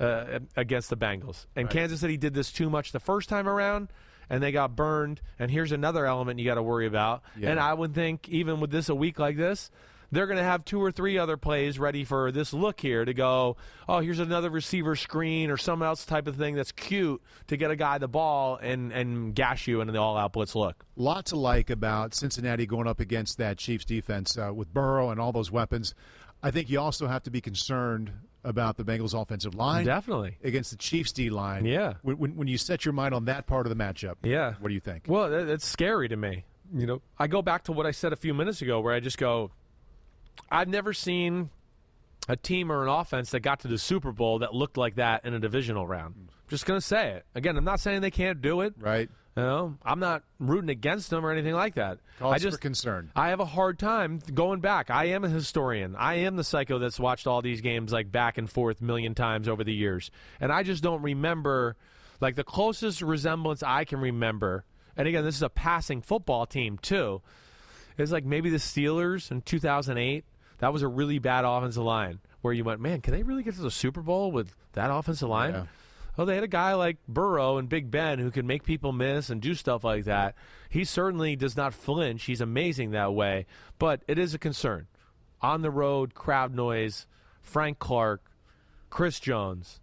uh, 0.00 0.40
against 0.56 0.90
the 0.90 0.96
Bengals. 0.96 1.46
And 1.56 1.68
Kansas 1.68 2.00
City 2.00 2.16
did 2.16 2.34
this 2.34 2.52
too 2.52 2.70
much 2.70 2.92
the 2.92 3.00
first 3.00 3.28
time 3.28 3.48
around, 3.48 3.88
and 4.28 4.42
they 4.42 4.52
got 4.52 4.76
burned. 4.76 5.20
And 5.38 5.50
here's 5.50 5.72
another 5.72 6.06
element 6.06 6.38
you 6.38 6.44
got 6.44 6.54
to 6.54 6.62
worry 6.62 6.86
about. 6.86 7.22
Yeah. 7.36 7.50
And 7.50 7.60
I 7.60 7.72
would 7.72 7.94
think 7.94 8.28
even 8.28 8.60
with 8.60 8.70
this 8.70 8.88
a 8.88 8.94
week 8.94 9.18
like 9.18 9.36
this, 9.36 9.70
they're 10.12 10.26
going 10.26 10.38
to 10.38 10.44
have 10.44 10.64
two 10.64 10.80
or 10.80 10.92
three 10.92 11.16
other 11.16 11.38
plays 11.38 11.78
ready 11.78 12.04
for 12.04 12.30
this 12.30 12.52
look 12.52 12.78
here 12.78 13.04
to 13.04 13.14
go, 13.14 13.56
oh, 13.88 14.00
here's 14.00 14.18
another 14.18 14.50
receiver 14.50 14.94
screen 14.94 15.50
or 15.50 15.56
some 15.56 15.82
else 15.82 16.04
type 16.04 16.26
of 16.26 16.36
thing 16.36 16.54
that's 16.54 16.70
cute 16.70 17.22
to 17.48 17.56
get 17.56 17.70
a 17.70 17.76
guy 17.76 17.96
the 17.96 18.08
ball 18.08 18.58
and, 18.60 18.92
and 18.92 19.34
gash 19.34 19.66
you 19.66 19.80
in 19.80 19.88
the 19.88 19.98
all 19.98 20.18
out 20.18 20.34
blitz 20.34 20.54
look. 20.54 20.84
Lots 20.96 21.30
to 21.30 21.36
like 21.36 21.70
about 21.70 22.14
Cincinnati 22.14 22.66
going 22.66 22.86
up 22.86 23.00
against 23.00 23.38
that 23.38 23.56
Chiefs 23.56 23.86
defense 23.86 24.36
uh, 24.36 24.52
with 24.54 24.72
Burrow 24.72 25.08
and 25.08 25.18
all 25.18 25.32
those 25.32 25.50
weapons. 25.50 25.94
I 26.42 26.50
think 26.50 26.68
you 26.68 26.78
also 26.78 27.06
have 27.06 27.22
to 27.22 27.30
be 27.30 27.40
concerned 27.40 28.12
about 28.44 28.76
the 28.76 28.84
Bengals' 28.84 29.20
offensive 29.20 29.54
line. 29.54 29.84
Definitely. 29.86 30.36
Against 30.42 30.70
the 30.72 30.76
Chiefs' 30.76 31.12
D 31.12 31.30
line. 31.30 31.64
Yeah. 31.64 31.94
When, 32.02 32.18
when, 32.18 32.36
when 32.36 32.48
you 32.48 32.58
set 32.58 32.84
your 32.84 32.92
mind 32.92 33.14
on 33.14 33.26
that 33.26 33.46
part 33.46 33.66
of 33.66 33.76
the 33.76 33.82
matchup. 33.82 34.16
Yeah. 34.22 34.54
What 34.58 34.68
do 34.68 34.74
you 34.74 34.80
think? 34.80 35.04
Well, 35.06 35.30
that- 35.30 35.46
that's 35.46 35.64
scary 35.66 36.08
to 36.08 36.16
me. 36.16 36.44
You 36.74 36.86
know, 36.86 37.02
I 37.18 37.26
go 37.26 37.42
back 37.42 37.64
to 37.64 37.72
what 37.72 37.84
I 37.86 37.90
said 37.90 38.12
a 38.12 38.16
few 38.16 38.32
minutes 38.32 38.62
ago 38.62 38.80
where 38.80 38.94
I 38.94 39.00
just 39.00 39.18
go, 39.18 39.50
I've 40.50 40.68
never 40.68 40.92
seen 40.94 41.50
a 42.28 42.36
team 42.36 42.72
or 42.72 42.82
an 42.82 42.88
offense 42.88 43.30
that 43.32 43.40
got 43.40 43.60
to 43.60 43.68
the 43.68 43.76
Super 43.78 44.10
Bowl 44.12 44.38
that 44.38 44.54
looked 44.54 44.76
like 44.78 44.94
that 44.94 45.24
in 45.26 45.34
a 45.34 45.38
divisional 45.38 45.86
round. 45.86 46.14
Just 46.48 46.64
going 46.66 46.80
to 46.80 46.86
say 46.86 47.10
it. 47.12 47.26
Again, 47.34 47.56
I'm 47.56 47.64
not 47.64 47.80
saying 47.80 48.00
they 48.00 48.10
can't 48.10 48.40
do 48.40 48.62
it. 48.62 48.74
Right. 48.78 49.10
You 49.36 49.42
know, 49.42 49.78
I'm 49.82 49.98
not 49.98 50.24
rooting 50.38 50.68
against 50.68 51.08
them 51.08 51.24
or 51.24 51.30
anything 51.30 51.54
like 51.54 51.74
that. 51.74 51.98
Cause 52.18 52.34
I 52.34 52.38
just 52.38 52.58
for 52.58 52.60
concern. 52.60 53.10
I 53.16 53.30
have 53.30 53.40
a 53.40 53.46
hard 53.46 53.78
time 53.78 54.20
going 54.34 54.60
back. 54.60 54.90
I 54.90 55.06
am 55.06 55.24
a 55.24 55.28
historian. 55.28 55.96
I 55.96 56.16
am 56.16 56.36
the 56.36 56.44
psycho 56.44 56.78
that's 56.78 57.00
watched 57.00 57.26
all 57.26 57.40
these 57.40 57.62
games 57.62 57.92
like 57.92 58.12
back 58.12 58.36
and 58.36 58.48
forth 58.50 58.82
million 58.82 59.14
times 59.14 59.48
over 59.48 59.64
the 59.64 59.72
years. 59.72 60.10
And 60.38 60.52
I 60.52 60.62
just 60.62 60.82
don't 60.82 61.00
remember 61.00 61.76
like 62.20 62.36
the 62.36 62.44
closest 62.44 63.00
resemblance 63.00 63.62
I 63.62 63.84
can 63.84 64.00
remember. 64.00 64.64
And 64.98 65.08
again, 65.08 65.24
this 65.24 65.36
is 65.36 65.42
a 65.42 65.48
passing 65.48 66.02
football 66.02 66.44
team 66.44 66.76
too. 66.76 67.22
Is 67.96 68.12
like 68.12 68.24
maybe 68.24 68.50
the 68.50 68.58
Steelers 68.58 69.30
in 69.30 69.40
2008. 69.40 70.24
That 70.58 70.72
was 70.72 70.82
a 70.82 70.88
really 70.88 71.18
bad 71.18 71.44
offensive 71.44 71.82
line 71.82 72.20
where 72.42 72.52
you 72.54 72.64
went, 72.64 72.80
"Man, 72.80 73.00
can 73.00 73.12
they 73.12 73.22
really 73.22 73.42
get 73.42 73.54
to 73.54 73.62
the 73.62 73.70
Super 73.70 74.00
Bowl 74.02 74.30
with 74.30 74.54
that 74.74 74.90
offensive 74.90 75.28
line?" 75.28 75.52
Yeah. 75.54 75.64
Oh, 76.18 76.24
they 76.24 76.34
had 76.34 76.44
a 76.44 76.48
guy 76.48 76.74
like 76.74 76.98
Burrow 77.08 77.56
and 77.56 77.68
Big 77.68 77.90
Ben 77.90 78.18
who 78.18 78.30
can 78.30 78.46
make 78.46 78.64
people 78.64 78.92
miss 78.92 79.30
and 79.30 79.40
do 79.40 79.54
stuff 79.54 79.82
like 79.82 80.04
that. 80.04 80.34
He 80.68 80.84
certainly 80.84 81.36
does 81.36 81.56
not 81.56 81.72
flinch. 81.72 82.24
He's 82.24 82.40
amazing 82.40 82.90
that 82.90 83.14
way, 83.14 83.46
but 83.78 84.02
it 84.06 84.18
is 84.18 84.34
a 84.34 84.38
concern. 84.38 84.88
On 85.40 85.62
the 85.62 85.70
road, 85.70 86.14
crowd 86.14 86.54
noise, 86.54 87.06
Frank 87.40 87.78
Clark, 87.78 88.22
Chris 88.90 89.20
Jones, 89.20 89.80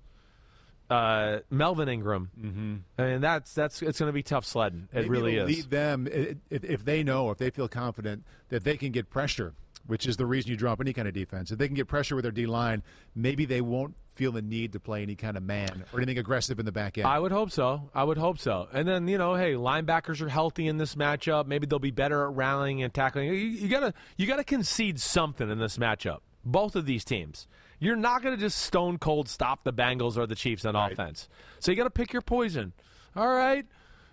uh, 0.89 1.39
Melvin 1.49 1.89
Ingram. 1.89 2.31
Mm-hmm. 2.39 2.75
I 2.97 3.05
mean, 3.05 3.21
that's 3.21 3.53
that's 3.53 3.81
it's 3.81 3.99
going 3.99 4.09
to 4.09 4.13
be 4.13 4.23
tough 4.23 4.45
sledding. 4.45 4.87
It 4.91 4.95
Maybe 4.95 5.09
really 5.09 5.35
is. 5.37 5.47
Lead 5.47 5.69
them 5.69 6.07
if, 6.07 6.37
if 6.49 6.85
they 6.85 7.03
know, 7.03 7.29
if 7.31 7.37
they 7.37 7.49
feel 7.49 7.67
confident 7.67 8.23
that 8.49 8.63
they 8.63 8.77
can 8.77 8.91
get 8.91 9.09
pressure, 9.09 9.53
which 9.89 10.05
is 10.05 10.17
the 10.17 10.25
reason 10.25 10.51
you 10.51 10.55
drop 10.57 10.79
any 10.79 10.93
kind 10.93 11.07
of 11.07 11.13
defense. 11.13 11.49
If 11.51 11.57
they 11.57 11.67
can 11.67 11.75
get 11.75 11.87
pressure 11.87 12.15
with 12.15 12.23
their 12.23 12.31
D 12.31 12.45
line, 12.45 12.83
maybe 13.15 13.45
they 13.45 13.59
won't 13.61 13.95
feel 14.09 14.31
the 14.31 14.41
need 14.41 14.73
to 14.73 14.79
play 14.79 15.01
any 15.01 15.15
kind 15.15 15.35
of 15.35 15.43
man 15.43 15.83
or 15.91 15.99
anything 15.99 16.19
aggressive 16.19 16.59
in 16.59 16.65
the 16.65 16.71
back 16.71 16.97
end. 16.97 17.07
I 17.07 17.17
would 17.17 17.31
hope 17.31 17.49
so. 17.51 17.89
I 17.95 18.03
would 18.03 18.17
hope 18.17 18.37
so. 18.37 18.67
And 18.71 18.87
then 18.87 19.07
you 19.07 19.17
know, 19.17 19.33
hey, 19.33 19.53
linebackers 19.53 20.21
are 20.21 20.29
healthy 20.29 20.67
in 20.67 20.77
this 20.77 20.93
matchup. 20.93 21.47
Maybe 21.47 21.65
they'll 21.65 21.79
be 21.79 21.91
better 21.91 22.25
at 22.25 22.35
rallying 22.35 22.83
and 22.83 22.93
tackling. 22.93 23.29
You, 23.29 23.33
you 23.33 23.67
gotta 23.67 23.93
you 24.15 24.27
gotta 24.27 24.43
concede 24.43 24.99
something 24.99 25.49
in 25.49 25.57
this 25.57 25.77
matchup. 25.77 26.19
Both 26.45 26.75
of 26.75 26.85
these 26.85 27.03
teams. 27.03 27.47
You're 27.79 27.95
not 27.95 28.21
going 28.21 28.35
to 28.35 28.39
just 28.39 28.57
stone 28.57 28.97
cold 28.97 29.29
stop 29.29 29.63
the 29.63 29.71
Bengals 29.71 30.17
or 30.17 30.27
the 30.27 30.35
Chiefs 30.35 30.65
on 30.65 30.75
offense. 30.75 31.29
So 31.59 31.71
you 31.71 31.77
got 31.77 31.85
to 31.85 31.89
pick 31.89 32.11
your 32.11 32.21
poison. 32.21 32.73
All 33.15 33.33
right. 33.33 33.65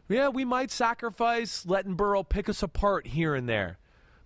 Yeah, 0.09 0.29
we 0.29 0.45
might 0.45 0.71
sacrifice 0.71 1.67
letting 1.67 1.95
Burrow 1.95 2.23
pick 2.23 2.49
us 2.49 2.63
apart 2.63 3.09
here 3.09 3.35
and 3.35 3.49
there. 3.49 3.79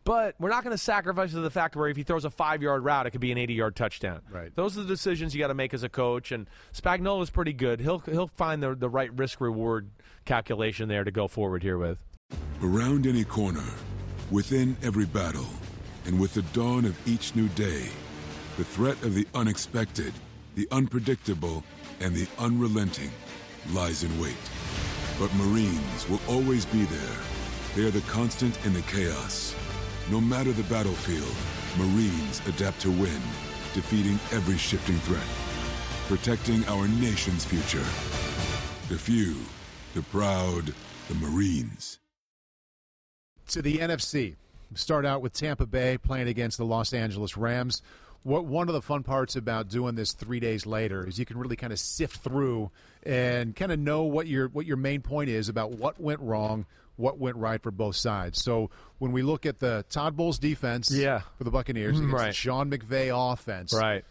But 0.05 0.35
we're 0.39 0.51
not 0.51 0.65
going 0.65 0.75
to 0.75 0.83
sacrifice 0.83 1.33
to 1.33 1.41
the 1.41 1.51
fact 1.51 1.77
where 1.77 1.89
if 1.89 1.97
he 1.97 2.03
throws 2.03 2.25
a 2.25 2.31
five 2.31 2.63
yard 2.63 2.85
route, 2.85 3.07
it 3.07 3.11
could 3.11 3.21
be 3.21 3.33
an 3.33 3.39
80 3.39 3.55
yard 3.55 3.77
touchdown. 3.77 4.23
Right. 4.31 4.55
Those 4.55 4.79
are 4.79 4.83
the 4.83 4.89
decisions 4.89 5.35
you 5.35 5.41
got 5.41 5.49
to 5.49 5.55
make 5.55 5.75
as 5.75 5.83
a 5.83 5.89
coach. 5.89 6.33
And 6.33 6.49
Spagnuolo 6.73 7.23
is 7.23 7.31
pretty 7.31 7.53
good. 7.53 7.81
He'll 7.81 7.99
he'll 8.01 8.29
find 8.29 8.63
the 8.63 8.75
the 8.75 8.89
right 8.89 9.13
risk 9.17 9.41
reward 9.41 9.91
calculation 10.25 10.89
there 10.89 11.05
to 11.05 11.11
go 11.11 11.29
forward 11.29 11.63
here 11.63 11.79
with. 11.79 11.99
Around 12.63 13.07
any 13.07 13.25
corner, 13.25 13.65
within 14.31 14.77
every 14.83 15.07
battle, 15.07 15.49
and 16.07 16.21
with 16.21 16.35
the 16.35 16.43
dawn 16.43 16.85
of 16.85 16.97
each 17.09 17.35
new 17.35 17.49
day, 17.49 17.89
the 18.57 18.65
threat 18.65 19.03
of 19.03 19.15
the 19.15 19.27
unexpected, 19.35 20.13
the 20.55 20.69
unpredictable, 20.71 21.65
and 22.01 22.15
the 22.15 22.29
unrelenting 22.39 23.11
lies 23.73 24.05
in 24.05 24.21
wait. 24.21 24.37
But 25.19 25.35
Marines 25.35 26.09
will 26.09 26.21
always 26.29 26.65
be 26.67 26.85
there. 26.85 27.17
They 27.75 27.85
are 27.85 27.91
the 27.91 28.01
constant 28.03 28.65
in 28.65 28.73
the 28.73 28.83
chaos. 28.83 29.55
No 30.09 30.21
matter 30.21 30.53
the 30.53 30.63
battlefield, 30.65 31.35
Marines 31.79 32.41
adapt 32.47 32.81
to 32.81 32.91
win, 32.91 33.21
defeating 33.75 34.19
every 34.33 34.57
shifting 34.57 34.99
threat, 35.01 35.27
protecting 36.09 36.65
our 36.67 36.89
nation's 36.89 37.45
future. 37.45 37.85
The 38.89 38.99
few, 38.99 39.37
the 39.95 40.03
proud, 40.03 40.73
the 41.09 41.15
Marines. 41.15 41.99
to 43.49 43.63
the 43.63 43.79
NFC. 43.79 44.37
Start 44.75 45.05
out 45.05 45.21
with 45.23 45.33
Tampa 45.33 45.67
Bay 45.67 45.99
playing 45.99 46.29
against 46.29 46.57
the 46.57 46.65
Los 46.65 46.93
Angeles 46.93 47.37
Rams. 47.37 47.83
What 48.23 48.45
one 48.45 48.69
of 48.69 48.75
the 48.75 48.83
fun 48.83 49.03
parts 49.03 49.35
about 49.35 49.69
doing 49.69 49.95
this 49.97 50.13
three 50.13 50.39
days 50.41 50.67
later 50.67 51.07
is 51.07 51.19
you 51.19 51.25
can 51.25 51.39
really 51.39 51.57
kind 51.57 51.73
of 51.73 51.81
sift 51.81 52.19
through 52.19 52.71
and 53.03 53.57
kind 53.57 53.73
of 53.73 53.79
know 53.81 54.03
what 54.03 54.27
your 54.29 54.49
what 54.49 54.67
your 54.67 54.77
main 54.77 55.01
point 55.01 55.31
is 55.31 55.49
about 55.49 55.73
what 55.73 56.01
went 56.01 56.21
wrong, 56.21 56.67
what 57.01 57.19
went 57.19 57.37
right 57.37 57.63
for 57.63 57.71
both 57.71 57.97
sides. 57.97 58.43
So 58.43 58.71
when 58.99 59.13
we 59.13 59.23
look 59.23 59.47
at 59.47 59.59
the 59.59 59.85
Todd 59.89 60.17
Bowles 60.17 60.39
defense 60.39 60.91
Yeah. 60.91 61.23
for 61.39 61.45
the 61.45 61.51
Buccaneers 61.51 61.99
against 61.99 62.15
Right. 62.15 62.27
the 62.29 62.33
Sean 62.33 62.71
McVay 62.71 63.11
offense, 63.33 63.75
Right. 63.75 64.05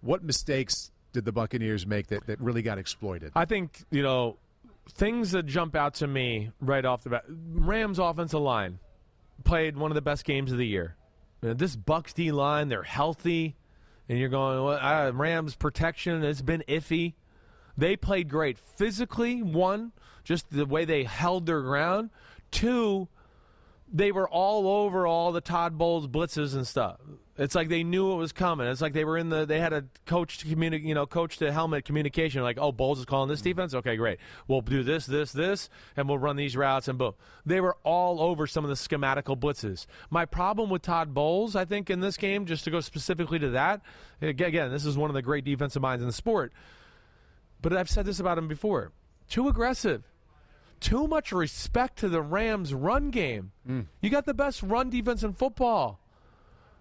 what 0.00 0.22
mistakes 0.24 0.90
did 1.12 1.24
the 1.24 1.32
Buccaneers 1.32 1.86
make 1.86 2.06
that, 2.08 2.26
that 2.26 2.40
really 2.40 2.62
got 2.62 2.78
exploited? 2.78 3.32
I 3.34 3.44
think, 3.44 3.84
you 3.90 4.02
know, 4.02 4.38
things 4.90 5.32
that 5.32 5.44
jump 5.46 5.74
out 5.76 5.94
to 5.94 6.06
me 6.06 6.50
right 6.60 6.84
off 6.84 7.02
the 7.04 7.10
bat. 7.10 7.24
Rams 7.28 7.98
offensive 7.98 8.40
line 8.40 8.78
played 9.44 9.76
one 9.76 9.90
of 9.90 9.94
the 9.94 10.02
best 10.02 10.24
games 10.24 10.52
of 10.52 10.58
the 10.58 10.66
year. 10.66 10.96
You 11.42 11.48
know, 11.48 11.54
this 11.54 11.76
Bucks 11.76 12.12
D 12.12 12.30
line, 12.32 12.68
they're 12.68 12.82
healthy, 12.84 13.56
and 14.08 14.18
you're 14.18 14.28
going, 14.28 14.62
well, 14.62 14.78
uh, 14.80 15.10
Rams 15.12 15.54
protection 15.56 16.22
has 16.22 16.40
been 16.42 16.62
iffy. 16.68 17.14
They 17.76 17.96
played 17.96 18.28
great 18.28 18.58
physically. 18.58 19.42
One, 19.42 19.92
just 20.24 20.50
the 20.50 20.66
way 20.66 20.84
they 20.84 21.04
held 21.04 21.46
their 21.46 21.62
ground. 21.62 22.10
Two, 22.50 23.08
they 23.92 24.12
were 24.12 24.28
all 24.28 24.68
over 24.68 25.06
all 25.06 25.32
the 25.32 25.40
Todd 25.40 25.76
Bowles 25.76 26.06
blitzes 26.06 26.54
and 26.54 26.66
stuff. 26.66 26.98
It's 27.38 27.54
like 27.54 27.70
they 27.70 27.82
knew 27.82 28.12
it 28.12 28.16
was 28.16 28.30
coming. 28.30 28.66
It's 28.66 28.82
like 28.82 28.92
they 28.92 29.06
were 29.06 29.16
in 29.16 29.30
the 29.30 29.46
they 29.46 29.58
had 29.58 29.72
a 29.72 29.84
coach 30.04 30.38
to 30.38 30.46
communicate, 30.46 30.86
you 30.86 30.94
know, 30.94 31.06
coach 31.06 31.38
to 31.38 31.50
helmet 31.50 31.86
communication. 31.86 32.42
Like, 32.42 32.58
oh, 32.60 32.72
Bowles 32.72 32.98
is 32.98 33.06
calling 33.06 33.30
this 33.30 33.40
mm. 33.40 33.44
defense. 33.44 33.74
Okay, 33.74 33.96
great. 33.96 34.18
We'll 34.48 34.60
do 34.60 34.82
this, 34.82 35.06
this, 35.06 35.32
this, 35.32 35.70
and 35.96 36.08
we'll 36.08 36.18
run 36.18 36.36
these 36.36 36.56
routes 36.56 36.88
and 36.88 36.98
boom. 36.98 37.14
They 37.46 37.60
were 37.60 37.76
all 37.84 38.20
over 38.20 38.46
some 38.46 38.64
of 38.64 38.68
the 38.68 38.76
schematical 38.76 39.38
blitzes. 39.38 39.86
My 40.10 40.26
problem 40.26 40.68
with 40.68 40.82
Todd 40.82 41.14
Bowles, 41.14 41.56
I 41.56 41.64
think, 41.64 41.88
in 41.88 42.00
this 42.00 42.18
game, 42.18 42.44
just 42.44 42.64
to 42.64 42.70
go 42.70 42.80
specifically 42.80 43.38
to 43.38 43.50
that, 43.50 43.80
again, 44.20 44.70
this 44.70 44.84
is 44.84 44.98
one 44.98 45.08
of 45.08 45.14
the 45.14 45.22
great 45.22 45.44
defensive 45.44 45.80
minds 45.80 46.02
in 46.02 46.06
the 46.06 46.12
sport. 46.12 46.52
But 47.62 47.72
I've 47.72 47.88
said 47.88 48.04
this 48.04 48.20
about 48.20 48.38
him 48.38 48.48
before. 48.48 48.92
Too 49.28 49.48
aggressive 49.48 50.02
too 50.82 51.06
much 51.06 51.32
respect 51.32 51.98
to 52.00 52.08
the 52.08 52.20
Rams' 52.20 52.74
run 52.74 53.10
game. 53.10 53.52
Mm. 53.66 53.86
You 54.00 54.10
got 54.10 54.26
the 54.26 54.34
best 54.34 54.62
run 54.62 54.90
defense 54.90 55.22
in 55.22 55.32
football. 55.32 56.00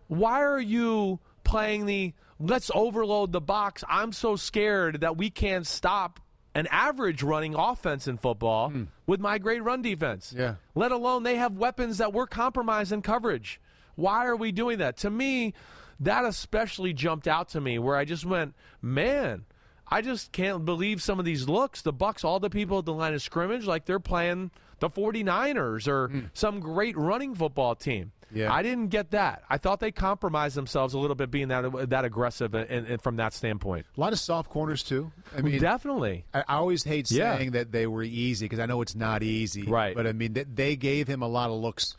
Why 0.08 0.42
are 0.42 0.60
you 0.60 1.20
playing 1.44 1.86
the 1.86 2.14
let's 2.40 2.72
overload 2.74 3.32
the 3.32 3.40
box? 3.40 3.84
I'm 3.88 4.12
so 4.12 4.36
scared 4.36 5.02
that 5.02 5.18
we 5.18 5.30
can't 5.30 5.66
stop 5.66 6.20
an 6.54 6.68
average 6.70 7.24
running 7.24 7.56
offense 7.56 8.08
in 8.08 8.18
football 8.18 8.72
mm. 8.72 8.88
with 9.06 9.22
my 9.22 9.38
great 9.38 9.64
run 9.64 9.82
defense. 9.82 10.34
Yeah. 10.36 10.56
Let 10.76 10.92
alone 10.92 11.24
they 11.24 11.36
have 11.36 11.54
weapons 11.54 12.00
that 12.00 12.12
we're 12.12 12.28
compromised 12.28 12.92
in 12.92 13.04
coverage. 13.04 13.62
Why 13.96 14.26
are 14.26 14.36
we 14.36 14.52
doing 14.52 14.80
that? 14.80 14.98
To 14.98 15.10
me, 15.10 15.54
that 16.00 16.26
especially 16.26 16.92
jumped 16.94 17.28
out 17.28 17.50
to 17.50 17.62
me 17.62 17.78
where 17.78 17.96
I 17.96 18.04
just 18.04 18.26
went, 18.26 18.56
man, 18.82 19.46
I 19.92 20.02
just 20.02 20.32
can't 20.32 20.64
believe 20.64 21.02
some 21.02 21.20
of 21.20 21.26
these 21.26 21.50
looks. 21.50 21.82
The 21.82 21.92
Bucks, 21.92 22.24
all 22.24 22.40
the 22.40 22.50
people 22.50 22.80
at 22.80 22.86
the 22.86 22.94
line 22.94 23.14
of 23.14 23.22
scrimmage, 23.22 23.66
like 23.66 23.86
they're 23.86 24.00
playing 24.00 24.52
the 24.80 24.90
49ers 24.90 25.88
or 25.88 26.08
hmm. 26.08 26.20
some 26.34 26.60
great 26.60 26.98
running 26.98 27.36
football 27.36 27.76
team. 27.76 28.12
Yeah. 28.34 28.54
I 28.54 28.64
didn't 28.64 28.88
get 28.88 29.12
that. 29.12 29.44
I 29.50 29.58
thought 29.58 29.80
they 29.80 29.92
compromised 29.92 30.56
themselves 30.56 30.94
a 30.94 31.00
little 31.00 31.16
bit 31.16 31.32
being 31.32 31.50
that 31.50 31.90
that 31.90 32.06
aggressive 32.06 32.54
and, 32.54 32.88
and 32.88 33.02
from 33.02 33.18
that 33.18 33.34
standpoint. 33.34 33.86
A 33.98 34.00
lot 34.00 34.14
of 34.14 34.20
soft 34.20 34.50
corners 34.50 34.84
too. 34.84 35.12
I 35.38 35.42
mean, 35.42 35.60
Definitely. 35.60 36.24
I 36.34 36.40
I 36.48 36.56
always 36.56 36.84
hate 36.84 37.12
Yeah. 37.12 37.38
saying 37.38 37.52
that 37.52 37.72
they 37.72 37.88
were 37.88 38.04
easy 38.04 38.46
because 38.46 38.60
I 38.60 38.66
know 38.66 38.82
it's 38.82 38.96
not 38.96 39.24
easy. 39.24 39.64
Right. 39.64 39.96
But 39.96 40.08
I 40.08 40.14
mean, 40.14 40.34
th- 40.34 40.48
they 40.54 40.76
gave 40.76 41.08
him 41.08 41.22
a 41.22 41.28
lot 41.28 41.50
of 41.50 41.60
looks 41.60 41.98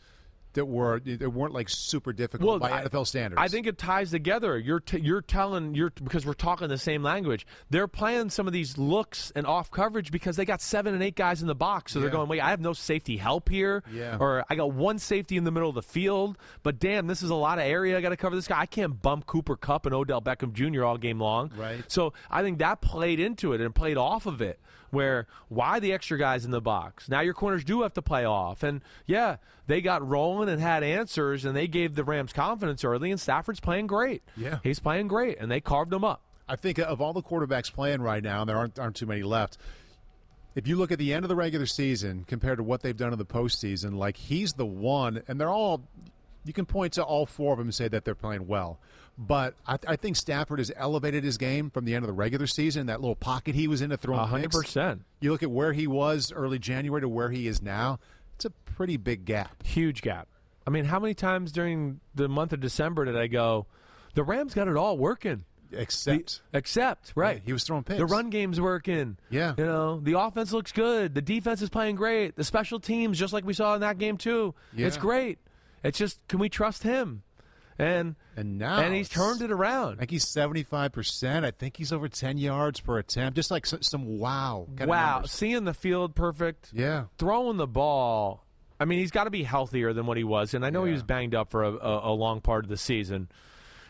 that 0.53 0.65
were 0.65 0.99
that 0.99 1.29
weren't 1.31 1.53
like 1.53 1.69
super 1.69 2.13
difficult 2.13 2.61
by 2.61 2.71
I- 2.71 2.83
NFL 2.85 3.05
standards. 3.07 3.41
I 3.41 3.47
think 3.47 3.67
it 3.67 3.77
ties 3.77 4.11
together. 4.11 4.57
You're 4.57 4.79
t- 4.79 4.99
you're 4.99 5.21
telling 5.21 5.75
you're 5.75 5.89
because 5.91 6.25
we're 6.25 6.33
talking 6.33 6.67
the 6.67 6.77
same 6.77 7.03
language. 7.03 7.45
They're 7.69 7.87
playing 7.87 8.29
some 8.29 8.47
of 8.47 8.53
these 8.53 8.77
looks 8.77 9.31
and 9.35 9.45
off 9.47 9.71
coverage 9.71 10.11
because 10.11 10.35
they 10.35 10.45
got 10.45 10.61
seven 10.61 10.93
and 10.93 11.03
eight 11.03 11.15
guys 11.15 11.41
in 11.41 11.47
the 11.47 11.55
box. 11.55 11.91
So 11.93 11.99
they're 11.99 12.09
going, 12.09 12.27
wait, 12.29 12.41
I 12.41 12.49
have 12.49 12.61
no 12.61 12.73
safety 12.73 13.17
help 13.17 13.49
here, 13.49 13.83
Yeah. 13.91 14.17
or 14.19 14.45
I 14.49 14.55
got 14.55 14.71
one 14.73 14.99
safety 14.99 15.37
in 15.37 15.43
the 15.43 15.51
middle 15.51 15.69
of 15.69 15.75
the 15.75 15.81
field. 15.83 16.37
But 16.63 16.79
damn, 16.79 17.07
this 17.07 17.21
is 17.23 17.29
a 17.29 17.35
lot 17.35 17.57
of 17.59 17.65
area 17.65 17.97
I 17.97 18.01
got 18.01 18.09
to 18.09 18.17
cover. 18.17 18.35
This 18.35 18.47
guy, 18.47 18.59
I 18.59 18.65
can't 18.65 19.01
bump 19.01 19.25
Cooper 19.25 19.55
Kupp 19.55 19.85
and 19.85 19.93
Odell 19.95 20.21
Beckham 20.21 20.53
Jr. 20.53 20.83
all 20.85 20.97
game 20.97 21.19
long. 21.19 21.51
Right. 21.57 21.83
So 21.91 22.13
I 22.29 22.41
think 22.41 22.59
that 22.59 22.81
played 22.81 23.19
into 23.19 23.53
it 23.53 23.61
and 23.61 23.73
played 23.73 23.97
off 23.97 24.25
of 24.25 24.41
it. 24.41 24.59
Where 24.93 25.27
why 25.49 25.79
the 25.79 25.91
extra 25.91 26.17
guys 26.17 26.45
in 26.45 26.51
the 26.51 26.61
box? 26.61 27.09
Now 27.09 27.21
your 27.21 27.33
corners 27.33 27.63
do 27.63 27.81
have 27.81 27.93
to 27.93 28.01
play 28.01 28.25
off, 28.25 28.61
and 28.63 28.81
yeah, 29.07 29.37
they 29.67 29.81
got 29.81 30.07
rolling 30.07 30.49
and 30.49 30.61
had 30.61 30.83
answers, 30.83 31.45
and 31.45 31.55
they 31.55 31.67
gave 31.67 31.95
the 31.95 32.03
Rams 32.03 32.31
confidence 32.31 32.83
early. 32.83 33.09
And 33.09 33.19
Stafford's 33.19 33.59
playing 33.59 33.87
great. 33.87 34.21
Yeah. 34.37 34.59
he's 34.63 34.79
playing 34.79 35.07
great, 35.07 35.39
and 35.39 35.51
they 35.51 35.59
carved 35.59 35.91
him 35.91 36.03
up. 36.03 36.21
I 36.47 36.55
think 36.55 36.77
of 36.77 37.01
all 37.01 37.13
the 37.13 37.23
quarterbacks 37.23 37.73
playing 37.73 38.01
right 38.01 38.21
now, 38.21 38.41
and 38.41 38.49
there 38.49 38.57
aren't 38.57 38.77
aren't 38.77 38.95
too 38.95 39.05
many 39.07 39.23
left. 39.23 39.57
If 40.55 40.67
you 40.67 40.75
look 40.75 40.91
at 40.91 40.99
the 40.99 41.11
end 41.13 41.25
of 41.25 41.29
the 41.29 41.35
regular 41.35 41.65
season 41.65 42.25
compared 42.27 42.57
to 42.57 42.63
what 42.63 42.81
they've 42.81 42.95
done 42.95 43.11
in 43.11 43.17
the 43.17 43.25
postseason, 43.25 43.95
like 43.95 44.17
he's 44.17 44.53
the 44.53 44.65
one, 44.65 45.23
and 45.27 45.39
they're 45.41 45.49
all. 45.49 45.83
You 46.45 46.51
can 46.51 46.65
point 46.65 46.93
to 46.93 47.03
all 47.03 47.25
four 47.25 47.53
of 47.53 47.57
them 47.57 47.67
and 47.67 47.73
say 47.73 47.87
that 47.87 48.03
they're 48.03 48.15
playing 48.15 48.47
well, 48.47 48.77
but 49.17 49.55
I, 49.67 49.77
I 49.87 49.95
think 49.95 50.15
Stafford 50.15 50.59
has 50.59 50.71
elevated 50.75 51.23
his 51.23 51.37
game 51.37 51.69
from 51.69 51.85
the 51.85 51.95
end 51.95 52.03
of 52.03 52.07
the 52.07 52.13
regular 52.13 52.47
season. 52.47 52.87
That 52.87 53.01
little 53.01 53.15
pocket 53.15 53.55
he 53.55 53.67
was 53.67 53.81
in 53.81 53.91
to 53.91 53.97
throw 53.97 54.15
A 54.15 54.19
100 54.19 54.51
percent. 54.51 55.01
You 55.19 55.31
look 55.31 55.43
at 55.43 55.51
where 55.51 55.73
he 55.73 55.87
was 55.87 56.31
early 56.31 56.59
January 56.59 57.01
to 57.01 57.09
where 57.09 57.29
he 57.29 57.47
is 57.47 57.61
now. 57.61 57.99
It's 58.35 58.45
a 58.45 58.49
pretty 58.49 58.97
big 58.97 59.25
gap. 59.25 59.63
Huge 59.63 60.01
gap. 60.01 60.27
I 60.65 60.69
mean, 60.69 60.85
how 60.85 60.99
many 60.99 61.13
times 61.13 61.51
during 61.51 61.99
the 62.15 62.27
month 62.27 62.53
of 62.53 62.59
December 62.59 63.05
did 63.05 63.17
I 63.17 63.27
go? 63.27 63.67
The 64.15 64.23
Rams 64.23 64.53
got 64.53 64.67
it 64.67 64.77
all 64.77 64.97
working. 64.97 65.45
Except 65.75 66.41
Except, 66.53 67.13
right. 67.15 67.41
he 67.43 67.51
was 67.51 67.63
throwing 67.63 67.83
picks. 67.83 67.97
The 67.97 68.05
run 68.05 68.29
game's 68.29 68.61
working. 68.61 69.17
Yeah. 69.31 69.55
You 69.57 69.65
know, 69.65 69.99
the 69.99 70.19
offense 70.19 70.51
looks 70.51 70.71
good. 70.71 71.15
The 71.15 71.21
defense 71.21 71.63
is 71.63 71.69
playing 71.69 71.95
great. 71.95 72.35
The 72.35 72.43
special 72.43 72.79
teams, 72.79 73.17
just 73.17 73.33
like 73.33 73.43
we 73.43 73.53
saw 73.53 73.73
in 73.73 73.81
that 73.81 73.97
game 73.97 74.17
too. 74.17 74.53
It's 74.75 74.97
great. 74.97 75.39
It's 75.83 75.97
just 75.97 76.25
can 76.27 76.39
we 76.39 76.47
trust 76.49 76.83
him? 76.83 77.23
And 77.79 78.15
And 78.35 78.57
now 78.57 78.79
and 78.79 78.93
he's 78.93 79.09
turned 79.09 79.41
it 79.41 79.51
around. 79.51 79.95
I 79.95 79.99
think 79.99 80.11
he's 80.11 80.27
seventy 80.27 80.63
five 80.63 80.91
percent. 80.91 81.45
I 81.45 81.51
think 81.51 81.77
he's 81.77 81.91
over 81.91 82.07
ten 82.07 82.37
yards 82.37 82.79
per 82.79 82.97
attempt. 82.99 83.35
Just 83.35 83.51
like 83.51 83.65
some, 83.65 83.81
some 83.81 84.19
wow. 84.19 84.67
kind 84.75 84.89
wow, 84.89 85.23
seeing 85.25 85.63
the 85.63 85.73
field 85.73 86.15
perfect. 86.15 86.69
Yeah. 86.73 87.05
Throwing 87.17 87.57
the 87.57 87.67
ball. 87.67 88.43
I 88.79 88.85
mean, 88.85 88.99
he's 88.99 89.11
got 89.11 89.25
to 89.25 89.29
be 89.29 89.43
healthier 89.43 89.93
than 89.93 90.05
what 90.05 90.17
he 90.17 90.23
was, 90.23 90.53
and 90.53 90.65
I 90.65 90.69
know 90.69 90.83
he 90.83 90.91
was 90.91 91.03
banged 91.03 91.35
up 91.35 91.51
for 91.51 91.63
a, 91.63 91.71
a, 91.71 92.11
a 92.11 92.13
long 92.13 92.41
part 92.41 92.65
of 92.65 92.69
the 92.69 92.77
season. 92.77 93.29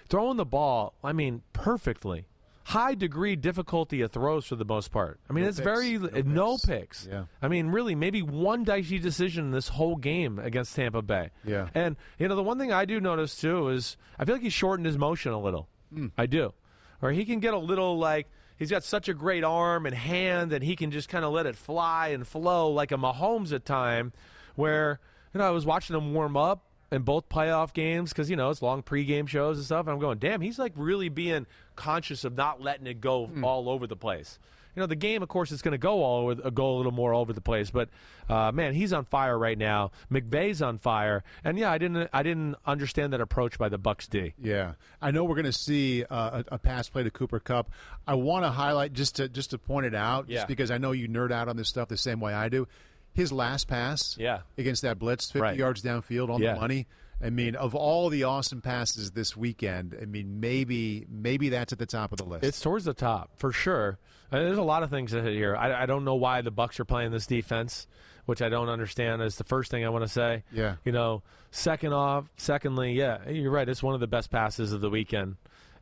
Throwing 0.07 0.37
the 0.37 0.45
ball, 0.45 0.93
I 1.03 1.13
mean, 1.13 1.41
perfectly. 1.53 2.27
High 2.65 2.95
degree 2.95 3.35
difficulty 3.35 4.01
of 4.01 4.11
throws 4.11 4.45
for 4.45 4.55
the 4.55 4.63
most 4.65 4.91
part. 4.91 5.19
I 5.29 5.33
mean, 5.33 5.43
No 5.43 5.49
it's 5.49 5.57
picks. 5.59 5.65
very 5.65 5.97
No 5.97 6.21
no 6.25 6.51
picks. 6.53 6.65
picks. 6.65 7.07
Yeah. 7.11 7.25
I 7.41 7.47
mean, 7.49 7.67
really, 7.67 7.93
maybe 7.93 8.21
one 8.21 8.63
dicey 8.63 8.99
decision 8.99 9.45
in 9.45 9.51
this 9.51 9.67
whole 9.67 9.97
game 9.97 10.39
against 10.39 10.73
Tampa 10.75 11.01
Bay. 11.01 11.31
Yeah. 11.43 11.67
And 11.75 11.97
you 12.17 12.27
know, 12.27 12.35
the 12.35 12.43
one 12.43 12.57
thing 12.59 12.71
I 12.71 12.85
do 12.85 13.01
notice 13.01 13.35
too 13.35 13.67
is 13.69 13.97
I 14.17 14.25
feel 14.25 14.35
like 14.35 14.41
he 14.43 14.49
shortened 14.49 14.85
his 14.85 14.97
motion 14.97 15.33
a 15.33 15.39
little. 15.41 15.67
Hmm. 15.93 16.07
I 16.17 16.25
do, 16.25 16.53
or 17.01 17.11
he 17.11 17.25
can 17.25 17.39
get 17.41 17.53
a 17.53 17.57
little 17.59 17.97
like 17.97 18.27
he's 18.57 18.71
got 18.71 18.83
such 18.85 19.09
a 19.09 19.13
great 19.13 19.43
arm 19.43 19.85
and 19.85 19.93
hand 19.93 20.51
that 20.51 20.63
he 20.63 20.75
can 20.77 20.89
just 20.89 21.09
kind 21.09 21.25
of 21.25 21.33
let 21.33 21.45
it 21.45 21.57
fly 21.57 22.07
and 22.09 22.25
flow 22.25 22.69
like 22.71 22.91
a 22.93 22.97
Mahomes 22.97 23.51
at 23.51 23.65
time. 23.65 24.13
Where 24.55 24.99
you 25.33 25.39
know 25.39 25.45
I 25.47 25.51
was 25.51 25.65
watching 25.65 25.95
him 25.97 26.13
warm 26.13 26.37
up 26.37 26.63
in 26.93 27.01
both 27.01 27.27
playoff 27.27 27.73
games 27.73 28.11
because 28.11 28.29
you 28.29 28.35
know 28.35 28.49
it's 28.49 28.61
long 28.61 28.83
pregame 28.83 29.27
shows 29.27 29.57
and 29.57 29.65
stuff. 29.65 29.81
And 29.87 29.89
I'm 29.93 29.99
going, 29.99 30.19
damn, 30.19 30.39
he's 30.41 30.59
like 30.59 30.73
really 30.75 31.09
being 31.09 31.45
conscious 31.75 32.23
of 32.23 32.35
not 32.37 32.61
letting 32.61 32.87
it 32.87 33.01
go 33.01 33.29
all 33.43 33.67
over 33.69 33.87
the 33.87 33.95
place. 33.97 34.39
You 34.75 34.79
know, 34.79 34.87
the 34.87 34.95
game, 34.95 35.21
of 35.21 35.29
course, 35.29 35.51
is 35.51 35.61
going 35.61 35.73
to 35.73 35.77
go 35.77 36.01
all 36.01 36.21
over, 36.29 36.49
go 36.49 36.71
a 36.73 36.75
little 36.77 36.91
more 36.91 37.13
over 37.13 37.31
the 37.31 37.41
place. 37.41 37.69
But 37.69 37.89
uh, 38.27 38.51
man, 38.51 38.73
he's 38.73 38.91
on 38.91 39.05
fire 39.05 39.37
right 39.37 39.55
now. 39.57 39.91
McVay's 40.11 40.63
on 40.63 40.79
fire, 40.79 41.23
and 41.43 41.59
yeah, 41.59 41.71
I 41.71 41.77
didn't, 41.77 42.09
I 42.11 42.23
didn't 42.23 42.55
understand 42.65 43.13
that 43.13 43.21
approach 43.21 43.59
by 43.59 43.69
the 43.69 43.77
Bucks 43.77 44.07
D. 44.07 44.33
Yeah, 44.41 44.73
I 44.99 45.11
know 45.11 45.25
we're 45.25 45.35
going 45.35 45.45
to 45.45 45.51
see 45.53 46.03
uh, 46.05 46.41
a, 46.49 46.55
a 46.55 46.57
pass 46.57 46.89
play 46.89 47.03
to 47.03 47.11
Cooper 47.11 47.39
Kupp. 47.39 47.69
I 48.07 48.15
want 48.15 48.45
to 48.45 48.49
highlight 48.49 48.93
just 48.93 49.17
to 49.17 49.29
just 49.29 49.51
to 49.51 49.59
point 49.59 49.85
it 49.85 49.93
out, 49.93 50.27
Yeah. 50.27 50.37
just 50.37 50.47
because 50.47 50.71
I 50.71 50.79
know 50.79 50.91
you 50.91 51.07
nerd 51.07 51.31
out 51.31 51.47
on 51.49 51.55
this 51.55 51.69
stuff 51.69 51.87
the 51.87 51.95
same 51.97 52.19
way 52.19 52.33
I 52.33 52.49
do. 52.49 52.67
His 53.13 53.31
last 53.31 53.67
pass, 53.67 54.17
Yeah. 54.17 54.41
against 54.57 54.81
that 54.81 54.97
blitz, 54.99 55.27
fifty 55.27 55.39
Right. 55.39 55.57
yards 55.57 55.81
downfield 55.83 56.29
on 56.29 56.41
Yeah. 56.41 56.55
the 56.55 56.59
money. 56.61 56.87
I 57.21 57.29
mean, 57.29 57.55
of 57.55 57.73
all 57.75 58.09
the 58.09 58.23
awesome 58.23 58.59
passes 58.61 59.11
this 59.11 59.37
weekend, 59.37 59.95
I 60.01 60.05
mean, 60.05 60.39
maybe 60.41 61.05
maybe 61.09 61.49
that's 61.49 61.71
at 61.71 61.79
the 61.79 61.85
top 61.85 62.11
of 62.11 62.17
the 62.17 62.25
list. 62.25 62.43
It's 62.43 62.59
towards 62.59 62.85
the 62.85 62.93
top 62.93 63.31
for 63.37 63.51
sure. 63.51 63.97
Uh, 64.31 64.39
there's 64.39 64.57
a 64.57 64.63
lot 64.63 64.83
of 64.83 64.89
things 64.89 65.11
to 65.11 65.21
hit 65.21 65.33
here. 65.33 65.55
I, 65.55 65.83
I 65.83 65.85
don't 65.85 66.03
know 66.03 66.15
why 66.15 66.41
the 66.41 66.51
Bucks 66.51 66.79
are 66.79 66.85
playing 66.85 67.11
this 67.11 67.27
defense, 67.27 67.87
which 68.25 68.41
I 68.41 68.49
don't 68.49 68.67
understand. 68.67 69.21
Is 69.21 69.37
the 69.37 69.43
first 69.43 69.69
thing 69.71 69.85
I 69.85 69.89
want 69.89 70.03
to 70.03 70.09
say. 70.09 70.43
Yeah. 70.51 70.75
You 70.83 70.91
know, 70.91 71.21
second 71.51 71.93
off, 71.93 72.25
secondly, 72.35 72.93
yeah, 72.93 73.29
you're 73.29 73.51
right. 73.51 73.69
It's 73.69 73.83
one 73.83 73.93
of 73.93 73.99
the 74.01 74.07
best 74.07 74.31
passes 74.31 74.73
of 74.73 74.81
the 74.81 74.89
weekend, 74.89 75.35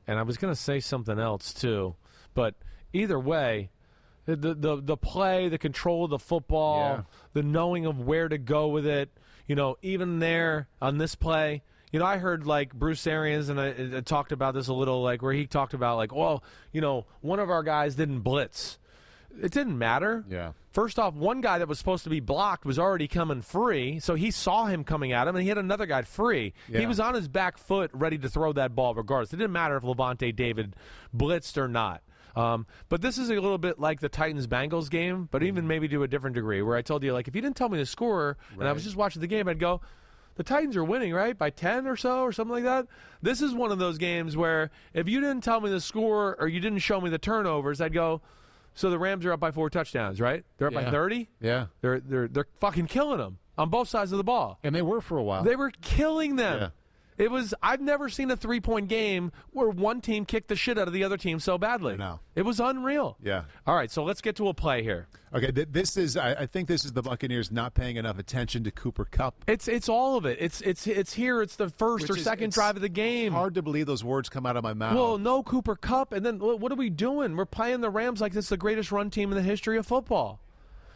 and 0.06 0.20
I 0.20 0.24
was 0.24 0.38
going 0.38 0.54
to 0.54 0.60
say 0.60 0.80
something 0.82 1.18
else 1.18 1.54
too, 1.54 1.96
but 2.34 2.56
either 2.94 3.20
way. 3.20 3.70
The, 4.26 4.36
the 4.36 4.82
the 4.82 4.98
play, 4.98 5.50
the 5.50 5.58
control 5.58 6.04
of 6.06 6.12
the 6.12 6.20
football, 6.20 6.80
Yeah. 6.80 7.02
the 7.34 7.44
knowing 7.44 7.86
of 7.86 8.00
where 8.00 8.30
to 8.30 8.38
go 8.38 8.68
with 8.68 8.86
it. 8.86 9.10
You 9.48 9.56
know, 9.56 9.78
even 9.82 10.20
there 10.20 10.68
on 10.82 10.98
this 11.00 11.16
play, 11.16 11.64
you 11.92 12.00
know, 12.00 12.06
I 12.06 12.18
heard 12.18 12.46
like 12.46 12.74
Bruce 12.74 13.06
Arians 13.08 13.50
and 13.50 13.60
I, 13.60 13.98
I 13.98 14.02
talked 14.02 14.32
about 14.32 14.54
this 14.54 14.68
a 14.68 14.74
little, 14.74 15.02
like 15.02 15.22
where 15.22 15.34
he 15.34 15.46
talked 15.48 15.74
about 15.74 15.98
like, 15.98 16.14
well, 16.14 16.44
you 16.72 16.80
know, 16.82 17.06
one 17.22 17.40
of 17.40 17.50
our 17.50 17.64
guys 17.64 17.96
didn't 17.96 18.20
blitz. 18.20 18.78
It 19.42 19.52
didn't 19.52 19.78
matter. 19.78 20.24
Yeah. 20.30 20.52
First 20.72 21.00
off, 21.00 21.14
one 21.16 21.42
guy 21.42 21.58
that 21.60 21.68
was 21.68 21.80
supposed 21.80 22.04
to 22.04 22.10
be 22.10 22.20
blocked 22.20 22.66
was 22.66 22.78
already 22.78 23.08
coming 23.08 23.42
free, 23.42 24.00
so 24.00 24.16
he 24.16 24.30
saw 24.30 24.66
him 24.66 24.84
coming 24.84 25.12
at 25.14 25.28
him, 25.28 25.36
and 25.36 25.44
he 25.44 25.50
had 25.50 25.58
another 25.58 25.86
guy 25.86 26.02
free. 26.04 26.54
He 26.68 26.86
was 26.86 27.00
on 27.00 27.14
his 27.14 27.28
back 27.28 27.58
foot, 27.58 27.92
ready 27.94 28.18
to 28.20 28.30
throw 28.30 28.54
that 28.54 28.76
ball, 28.76 28.94
regardless. 28.94 29.34
It 29.34 29.38
didn't 29.38 29.52
matter 29.54 29.76
if 29.78 29.84
Lavonte 29.84 30.34
David 30.36 30.76
blitzed 31.16 31.58
or 31.58 31.68
not. 31.70 32.02
Um, 32.36 32.66
but 32.90 33.02
this 33.02 33.18
is 33.18 33.30
a 33.30 33.34
little 33.36 33.58
bit 33.58 33.80
like 33.80 34.00
the 34.00 34.10
Titans 34.10 34.48
Bengals 34.48 34.90
game, 34.90 35.28
but 35.32 35.44
even 35.44 35.68
maybe 35.68 35.88
to 35.90 36.04
a 36.04 36.08
different 36.08 36.36
degree, 36.36 36.62
where 36.62 36.78
I 36.78 36.82
told 36.82 37.04
you, 37.04 37.14
like, 37.14 37.28
if 37.28 37.36
you 37.36 37.42
didn't 37.42 37.58
tell 37.58 37.70
me 37.70 37.78
the 37.78 37.86
score 37.86 38.38
and 38.58 38.68
I 38.68 38.72
was 38.72 38.84
just 38.84 38.96
watching 38.96 39.22
the 39.22 39.28
game, 39.28 39.48
I'd 39.48 39.60
go, 39.60 39.82
the 40.36 40.44
Titans 40.44 40.78
are 40.78 40.84
winning, 40.84 41.14
right? 41.14 41.38
By 41.38 41.50
10 41.50 41.88
or 41.88 41.98
so 41.98 42.22
or 42.22 42.32
something 42.32 42.54
like 42.54 42.64
that. 42.64 42.88
This 43.22 43.42
is 43.42 43.54
one 43.54 43.72
of 43.72 43.80
those 43.80 43.98
games 43.98 44.38
where 44.38 44.72
if 44.94 45.10
you 45.10 45.20
didn't 45.20 45.42
tell 45.44 45.60
me 45.60 45.70
the 45.70 45.82
score 45.82 46.38
or 46.40 46.48
you 46.48 46.60
didn't 46.62 46.80
show 46.80 47.02
me 47.02 47.10
the 47.10 47.18
turnovers, 47.20 47.82
I'd 47.82 47.94
go, 47.94 48.22
so 48.74 48.90
the 48.90 48.98
Rams 48.98 49.26
are 49.26 49.34
up 49.34 49.42
by 49.42 49.52
four 49.52 49.70
touchdowns, 49.70 50.22
right? 50.22 50.46
They're 50.58 50.70
up 50.70 50.74
by 50.74 50.90
30? 50.90 51.28
yeah, 51.42 51.66
They're, 51.82 52.00
they're, 52.00 52.28
they're 52.30 52.48
fucking 52.62 52.88
killing 52.88 53.18
them 53.18 53.40
on 53.58 53.70
both 53.70 53.90
sides 53.90 54.14
of 54.14 54.18
the 54.18 54.24
ball. 54.24 54.58
and 54.64 54.74
they 54.74 54.82
were 54.82 55.02
for 55.02 55.18
a 55.18 55.24
while. 55.24 55.44
They 55.44 55.58
were 55.58 55.72
killing 55.82 56.38
them. 56.38 56.60
Yeah. 56.62 56.70
It 57.22 57.30
was 57.30 57.54
I've 57.62 57.82
never 57.82 58.10
seen 58.10 58.32
a 58.32 58.36
three 58.36 58.60
point 58.60 58.88
game 58.88 59.32
where 59.52 59.70
one 59.70 60.02
team 60.02 60.26
kicked 60.26 60.48
the 60.48 60.56
shit 60.56 60.80
out 60.80 60.88
of 60.88 60.94
the 60.94 61.04
other 61.04 61.18
team 61.18 61.40
so 61.40 61.60
badly. 61.60 61.96
No. 61.96 62.20
It 62.36 62.42
was 62.42 62.60
unreal. 62.60 63.16
Yeah. 63.22 63.44
All 63.68 63.76
right, 63.76 63.92
so 63.92 64.04
let's 64.04 64.22
get 64.22 64.36
to 64.38 64.48
a 64.48 64.54
play 64.56 64.82
here. 64.82 65.08
okay, 65.32 65.52
th- 65.52 65.68
this 65.72 65.98
is 65.98 66.18
I, 66.18 66.32
I 66.34 66.46
think 66.48 66.68
this 66.68 66.84
is 66.84 66.94
the 66.94 67.04
Buccaneers 67.04 67.52
not 67.52 67.76
paying 67.76 67.98
enough 67.98 68.18
attention 68.18 68.64
to 68.64 68.72
Cooper 68.72 69.06
Kupp. 69.06 69.36
It's 69.46 69.68
it's 69.68 69.88
all 69.88 70.18
of 70.18 70.26
it. 70.26 70.38
It's 70.42 70.62
it's 70.62 70.88
it's 70.88 71.14
here. 71.14 71.44
It's 71.44 71.58
the 71.58 71.70
first 71.70 72.04
Which 72.04 72.12
or 72.12 72.18
is- 72.18 72.24
second 72.24 72.54
drive 72.54 72.76
of 72.76 72.82
the 72.82 72.90
game. 72.90 73.34
Hard 73.34 73.54
to 73.54 73.62
believe 73.62 73.86
those 73.86 74.04
words 74.04 74.28
come 74.28 74.48
out 74.48 74.58
of 74.58 74.64
my 74.64 74.74
mouth. 74.74 74.96
Well, 74.96 75.18
no 75.20 75.44
Cooper 75.44 75.76
Kupp, 75.76 76.14
and 76.14 76.26
then 76.26 76.40
what 76.40 76.72
are 76.72 76.76
we 76.76 76.90
doing? 76.90 77.36
We're 77.36 77.46
playing 77.46 77.82
the 77.82 77.92
Rams 77.92 78.20
like 78.20 78.34
this 78.34 78.46
is 78.46 78.50
the 78.50 78.58
greatest 78.58 78.92
run 78.92 79.12
team 79.12 79.32
in 79.32 79.38
the 79.38 79.44
history 79.44 79.78
of 79.78 79.86
football. 79.86 80.40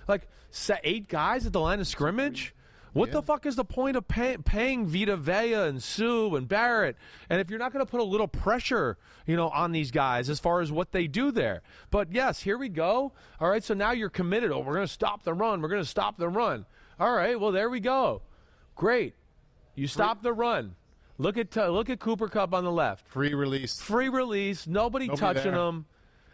Like 0.07 0.27
se- 0.49 0.79
eight 0.83 1.07
guys 1.07 1.45
at 1.45 1.53
the 1.53 1.59
line 1.59 1.79
of 1.79 1.85
scrimmage. 1.87 2.55
What 2.95 3.11
the 3.11 3.21
fuck 3.21 3.45
is 3.45 3.57
the 3.57 3.65
point 3.65 3.97
of 3.97 4.07
pay- 4.07 4.37
paying 4.37 4.87
Vita 4.87 5.17
Vea 5.17 5.53
and 5.53 5.83
Suh 5.83 6.33
and 6.35 6.47
Barrett? 6.47 6.95
And 7.29 7.41
if 7.41 7.49
you're 7.49 7.59
not 7.59 7.73
going 7.73 7.85
to 7.85 7.89
put 7.91 7.99
a 7.99 8.03
little 8.05 8.27
pressure, 8.27 8.97
you 9.27 9.35
know, 9.35 9.49
on 9.49 9.73
these 9.73 9.91
guys 9.91 10.29
as 10.29 10.39
far 10.39 10.61
as 10.61 10.71
what 10.71 10.93
they 10.93 11.05
do 11.07 11.29
there. 11.29 11.61
But 11.91 12.13
yes, 12.13 12.39
here 12.41 12.57
we 12.57 12.69
go. 12.69 13.11
All 13.41 13.49
right, 13.49 13.61
so 13.63 13.73
now 13.73 13.91
you're 13.91 14.09
committed. 14.09 14.49
Oh, 14.51 14.59
we're 14.59 14.75
going 14.75 14.87
to 14.87 14.93
stop 14.93 15.23
the 15.23 15.33
run. 15.33 15.61
We're 15.61 15.67
going 15.67 15.83
to 15.83 15.89
stop 15.89 16.17
the 16.17 16.29
run. 16.29 16.65
All 16.97 17.13
right, 17.13 17.37
well 17.37 17.51
there 17.51 17.69
we 17.69 17.81
go. 17.81 18.21
Great. 18.75 19.13
You 19.75 19.87
stop 19.87 20.23
the 20.23 20.31
run. 20.31 20.75
Look 21.17 21.37
at 21.37 21.55
uh, 21.57 21.67
look 21.67 21.89
at 21.89 21.99
Cooper 21.99 22.29
Kupp 22.29 22.53
on 22.53 22.63
the 22.63 22.71
left 22.71 23.05
free 23.07 23.33
release. 23.33 23.79
free 23.79 24.07
release, 24.09 24.67
nobody, 24.67 25.07
Nobody 25.07 25.19
touching 25.19 25.51
there. 25.51 25.61
him. 25.61 25.85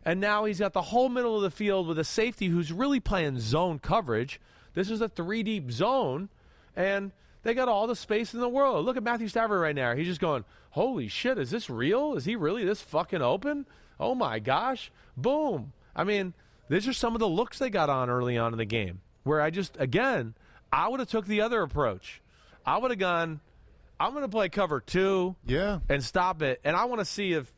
And 0.05 0.19
now 0.19 0.45
he's 0.45 0.59
got 0.59 0.73
the 0.73 0.81
whole 0.81 1.09
middle 1.09 1.35
of 1.35 1.41
the 1.43 1.51
field 1.51 1.87
with 1.87 1.97
a 1.99 2.03
safety 2.03 2.47
who's 2.47 2.71
really 2.71 2.99
playing 2.99 3.39
zone 3.39 3.79
coverage. 3.79 4.39
This 4.73 4.89
is 4.91 5.01
a 5.01 5.07
three 5.09 5.43
deep 5.43 5.71
zone, 5.71 6.29
and 6.75 7.11
they 7.43 7.53
got 7.53 7.67
all 7.67 7.87
the 7.87 7.95
space 7.95 8.33
in 8.33 8.39
the 8.39 8.49
world. 8.49 8.85
Look 8.85 8.97
at 8.97 9.03
Matthew 9.03 9.27
Stafford 9.27 9.59
right 9.61 9.75
now. 9.75 9.95
He's 9.95 10.07
just 10.07 10.21
going, 10.21 10.43
Holy 10.71 11.07
shit, 11.07 11.37
is 11.37 11.51
this 11.51 11.69
real? 11.69 12.15
Is 12.15 12.25
he 12.25 12.35
really 12.35 12.63
this 12.63 12.81
fucking 12.81 13.21
open? 13.21 13.65
Oh 13.99 14.15
my 14.15 14.39
gosh. 14.39 14.91
Boom. 15.17 15.73
I 15.95 16.03
mean, 16.03 16.33
these 16.69 16.87
are 16.87 16.93
some 16.93 17.13
of 17.15 17.19
the 17.19 17.27
looks 17.27 17.59
they 17.59 17.69
got 17.69 17.89
on 17.89 18.09
early 18.09 18.37
on 18.37 18.53
in 18.53 18.57
the 18.57 18.65
game 18.65 19.01
where 19.23 19.41
I 19.41 19.49
just, 19.49 19.75
again, 19.79 20.33
I 20.71 20.87
would 20.87 20.99
have 21.01 21.09
took 21.09 21.25
the 21.25 21.41
other 21.41 21.61
approach. 21.61 22.21
I 22.65 22.77
would 22.77 22.91
have 22.91 22.99
gone. 22.99 23.41
I'm 23.99 24.11
going 24.13 24.23
to 24.23 24.29
play 24.29 24.47
cover 24.49 24.79
two 24.79 25.35
Yeah. 25.45 25.79
and 25.89 26.03
stop 26.03 26.41
it. 26.41 26.61
And 26.63 26.75
I 26.75 26.85
want 26.85 26.99
to 27.01 27.05
see 27.05 27.33
if 27.33 27.51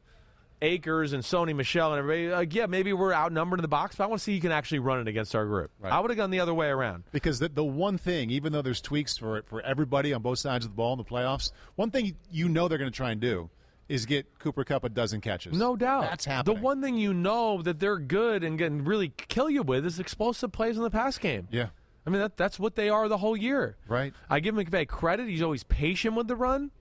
Akers 0.63 1.13
and 1.13 1.21
Sony 1.21 1.55
Michel 1.55 1.91
and 1.91 1.99
everybody, 1.99 2.29
like, 2.29 2.55
yeah, 2.55 2.65
maybe 2.65 2.93
we're 2.93 3.13
outnumbered 3.13 3.59
in 3.59 3.61
the 3.61 3.67
box, 3.67 3.95
but 3.97 4.05
I 4.05 4.07
want 4.07 4.19
to 4.19 4.23
see 4.23 4.33
you 4.33 4.41
can 4.41 4.51
actually 4.51 4.79
run 4.79 4.99
it 4.99 5.07
against 5.07 5.35
our 5.35 5.45
group. 5.45 5.71
Right. 5.79 5.91
I 5.91 5.99
would 5.99 6.09
have 6.09 6.17
gone 6.17 6.31
the 6.31 6.39
other 6.39 6.53
way 6.53 6.67
around. 6.67 7.03
Because 7.11 7.39
the, 7.39 7.49
the 7.49 7.63
one 7.63 7.97
thing, 7.97 8.29
even 8.29 8.53
though 8.53 8.61
there's 8.61 8.81
tweaks 8.81 9.17
for 9.17 9.43
for 9.43 9.61
everybody 9.61 10.13
on 10.13 10.21
both 10.21 10.39
sides 10.39 10.65
of 10.65 10.71
the 10.71 10.75
ball 10.75 10.93
in 10.93 10.97
the 10.97 11.03
playoffs, 11.03 11.51
one 11.75 11.91
thing 11.91 12.15
you 12.31 12.47
know 12.47 12.67
they're 12.67 12.77
going 12.77 12.91
to 12.91 12.95
try 12.95 13.11
and 13.11 13.19
do 13.19 13.49
is 13.89 14.05
get 14.05 14.39
Cooper 14.39 14.63
Kupp 14.63 14.85
a 14.85 14.89
dozen 14.89 15.21
catches. 15.21 15.57
No 15.57 15.75
doubt. 15.75 16.03
That's 16.03 16.25
happening. 16.25 16.55
The 16.55 16.61
one 16.61 16.81
thing 16.81 16.97
you 16.97 17.13
know 17.13 17.61
that 17.61 17.79
they're 17.79 17.99
good 17.99 18.43
and 18.43 18.57
can 18.57 18.85
really 18.85 19.09
kill 19.09 19.49
you 19.49 19.61
with 19.61 19.85
is 19.85 19.99
explosive 19.99 20.51
plays 20.53 20.77
in 20.77 20.83
the 20.83 20.89
pass 20.89 21.17
game. 21.17 21.47
Yeah. 21.51 21.67
I 22.05 22.09
mean, 22.09 22.21
that, 22.21 22.37
that's 22.37 22.59
what 22.59 22.75
they 22.75 22.89
are 22.89 23.07
the 23.07 23.17
whole 23.17 23.37
year. 23.37 23.77
Right. 23.87 24.13
I 24.29 24.39
give 24.39 24.55
McVay 24.55 24.87
credit. 24.87 25.27
He's 25.27 25.41
always 25.41 25.63
patient 25.63 26.15
with 26.15 26.27
the 26.27 26.35
run. 26.35 26.71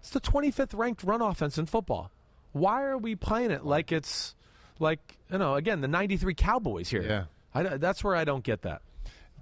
It's 0.00 0.10
the 0.10 0.20
25th 0.20 0.76
ranked 0.76 1.04
run 1.04 1.22
offense 1.22 1.58
in 1.58 1.66
football. 1.66 2.10
Why 2.52 2.82
are 2.84 2.98
we 2.98 3.14
playing 3.16 3.50
it 3.50 3.64
like 3.64 3.92
it's 3.92 4.34
like, 4.78 5.18
you 5.30 5.38
know, 5.38 5.54
again, 5.54 5.80
the 5.80 5.88
93 5.88 6.34
Cowboys 6.34 6.88
here? 6.88 7.02
Yeah. 7.02 7.24
I, 7.54 7.76
that's 7.78 8.02
where 8.04 8.14
I 8.16 8.24
don't 8.24 8.44
get 8.44 8.62
that. 8.62 8.82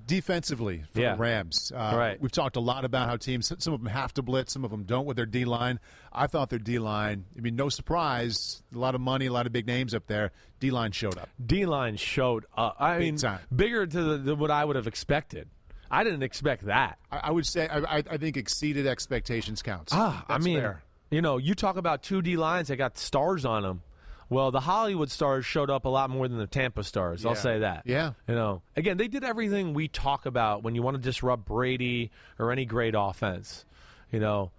defensively 0.07 0.85
for 0.93 1.01
Yeah. 1.01 1.13
the 1.15 1.19
Rams. 1.21 1.71
Uh, 1.75 1.93
Right. 1.95 2.21
We've 2.21 2.33
talked 2.33 2.57
a 2.57 2.61
lot 2.61 2.85
about 2.87 3.09
how 3.09 3.17
teams, 3.17 3.53
some 3.59 3.75
of 3.75 3.83
them 3.83 3.93
have 3.93 4.15
to 4.15 4.23
blitz, 4.23 4.53
some 4.55 4.65
of 4.65 4.71
them 4.71 4.85
don't 4.85 5.05
with 5.07 5.17
their 5.17 5.27
D 5.27 5.45
line. 5.45 5.81
I 6.13 6.27
thought 6.27 6.49
their 6.51 6.59
D 6.59 6.79
line, 6.79 7.27
I 7.37 7.41
mean, 7.41 7.57
no 7.57 7.69
surprise, 7.69 8.63
a 8.75 8.79
lot 8.79 8.95
of 8.95 9.01
money, 9.03 9.27
a 9.27 9.33
lot 9.33 9.47
of 9.47 9.53
big 9.53 9.67
names 9.67 9.95
up 9.95 10.07
there. 10.07 10.33
D 10.61 10.71
line 10.71 10.93
showed 10.93 11.19
up. 11.19 11.29
D 11.45 11.67
line 11.67 11.97
showed 11.97 12.47
up. 12.57 12.77
I 12.81 12.95
Big 12.99 13.05
mean, 13.07 13.17
time. 13.19 13.41
bigger 13.55 13.87
to 13.87 14.03
the, 14.03 14.17
than 14.19 14.39
what 14.39 14.51
I 14.51 14.65
would 14.65 14.77
have 14.77 14.87
expected. 14.87 15.49
I 15.91 16.05
didn't 16.05 16.23
expect 16.23 16.65
that. 16.67 16.99
I, 17.13 17.19
I 17.25 17.31
would 17.31 17.47
say, 17.47 17.69
I, 17.69 17.99
I- 17.99 18.05
I 18.11 18.17
think 18.17 18.37
exceeded 18.39 18.87
expectations 18.87 19.63
counts. 19.63 19.93
Ah, 19.95 20.25
That's 20.29 20.43
I 20.43 20.45
mean, 20.45 20.59
fair. 20.61 20.83
You 21.11 21.23
know, 21.23 21.37
you 21.39 21.55
talk 21.55 21.77
about 21.77 22.03
two 22.03 22.23
D 22.23 22.37
lines 22.37 22.69
that 22.69 22.77
got 22.77 22.99
stars 22.99 23.45
on 23.45 23.63
them. 23.63 23.83
Well, 24.31 24.51
the 24.51 24.61
Hollywood 24.61 25.11
stars 25.11 25.47
showed 25.47 25.71
up 25.71 25.87
a 25.87 25.89
lot 25.89 26.11
more 26.11 26.29
than 26.29 26.37
the 26.37 26.47
Tampa 26.47 26.85
stars. 26.85 27.25
I'll 27.25 27.35
say 27.35 27.61
that. 27.61 27.85
Yeah. 27.87 28.13
You 28.29 28.35
know, 28.35 28.63
again, 28.77 28.99
they 28.99 29.09
did 29.09 29.25
everything 29.25 29.73
we 29.73 29.89
talk 29.89 30.27
about 30.27 30.63
when 30.63 30.75
you 30.75 30.83
want 30.83 30.97
to 30.99 31.03
disrupt 31.03 31.47
Brady 31.47 32.11
or 32.39 32.53
any 32.53 32.67
great 32.67 32.95
offense. 32.97 33.65
You 34.13 34.21
know, 34.21 34.51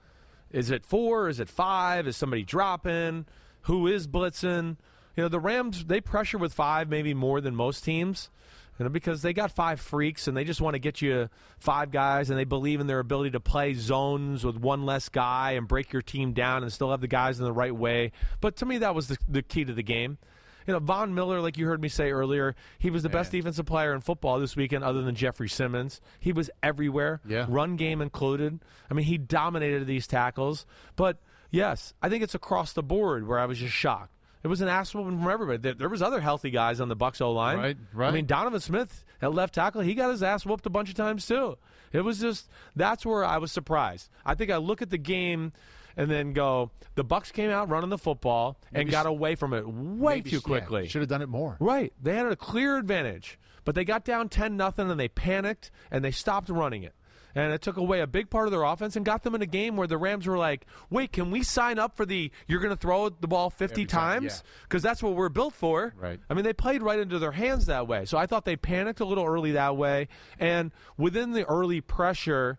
is 0.51 0.71
it 0.71 0.85
four? 0.85 1.29
Is 1.29 1.39
it 1.39 1.49
five? 1.49 2.07
Is 2.07 2.17
somebody 2.17 2.43
dropping? 2.43 3.27
Who 3.63 3.85
is 3.85 4.07
blitzing? 4.07 4.77
You 5.15 5.23
know, 5.23 5.29
the 5.29 5.39
Rams 5.39 5.85
they 5.85 6.01
pressure 6.01 6.39
with 6.39 6.53
five, 6.53 6.89
maybe 6.89 7.13
more 7.13 7.39
than 7.39 7.55
most 7.55 7.83
teams. 7.83 8.31
You 8.79 8.85
know, 8.85 8.89
because 8.89 9.21
they 9.21 9.33
got 9.33 9.51
five 9.51 9.81
freaks 9.81 10.29
and 10.29 10.37
they 10.37 10.45
just 10.45 10.61
want 10.61 10.75
to 10.75 10.79
get 10.79 11.01
you 11.01 11.29
five 11.59 11.91
guys 11.91 12.29
and 12.29 12.39
they 12.39 12.45
believe 12.45 12.79
in 12.79 12.87
their 12.87 12.99
ability 12.99 13.31
to 13.31 13.39
play 13.41 13.73
zones 13.73 14.45
with 14.45 14.55
one 14.55 14.85
less 14.85 15.09
guy 15.09 15.51
and 15.51 15.67
break 15.67 15.91
your 15.91 16.01
team 16.01 16.31
down 16.31 16.63
and 16.63 16.71
still 16.71 16.89
have 16.91 17.01
the 17.01 17.07
guys 17.07 17.39
in 17.39 17.45
the 17.45 17.51
right 17.51 17.75
way. 17.75 18.13
But 18.39 18.55
to 18.57 18.65
me, 18.65 18.77
that 18.77 18.95
was 18.95 19.09
the, 19.09 19.17
the 19.27 19.41
key 19.41 19.65
to 19.65 19.73
the 19.73 19.83
game. 19.83 20.17
You 20.65 20.73
know, 20.73 20.79
Von 20.79 21.13
Miller, 21.13 21.41
like 21.41 21.57
you 21.57 21.65
heard 21.65 21.81
me 21.81 21.89
say 21.89 22.11
earlier, 22.11 22.55
he 22.77 22.89
was 22.89 23.03
the 23.03 23.09
best 23.09 23.31
defensive 23.31 23.65
player 23.65 23.93
in 23.93 24.01
football 24.01 24.39
this 24.39 24.55
weekend, 24.55 24.83
other 24.83 25.01
than 25.01 25.15
Jeffery 25.15 25.49
Simmons. 25.49 25.99
He 26.19 26.31
was 26.31 26.49
everywhere, 26.63 27.19
Yeah. 27.27 27.47
run 27.49 27.75
game 27.75 28.01
included. 28.01 28.59
I 28.89 28.93
mean, 28.93 29.05
he 29.05 29.17
dominated 29.17 29.87
these 29.87 30.05
tackles. 30.07 30.65
But 30.95 31.17
yes, 31.49 31.93
I 32.01 32.07
think 32.09 32.23
it's 32.23 32.35
across 32.35 32.71
the 32.73 32.83
board 32.83 33.27
where 33.27 33.39
I 33.39 33.45
was 33.45 33.57
just 33.57 33.73
shocked. 33.73 34.13
It 34.43 34.47
was 34.47 34.61
an 34.61 34.67
ass 34.69 34.93
whooping 34.93 35.19
from 35.21 35.29
everybody. 35.29 35.57
There, 35.57 35.73
there 35.73 35.89
was 35.89 36.01
other 36.01 36.21
healthy 36.21 36.49
guys 36.49 36.79
on 36.79 36.87
the 36.87 36.95
Bucks 36.95 37.19
O 37.21 37.31
line. 37.31 37.57
Right, 37.57 37.77
right. 37.93 38.07
I 38.07 38.11
mean, 38.11 38.25
Donovan 38.25 38.59
Smith 38.61 39.03
at 39.21 39.33
left 39.33 39.53
tackle, 39.55 39.81
he 39.81 39.93
got 39.95 40.09
his 40.11 40.23
ass 40.23 40.45
whooped 40.45 40.65
a 40.65 40.69
bunch 40.69 40.89
of 40.89 40.95
times 40.95 41.25
too. 41.25 41.57
It 41.91 42.01
was 42.01 42.19
just 42.19 42.47
that's 42.75 43.05
where 43.05 43.25
I 43.25 43.37
was 43.37 43.51
surprised. 43.51 44.09
I 44.25 44.35
think 44.35 44.49
I 44.51 44.57
look 44.57 44.81
at 44.81 44.89
the 44.89 44.97
game 44.97 45.51
and 45.97 46.09
then 46.09 46.31
go, 46.33 46.71
the 46.95 47.03
Bucks 47.03 47.31
came 47.31 47.49
out 47.49 47.67
running 47.69 47.89
the 47.89 47.97
football 47.97 48.57
and 48.71 48.89
got 48.89 49.05
away 49.05 49.35
from 49.35 49.53
it 49.53 49.67
way 49.67 50.15
Maybe- 50.15 50.29
too 50.29 50.37
yeah, 50.37 50.41
quickly. 50.41 50.87
should 50.87 51.01
have 51.01 51.09
done 51.09 51.21
it 51.21 51.27
more. 51.29 51.57
Right. 51.59 51.91
They 52.01 52.15
had 52.15 52.27
a 52.27 52.35
clear 52.37 52.77
advantage, 52.77 53.37
but 53.65 53.75
they 53.75 53.83
got 53.83 54.05
down 54.05 54.29
10 54.29 54.55
nothing 54.55 54.89
and 54.89 54.97
they 54.99 55.09
panicked 55.09 55.71
and 55.91 56.03
they 56.05 56.11
stopped 56.11 56.47
running 56.49 56.83
it. 56.83 56.93
And 57.35 57.53
it 57.53 57.61
took 57.61 57.77
away 57.77 57.99
a 58.01 58.07
big 58.07 58.29
part 58.29 58.47
of 58.47 58.51
their 58.51 58.63
offense 58.63 58.95
and 58.95 59.05
got 59.05 59.21
them 59.23 59.35
in 59.35 59.41
a 59.41 59.45
game 59.45 59.75
where 59.77 59.85
the 59.87 59.97
Rams 59.97 60.25
were 60.25 60.37
like, 60.37 60.65
"Wait, 60.89 61.11
can 61.11 61.29
we 61.29 61.43
sign 61.43 61.77
up 61.77 61.95
for 61.95 62.05
the 62.05 62.31
you're 62.47 62.59
going 62.59 62.75
to 62.75 62.79
throw 62.79 63.09
the 63.09 63.27
ball 63.27 63.49
50 63.51 63.73
Every 63.73 63.85
times 63.85 64.43
because 64.63 64.81
that's 64.81 65.03
what 65.03 65.13
we're 65.15 65.29
built 65.29 65.53
for." 65.53 65.93
Right. 65.97 66.19
I 66.29 66.33
mean, 66.33 66.43
they 66.43 66.53
played 66.53 66.81
right 66.81 66.97
into 66.99 67.19
their 67.19 67.31
hands 67.31 67.67
that 67.67 67.87
way. 67.87 68.05
So 68.05 68.17
I 68.17 68.25
thought 68.25 68.45
they 68.45 68.55
panicked 68.55 68.99
a 68.99 69.05
little 69.05 69.25
early 69.25 69.51
that 69.51 69.77
way 69.77 70.07
and 70.39 70.71
within 70.97 71.31
the 71.33 71.45
early 71.45 71.81
pressure 71.81 72.57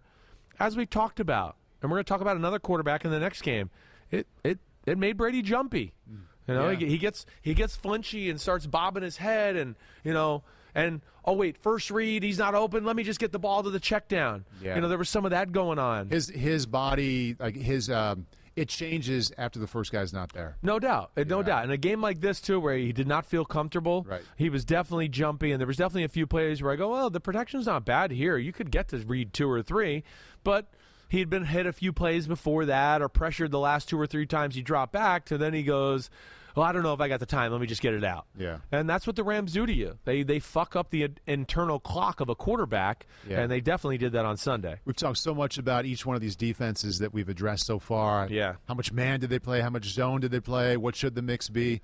as 0.61 0.77
we 0.77 0.87
talked 0.87 1.19
about, 1.21 1.57
and 1.83 1.91
we're 1.91 1.97
going 1.97 2.05
to 2.05 2.09
talk 2.09 2.21
about 2.21 2.37
another 2.37 2.59
quarterback 2.59 3.05
in 3.05 3.11
the 3.11 3.21
next 3.21 3.43
game. 3.43 3.71
It 4.11 4.27
it 4.45 4.59
it 4.87 4.99
made 4.99 5.17
Brady 5.17 5.43
jumpy. 5.43 5.95
Mm. 6.11 6.21
You 6.49 6.55
know, 6.55 6.69
Yeah. 6.71 6.77
he, 6.79 6.87
he 6.87 6.99
gets 6.99 7.27
he 7.43 7.55
gets 7.55 7.77
flinchy 7.77 8.31
and 8.31 8.41
starts 8.41 8.67
bobbing 8.67 9.03
his 9.03 9.17
head, 9.19 9.57
and 9.57 9.75
you 10.05 10.13
know, 10.13 10.43
and 10.75 11.01
oh 11.25 11.33
wait, 11.35 11.57
first 11.59 11.91
read, 11.91 12.23
he's 12.23 12.39
not 12.39 12.55
open. 12.55 12.85
Let 12.85 12.97
me 12.97 13.03
just 13.03 13.21
get 13.21 13.33
the 13.33 13.39
ball 13.39 13.63
to 13.63 13.71
the 13.71 13.81
check 13.81 14.09
down. 14.09 14.45
Yeah. 14.63 14.75
You 14.77 14.81
know, 14.81 14.89
there 14.89 14.99
was 14.99 15.09
some 15.09 15.25
of 15.25 15.31
that 15.33 15.53
going 15.53 15.79
on. 15.79 16.09
His 16.11 16.29
his 16.29 16.67
body, 16.67 17.37
like 17.39 17.55
his, 17.57 17.89
um, 17.91 18.27
it 18.57 18.69
changes 18.69 19.33
after 19.39 19.59
the 19.59 19.67
first 19.67 19.93
guy's 19.93 20.13
not 20.13 20.33
there. 20.33 20.57
No 20.63 20.79
doubt, 20.79 21.13
no 21.17 21.39
Yeah. 21.39 21.43
doubt. 21.45 21.65
In 21.65 21.71
a 21.71 21.77
game 21.77 22.01
like 22.01 22.21
this 22.21 22.41
too, 22.41 22.59
where 22.61 22.77
he 22.77 22.93
did 22.93 23.07
not 23.07 23.25
feel 23.27 23.45
comfortable, 23.45 24.05
Right. 24.09 24.23
he 24.37 24.49
was 24.51 24.65
definitely 24.65 25.09
jumpy, 25.09 25.53
and 25.53 25.61
there 25.61 25.67
was 25.67 25.77
definitely 25.77 26.05
a 26.05 26.09
few 26.09 26.27
plays 26.27 26.63
where 26.63 26.73
I 26.73 26.77
go, 26.77 26.91
"Well, 26.91 27.11
the 27.11 27.21
protection's 27.21 27.67
not 27.67 27.85
bad 27.85 28.11
here. 28.11 28.37
You 28.37 28.53
could 28.53 28.71
get 28.71 28.89
to 28.89 28.99
read 28.99 29.33
two 29.33 29.51
or 29.51 29.63
three, 29.63 30.05
but." 30.45 30.67
He 31.09 31.19
had 31.19 31.29
been 31.29 31.47
hit 31.47 31.67
a 31.67 31.73
few 31.73 31.93
plays 31.93 32.29
before 32.29 32.65
that, 32.67 33.03
or 33.03 33.09
pressured 33.09 33.51
the 33.51 33.59
last 33.59 33.89
two 33.89 33.99
or 34.01 34.07
three 34.07 34.27
times 34.27 34.55
he 34.55 34.63
dropped 34.63 34.93
back. 34.93 35.25
To 35.25 35.37
then 35.37 35.53
he 35.55 35.65
goes, 35.65 36.09
"Well, 36.57 36.65
I 36.67 36.73
don't 36.73 36.83
know 36.83 36.93
if 36.95 37.01
I 37.01 37.09
got 37.09 37.21
the 37.21 37.27
time. 37.27 37.53
Let 37.53 37.61
me 37.61 37.67
just 37.67 37.83
get 37.83 37.95
it 37.95 38.05
out." 38.05 38.27
Yeah. 38.39 38.59
and 38.73 38.89
that's 38.89 39.07
what 39.07 39.17
the 39.17 39.25
Rams 39.25 39.53
do 39.53 39.67
to 39.67 39.73
you. 39.73 39.99
They 40.05 40.23
they 40.23 40.39
fuck 40.39 40.77
up 40.77 40.91
the 40.91 41.09
internal 41.27 41.79
clock 41.81 42.21
of 42.21 42.29
a 42.29 42.35
quarterback, 42.35 43.07
Yeah. 43.29 43.41
and 43.41 43.51
they 43.51 43.61
definitely 43.61 43.99
did 43.99 44.13
that 44.13 44.25
on 44.25 44.37
Sunday. 44.37 44.77
We've 44.85 44.97
talked 44.97 45.19
so 45.19 45.35
much 45.35 45.59
about 45.59 45.85
each 45.85 46.05
one 46.07 46.17
of 46.17 46.23
these 46.23 46.37
defenses 46.37 46.99
that 46.99 47.13
we've 47.13 47.29
addressed 47.29 47.67
so 47.67 47.79
far. 47.79 48.27
Yeah. 48.31 48.55
How 48.69 48.75
much 48.75 48.93
man 48.93 49.21
did 49.21 49.31
they 49.31 49.39
play? 49.39 49.61
How 49.61 49.71
much 49.71 49.87
zone 49.87 50.21
did 50.21 50.31
they 50.31 50.41
play? 50.41 50.77
What 50.77 50.97
should 50.97 51.15
the 51.15 51.23
mix 51.23 51.49
be? 51.49 51.81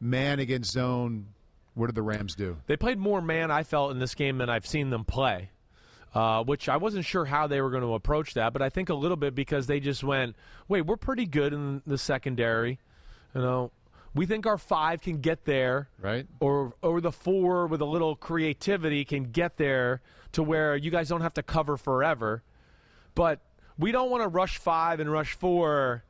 Man 0.00 0.38
against 0.38 0.72
zone. 0.72 1.26
What 1.74 1.86
did 1.86 1.94
the 1.94 2.02
Rams 2.02 2.34
do? 2.34 2.56
They 2.66 2.76
played 2.76 2.98
more 2.98 3.20
man, 3.22 3.50
I 3.50 3.62
felt, 3.62 3.92
in 3.92 3.98
this 4.00 4.14
game 4.14 4.38
than 4.38 4.50
I've 4.50 4.66
seen 4.66 4.90
them 4.90 5.04
play, 5.04 5.50
uh, 6.14 6.42
which 6.42 6.68
I 6.68 6.76
wasn't 6.78 7.04
sure 7.04 7.24
how 7.24 7.46
they 7.46 7.60
were 7.60 7.70
going 7.70 7.82
to 7.84 7.94
approach 7.94 8.34
that, 8.34 8.52
but 8.52 8.60
I 8.60 8.70
think 8.70 8.88
a 8.88 8.94
little 8.94 9.16
bit 9.16 9.34
because 9.36 9.66
they 9.68 9.78
just 9.78 10.02
went, 10.02 10.34
wait, 10.68 10.82
we're 10.82 10.96
pretty 10.96 11.26
good 11.26 11.52
in 11.52 11.80
the 11.86 11.96
secondary. 11.96 12.80
You 13.34 13.40
know, 13.40 13.70
we 14.14 14.26
think 14.26 14.46
our 14.46 14.58
five 14.58 15.02
can 15.02 15.20
get 15.20 15.44
there. 15.44 15.88
Right. 16.00 16.26
Or, 16.40 16.74
or 16.82 17.00
the 17.00 17.12
four 17.12 17.66
with 17.66 17.80
a 17.80 17.86
little 17.86 18.16
creativity 18.16 19.04
can 19.04 19.24
get 19.24 19.56
there 19.56 20.00
to 20.32 20.42
where 20.42 20.76
you 20.76 20.90
guys 20.90 21.08
don't 21.08 21.20
have 21.20 21.34
to 21.34 21.42
cover 21.42 21.76
forever. 21.76 22.42
But 23.14 23.40
we 23.78 23.92
don't 23.92 24.10
want 24.10 24.22
to 24.22 24.28
rush 24.28 24.58
five 24.58 25.00
and 25.00 25.10
rush 25.10 25.34
four 25.34 26.04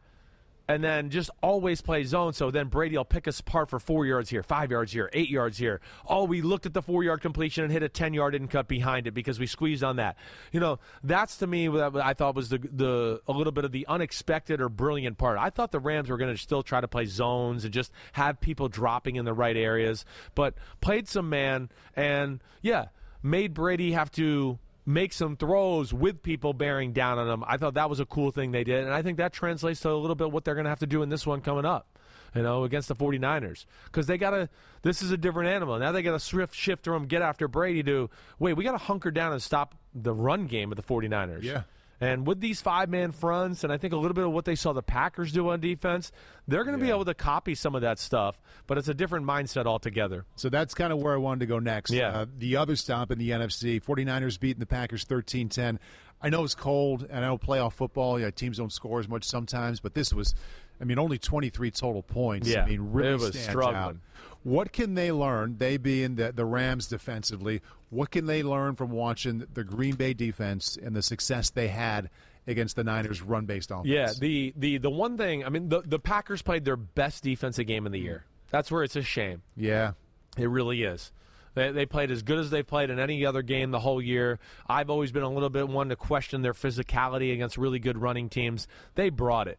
and 0.70 0.84
then 0.84 1.10
just 1.10 1.30
always 1.42 1.80
play 1.80 2.04
zone. 2.04 2.32
So 2.32 2.52
then 2.52 2.68
Brady 2.68 2.96
will 2.96 3.04
pick 3.04 3.26
us 3.26 3.40
apart 3.40 3.68
for 3.68 3.80
four 3.80 4.06
yards 4.06 4.30
here, 4.30 4.44
five 4.44 4.70
yards 4.70 4.92
here, 4.92 5.10
eight 5.12 5.28
yards 5.28 5.58
here. 5.58 5.80
Oh, 6.06 6.22
we 6.24 6.42
looked 6.42 6.64
at 6.64 6.74
the 6.74 6.80
four 6.80 7.02
yard 7.02 7.20
completion 7.20 7.64
and 7.64 7.72
hit 7.72 7.82
a 7.82 7.88
10 7.88 8.14
yard 8.14 8.36
and 8.36 8.48
cut 8.48 8.68
behind 8.68 9.08
it 9.08 9.10
because 9.10 9.40
we 9.40 9.48
squeezed 9.48 9.82
on 9.82 9.96
that. 9.96 10.16
You 10.52 10.60
know, 10.60 10.78
that's 11.02 11.38
to 11.38 11.48
me 11.48 11.68
what 11.68 11.96
I 11.96 12.14
thought 12.14 12.36
was 12.36 12.50
the, 12.50 12.58
the 12.58 13.20
a 13.26 13.32
little 13.32 13.50
bit 13.50 13.64
of 13.64 13.72
the 13.72 13.84
unexpected 13.88 14.60
or 14.60 14.68
brilliant 14.68 15.18
part. 15.18 15.38
I 15.38 15.50
thought 15.50 15.72
the 15.72 15.80
Rams 15.80 16.08
were 16.08 16.16
going 16.16 16.32
to 16.32 16.40
still 16.40 16.62
try 16.62 16.80
to 16.80 16.88
play 16.88 17.06
zones 17.06 17.64
and 17.64 17.74
just 17.74 17.90
have 18.12 18.40
people 18.40 18.68
dropping 18.68 19.16
in 19.16 19.24
the 19.24 19.34
right 19.34 19.56
areas, 19.56 20.04
but 20.36 20.54
played 20.80 21.08
some 21.08 21.28
man 21.28 21.68
and, 21.96 22.40
yeah, 22.62 22.86
made 23.24 23.54
Brady 23.54 23.90
have 23.90 24.12
to 24.12 24.60
make 24.92 25.12
some 25.12 25.36
throws 25.36 25.92
with 25.92 26.22
people 26.22 26.52
bearing 26.52 26.92
down 26.92 27.18
on 27.18 27.26
them. 27.26 27.44
I 27.46 27.56
thought 27.56 27.74
that 27.74 27.88
was 27.88 28.00
a 28.00 28.06
cool 28.06 28.30
thing 28.30 28.52
they 28.52 28.64
did, 28.64 28.84
and 28.84 28.92
I 28.92 29.02
think 29.02 29.18
that 29.18 29.32
translates 29.32 29.80
to 29.80 29.90
a 29.90 29.94
little 29.94 30.16
bit 30.16 30.30
what 30.30 30.44
they're 30.44 30.54
going 30.54 30.64
to 30.64 30.70
have 30.70 30.80
to 30.80 30.86
do 30.86 31.02
in 31.02 31.08
this 31.08 31.26
one 31.26 31.40
coming 31.40 31.64
up. 31.64 31.86
You 32.32 32.42
know, 32.42 32.62
against 32.62 32.86
the 32.86 32.94
49ers. 32.94 33.64
Because 33.86 34.06
they 34.06 34.16
got 34.16 34.30
to, 34.30 34.48
this 34.82 35.02
is 35.02 35.10
a 35.10 35.16
different 35.16 35.48
animal. 35.48 35.80
Now 35.80 35.90
they 35.90 36.00
got 36.00 36.12
to 36.12 36.20
swift 36.20 36.54
shift 36.54 36.84
from 36.84 37.06
get 37.06 37.22
after 37.22 37.48
Brady 37.48 37.82
to, 37.82 38.08
wait, 38.38 38.52
we 38.52 38.62
got 38.62 38.70
to 38.70 38.78
hunker 38.78 39.10
down 39.10 39.32
and 39.32 39.42
stop 39.42 39.74
the 39.96 40.14
run 40.14 40.46
game 40.46 40.70
of 40.70 40.76
the 40.76 40.82
49ers. 40.84 41.42
Yeah. 41.42 41.62
And 42.00 42.26
with 42.26 42.40
these 42.40 42.62
five 42.62 42.88
man 42.88 43.12
fronts, 43.12 43.62
and 43.62 43.72
I 43.72 43.76
think 43.76 43.92
a 43.92 43.96
little 43.96 44.14
bit 44.14 44.24
of 44.24 44.32
what 44.32 44.46
they 44.46 44.54
saw 44.54 44.72
the 44.72 44.82
Packers 44.82 45.32
do 45.32 45.50
on 45.50 45.60
defense, 45.60 46.12
they're 46.48 46.64
going 46.64 46.78
to 46.78 46.82
be 46.82 46.90
able 46.90 47.04
to 47.04 47.14
copy 47.14 47.54
some 47.54 47.74
of 47.74 47.82
that 47.82 47.98
stuff, 47.98 48.40
but 48.66 48.78
it's 48.78 48.88
a 48.88 48.94
different 48.94 49.26
mindset 49.26 49.66
altogether. 49.66 50.24
So 50.36 50.48
that's 50.48 50.72
kind 50.72 50.92
of 50.92 50.98
where 51.02 51.12
I 51.12 51.18
wanted 51.18 51.40
to 51.40 51.46
go 51.46 51.58
next. 51.58 51.90
Yeah. 51.90 52.08
Uh, 52.08 52.26
the 52.38 52.56
other 52.56 52.74
stop 52.76 53.10
in 53.10 53.18
the 53.18 53.30
NFC, 53.30 53.82
49ers 53.84 54.40
beating 54.40 54.60
the 54.60 54.66
Packers 54.66 55.04
13 55.04 55.50
10. 55.50 55.78
I 56.22 56.28
know 56.28 56.44
it's 56.44 56.54
cold, 56.54 57.06
and 57.08 57.24
I 57.24 57.28
know 57.28 57.38
playoff 57.38 57.72
football, 57.74 58.18
yeah, 58.20 58.30
teams 58.30 58.58
don't 58.58 58.72
score 58.72 59.00
as 59.00 59.08
much 59.08 59.24
sometimes, 59.24 59.80
but 59.80 59.94
this 59.94 60.12
was, 60.12 60.34
I 60.80 60.84
mean, 60.84 60.98
only 60.98 61.18
23 61.18 61.70
total 61.70 62.02
points. 62.02 62.48
Yeah, 62.48 62.64
I 62.64 62.68
mean, 62.68 62.92
really 62.92 63.14
it 63.14 63.20
was 63.20 63.40
struggling. 63.40 63.76
out. 63.76 63.96
What 64.42 64.72
can 64.72 64.94
they 64.94 65.12
learn, 65.12 65.56
they 65.58 65.76
being 65.76 66.16
the, 66.16 66.32
the 66.32 66.44
Rams 66.46 66.86
defensively, 66.86 67.60
what 67.90 68.10
can 68.10 68.26
they 68.26 68.42
learn 68.42 68.74
from 68.74 68.90
watching 68.90 69.46
the 69.52 69.64
Green 69.64 69.96
Bay 69.96 70.14
defense 70.14 70.78
and 70.82 70.96
the 70.96 71.02
success 71.02 71.50
they 71.50 71.68
had 71.68 72.08
against 72.46 72.76
the 72.76 72.84
Niners' 72.84 73.22
run-based 73.22 73.70
offense. 73.70 73.86
Yeah, 73.86 74.12
the 74.18 74.52
the 74.56 74.78
the 74.78 74.90
one 74.90 75.16
thing, 75.16 75.44
I 75.44 75.48
mean, 75.50 75.68
the 75.68 75.82
the 75.82 75.98
Packers 75.98 76.42
played 76.42 76.64
their 76.64 76.76
best 76.76 77.22
defensive 77.22 77.66
game 77.66 77.86
of 77.86 77.92
the 77.92 78.00
year. 78.00 78.24
That's 78.50 78.70
where 78.70 78.82
it's 78.82 78.96
a 78.96 79.02
shame. 79.02 79.42
yeah. 79.56 79.92
It 80.36 80.48
really 80.48 80.84
is. 80.84 81.10
They, 81.54 81.72
they 81.72 81.86
played 81.86 82.12
as 82.12 82.22
good 82.22 82.38
as 82.38 82.50
they've 82.50 82.66
played 82.66 82.88
in 82.88 83.00
any 83.00 83.26
other 83.26 83.42
game 83.42 83.72
the 83.72 83.80
whole 83.80 84.00
year. 84.00 84.38
I've 84.68 84.88
always 84.88 85.10
been 85.10 85.24
a 85.24 85.28
little 85.28 85.50
bit 85.50 85.68
one 85.68 85.88
to 85.88 85.96
question 85.96 86.42
their 86.42 86.54
physicality 86.54 87.32
against 87.32 87.58
really 87.58 87.80
good 87.80 87.98
running 87.98 88.28
teams. 88.28 88.68
They 88.94 89.10
brought 89.10 89.48
it. 89.48 89.58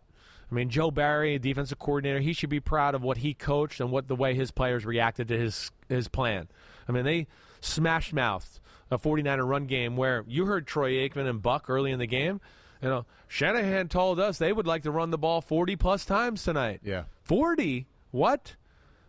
I 0.52 0.56
mean, 0.56 0.70
Joe 0.70 0.92
Barry, 0.92 1.40
defensive 1.40 1.80
coordinator, 1.80 2.20
he 2.20 2.34
should 2.34 2.50
be 2.50 2.60
proud 2.60 2.94
of 2.94 3.02
what 3.02 3.18
he 3.18 3.34
coached 3.34 3.80
and 3.80 3.90
what 3.92 4.08
the 4.10 4.16
way 4.16 4.34
his 4.36 4.52
players 4.52 4.86
reacted 4.86 5.28
to 5.30 5.38
his 5.38 5.72
his 5.88 6.08
plan. 6.08 6.48
I 6.88 6.92
mean, 6.92 7.06
they 7.06 7.28
smash 7.62 8.12
mouthed 8.12 8.60
a 8.90 8.98
49er 8.98 9.48
run 9.48 9.66
game 9.66 9.96
where 9.96 10.26
you 10.28 10.46
heard 10.46 10.68
Troy 10.68 10.92
Aikman 11.08 11.30
and 11.30 11.42
Buck 11.42 11.70
early 11.70 11.92
in 11.92 12.00
the 12.00 12.08
game. 12.08 12.42
You 12.82 12.90
know, 12.90 13.06
Shanahan 13.30 13.88
told 13.88 14.20
us 14.20 14.38
they 14.40 14.52
would 14.52 14.68
like 14.68 14.84
to 14.84 14.92
run 14.92 15.12
the 15.12 15.18
ball 15.18 15.40
40 15.40 15.76
plus 15.78 16.04
times 16.04 16.44
tonight. 16.44 16.82
Yeah. 16.84 17.04
40? 17.24 17.86
What? 18.10 18.56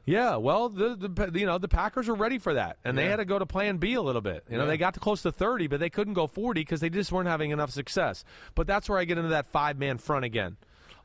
Yeah, 0.05 0.37
well, 0.37 0.69
the, 0.69 0.97
the 0.97 1.39
you 1.39 1.47
know 1.47 1.59
the 1.59 1.69
Packers 1.69 2.09
were 2.09 2.15
ready 2.17 2.39
for 2.39 2.55
that, 2.55 2.77
and 2.85 2.99
they 2.99 3.07
had 3.07 3.17
to 3.17 3.25
go 3.25 3.39
to 3.39 3.47
Plan 3.47 3.77
B 3.79 3.95
a 3.95 4.03
little 4.03 4.21
bit. 4.21 4.45
You 4.51 4.57
know, 4.59 4.65
Yeah. 4.65 4.71
they 4.71 4.77
got 4.77 4.95
to 4.95 5.01
close 5.01 5.23
to 5.23 5.31
thirty, 5.31 5.69
but 5.69 5.79
they 5.79 5.91
couldn't 5.91 6.15
go 6.15 6.27
forty 6.27 6.61
because 6.63 6.81
they 6.81 6.91
just 6.91 7.13
weren't 7.13 7.29
having 7.29 7.53
enough 7.53 7.71
success. 7.71 8.25
But 8.57 8.67
that's 8.67 8.89
where 8.89 8.99
I 8.99 9.05
get 9.05 9.17
into 9.17 9.31
that 9.31 9.47
five 9.47 9.79
man 9.79 9.99
front 9.99 10.25
again. 10.25 10.57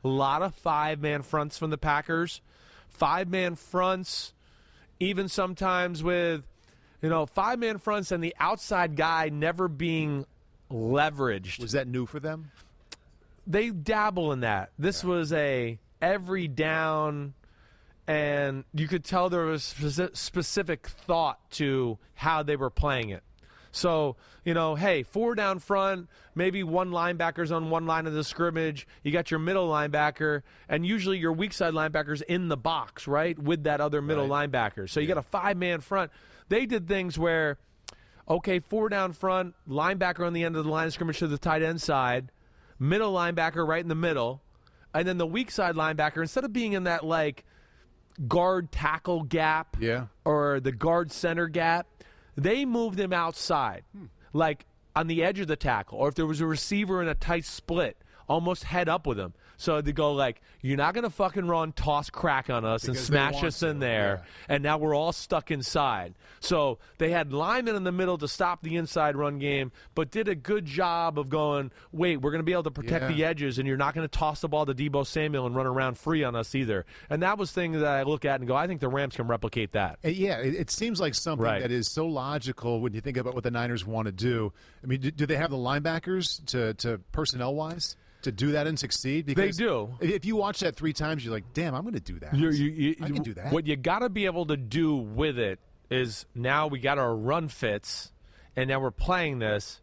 A 0.04 0.08
lot 0.08 0.42
of 0.42 0.54
five 0.54 1.00
man 1.00 1.22
fronts 1.22 1.58
from 1.58 1.70
the 1.70 1.78
Packers, 1.78 2.40
five 2.88 3.28
man 3.28 3.56
fronts, 3.56 4.32
even 5.00 5.28
sometimes 5.28 6.02
with 6.02 6.44
you 7.02 7.08
know 7.08 7.26
five 7.26 7.58
man 7.58 7.78
fronts 7.78 8.12
and 8.12 8.22
the 8.22 8.34
outside 8.38 8.96
guy 8.96 9.28
never 9.28 9.68
being 9.68 10.26
leveraged 10.70 11.60
Was 11.60 11.72
that 11.72 11.88
new 11.88 12.06
for 12.06 12.20
them? 12.20 12.50
they 13.46 13.70
dabble 13.70 14.32
in 14.32 14.40
that. 14.40 14.70
This 14.78 15.02
was 15.02 15.32
a 15.32 15.78
every 16.02 16.48
down, 16.48 17.32
and 18.06 18.64
you 18.74 18.86
could 18.86 19.04
tell 19.04 19.30
there 19.30 19.46
was 19.46 19.74
specific 20.12 20.86
thought 20.86 21.50
to 21.52 21.98
how 22.14 22.42
they 22.42 22.56
were 22.56 22.70
playing 22.70 23.08
it. 23.08 23.22
So 23.78 24.16
you 24.44 24.54
know, 24.54 24.74
hey, 24.74 25.02
four 25.02 25.34
down 25.34 25.58
front, 25.58 26.08
maybe 26.34 26.62
one 26.62 26.90
linebacker's 26.90 27.52
on 27.52 27.70
one 27.70 27.86
line 27.86 28.06
of 28.06 28.12
the 28.14 28.24
scrimmage. 28.24 28.86
You 29.02 29.12
got 29.12 29.30
your 29.30 29.40
middle 29.40 29.68
linebacker, 29.68 30.42
and 30.68 30.84
usually 30.86 31.18
your 31.18 31.32
weak 31.32 31.52
side 31.52 31.74
linebacker's 31.74 32.22
in 32.22 32.48
the 32.48 32.56
box, 32.56 33.06
right, 33.06 33.38
with 33.38 33.64
that 33.64 33.80
other 33.80 34.00
middle 34.02 34.28
linebacker. 34.28 34.88
So 34.88 35.00
you 35.00 35.06
got 35.06 35.18
a 35.18 35.22
five 35.22 35.56
man 35.56 35.80
front. 35.80 36.10
They 36.48 36.66
did 36.66 36.88
things 36.88 37.18
where 37.18 37.58
okay, 38.30 38.58
four 38.60 38.90
down 38.90 39.12
front, 39.12 39.54
linebacker 39.68 40.26
on 40.26 40.34
the 40.34 40.44
end 40.44 40.54
of 40.54 40.64
the 40.64 40.70
line 40.70 40.86
of 40.86 40.92
scrimmage 40.92 41.18
to 41.18 41.26
the 41.26 41.38
tight 41.38 41.62
end 41.62 41.80
side, 41.80 42.30
middle 42.78 43.14
linebacker 43.14 43.66
right 43.66 43.80
in 43.82 43.88
the 43.88 43.94
middle, 43.94 44.42
and 44.94 45.08
then 45.08 45.16
the 45.16 45.26
weak 45.26 45.50
side 45.50 45.74
linebacker, 45.74 46.20
instead 46.20 46.44
of 46.44 46.52
being 46.52 46.74
in 46.74 46.84
that 46.84 47.04
like 47.06 47.44
guard 48.26 48.70
tackle 48.72 49.22
gap 49.22 49.76
Yeah. 49.80 50.06
or 50.24 50.60
the 50.60 50.72
guard 50.72 51.10
center 51.12 51.48
gap, 51.48 51.86
they 52.38 52.64
moved 52.64 52.98
him 52.98 53.12
outside, 53.12 53.84
hmm. 53.96 54.06
like 54.32 54.66
on 54.94 55.06
the 55.06 55.22
edge 55.22 55.40
of 55.40 55.48
the 55.48 55.56
tackle, 55.56 55.98
or 55.98 56.08
if 56.08 56.14
there 56.14 56.26
was 56.26 56.40
a 56.40 56.46
receiver 56.46 57.02
in 57.02 57.08
a 57.08 57.14
tight 57.14 57.44
split, 57.44 57.96
almost 58.28 58.64
head 58.64 58.88
up 58.88 59.06
with 59.06 59.18
him. 59.18 59.32
So 59.56 59.80
they 59.80 59.92
go 59.92 60.12
like, 60.12 60.40
"You're 60.60 60.76
not 60.76 60.94
gonna 60.94 61.10
fucking 61.10 61.46
run 61.46 61.72
toss 61.72 62.10
crack 62.10 62.48
on 62.50 62.64
us 62.64 62.84
and 62.84 62.92
Because 62.94 63.08
they 63.08 63.12
smash 63.14 63.42
us 63.42 63.62
in 63.62 63.74
to, 63.74 63.80
there." 63.80 64.22
and 64.48 64.62
now 64.62 64.78
we're 64.78 64.94
all 64.94 65.12
stuck 65.12 65.50
inside. 65.50 66.14
So 66.40 66.78
they 66.98 67.10
had 67.10 67.32
linemen 67.32 67.74
in 67.74 67.82
the 67.84 67.90
middle 67.90 68.18
to 68.18 68.28
stop 68.28 68.62
the 68.62 68.76
inside 68.76 69.16
run 69.16 69.38
game, 69.40 69.72
but 69.96 70.10
did 70.12 70.28
a 70.28 70.34
good 70.36 70.64
job 70.64 71.18
of 71.18 71.28
going, 71.28 71.72
wait, 71.90 72.18
we're 72.18 72.30
going 72.30 72.38
to 72.40 72.44
be 72.44 72.52
able 72.52 72.62
to 72.64 72.70
protect 72.70 73.02
Yeah. 73.10 73.16
the 73.16 73.24
edges, 73.24 73.58
and 73.58 73.66
you're 73.66 73.76
not 73.76 73.94
going 73.94 74.06
to 74.08 74.18
toss 74.18 74.40
the 74.42 74.48
ball 74.48 74.64
to 74.66 74.74
Deebo 74.74 75.04
Samuel 75.04 75.46
and 75.46 75.56
run 75.56 75.66
around 75.66 75.98
free 75.98 76.22
on 76.22 76.36
us 76.36 76.54
either. 76.54 76.86
And 77.10 77.22
that 77.24 77.38
was 77.38 77.50
things 77.50 77.80
that 77.80 77.88
I 77.88 78.04
look 78.04 78.24
at 78.24 78.38
and 78.40 78.46
go, 78.46 78.54
I 78.54 78.68
think 78.68 78.80
the 78.80 78.88
Rams 78.88 79.16
can 79.16 79.26
replicate 79.26 79.72
that. 79.72 79.98
Yeah, 80.04 80.38
it, 80.38 80.54
it 80.54 80.70
seems 80.70 81.00
like 81.00 81.14
something 81.14 81.44
Right. 81.44 81.62
that 81.62 81.72
is 81.72 81.90
so 81.90 82.06
logical 82.06 82.80
when 82.80 82.92
you 82.94 83.00
think 83.00 83.16
about 83.16 83.34
what 83.34 83.42
the 83.42 83.50
Niners 83.50 83.84
want 83.84 84.06
to 84.06 84.12
do. 84.12 84.52
I 84.84 84.86
mean, 84.86 85.00
do, 85.00 85.10
do 85.10 85.26
they 85.26 85.36
have 85.36 85.50
the 85.50 85.56
linebackers 85.56 86.44
to, 86.46 86.74
to 86.74 86.98
personnel 87.10 87.54
wise 87.56 87.96
to 88.22 88.32
do 88.32 88.52
that 88.52 88.66
and 88.66 88.78
succeed? 88.78 89.26
Because 89.26 89.56
they 89.56 89.64
do. 89.64 89.90
If 90.00 90.24
you 90.24 90.36
watch 90.36 90.60
that 90.60 90.76
three 90.76 90.92
times, 90.92 91.24
you're 91.24 91.32
like, 91.34 91.52
damn, 91.54 91.74
I'm 91.74 91.82
going 91.82 91.94
to 91.94 92.00
do 92.00 92.18
that. 92.20 92.34
You- 92.34 92.50
you- 92.50 92.70
you- 92.70 92.96
I 93.00 93.08
can 93.10 93.22
do 93.22 93.34
that. 93.34 93.52
What 93.52 93.66
you 93.66 93.76
got 93.76 94.00
to 94.00 94.08
be 94.08 94.26
able 94.26 94.46
to 94.46 94.56
do 94.56 94.94
with 94.96 95.38
it 95.38 95.58
is 95.90 96.26
now 96.34 96.66
we 96.66 96.78
got 96.80 96.98
our 96.98 97.14
run 97.14 97.48
fits, 97.48 98.12
and 98.56 98.68
now 98.68 98.80
we're 98.80 98.90
playing 98.90 99.38
this. 99.38 99.80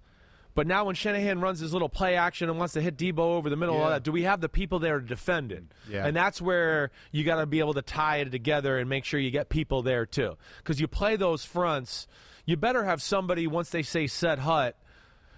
But 0.53 0.67
now 0.67 0.85
when 0.85 0.95
Shanahan 0.95 1.41
runs 1.41 1.59
his 1.59 1.73
little 1.73 1.89
play 1.89 2.15
action 2.15 2.49
and 2.49 2.57
wants 2.57 2.75
to 2.75 2.81
hit 2.81 2.95
Deebo 2.95 3.17
over 3.19 3.49
the 3.49 3.57
middle, 3.57 3.75
all 3.75 3.89
that, 3.89 4.03
do 4.03 4.13
we 4.13 4.23
have 4.23 4.39
the 4.39 4.47
people 4.47 4.79
there 4.79 4.99
to 5.01 5.05
defend 5.05 5.51
it? 5.51 5.65
Yeah. 5.89 6.05
And 6.07 6.15
that's 6.15 6.41
where 6.41 6.91
you 7.11 7.25
got 7.25 7.41
to 7.41 7.45
be 7.45 7.59
able 7.59 7.73
to 7.73 7.81
tie 7.81 8.17
it 8.17 8.31
together 8.31 8.77
and 8.77 8.89
make 8.89 9.03
sure 9.03 9.19
you 9.19 9.31
get 9.31 9.49
people 9.49 9.81
there 9.81 10.05
too. 10.05 10.37
Because 10.59 10.79
you 10.79 10.87
play 10.87 11.17
those 11.17 11.43
fronts, 11.43 12.07
you 12.45 12.55
better 12.55 12.85
have 12.85 13.01
somebody 13.01 13.47
once 13.47 13.69
they 13.71 13.81
say 13.81 14.07
set 14.07 14.39
hut 14.39 14.77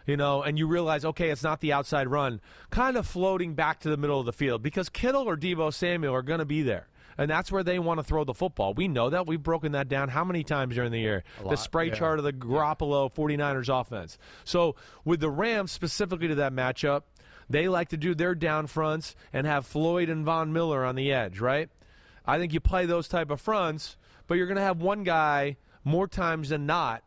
you 0.08 0.18
know, 0.18 0.42
and 0.42 0.58
you 0.58 0.66
realize, 0.66 1.06
okay, 1.06 1.30
it's 1.30 1.44
not 1.44 1.60
the 1.60 1.74
outside 1.74 2.08
run, 2.08 2.42
kind 2.72 2.98
of 2.98 3.06
floating 3.06 3.54
back 3.54 3.82
to 3.82 3.90
the 3.90 3.98
middle 3.98 4.20
of 4.20 4.26
the 4.26 4.34
field 4.34 4.64
because 4.64 4.90
Kittle 4.90 5.30
or 5.30 5.38
Deebo 5.38 5.72
Samuel 5.72 6.16
are 6.16 6.24
going 6.24 6.40
to 6.40 6.46
be 6.46 6.64
there. 6.64 6.88
And 7.20 7.30
that's 7.30 7.52
where 7.52 7.64
they 7.64 7.80
want 7.80 8.00
to 8.00 8.04
throw 8.04 8.24
the 8.24 8.34
football. 8.34 8.76
We 8.76 8.88
know 8.88 9.10
that. 9.10 9.26
We've 9.26 9.42
broken 9.42 9.72
that 9.72 9.90
down 9.90 10.10
how 10.10 10.24
many 10.24 10.44
times 10.44 10.76
during 10.76 10.92
the 10.92 11.00
year? 11.00 11.24
The 11.44 11.56
spray 11.56 11.88
yeah. 11.88 11.96
chart 11.96 12.20
of 12.20 12.26
the 12.26 12.32
Garoppolo 12.32 13.12
49ers 13.12 13.82
offense. 13.82 14.20
So 14.44 14.76
with 15.04 15.20
the 15.20 15.32
Rams, 15.32 15.72
specifically 15.72 16.28
to 16.28 16.36
that 16.36 16.54
matchup, 16.54 17.02
they 17.50 17.68
like 17.68 17.90
to 17.90 17.98
do 17.98 18.14
their 18.14 18.36
down 18.36 18.68
fronts 18.68 19.16
and 19.34 19.48
have 19.48 19.66
Floyd 19.66 20.10
and 20.10 20.26
Von 20.26 20.54
Miller 20.54 20.86
on 20.86 20.96
the 20.96 21.12
edge, 21.12 21.40
right? 21.40 21.70
I 22.24 22.38
think 22.38 22.54
you 22.54 22.60
play 22.60 22.86
those 22.86 23.08
type 23.08 23.32
of 23.32 23.42
fronts, 23.42 23.98
but 24.28 24.36
you're 24.36 24.48
going 24.48 24.58
to 24.58 24.62
have 24.62 24.82
one 24.82 25.04
guy 25.04 25.58
more 25.84 26.08
times 26.08 26.50
than 26.50 26.68
not 26.68 27.04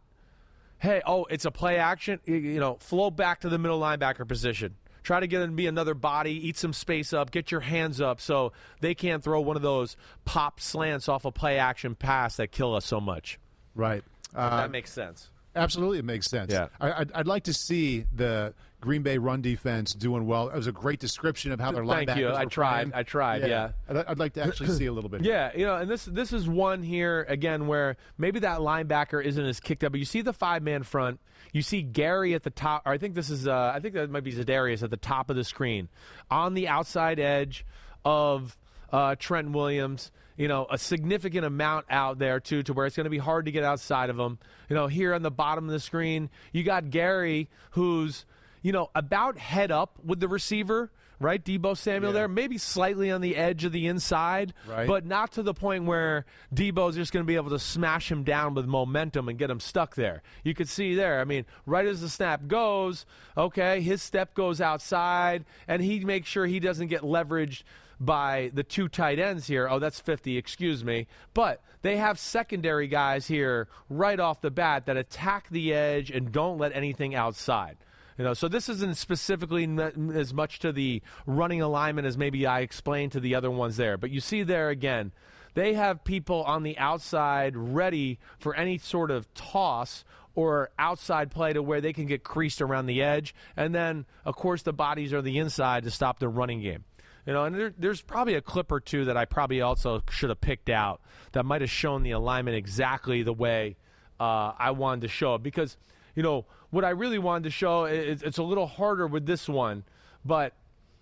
hey, 0.80 1.00
oh, 1.06 1.24
it's 1.30 1.44
a 1.44 1.50
play 1.50 1.76
action, 1.78 2.18
you- 2.24 2.34
you 2.36 2.60
know, 2.60 2.76
flow 2.80 3.10
back 3.10 3.40
to 3.42 3.48
the 3.48 3.58
middle 3.58 3.78
linebacker 3.80 4.26
position. 4.26 4.74
Try 5.02 5.20
to 5.20 5.26
get 5.26 5.40
him 5.40 5.50
to 5.50 5.56
be 5.56 5.66
another 5.66 5.94
body, 5.94 6.32
eat 6.48 6.58
some 6.58 6.72
space 6.74 7.12
up, 7.14 7.30
get 7.30 7.50
your 7.50 7.60
hands 7.60 8.00
up 8.02 8.20
so 8.20 8.52
they 8.80 8.94
can't 8.94 9.22
throw 9.24 9.40
one 9.40 9.56
of 9.56 9.62
those 9.62 9.96
pop 10.26 10.60
slants 10.60 11.08
off 11.08 11.24
a 11.24 11.30
play 11.32 11.58
action 11.58 11.94
pass 11.94 12.36
that 12.36 12.52
kill 12.52 12.74
us 12.74 12.84
so 12.84 13.00
much. 13.00 13.38
right. 13.74 14.02
Uh, 14.34 14.58
that 14.58 14.70
makes 14.70 14.92
sense. 14.92 15.28
Absolutely, 15.56 15.98
it 15.98 16.04
makes 16.04 16.26
sense. 16.28 16.52
Yeah. 16.52 16.68
I, 16.80 16.92
I'd, 17.00 17.12
I'd 17.12 17.26
like 17.26 17.44
to 17.44 17.52
see 17.54 18.04
the 18.14 18.54
Green 18.80 19.02
Bay 19.02 19.18
run 19.18 19.42
defense 19.42 19.92
doing 19.94 20.26
well. 20.26 20.48
It 20.48 20.56
was 20.56 20.66
a 20.66 20.72
great 20.72 20.98
description 21.00 21.52
of 21.52 21.60
how 21.60 21.70
their 21.72 21.84
Thank 21.84 22.08
linebackers 22.08 22.16
you. 22.16 22.34
I 22.34 22.44
tried. 22.46 22.72
playing. 22.90 22.92
I 22.94 23.02
tried, 23.02 23.42
yeah. 23.46 23.72
I'd, 23.88 23.96
I'd 23.96 24.18
like 24.18 24.32
to 24.34 24.42
actually 24.42 24.70
see 24.70 24.86
a 24.86 24.92
little 24.92 25.10
bit. 25.10 25.20
Yeah, 25.30 25.50
you 25.54 25.66
know, 25.66 25.76
and 25.76 25.88
this 25.88 26.06
this 26.06 26.32
is 26.32 26.48
one 26.48 26.82
here 26.82 27.26
again 27.28 27.66
where 27.66 27.96
maybe 28.18 28.40
that 28.40 28.60
linebacker 28.60 29.22
isn't 29.22 29.44
as 29.44 29.60
kicked 29.60 29.84
up, 29.84 29.92
but 29.92 29.98
you 29.98 30.04
see 30.04 30.22
the 30.22 30.32
five 30.32 30.62
man 30.62 30.82
front. 30.82 31.20
You 31.52 31.62
see 31.62 31.82
Gary 31.82 32.34
at 32.34 32.42
the 32.42 32.50
top, 32.50 32.82
or 32.86 32.92
I 32.92 32.98
think 32.98 33.14
this 33.14 33.28
is, 33.28 33.46
uh, 33.46 33.72
I 33.74 33.80
think 33.80 33.94
that 33.94 34.08
might 34.10 34.24
be 34.24 34.32
Za'Darius 34.32 34.82
at 34.82 34.90
the 34.90 34.96
top 34.96 35.30
of 35.30 35.36
the 35.36 35.44
screen, 35.44 35.88
on 36.30 36.54
the 36.54 36.68
outside 36.68 37.20
edge 37.20 37.66
of 38.04 38.56
uh, 38.92 39.14
Trent 39.18 39.50
Williams. 39.52 40.10
You 40.36 40.48
know, 40.48 40.66
a 40.70 40.78
significant 40.78 41.44
amount 41.44 41.84
out 41.90 42.18
there 42.18 42.40
too, 42.40 42.62
to 42.62 42.72
where 42.72 42.86
it's 42.86 42.96
going 42.96 43.04
to 43.04 43.10
be 43.10 43.18
hard 43.18 43.44
to 43.44 43.50
get 43.52 43.62
outside 43.62 44.08
of 44.08 44.18
him. 44.18 44.38
You 44.70 44.76
know, 44.76 44.86
here 44.86 45.12
on 45.12 45.20
the 45.20 45.30
bottom 45.30 45.66
of 45.66 45.70
the 45.70 45.80
screen, 45.80 46.30
you 46.52 46.62
got 46.62 46.88
Gary, 46.88 47.50
who's 47.72 48.24
you 48.62 48.72
know 48.72 48.90
about 48.94 49.38
head 49.38 49.70
up 49.70 49.98
with 50.04 50.20
the 50.20 50.28
receiver, 50.28 50.90
right? 51.18 51.44
Deebo 51.44 51.76
Samuel 51.76 52.12
Yeah. 52.12 52.20
there, 52.20 52.28
maybe 52.28 52.56
slightly 52.56 53.10
on 53.10 53.20
the 53.20 53.36
edge 53.36 53.64
of 53.64 53.72
the 53.72 53.86
inside, 53.86 54.54
Right. 54.66 54.86
but 54.88 55.04
not 55.04 55.32
to 55.32 55.42
the 55.42 55.52
point 55.52 55.84
where 55.84 56.24
Deebo's 56.54 56.96
just 56.96 57.12
going 57.12 57.24
to 57.24 57.28
be 57.28 57.36
able 57.36 57.50
to 57.50 57.58
smash 57.58 58.10
him 58.10 58.22
down 58.22 58.54
with 58.54 58.66
momentum 58.66 59.28
and 59.28 59.38
get 59.38 59.50
him 59.50 59.60
stuck 59.60 59.94
there. 59.96 60.22
You 60.44 60.54
could 60.54 60.68
see 60.68 60.94
there. 60.94 61.20
I 61.20 61.24
mean, 61.24 61.44
right 61.66 61.86
as 61.86 62.00
the 62.00 62.08
snap 62.08 62.46
goes, 62.46 63.04
okay, 63.36 63.80
his 63.82 64.02
step 64.02 64.34
goes 64.34 64.60
outside, 64.62 65.44
and 65.68 65.82
he 65.82 66.00
makes 66.04 66.28
sure 66.28 66.46
he 66.46 66.58
doesn't 66.60 66.88
get 66.88 67.02
leveraged 67.02 67.64
by 68.02 68.50
the 68.54 68.62
two 68.62 68.88
tight 68.88 69.18
ends 69.18 69.46
here. 69.46 69.68
Oh, 69.68 69.78
that's 69.78 70.00
50, 70.00 70.38
excuse 70.38 70.82
me. 70.82 71.06
But 71.34 71.62
they 71.82 71.98
have 71.98 72.18
secondary 72.18 72.88
guys 72.88 73.26
here 73.26 73.68
right 73.90 74.18
off 74.18 74.40
the 74.40 74.50
bat 74.50 74.86
that 74.86 74.96
attack 74.96 75.50
the 75.50 75.74
edge 75.74 76.10
and 76.10 76.32
don't 76.32 76.56
let 76.56 76.74
anything 76.74 77.14
outside. 77.14 77.76
You 78.20 78.26
know, 78.26 78.34
so 78.34 78.48
this 78.48 78.68
isn't 78.68 78.98
specifically 78.98 79.66
as 80.12 80.34
much 80.34 80.58
to 80.58 80.72
the 80.72 81.00
running 81.24 81.62
alignment 81.62 82.06
as 82.06 82.18
maybe 82.18 82.46
I 82.46 82.60
explained 82.60 83.12
to 83.12 83.20
the 83.20 83.34
other 83.34 83.50
ones 83.50 83.78
there. 83.78 83.96
But 83.96 84.10
you 84.10 84.20
see 84.20 84.42
there 84.42 84.68
again, 84.68 85.12
they 85.54 85.72
have 85.72 86.04
people 86.04 86.42
on 86.42 86.62
the 86.62 86.76
outside 86.76 87.56
ready 87.56 88.18
for 88.38 88.54
any 88.54 88.76
sort 88.76 89.10
of 89.10 89.32
toss 89.32 90.04
or 90.34 90.68
outside 90.78 91.30
play 91.30 91.54
to 91.54 91.62
where 91.62 91.80
they 91.80 91.94
can 91.94 92.04
get 92.04 92.22
creased 92.22 92.60
around 92.60 92.84
the 92.84 93.02
edge. 93.02 93.34
And 93.56 93.74
then, 93.74 94.04
of 94.26 94.36
course, 94.36 94.60
the 94.60 94.74
bodies 94.74 95.14
are 95.14 95.22
the 95.22 95.38
inside 95.38 95.84
to 95.84 95.90
stop 95.90 96.18
the 96.18 96.28
running 96.28 96.60
game. 96.60 96.84
You 97.24 97.32
know, 97.32 97.46
and 97.46 97.56
there, 97.56 97.72
there's 97.78 98.02
probably 98.02 98.34
a 98.34 98.42
clip 98.42 98.70
or 98.70 98.80
two 98.80 99.06
that 99.06 99.16
I 99.16 99.24
probably 99.24 99.62
also 99.62 100.02
should 100.10 100.28
have 100.28 100.42
picked 100.42 100.68
out 100.68 101.00
that 101.32 101.46
might 101.46 101.62
have 101.62 101.70
shown 101.70 102.02
the 102.02 102.10
alignment 102.10 102.54
exactly 102.54 103.22
the 103.22 103.32
way 103.32 103.76
uh, 104.20 104.52
I 104.58 104.72
wanted 104.72 105.00
to 105.00 105.08
show 105.08 105.36
it. 105.36 105.42
Because, 105.42 105.78
you 106.14 106.22
know, 106.22 106.46
what 106.70 106.84
I 106.84 106.90
really 106.90 107.18
wanted 107.18 107.44
to 107.44 107.50
show, 107.50 107.84
it, 107.84 108.22
it's 108.22 108.38
a 108.38 108.42
little 108.42 108.66
harder 108.66 109.06
with 109.06 109.26
this 109.26 109.48
one. 109.48 109.84
but 110.24 110.52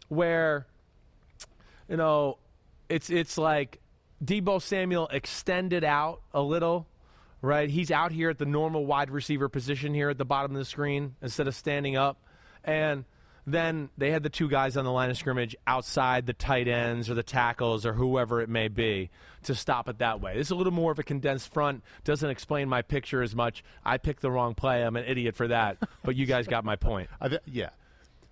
where 0.09 0.67
you 1.89 1.97
know 1.97 2.39
it's 2.89 3.11
it's 3.11 3.37
like 3.37 3.81
Deebo 4.25 4.61
Samuel 4.61 5.09
extended 5.13 5.85
out 5.85 6.23
a 6.33 6.43
little, 6.43 6.87
right? 7.43 7.69
He's 7.71 7.91
out 7.91 8.11
here 8.11 8.31
at 8.31 8.39
the 8.39 8.47
normal 8.47 8.85
wide 8.87 9.11
receiver 9.11 9.49
position 9.49 9.95
here 9.95 10.11
at 10.11 10.19
the 10.19 10.25
bottom 10.25 10.53
of 10.53 10.59
the 10.59 10.65
screen 10.65 11.15
instead 11.23 11.47
of 11.47 11.55
standing 11.55 11.97
up, 11.97 12.21
and 12.65 13.05
then 13.53 13.91
they 13.97 14.11
had 14.11 14.23
the 14.23 14.31
two 14.31 14.49
guys 14.49 14.77
on 14.77 14.85
the 14.85 14.91
line 14.91 15.11
of 15.11 15.17
scrimmage 15.17 15.57
outside 15.67 16.27
the 16.27 16.33
tight 16.33 16.69
ends 16.69 17.09
or 17.09 17.15
the 17.15 17.23
tackles 17.23 17.87
or 17.87 17.93
whoever 17.93 18.41
it 18.41 18.49
may 18.49 18.69
be 18.69 19.11
to 19.45 19.55
stop 19.55 19.89
it 19.89 19.99
that 19.99 20.21
way. 20.21 20.37
This 20.37 20.49
is 20.49 20.51
a 20.51 20.57
little 20.57 20.73
more 20.73 20.93
of 20.93 20.99
a 20.99 21.03
condensed 21.03 21.53
front. 21.53 21.83
Doesn't 22.05 22.29
explain 22.29 22.69
my 22.69 22.83
picture 22.83 23.23
as 23.23 23.35
much. 23.35 23.63
I 23.85 23.99
picked 23.99 24.23
the 24.23 24.31
wrong 24.31 24.55
play. 24.55 24.83
I'm 24.83 24.97
an 24.97 25.05
idiot 25.05 25.37
for 25.37 25.49
that. 25.49 25.79
but 26.03 26.17
you 26.17 26.27
guys 26.27 26.47
got 26.47 26.65
my 26.65 26.77
point. 26.77 27.09
Yeah. 27.47 27.71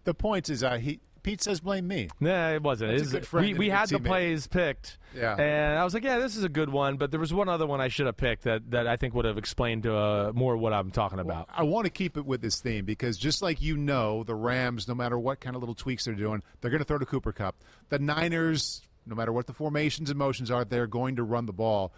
The 0.05 0.15
point 0.15 0.49
is, 0.51 0.63
uh, 0.63 0.79
he 0.79 1.01
Pete 1.27 1.43
says 1.43 1.61
blame 1.61 1.89
me. 1.89 2.09
Nah, 2.21 2.51
it 2.53 2.63
wasn't. 2.63 2.93
That's 2.93 3.03
a 3.03 3.05
It's- 3.05 3.13
good 3.13 3.27
friend 3.27 3.47
we 3.49 3.55
we 3.55 3.69
had 3.69 3.89
the 3.89 3.99
teammate. 3.99 4.05
plays 4.07 4.47
picked, 4.47 4.97
Yeah. 5.13 5.35
and 5.35 5.77
I 5.79 5.83
was 5.83 5.93
like, 5.93 6.05
yeah, 6.05 6.21
this 6.21 6.37
is 6.37 6.45
a 6.45 6.49
good 6.49 6.71
one. 6.71 6.97
But 6.99 7.11
there 7.11 7.19
was 7.19 7.35
one 7.35 7.49
other 7.49 7.67
one 7.67 7.81
I 7.81 7.89
should 7.89 8.07
have 8.07 8.17
picked 8.17 8.45
that, 8.45 8.71
that 8.71 8.87
I 8.87 8.97
think 8.97 9.13
would 9.15 9.25
have 9.25 9.37
explained 9.37 9.89
uh, 9.89 10.31
more 10.35 10.57
what 10.57 10.73
I'm 10.73 10.93
talking 10.93 11.19
about. 11.19 11.49
I 11.53 11.65
want 11.65 11.85
to 11.87 11.91
keep 11.91 12.17
it 12.17 12.25
with 12.25 12.43
this 12.43 12.61
theme 12.61 12.85
because 12.85 13.19
just 13.19 13.43
like 13.43 13.61
you 13.61 13.77
know, 13.77 14.23
the 14.23 14.37
Rams, 14.37 14.87
no 14.87 14.95
matter 14.95 15.19
what 15.19 15.41
kind 15.41 15.57
of 15.57 15.63
little 15.63 15.75
tweaks 15.75 16.05
they're 16.05 16.15
doing, 16.15 16.45
they're 16.61 16.71
going 16.71 16.79
to 16.79 16.85
throw 16.85 16.99
to 16.99 17.07
Cooper 17.07 17.33
Kupp. 17.33 17.57
The 17.89 17.99
Niners, 17.99 18.83
no 19.05 19.17
matter 19.17 19.33
what 19.33 19.47
the 19.49 19.53
formations 19.53 20.11
and 20.11 20.19
motions 20.19 20.51
are, 20.51 20.65
they're 20.65 20.87
going 20.87 21.17
to 21.17 21.25
run 21.25 21.47
the 21.47 21.53
ball. 21.53 21.93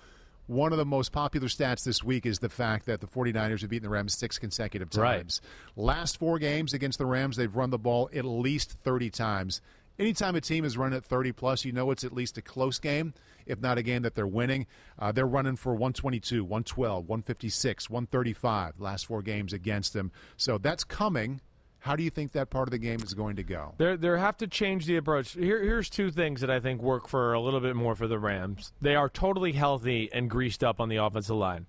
One 0.48 0.72
of 0.72 0.78
the 0.78 0.86
most 0.86 1.12
popular 1.12 1.46
stats 1.46 1.84
this 1.84 2.02
week 2.02 2.24
is 2.24 2.38
the 2.38 2.48
fact 2.48 2.86
that 2.86 3.02
the 3.02 3.06
49ers 3.06 3.60
have 3.60 3.68
beaten 3.68 3.82
the 3.82 3.90
Rams 3.90 4.16
six 4.16 4.38
consecutive 4.38 4.88
times. 4.88 5.42
Right. 5.76 5.84
Last 5.84 6.16
four 6.18 6.38
games 6.38 6.72
against 6.72 6.98
the 6.98 7.04
Rams, 7.04 7.36
they've 7.36 7.54
run 7.54 7.68
the 7.68 7.78
ball 7.78 8.08
at 8.14 8.24
least 8.24 8.72
30 8.82 9.10
times. 9.10 9.60
Anytime 9.98 10.36
a 10.36 10.40
team 10.40 10.64
is 10.64 10.78
running 10.78 10.96
at 10.96 11.04
30 11.04 11.32
plus, 11.32 11.66
you 11.66 11.72
know 11.72 11.90
it's 11.90 12.02
at 12.02 12.14
least 12.14 12.38
a 12.38 12.42
close 12.42 12.78
game, 12.78 13.12
if 13.44 13.60
not 13.60 13.76
a 13.76 13.82
game 13.82 14.02
that 14.02 14.14
they're 14.14 14.26
winning. 14.26 14.66
Uh, 14.98 15.12
they're 15.12 15.26
running 15.26 15.56
for 15.56 15.74
122, 15.74 16.42
112, 16.42 17.06
156, 17.06 17.90
135 17.90 18.80
last 18.80 19.04
four 19.04 19.20
games 19.20 19.52
against 19.52 19.92
them. 19.92 20.10
So 20.38 20.56
that's 20.56 20.82
coming. 20.82 21.42
How 21.80 21.94
do 21.96 22.02
you 22.02 22.10
think 22.10 22.32
that 22.32 22.50
part 22.50 22.66
of 22.68 22.72
the 22.72 22.78
game 22.78 23.00
is 23.02 23.14
going 23.14 23.36
to 23.36 23.42
go? 23.42 23.74
They 23.78 23.96
they 23.96 24.08
have 24.08 24.36
to 24.38 24.46
change 24.46 24.86
the 24.86 24.96
approach. 24.96 25.32
Here, 25.32 25.62
here's 25.62 25.88
two 25.88 26.10
things 26.10 26.40
that 26.40 26.50
I 26.50 26.60
think 26.60 26.82
work 26.82 27.08
for 27.08 27.32
a 27.32 27.40
little 27.40 27.60
bit 27.60 27.76
more 27.76 27.94
for 27.94 28.08
the 28.08 28.18
Rams. 28.18 28.72
They 28.80 28.96
are 28.96 29.08
totally 29.08 29.52
healthy 29.52 30.10
and 30.12 30.28
greased 30.28 30.64
up 30.64 30.80
on 30.80 30.88
the 30.88 30.96
offensive 30.96 31.36
line. 31.36 31.66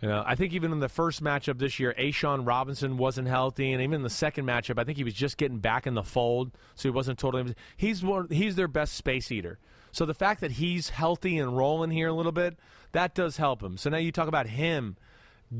You 0.00 0.08
know, 0.08 0.24
I 0.26 0.34
think 0.34 0.52
even 0.52 0.72
in 0.72 0.80
the 0.80 0.88
first 0.88 1.22
matchup 1.22 1.58
this 1.58 1.78
year, 1.78 1.94
A'Shawn 1.98 2.46
Robinson 2.46 2.98
wasn't 2.98 3.28
healthy, 3.28 3.72
and 3.72 3.80
even 3.80 3.94
in 3.96 4.02
the 4.02 4.10
second 4.10 4.44
matchup, 4.44 4.78
I 4.78 4.84
think 4.84 4.98
he 4.98 5.04
was 5.04 5.14
just 5.14 5.38
getting 5.38 5.58
back 5.58 5.86
in 5.86 5.94
the 5.94 6.02
fold, 6.02 6.50
so 6.74 6.88
he 6.88 6.90
wasn't 6.90 7.18
totally. 7.18 7.54
He's 7.76 8.02
one. 8.02 8.28
He's 8.28 8.56
their 8.56 8.68
best 8.68 8.94
space 8.94 9.30
eater. 9.30 9.58
So 9.92 10.04
the 10.04 10.14
fact 10.14 10.40
that 10.40 10.52
he's 10.52 10.90
healthy 10.90 11.38
and 11.38 11.56
rolling 11.56 11.90
here 11.90 12.08
a 12.08 12.12
little 12.12 12.32
bit, 12.32 12.58
that 12.92 13.14
does 13.14 13.36
help 13.36 13.62
him. 13.62 13.76
So 13.76 13.90
now 13.90 13.98
you 13.98 14.10
talk 14.10 14.26
about 14.26 14.48
him, 14.48 14.96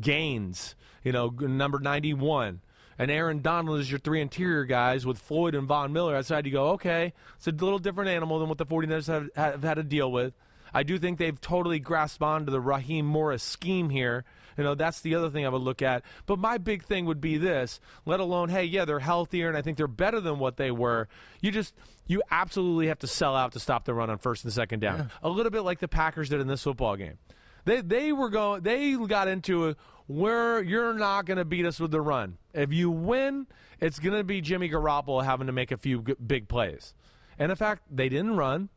Gaines, 0.00 0.74
you 1.04 1.12
know, 1.12 1.28
number 1.28 1.78
91. 1.78 2.60
And 2.98 3.10
Aaron 3.10 3.40
Donald 3.40 3.80
is 3.80 3.90
your 3.90 3.98
three 3.98 4.20
interior 4.20 4.64
guys 4.64 5.04
with 5.04 5.18
Floyd 5.18 5.54
and 5.54 5.66
Von 5.66 5.92
Miller 5.92 6.16
outside. 6.16 6.46
You 6.46 6.52
go, 6.52 6.68
okay, 6.70 7.12
it's 7.36 7.46
a 7.46 7.50
little 7.50 7.78
different 7.78 8.10
animal 8.10 8.38
than 8.38 8.48
what 8.48 8.58
the 8.58 8.66
49ers 8.66 9.06
have, 9.08 9.28
have 9.36 9.62
had 9.62 9.74
to 9.74 9.82
deal 9.82 10.10
with. 10.10 10.34
I 10.72 10.82
do 10.82 10.98
think 10.98 11.18
they've 11.18 11.40
totally 11.40 11.78
grasped 11.78 12.22
onto 12.22 12.50
the 12.50 12.60
Raheem 12.60 13.06
Morris 13.06 13.42
scheme 13.42 13.90
here. 13.90 14.24
You 14.58 14.64
know, 14.64 14.74
that's 14.74 15.00
the 15.00 15.14
other 15.14 15.30
thing 15.30 15.46
I 15.46 15.48
would 15.48 15.62
look 15.62 15.82
at. 15.82 16.02
But 16.26 16.38
my 16.38 16.58
big 16.58 16.84
thing 16.84 17.06
would 17.06 17.20
be 17.20 17.38
this, 17.38 17.80
let 18.06 18.20
alone, 18.20 18.48
hey, 18.48 18.64
yeah, 18.64 18.84
they're 18.84 19.00
healthier 19.00 19.48
and 19.48 19.56
I 19.56 19.62
think 19.62 19.76
they're 19.76 19.86
better 19.86 20.20
than 20.20 20.38
what 20.38 20.56
they 20.56 20.70
were. 20.70 21.08
You 21.40 21.50
just, 21.50 21.74
you 22.06 22.22
absolutely 22.30 22.88
have 22.88 22.98
to 23.00 23.06
sell 23.06 23.34
out 23.34 23.52
to 23.52 23.60
stop 23.60 23.84
the 23.84 23.94
run 23.94 24.10
on 24.10 24.18
first 24.18 24.44
and 24.44 24.52
second 24.52 24.80
down. 24.80 25.10
A 25.22 25.28
little 25.28 25.50
bit 25.50 25.62
like 25.62 25.78
the 25.80 25.88
Packers 25.88 26.28
did 26.28 26.40
in 26.40 26.46
this 26.46 26.62
football 26.62 26.96
game. 26.96 27.18
They 27.64 27.80
they 27.80 28.12
were 28.12 28.28
going. 28.30 28.62
They 28.62 28.94
got 28.94 29.28
into 29.28 29.68
it 29.68 29.76
where 30.06 30.62
you're 30.62 30.94
not 30.94 31.24
going 31.26 31.38
to 31.38 31.44
beat 31.44 31.64
us 31.64 31.80
with 31.80 31.90
the 31.90 32.00
run. 32.00 32.36
If 32.52 32.72
you 32.72 32.90
win, 32.90 33.46
it's 33.80 33.98
going 33.98 34.16
to 34.16 34.24
be 34.24 34.40
Jimmy 34.42 34.68
Garoppolo 34.68 35.24
having 35.24 35.46
to 35.46 35.52
make 35.52 35.72
a 35.72 35.76
few 35.78 36.02
g- 36.02 36.14
big 36.24 36.46
plays. 36.48 36.94
And 37.38 37.50
in 37.50 37.56
fact, 37.56 37.82
they 37.90 38.08
didn't 38.10 38.36
run, 38.36 38.68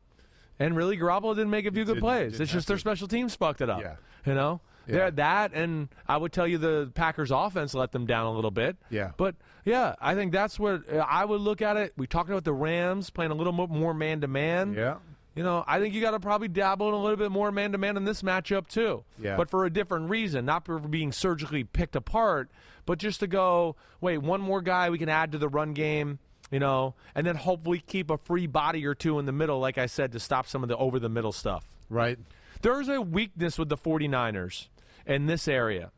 and 0.57 0.75
really 0.75 0.97
Garoppolo 0.97 1.35
didn't 1.35 1.49
make 1.51 1.65
a 1.65 1.71
few 1.71 1.83
good 1.83 1.95
didn't- 1.95 2.03
plays. 2.03 2.31
didn't 2.33 2.43
It's 2.43 2.51
just 2.53 2.67
their 2.67 2.77
to. 2.77 2.81
special 2.81 3.07
teams 3.07 3.35
fucked 3.35 3.61
it 3.61 3.69
up. 3.69 3.81
Yeah. 3.81 3.95
You 4.25 4.33
know. 4.35 4.61
Yeah. 4.87 4.93
They're 4.95 5.11
that, 5.11 5.51
and 5.53 5.89
I 6.07 6.15
would 6.15 6.31
tell 6.31 6.47
you 6.47 6.57
the 6.57 6.89
Packers' 6.95 7.29
offense 7.29 7.73
let 7.73 7.91
them 7.91 8.05
down 8.05 8.25
a 8.25 8.31
little 8.31 8.51
bit. 8.51 8.77
Yeah. 8.89 9.11
But 9.17 9.35
yeah, 9.65 9.95
I 9.99 10.15
think 10.15 10.31
that's 10.31 10.57
what 10.57 10.83
I 10.89 11.25
would 11.25 11.41
look 11.41 11.61
at 11.61 11.75
it. 11.75 11.91
We 11.97 12.07
talked 12.07 12.29
about 12.29 12.45
the 12.45 12.53
Rams 12.53 13.09
playing 13.09 13.31
a 13.31 13.35
little 13.35 13.51
more 13.51 13.93
man 13.93 14.21
to 14.21 14.29
man. 14.29 14.73
Yeah. 14.75 14.95
You 15.37 15.43
know, 15.43 15.63
I 15.67 15.79
think 15.79 15.93
you 15.93 16.01
got 16.01 16.11
to 16.11 16.19
probably 16.19 16.47
dabble 16.47 16.87
in 16.87 16.95
a 16.95 17.01
little 17.01 17.15
bit 17.15 17.29
more 17.29 17.51
man 17.51 17.71
to 17.73 17.77
man 17.77 17.95
in 17.95 18.05
this 18.05 18.23
matchup 18.23 18.67
too. 18.67 19.03
Yeah. 19.19 19.37
But 19.37 19.51
for 19.51 19.65
a 19.65 19.69
different 19.69 20.09
reason, 20.09 20.45
not 20.45 20.65
for 20.65 20.79
being 20.79 21.11
surgically 21.11 21.63
picked 21.63 21.95
apart, 21.95 22.49
but 22.87 22.97
just 22.97 23.19
to 23.19 23.27
go, 23.27 23.75
wait, 24.01 24.17
one 24.17 24.41
more 24.41 24.63
guy 24.63 24.89
we 24.89 24.97
can 24.97 25.09
add 25.09 25.33
to 25.33 25.37
the 25.37 25.47
run 25.47 25.73
game, 25.73 26.17
you 26.49 26.57
know, 26.57 26.95
and 27.13 27.27
then 27.27 27.35
hopefully 27.35 27.83
keep 27.85 28.09
a 28.09 28.17
free 28.17 28.47
body 28.47 28.83
or 28.87 28.95
two 28.95 29.19
in 29.19 29.27
the 29.27 29.31
middle, 29.31 29.59
like 29.59 29.77
I 29.77 29.85
said, 29.85 30.11
to 30.13 30.19
stop 30.19 30.47
some 30.47 30.63
of 30.63 30.69
the 30.69 30.77
over 30.77 30.97
the 30.97 31.07
middle 31.07 31.31
stuff. 31.31 31.65
Right. 31.87 32.17
There's 32.63 32.89
a 32.89 32.99
weakness 32.99 33.59
with 33.59 33.69
the 33.69 33.77
49ers 33.77 34.69
in 35.05 35.27
this 35.27 35.47
area 35.47 35.91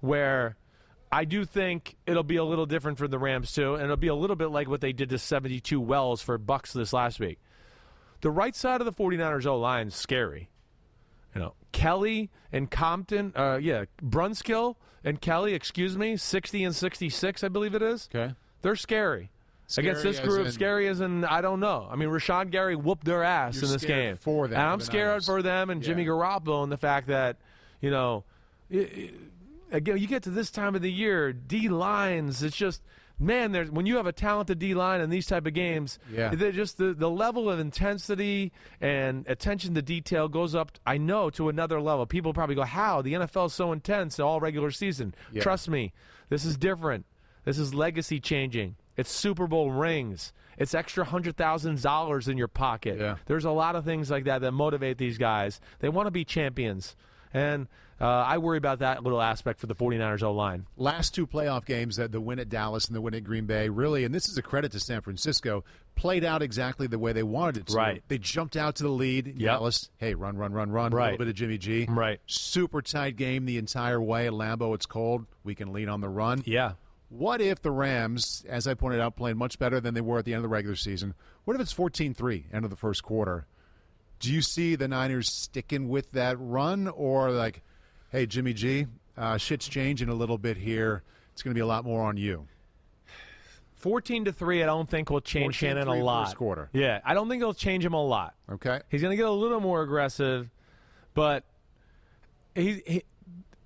where 0.00 0.54
I 1.10 1.24
do 1.24 1.44
think 1.44 1.96
it'll 2.06 2.22
be 2.22 2.36
a 2.36 2.44
little 2.44 2.66
different 2.66 2.98
for 2.98 3.08
the 3.08 3.18
Rams 3.18 3.52
too, 3.52 3.74
and 3.74 3.82
it'll 3.82 3.96
be 3.96 4.06
a 4.06 4.14
little 4.14 4.36
bit 4.36 4.52
like 4.52 4.68
what 4.68 4.80
they 4.80 4.92
did 4.92 5.10
to 5.10 5.18
72 5.18 5.80
Wells 5.80 6.22
for 6.22 6.38
Bucks 6.38 6.72
this 6.72 6.92
last 6.92 7.18
week. 7.18 7.40
The 8.26 8.32
right 8.32 8.56
side 8.56 8.80
of 8.80 8.86
the 8.86 8.92
49ers 8.92 9.46
O 9.46 9.56
line 9.56 9.86
is 9.86 9.94
scary. 9.94 10.48
You 11.32 11.40
know, 11.40 11.54
Kelly 11.70 12.28
and 12.50 12.68
Compton, 12.68 13.32
uh, 13.36 13.60
yeah, 13.62 13.84
Brunskill 14.02 14.74
and 15.04 15.20
Kelly, 15.20 15.54
excuse 15.54 15.96
me, 15.96 16.16
60 16.16 16.64
and 16.64 16.74
66, 16.74 17.44
I 17.44 17.48
believe 17.48 17.76
it 17.76 17.82
is. 17.82 18.08
Okay. 18.12 18.34
They're 18.62 18.74
scary. 18.74 19.30
Against 19.78 20.02
this 20.02 20.18
group, 20.18 20.46
in- 20.46 20.50
scary 20.52 20.88
as 20.88 21.00
in 21.00 21.24
I 21.24 21.40
don't 21.40 21.60
know. 21.60 21.86
I 21.88 21.94
mean, 21.94 22.08
Rashan 22.08 22.50
Gary 22.50 22.74
whooped 22.74 23.04
their 23.04 23.22
ass 23.22 23.62
in 23.62 23.68
this 23.68 23.84
game 23.84 24.16
for 24.16 24.48
them, 24.48 24.58
and 24.58 24.70
I'm 24.70 24.80
scared 24.80 25.24
for 25.24 25.40
them 25.40 25.70
and 25.70 25.80
Jimmy 25.80 26.02
Yeah. 26.02 26.08
Garoppolo 26.08 26.64
and 26.64 26.72
the 26.72 26.76
fact 26.76 27.06
that 27.06 27.36
you 27.80 27.92
know, 27.92 28.24
i 28.74 28.76
i 28.76 29.10
again, 29.76 29.98
you 29.98 30.08
get 30.08 30.24
to 30.24 30.30
this 30.30 30.50
time 30.50 30.74
of 30.74 30.82
the 30.82 30.90
year, 30.90 31.32
D 31.32 31.68
lines. 31.68 32.42
It's 32.42 32.56
just 32.56 32.82
man, 33.18 33.52
there's 33.52 33.70
when 33.70 33.86
you 33.86 33.96
have 33.96 34.06
a 34.06 34.12
talented 34.12 34.58
D 34.58 34.74
line 34.74 35.00
in 35.00 35.10
these 35.10 35.26
type 35.26 35.46
of 35.46 35.54
games, 35.54 35.98
Yeah. 36.12 36.34
they're 36.34 36.52
just 36.52 36.78
the 36.78 36.92
the 36.94 37.10
level 37.10 37.50
of 37.50 37.58
intensity 37.58 38.52
and 38.80 39.26
attention 39.28 39.74
to 39.74 39.82
detail 39.82 40.28
goes 40.28 40.54
up. 40.54 40.72
I 40.86 40.98
know 40.98 41.30
to 41.30 41.48
another 41.48 41.80
level. 41.80 42.06
People 42.06 42.32
probably 42.34 42.54
go, 42.54 42.64
"How 42.64 43.02
the 43.02 43.14
NFL 43.14 43.46
is 43.46 43.54
so 43.54 43.72
intense 43.72 44.20
all 44.20 44.40
regular 44.40 44.70
season?" 44.70 45.14
Yeah. 45.32 45.42
Trust 45.42 45.68
me, 45.68 45.92
this 46.28 46.44
is 46.44 46.56
different. 46.56 47.06
This 47.44 47.58
is 47.58 47.72
legacy 47.74 48.18
changing. 48.20 48.76
It's 48.96 49.10
Super 49.10 49.46
Bowl 49.46 49.70
rings. 49.70 50.32
It's 50.58 50.74
extra 50.74 51.04
hundred 51.04 51.36
thousand 51.36 51.82
dollars 51.82 52.28
in 52.28 52.38
your 52.38 52.48
pocket. 52.48 52.98
Yeah. 52.98 53.16
There's 53.26 53.44
a 53.44 53.50
lot 53.50 53.76
of 53.76 53.84
things 53.84 54.10
like 54.10 54.24
that 54.24 54.40
that 54.40 54.52
motivate 54.52 54.98
these 54.98 55.18
guys. 55.18 55.60
They 55.80 55.88
want 55.88 56.06
to 56.06 56.10
be 56.10 56.24
champions. 56.24 56.96
And 57.32 57.68
uh, 58.00 58.04
I 58.04 58.38
worry 58.38 58.58
about 58.58 58.80
that 58.80 59.02
little 59.02 59.22
aspect 59.22 59.60
for 59.60 59.66
the 59.66 59.74
49ers 59.74 60.22
O 60.22 60.32
line. 60.32 60.66
last 60.76 61.14
two 61.14 61.26
playoff 61.26 61.64
games, 61.64 61.96
the 61.96 62.20
win 62.20 62.38
at 62.38 62.48
Dallas 62.48 62.86
and 62.86 62.94
the 62.94 63.00
win 63.00 63.14
at 63.14 63.24
Green 63.24 63.46
Bay, 63.46 63.68
really, 63.68 64.04
and 64.04 64.14
this 64.14 64.28
is 64.28 64.36
a 64.36 64.42
credit 64.42 64.72
to 64.72 64.80
San 64.80 65.00
Francisco, 65.00 65.64
played 65.94 66.24
out 66.24 66.42
exactly 66.42 66.86
the 66.86 66.98
way 66.98 67.12
they 67.12 67.22
wanted 67.22 67.56
it 67.56 67.66
to. 67.68 67.76
Right. 67.76 68.02
They 68.08 68.18
jumped 68.18 68.56
out 68.56 68.76
to 68.76 68.82
the 68.82 68.90
lead. 68.90 69.26
Yep. 69.26 69.38
Dallas, 69.38 69.90
hey, 69.96 70.14
run, 70.14 70.36
run, 70.36 70.52
run, 70.52 70.70
run. 70.70 70.92
Right. 70.92 71.02
A 71.02 71.10
little 71.12 71.18
bit 71.24 71.28
of 71.28 71.34
Jimmy 71.34 71.58
G. 71.58 71.86
Right. 71.88 72.20
Super 72.26 72.82
tight 72.82 73.16
game 73.16 73.46
the 73.46 73.56
entire 73.58 74.00
way. 74.00 74.26
At 74.26 74.34
Lambeau, 74.34 74.74
it's 74.74 74.86
cold. 74.86 75.24
We 75.42 75.54
can 75.54 75.72
lean 75.72 75.88
on 75.88 76.00
the 76.00 76.08
run. 76.08 76.42
Yeah. 76.44 76.72
What 77.08 77.40
if 77.40 77.62
the 77.62 77.70
Rams, 77.70 78.44
as 78.48 78.66
I 78.66 78.74
pointed 78.74 79.00
out, 79.00 79.16
playing 79.16 79.38
much 79.38 79.58
better 79.58 79.80
than 79.80 79.94
they 79.94 80.00
were 80.00 80.18
at 80.18 80.24
the 80.24 80.32
end 80.32 80.38
of 80.38 80.42
the 80.42 80.48
regular 80.48 80.76
season? 80.76 81.14
What 81.44 81.54
if 81.54 81.60
it's 81.62 81.72
14 81.72 82.14
3, 82.14 82.46
end 82.52 82.64
of 82.64 82.70
the 82.70 82.76
first 82.76 83.02
quarter? 83.02 83.46
Do 84.18 84.32
you 84.32 84.42
see 84.42 84.74
the 84.74 84.88
Niners 84.88 85.32
sticking 85.32 85.88
with 85.88 86.10
that 86.12 86.36
run 86.40 86.88
or 86.88 87.30
like, 87.30 87.62
hey, 88.16 88.24
Jimmy 88.24 88.54
G, 88.54 88.86
uh, 89.18 89.36
shit's 89.36 89.68
changing 89.68 90.08
a 90.08 90.14
little 90.14 90.38
bit 90.38 90.56
here. 90.56 91.02
It's 91.34 91.42
going 91.42 91.50
to 91.50 91.54
be 91.54 91.60
a 91.60 91.66
lot 91.66 91.84
more 91.84 92.02
on 92.02 92.16
you. 92.16 92.46
14 93.74 94.24
to 94.24 94.32
3, 94.32 94.62
I 94.62 94.66
don't 94.66 94.88
think 94.88 95.10
will 95.10 95.20
change 95.20 95.54
14-3 95.56 95.58
Shanahan 95.58 95.88
a 95.88 96.02
lot. 96.02 96.24
first 96.24 96.36
quarter. 96.38 96.70
Yeah, 96.72 97.00
I 97.04 97.12
don't 97.12 97.28
think 97.28 97.42
it'll 97.42 97.52
change 97.52 97.84
him 97.84 97.92
a 97.92 98.02
lot. 98.02 98.34
Okay? 98.50 98.80
He's 98.90 99.02
going 99.02 99.10
to 99.10 99.16
get 99.16 99.26
a 99.26 99.30
little 99.30 99.60
more 99.60 99.82
aggressive, 99.82 100.48
but 101.12 101.44
he, 102.54 102.82
he 102.86 103.02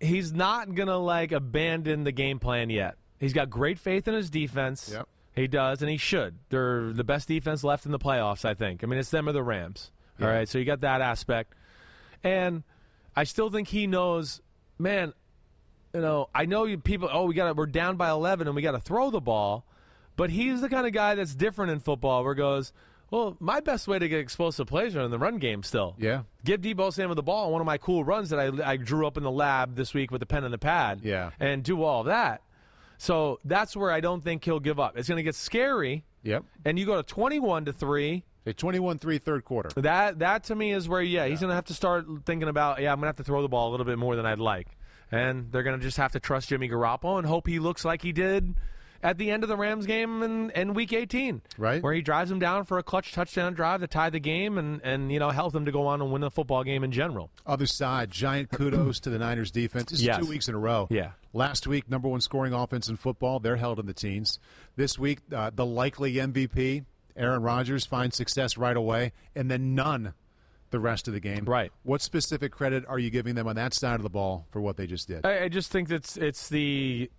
he's 0.01 0.33
not 0.33 0.75
going 0.75 0.89
to 0.89 0.97
like 0.97 1.31
abandon 1.31 2.03
the 2.03 2.13
game 2.13 2.41
plan 2.41 2.71
yet. 2.71 2.97
He's 3.21 3.33
got 3.33 3.51
great 3.51 3.79
faith 3.79 4.09
in 4.09 4.15
his 4.15 4.31
defense. 4.31 4.91
Yep. 4.93 5.07
He 5.37 5.47
does, 5.47 5.81
and 5.81 5.89
he 5.89 5.97
should. 5.97 6.35
They're 6.49 6.93
the 6.93 7.05
best 7.05 7.29
defense 7.29 7.63
left 7.63 7.87
in 7.87 7.93
the 7.93 8.01
playoffs, 8.01 8.45
I 8.45 8.55
think. 8.55 8.83
I 8.83 8.89
mean, 8.89 8.99
it's 8.99 9.11
them 9.11 9.29
or 9.29 9.33
the 9.33 9.45
Rams. 9.45 9.93
All 10.21 10.27
right, 10.27 10.49
so 10.49 10.59
you 10.59 10.65
got 10.65 10.81
that 10.81 11.01
aspect. 11.01 11.55
And 12.25 12.65
I 13.21 13.25
still 13.25 13.51
think 13.51 13.69
he 13.69 13.87
knows, 13.87 14.41
man, 14.79 15.13
you 15.93 16.01
know, 16.01 16.31
I 16.35 16.47
know 16.47 16.65
you 16.65 16.79
people, 16.79 17.11
oh, 17.13 17.27
we 17.27 17.35
got 17.35 17.55
we're 17.55 17.67
down 17.67 17.97
by 17.99 18.09
11 18.09 18.47
and 18.47 18.57
we 18.57 18.63
got 18.63 18.73
to 18.73 18.81
throw 18.81 19.11
the 19.11 19.21
ball. 19.21 19.67
But 20.17 20.31
he's 20.31 20.63
the 20.63 20.71
kind 20.71 20.87
of 20.87 20.95
guy 20.95 21.17
that's 21.17 21.35
different 21.35 21.71
in 21.71 21.81
football 21.81 22.25
where 22.25 22.33
he 22.33 22.39
goes, 22.39 22.73
well, 23.11 23.37
my 23.39 23.61
best 23.61 23.87
way 23.87 23.99
to 23.99 24.09
get 24.09 24.21
explosive 24.21 24.69
plays 24.69 24.97
are 24.97 25.03
in 25.03 25.11
the 25.11 25.19
run 25.19 25.37
game 25.37 25.63
still. 25.63 25.97
Yeah. 25.99 26.23
Give 26.47 26.63
Deebo 26.63 26.95
Samuel 26.95 27.15
the 27.15 27.23
ball. 27.23 27.53
One 27.53 27.61
of 27.61 27.67
my 27.67 27.77
cool 27.77 28.05
runs 28.05 28.31
that 28.31 28.41
I, 28.41 28.71
I 28.71 28.77
drew 28.79 29.07
up 29.07 29.19
in 29.19 29.23
the 29.23 29.31
lab 29.31 29.77
this 29.77 29.93
week 29.93 30.11
with 30.11 30.21
the 30.21 30.27
pen 30.27 30.45
and 30.45 30.55
the 30.55 30.59
pad. 30.59 31.01
Yeah. 31.03 31.33
And 31.39 31.63
do 31.63 31.83
all 31.83 32.01
of 32.01 32.07
that. 32.07 32.41
So 32.97 33.39
that's 33.45 33.77
where 33.77 33.91
I 33.91 34.01
don't 34.01 34.25
think 34.25 34.47
he'll 34.47 34.61
give 34.61 34.81
up. 34.81 34.97
It's 34.97 35.09
going 35.09 35.19
to 35.19 35.23
get 35.23 35.35
scary. 35.35 36.07
Yep. 36.23 36.45
And 36.65 36.79
you 36.79 36.87
go 36.87 36.97
to 36.97 37.03
21 37.03 37.67
to 37.67 37.75
3. 37.75 38.25
A 38.47 38.55
21-3 38.55 39.21
third 39.23 39.45
quarter. 39.45 39.69
That 39.81 40.21
that 40.21 40.45
to 40.45 40.55
me 40.55 40.73
is 40.73 40.89
where 40.89 41.03
yeah, 41.03 41.27
he's 41.27 41.41
going 41.41 41.51
to 41.51 41.55
have 41.55 41.67
to 41.67 41.75
start 41.75 42.07
thinking 42.25 42.49
about 42.49 42.81
yeah, 42.81 42.91
I'm 42.91 42.97
going 42.97 43.03
to 43.05 43.09
have 43.09 43.17
to 43.17 43.25
throw 43.25 43.43
the 43.43 43.49
ball 43.49 43.69
a 43.69 43.73
little 43.73 43.87
bit 43.87 43.99
more 43.99 44.17
than 44.17 44.25
I'd 44.27 44.39
like. 44.39 44.69
And 45.13 45.51
they're 45.53 45.63
going 45.63 45.79
to 45.79 45.83
just 45.83 45.97
have 45.99 46.13
to 46.13 46.21
trust 46.21 46.49
Jimmy 46.49 46.69
Garoppolo 46.69 47.19
and 47.19 47.27
hope 47.27 47.47
he 47.47 47.59
looks 47.59 47.85
like 47.85 48.01
he 48.03 48.13
did 48.13 48.55
at 49.03 49.19
the 49.19 49.31
end 49.31 49.43
of 49.43 49.49
the 49.49 49.57
Rams 49.57 49.87
game 49.87 50.23
in, 50.23 50.51
in 50.51 50.73
week 50.75 50.93
18. 50.93 51.43
Right. 51.59 51.83
Where 51.83 51.93
he 51.93 52.01
drives 52.01 52.31
them 52.31 52.39
down 52.39 52.65
for 52.65 52.79
a 52.79 52.83
clutch 52.83 53.13
touchdown 53.13 53.55
drive 53.55 53.81
to 53.81 53.87
tie 53.89 54.11
the 54.11 54.21
game 54.21 54.57
and, 54.57 54.81
and 54.85 55.11
you 55.11 55.19
know, 55.19 55.31
help 55.31 55.53
them 55.53 55.65
to 55.65 55.73
go 55.73 55.87
on 55.87 56.01
and 56.01 56.13
win 56.13 56.21
the 56.21 56.31
football 56.31 56.63
game 56.65 56.85
in 56.85 56.93
general. 56.93 57.31
Other 57.47 57.67
side, 57.67 58.11
giant 58.11 58.51
kudos 58.53 59.01
to 59.01 59.11
the 59.11 59.19
Niners 59.19 59.51
defense. 59.51 59.91
This 59.91 60.01
is 60.01 60.07
Yes. 60.07 60.19
two 60.21 60.27
weeks 60.31 60.49
in 60.49 60.55
a 60.55 60.59
row. 60.59 60.87
Yeah. 60.91 61.13
Last 61.33 61.67
week, 61.67 61.91
number 61.91 62.09
one 62.09 62.21
scoring 62.21 62.53
offense 62.53 62.89
in 62.89 62.97
football. 62.97 63.41
They're 63.41 63.57
held 63.57 63.79
in 63.81 63.87
the 63.87 63.95
teens. 63.95 64.39
This 64.77 64.99
week, 64.99 65.21
uh, 65.35 65.51
the 65.55 65.67
likely 65.67 66.15
MVP, 66.15 66.85
Aaron 67.17 67.43
Rodgers, 67.43 67.87
finds 67.87 68.17
success 68.17 68.57
right 68.57 68.77
away, 68.77 69.13
and 69.35 69.51
then 69.51 69.75
none 69.75 70.15
the 70.71 70.81
rest 70.81 71.09
of 71.09 71.15
the 71.15 71.21
game. 71.21 71.45
Right. 71.45 71.73
What 71.83 72.01
specific 72.01 72.53
credit 72.53 72.85
are 72.89 72.99
you 72.99 73.11
giving 73.11 73.35
them 73.35 73.47
on 73.47 73.57
that 73.57 73.75
side 73.75 73.97
of 73.97 74.03
the 74.03 74.11
ball 74.11 74.47
for 74.51 74.61
what 74.61 74.77
they 74.77 74.87
just 74.87 75.09
did? 75.09 75.27
I, 75.27 75.45
I 75.45 75.49
just 75.49 75.71
think 75.71 75.89
that's 75.89 76.17
it's 76.17 76.49
the, 76.49 77.11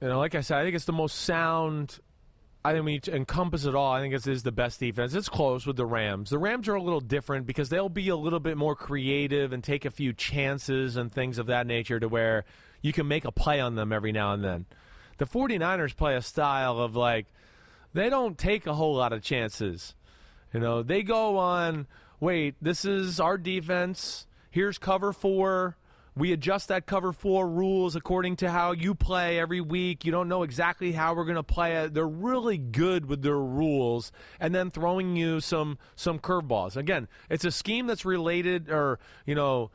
you 0.00 0.08
know, 0.08 0.18
like 0.18 0.34
I 0.34 0.40
said, 0.42 0.58
I 0.58 0.64
think 0.64 0.76
it's 0.76 0.84
the 0.84 0.92
most 0.92 1.20
sound. 1.20 1.98
I 2.64 2.72
think 2.72 2.84
when 2.84 2.94
you 2.94 3.00
encompass 3.14 3.64
it 3.64 3.74
all, 3.74 3.92
I 3.92 4.00
think 4.00 4.14
it's 4.14 4.26
is 4.26 4.42
the 4.42 4.52
best 4.52 4.80
defense. 4.80 5.14
It's 5.14 5.28
close 5.28 5.66
with 5.66 5.76
the 5.76 5.86
Rams. 5.86 6.30
The 6.30 6.38
Rams 6.38 6.68
are 6.68 6.74
a 6.74 6.82
little 6.82 7.00
different 7.00 7.46
because 7.46 7.68
they'll 7.68 7.88
be 7.88 8.08
a 8.08 8.16
little 8.16 8.40
bit 8.40 8.56
more 8.56 8.74
creative 8.74 9.52
and 9.52 9.64
take 9.64 9.84
a 9.84 9.90
few 9.90 10.12
chances 10.12 10.96
and 10.96 11.10
things 11.10 11.38
of 11.38 11.46
that 11.46 11.66
nature 11.66 11.98
to 12.00 12.08
where 12.08 12.44
you 12.82 12.92
can 12.92 13.08
make 13.08 13.24
a 13.24 13.32
play 13.32 13.60
on 13.60 13.74
them 13.74 13.92
every 13.92 14.12
now 14.12 14.32
and 14.32 14.44
then. 14.44 14.66
The 15.18 15.26
49ers 15.26 15.96
play 15.96 16.14
a 16.14 16.22
style 16.22 16.78
of 16.78 16.94
like 16.94 17.26
they 17.98 18.10
don't 18.10 18.38
take 18.38 18.66
a 18.66 18.74
whole 18.74 18.94
lot 18.94 19.12
of 19.12 19.22
chances. 19.22 19.94
You 20.52 20.60
know, 20.60 20.82
they 20.82 21.02
go 21.02 21.38
on, 21.38 21.86
wait, 22.20 22.54
this 22.62 22.84
is 22.84 23.20
our 23.20 23.36
defense. 23.36 24.26
Here's 24.50 24.78
cover 24.78 25.12
four. 25.12 25.76
We 26.16 26.32
adjust 26.32 26.68
that 26.68 26.86
cover 26.86 27.12
four 27.12 27.48
rules 27.48 27.94
according 27.94 28.36
to 28.36 28.50
how 28.50 28.72
you 28.72 28.94
play 28.94 29.38
every 29.38 29.60
week. 29.60 30.04
You 30.04 30.10
don't 30.10 30.28
know 30.28 30.42
exactly 30.42 30.90
how 30.90 31.14
we're 31.14 31.24
going 31.24 31.36
to 31.36 31.44
play 31.44 31.76
it. 31.76 31.94
They're 31.94 32.08
really 32.08 32.58
good 32.58 33.06
with 33.06 33.22
their 33.22 33.38
rules, 33.38 34.10
and 34.40 34.52
then 34.52 34.70
throwing 34.70 35.14
you 35.14 35.38
some 35.40 35.78
some 35.94 36.18
curveballs. 36.18 36.76
Again, 36.76 37.06
it's 37.30 37.44
a 37.44 37.52
scheme 37.52 37.86
that's 37.86 38.04
related, 38.04 38.68
or 38.68 38.98
you 39.26 39.36
know, 39.36 39.70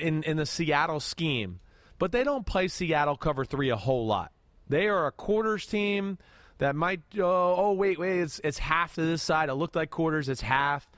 in 0.00 0.22
in 0.22 0.36
the 0.36 0.46
Seattle 0.46 1.00
scheme, 1.00 1.58
but 1.98 2.12
they 2.12 2.22
don't 2.22 2.46
play 2.46 2.68
Seattle 2.68 3.16
cover 3.16 3.44
three 3.44 3.70
a 3.70 3.76
whole 3.76 4.06
lot. 4.06 4.30
They 4.68 4.86
are 4.86 5.06
a 5.06 5.12
quarters 5.12 5.66
team 5.66 6.18
that 6.60 6.76
might. 6.76 7.00
Oh, 7.18 7.54
oh 7.56 7.72
wait, 7.72 7.98
wait, 7.98 8.20
it's 8.20 8.40
it's 8.44 8.58
half 8.58 8.94
to 8.94 9.02
this 9.02 9.22
side. 9.22 9.48
It 9.48 9.54
looked 9.54 9.76
like 9.76 9.90
quarters. 9.90 10.28
It's 10.28 10.40
half 10.40 10.88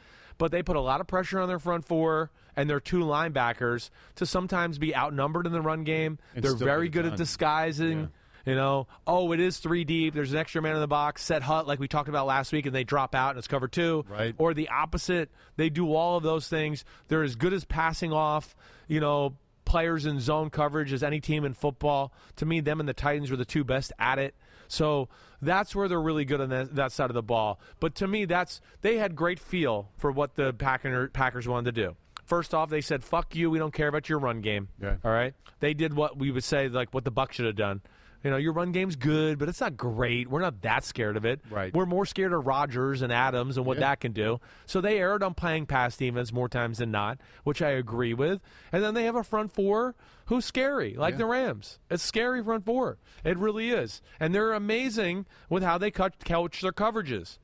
but 0.42 0.50
they 0.50 0.62
put 0.62 0.74
a 0.74 0.80
lot 0.80 1.00
of 1.00 1.06
pressure 1.06 1.38
on 1.38 1.46
their 1.46 1.60
front 1.60 1.84
four 1.84 2.30
and 2.56 2.68
their 2.68 2.80
two 2.80 3.04
linebackers 3.04 3.90
to 4.16 4.26
sometimes 4.26 4.76
be 4.76 4.94
outnumbered 4.94 5.46
in 5.46 5.52
the 5.52 5.60
run 5.60 5.84
game. 5.84 6.18
They're 6.34 6.56
very 6.56 6.88
good 6.88 7.04
at 7.04 7.10
done. 7.10 7.18
disguising. 7.18 8.10
You 8.44 8.56
know, 8.56 8.88
oh, 9.06 9.30
it 9.30 9.38
is 9.38 9.58
three 9.58 9.84
deep. 9.84 10.14
There's 10.14 10.32
an 10.32 10.38
extra 10.38 10.60
man 10.60 10.74
in 10.74 10.80
the 10.80 10.88
box. 10.88 11.22
Set 11.22 11.42
hut 11.42 11.68
like 11.68 11.78
we 11.78 11.86
talked 11.86 12.08
about 12.08 12.26
last 12.26 12.52
week, 12.52 12.66
and 12.66 12.74
they 12.74 12.82
drop 12.82 13.14
out 13.14 13.30
and 13.30 13.38
it's 13.38 13.46
cover 13.46 13.68
two. 13.68 14.04
Right. 14.08 14.34
Or 14.36 14.52
the 14.52 14.68
opposite. 14.68 15.30
They 15.56 15.70
do 15.70 15.94
all 15.94 16.16
of 16.16 16.24
those 16.24 16.48
things. 16.48 16.84
They're 17.06 17.22
as 17.22 17.36
good 17.36 17.52
as 17.52 17.64
passing 17.64 18.12
off. 18.12 18.56
You 18.88 18.98
know, 18.98 19.36
players 19.64 20.06
in 20.06 20.18
zone 20.18 20.50
coverage 20.50 20.92
as 20.92 21.04
any 21.04 21.20
team 21.20 21.44
in 21.44 21.54
football. 21.54 22.12
To 22.36 22.46
me, 22.46 22.58
them 22.58 22.80
and 22.80 22.88
the 22.88 22.94
Titans 22.94 23.30
were 23.30 23.36
the 23.36 23.44
two 23.44 23.62
best 23.62 23.92
at 23.96 24.18
it. 24.18 24.34
So 24.72 25.10
that's 25.42 25.76
where 25.76 25.86
they're 25.86 26.00
really 26.00 26.24
good 26.24 26.40
on 26.40 26.48
that, 26.48 26.74
that 26.76 26.92
side 26.92 27.10
of 27.10 27.14
the 27.14 27.22
ball. 27.22 27.60
But 27.78 27.94
to 27.96 28.06
me, 28.08 28.24
that's 28.24 28.62
they 28.80 28.96
had 28.96 29.14
great 29.14 29.38
feel 29.38 29.90
for 29.98 30.10
what 30.10 30.34
the 30.34 30.54
Packer, 30.54 31.08
Packers 31.08 31.46
wanted 31.46 31.74
to 31.74 31.82
do. 31.82 31.96
First 32.24 32.54
off, 32.54 32.70
they 32.70 32.80
said, 32.80 33.04
"Fuck 33.04 33.34
you. 33.34 33.50
We 33.50 33.58
don't 33.58 33.74
care 33.74 33.88
about 33.88 34.08
your 34.08 34.18
run 34.18 34.40
game." 34.40 34.68
Yeah. 34.80 34.96
All 35.04 35.10
right. 35.10 35.34
They 35.60 35.74
did 35.74 35.92
what 35.92 36.16
we 36.16 36.30
would 36.30 36.44
say 36.44 36.68
like 36.68 36.94
what 36.94 37.04
the 37.04 37.10
Buck 37.10 37.34
should 37.34 37.44
have 37.44 37.56
done. 37.56 37.82
You 38.24 38.30
know, 38.30 38.36
your 38.36 38.52
run 38.52 38.72
game's 38.72 38.96
good, 38.96 39.38
but 39.38 39.48
it's 39.48 39.60
not 39.60 39.76
great. 39.76 40.28
We're 40.28 40.40
not 40.40 40.60
that 40.62 40.84
scared 40.84 41.16
of 41.16 41.24
it. 41.24 41.40
Right. 41.50 41.74
We're 41.74 41.86
more 41.86 42.06
scared 42.06 42.32
of 42.32 42.46
Rodgers 42.46 43.02
and 43.02 43.12
Adams 43.12 43.56
and 43.56 43.66
what 43.66 43.76
Yeah. 43.78 43.80
that 43.90 44.00
can 44.00 44.12
do. 44.12 44.40
So 44.66 44.80
they 44.80 44.98
erred 44.98 45.22
on 45.22 45.34
playing 45.34 45.66
pass 45.66 45.96
defense 45.96 46.32
more 46.32 46.48
times 46.48 46.78
than 46.78 46.90
not, 46.90 47.18
which 47.44 47.60
I 47.60 47.70
agree 47.70 48.14
with. 48.14 48.40
And 48.70 48.82
then 48.82 48.94
they 48.94 49.04
have 49.04 49.16
a 49.16 49.24
front 49.24 49.52
four 49.52 49.94
who's 50.26 50.44
scary, 50.44 50.94
like 50.94 51.14
Yeah. 51.14 51.18
the 51.18 51.26
Rams. 51.26 51.78
It's 51.90 52.02
scary 52.02 52.42
front 52.42 52.64
four. 52.64 52.98
It 53.24 53.36
really 53.38 53.70
is. 53.70 54.00
And 54.20 54.34
they're 54.34 54.52
amazing 54.52 55.26
with 55.48 55.62
how 55.62 55.76
they 55.78 55.90
cut, 55.90 56.24
couch 56.24 56.60
their 56.60 56.72
coverages 56.72 57.38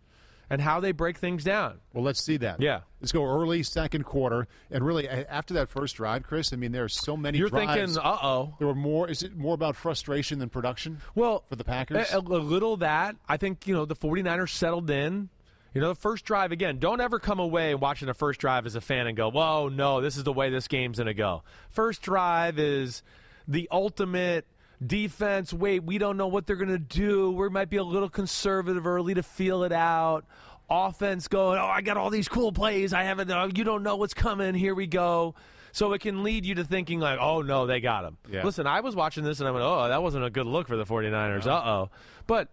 and 0.50 0.60
how 0.60 0.80
they 0.80 0.92
break 0.92 1.18
things 1.18 1.44
down. 1.44 1.78
Well, 1.92 2.04
let's 2.04 2.22
see 2.22 2.36
that. 2.38 2.60
Yeah. 2.60 2.80
Let's 3.00 3.12
go 3.12 3.24
early 3.24 3.62
second 3.62 4.04
quarter, 4.04 4.48
and 4.70 4.84
really 4.84 5.08
after 5.08 5.54
that 5.54 5.68
first 5.68 5.96
drive, 5.96 6.24
Chris. 6.24 6.52
I 6.52 6.56
mean, 6.56 6.72
there 6.72 6.84
are 6.84 6.88
so 6.88 7.16
many. 7.16 7.38
You're 7.38 7.48
drives. 7.48 7.74
thinking, 7.74 7.98
uh 7.98 8.18
oh. 8.22 8.54
There 8.58 8.66
were 8.66 8.74
more. 8.74 9.08
Is 9.08 9.22
it 9.22 9.36
more 9.36 9.54
about 9.54 9.76
frustration 9.76 10.38
than 10.38 10.48
production? 10.48 11.00
Well, 11.14 11.44
for 11.48 11.56
the 11.56 11.64
Packers? 11.64 12.12
a, 12.12 12.18
a 12.18 12.20
little 12.20 12.78
that. 12.78 13.16
I 13.28 13.36
think, 13.36 13.66
you 13.66 13.74
know, 13.74 13.84
the 13.84 13.96
49ers 13.96 14.50
settled 14.50 14.90
in. 14.90 15.28
You 15.74 15.82
know, 15.82 15.88
the 15.88 16.00
first 16.00 16.24
drive, 16.24 16.50
again, 16.50 16.78
don't 16.78 17.00
ever 17.00 17.18
come 17.20 17.38
away 17.38 17.74
watching 17.74 18.06
the 18.06 18.14
first 18.14 18.40
drive 18.40 18.64
as 18.66 18.74
a 18.74 18.80
fan 18.80 19.06
and 19.06 19.16
go, 19.16 19.30
whoa, 19.30 19.68
no, 19.68 20.00
this 20.00 20.16
is 20.16 20.24
the 20.24 20.32
way 20.32 20.48
this 20.50 20.66
game's 20.66 20.96
going 20.96 21.06
to 21.08 21.14
go. 21.14 21.42
First 21.70 22.00
drive 22.02 22.58
is 22.58 23.02
the 23.46 23.68
ultimate 23.70 24.46
defense. 24.84 25.52
Wait, 25.52 25.82
we 25.82 25.98
don't 25.98 26.16
know 26.16 26.26
what 26.28 26.46
they're 26.46 26.56
going 26.56 26.68
to 26.68 26.78
do. 26.78 27.30
We 27.30 27.48
might 27.48 27.70
be 27.70 27.76
a 27.76 27.84
little 27.84 28.08
conservative 28.08 28.86
early 28.86 29.14
to 29.14 29.22
feel 29.22 29.64
it 29.64 29.72
out. 29.72 30.24
Offense 30.70 31.28
going, 31.28 31.58
oh, 31.58 31.64
I 31.64 31.80
got 31.80 31.96
all 31.96 32.10
these 32.10 32.28
cool 32.28 32.52
plays. 32.52 32.92
I 32.92 33.04
haven't, 33.04 33.30
uh, 33.30 33.48
you 33.54 33.64
don't 33.64 33.82
know 33.82 33.96
what's 33.96 34.14
coming. 34.14 34.54
Here 34.54 34.74
we 34.74 34.86
go. 34.86 35.34
So 35.72 35.92
it 35.92 36.00
can 36.00 36.22
lead 36.22 36.44
you 36.44 36.56
to 36.56 36.64
thinking, 36.64 37.00
like, 37.00 37.18
oh, 37.20 37.42
no, 37.42 37.66
they 37.66 37.80
got 37.80 38.04
him. 38.04 38.16
Yeah. 38.30 38.44
Listen, 38.44 38.66
I 38.66 38.80
was 38.80 38.94
watching 38.94 39.24
this 39.24 39.40
and 39.40 39.48
I 39.48 39.50
went, 39.50 39.64
oh, 39.64 39.88
that 39.88 40.02
wasn't 40.02 40.24
a 40.24 40.30
good 40.30 40.46
look 40.46 40.68
for 40.68 40.76
the 40.76 40.84
49ers. 40.84 41.46
Uh 41.46 41.62
oh. 41.64 41.90
But, 42.26 42.48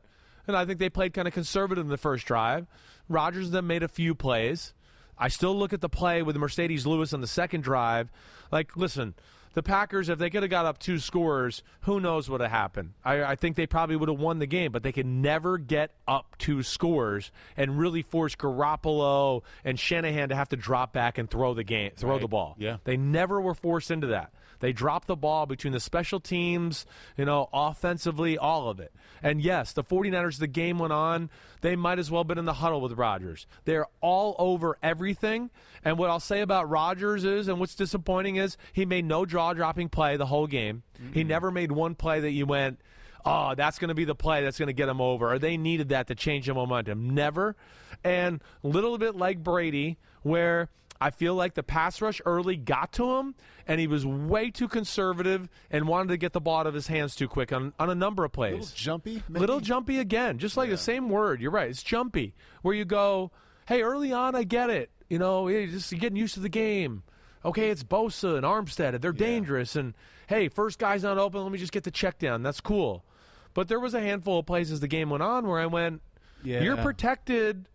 and 0.48 0.56
I 0.56 0.66
think 0.66 0.80
they 0.80 0.90
played 0.90 1.14
kind 1.14 1.28
of 1.28 1.34
conservative 1.34 1.84
in 1.84 1.90
the 1.90 1.98
first 1.98 2.26
drive. 2.26 2.68
Rodgers 3.10 3.52
then 3.52 3.68
made 3.68 3.84
a 3.84 3.88
few 3.88 4.16
plays. 4.16 4.74
I 5.18 5.30
still 5.30 5.58
look 5.58 5.74
at 5.74 5.82
the 5.82 5.90
play 5.90 6.22
with 6.22 6.36
Marcedes 6.36 6.86
Lewis 6.86 7.14
on 7.14 7.22
the 7.22 7.28
second 7.28 7.62
drive. 7.62 8.12
Like, 8.52 8.76
listen, 8.76 9.16
the 9.56 9.64
Packers, 9.64 10.10
if 10.10 10.20
they 10.20 10.30
could 10.30 10.44
have 10.44 10.50
got 10.50 10.66
up 10.66 10.78
two 10.78 11.00
scores, 11.00 11.64
who 11.82 12.00
knows 12.00 12.30
what 12.30 12.40
would 12.40 12.42
have 12.44 12.52
happened? 12.52 12.94
I, 13.04 13.24
I 13.24 13.36
think 13.36 13.56
they 13.56 13.66
probably 13.66 13.96
would 13.96 14.10
have 14.10 14.20
won 14.20 14.38
the 14.40 14.46
game, 14.46 14.72
but 14.72 14.84
they 14.84 14.92
could 14.92 15.06
never 15.06 15.58
get 15.58 15.92
up 16.08 16.36
two 16.38 16.62
scores 16.62 17.32
and 17.58 17.80
really 17.80 18.02
force 18.04 18.36
Garoppolo 18.36 19.42
and 19.64 19.80
Shanahan 19.80 20.30
to 20.30 20.36
have 20.36 20.50
to 20.50 20.56
drop 20.56 20.94
back 20.94 21.18
and 21.18 21.30
throw 21.30 21.54
the 21.54 21.64
game, 21.64 21.92
throw 21.96 22.12
Right. 22.12 22.22
the 22.22 22.28
ball. 22.28 22.56
Yeah. 22.60 22.78
They 22.84 22.98
never 22.98 23.42
were 23.42 23.56
forced 23.56 23.90
into 23.92 24.08
that. 24.08 24.32
They 24.60 24.74
dropped 24.74 25.08
the 25.08 25.16
ball 25.16 25.46
between 25.46 25.74
the 25.74 25.80
special 25.80 26.20
teams, 26.20 26.86
you 27.18 27.26
know, 27.26 27.50
offensively, 27.54 28.38
all 28.38 28.70
of 28.70 28.80
it. 28.80 28.94
And 29.24 29.42
yes, 29.42 29.74
the 29.74 29.84
49ers, 29.84 30.40
the 30.40 30.48
game 30.48 30.80
went 30.80 30.94
on. 30.94 31.30
They 31.62 31.76
might 31.76 32.00
as 32.00 32.12
well 32.12 32.22
have 32.22 32.28
been 32.28 32.38
in 32.38 32.46
the 32.46 32.54
huddle 32.54 32.82
with 32.82 32.94
Rodgers. 32.94 33.48
They're 33.66 33.88
all 34.02 34.36
over 34.38 34.78
everything. 34.84 35.50
And 35.84 35.98
what 35.98 36.10
I'll 36.10 36.20
say 36.20 36.42
about 36.42 36.70
Rodgers 36.70 37.24
is, 37.24 37.48
and 37.48 37.60
what's 37.60 37.76
disappointing 37.76 38.36
is, 38.36 38.58
he 38.74 38.86
made 38.86 39.06
no 39.06 39.26
jaw 39.26 39.54
dropping 39.54 39.90
play 39.90 40.18
the 40.18 40.26
whole 40.26 40.48
game. 40.48 40.84
He 41.14 41.24
never 41.24 41.52
made 41.52 41.72
one 41.72 41.96
play 41.96 42.20
that 42.22 42.32
you 42.32 42.46
went, 42.46 42.80
oh, 43.26 43.56
that's 43.56 43.80
going 43.80 43.90
to 43.90 43.96
be 43.96 44.06
the 44.06 44.16
play 44.16 44.44
that's 44.44 44.60
going 44.60 44.68
to 44.68 44.74
get 44.74 44.88
him 44.88 45.02
over, 45.02 45.34
or 45.34 45.40
they 45.40 45.58
needed 45.58 45.90
that 45.90 46.08
to 46.08 46.16
change 46.16 46.46
the 46.46 46.54
momentum. 46.54 47.10
Never. 47.10 47.56
And 48.04 48.42
a 48.64 48.68
little 48.68 48.98
bit 48.98 49.16
like 49.16 49.44
Brady, 49.44 49.98
where 50.22 50.70
I 51.02 51.10
feel 51.10 51.36
like 51.36 51.56
the 51.56 51.64
pass 51.64 52.02
rush 52.02 52.22
early 52.26 52.56
got 52.56 52.94
to 52.94 53.18
him, 53.18 53.36
and 53.68 53.80
he 53.80 53.88
was 53.88 54.06
way 54.06 54.52
too 54.52 54.68
conservative 54.68 55.50
and 55.72 55.88
wanted 55.88 56.10
to 56.10 56.18
get 56.18 56.34
the 56.34 56.42
ball 56.42 56.60
out 56.62 56.68
of 56.68 56.74
his 56.74 56.88
hands 56.88 57.16
too 57.16 57.28
quick 57.28 57.52
on, 57.52 57.74
on 57.80 57.90
a 57.90 57.96
number 57.96 58.24
of 58.24 58.32
plays. 58.32 58.54
little 58.54 58.68
jumpy. 58.76 59.24
maybe? 59.28 59.40
Little 59.40 59.60
jumpy 59.60 60.00
again, 60.00 60.38
just 60.38 60.56
like 60.58 60.70
the 60.70 60.78
same 60.78 61.10
word. 61.10 61.42
You're 61.42 61.52
right. 61.52 61.70
It's 61.70 61.84
jumpy, 61.84 62.36
where 62.62 62.74
you 62.76 62.86
go, 62.86 63.32
hey, 63.68 63.82
early 63.82 64.12
on, 64.14 64.36
I 64.36 64.44
get 64.44 64.70
it. 64.70 64.90
You 65.10 65.20
know, 65.20 65.48
you're 65.48 65.68
just 65.68 65.92
getting 65.98 66.18
used 66.18 66.34
to 66.36 66.40
the 66.40 66.50
game. 66.50 67.04
Okay, 67.44 67.70
it's 67.70 67.84
Bosa 67.84 68.36
and 68.38 68.44
Armstead, 68.46 68.96
and 68.96 69.02
they're 69.04 69.12
dangerous. 69.12 69.76
And 69.76 69.94
hey, 70.28 70.48
first 70.48 70.80
guy's 70.80 71.04
not 71.04 71.18
open. 71.20 71.44
Let 71.44 71.52
me 71.52 71.60
just 71.60 71.72
get 71.72 71.84
the 71.84 71.92
check 71.92 72.18
down. 72.18 72.42
That's 72.42 72.60
cool. 72.60 73.04
But 73.54 73.68
there 73.68 73.80
was 73.80 73.94
a 73.94 74.02
handful 74.02 74.40
of 74.40 74.46
plays 74.48 74.72
as 74.72 74.80
the 74.80 74.88
game 74.88 75.10
went 75.12 75.22
on 75.24 75.48
where 75.48 75.60
I 75.60 75.68
went, 75.68 76.02
Yeah. 76.44 76.62
you're 76.62 76.78
protected. 76.78 77.70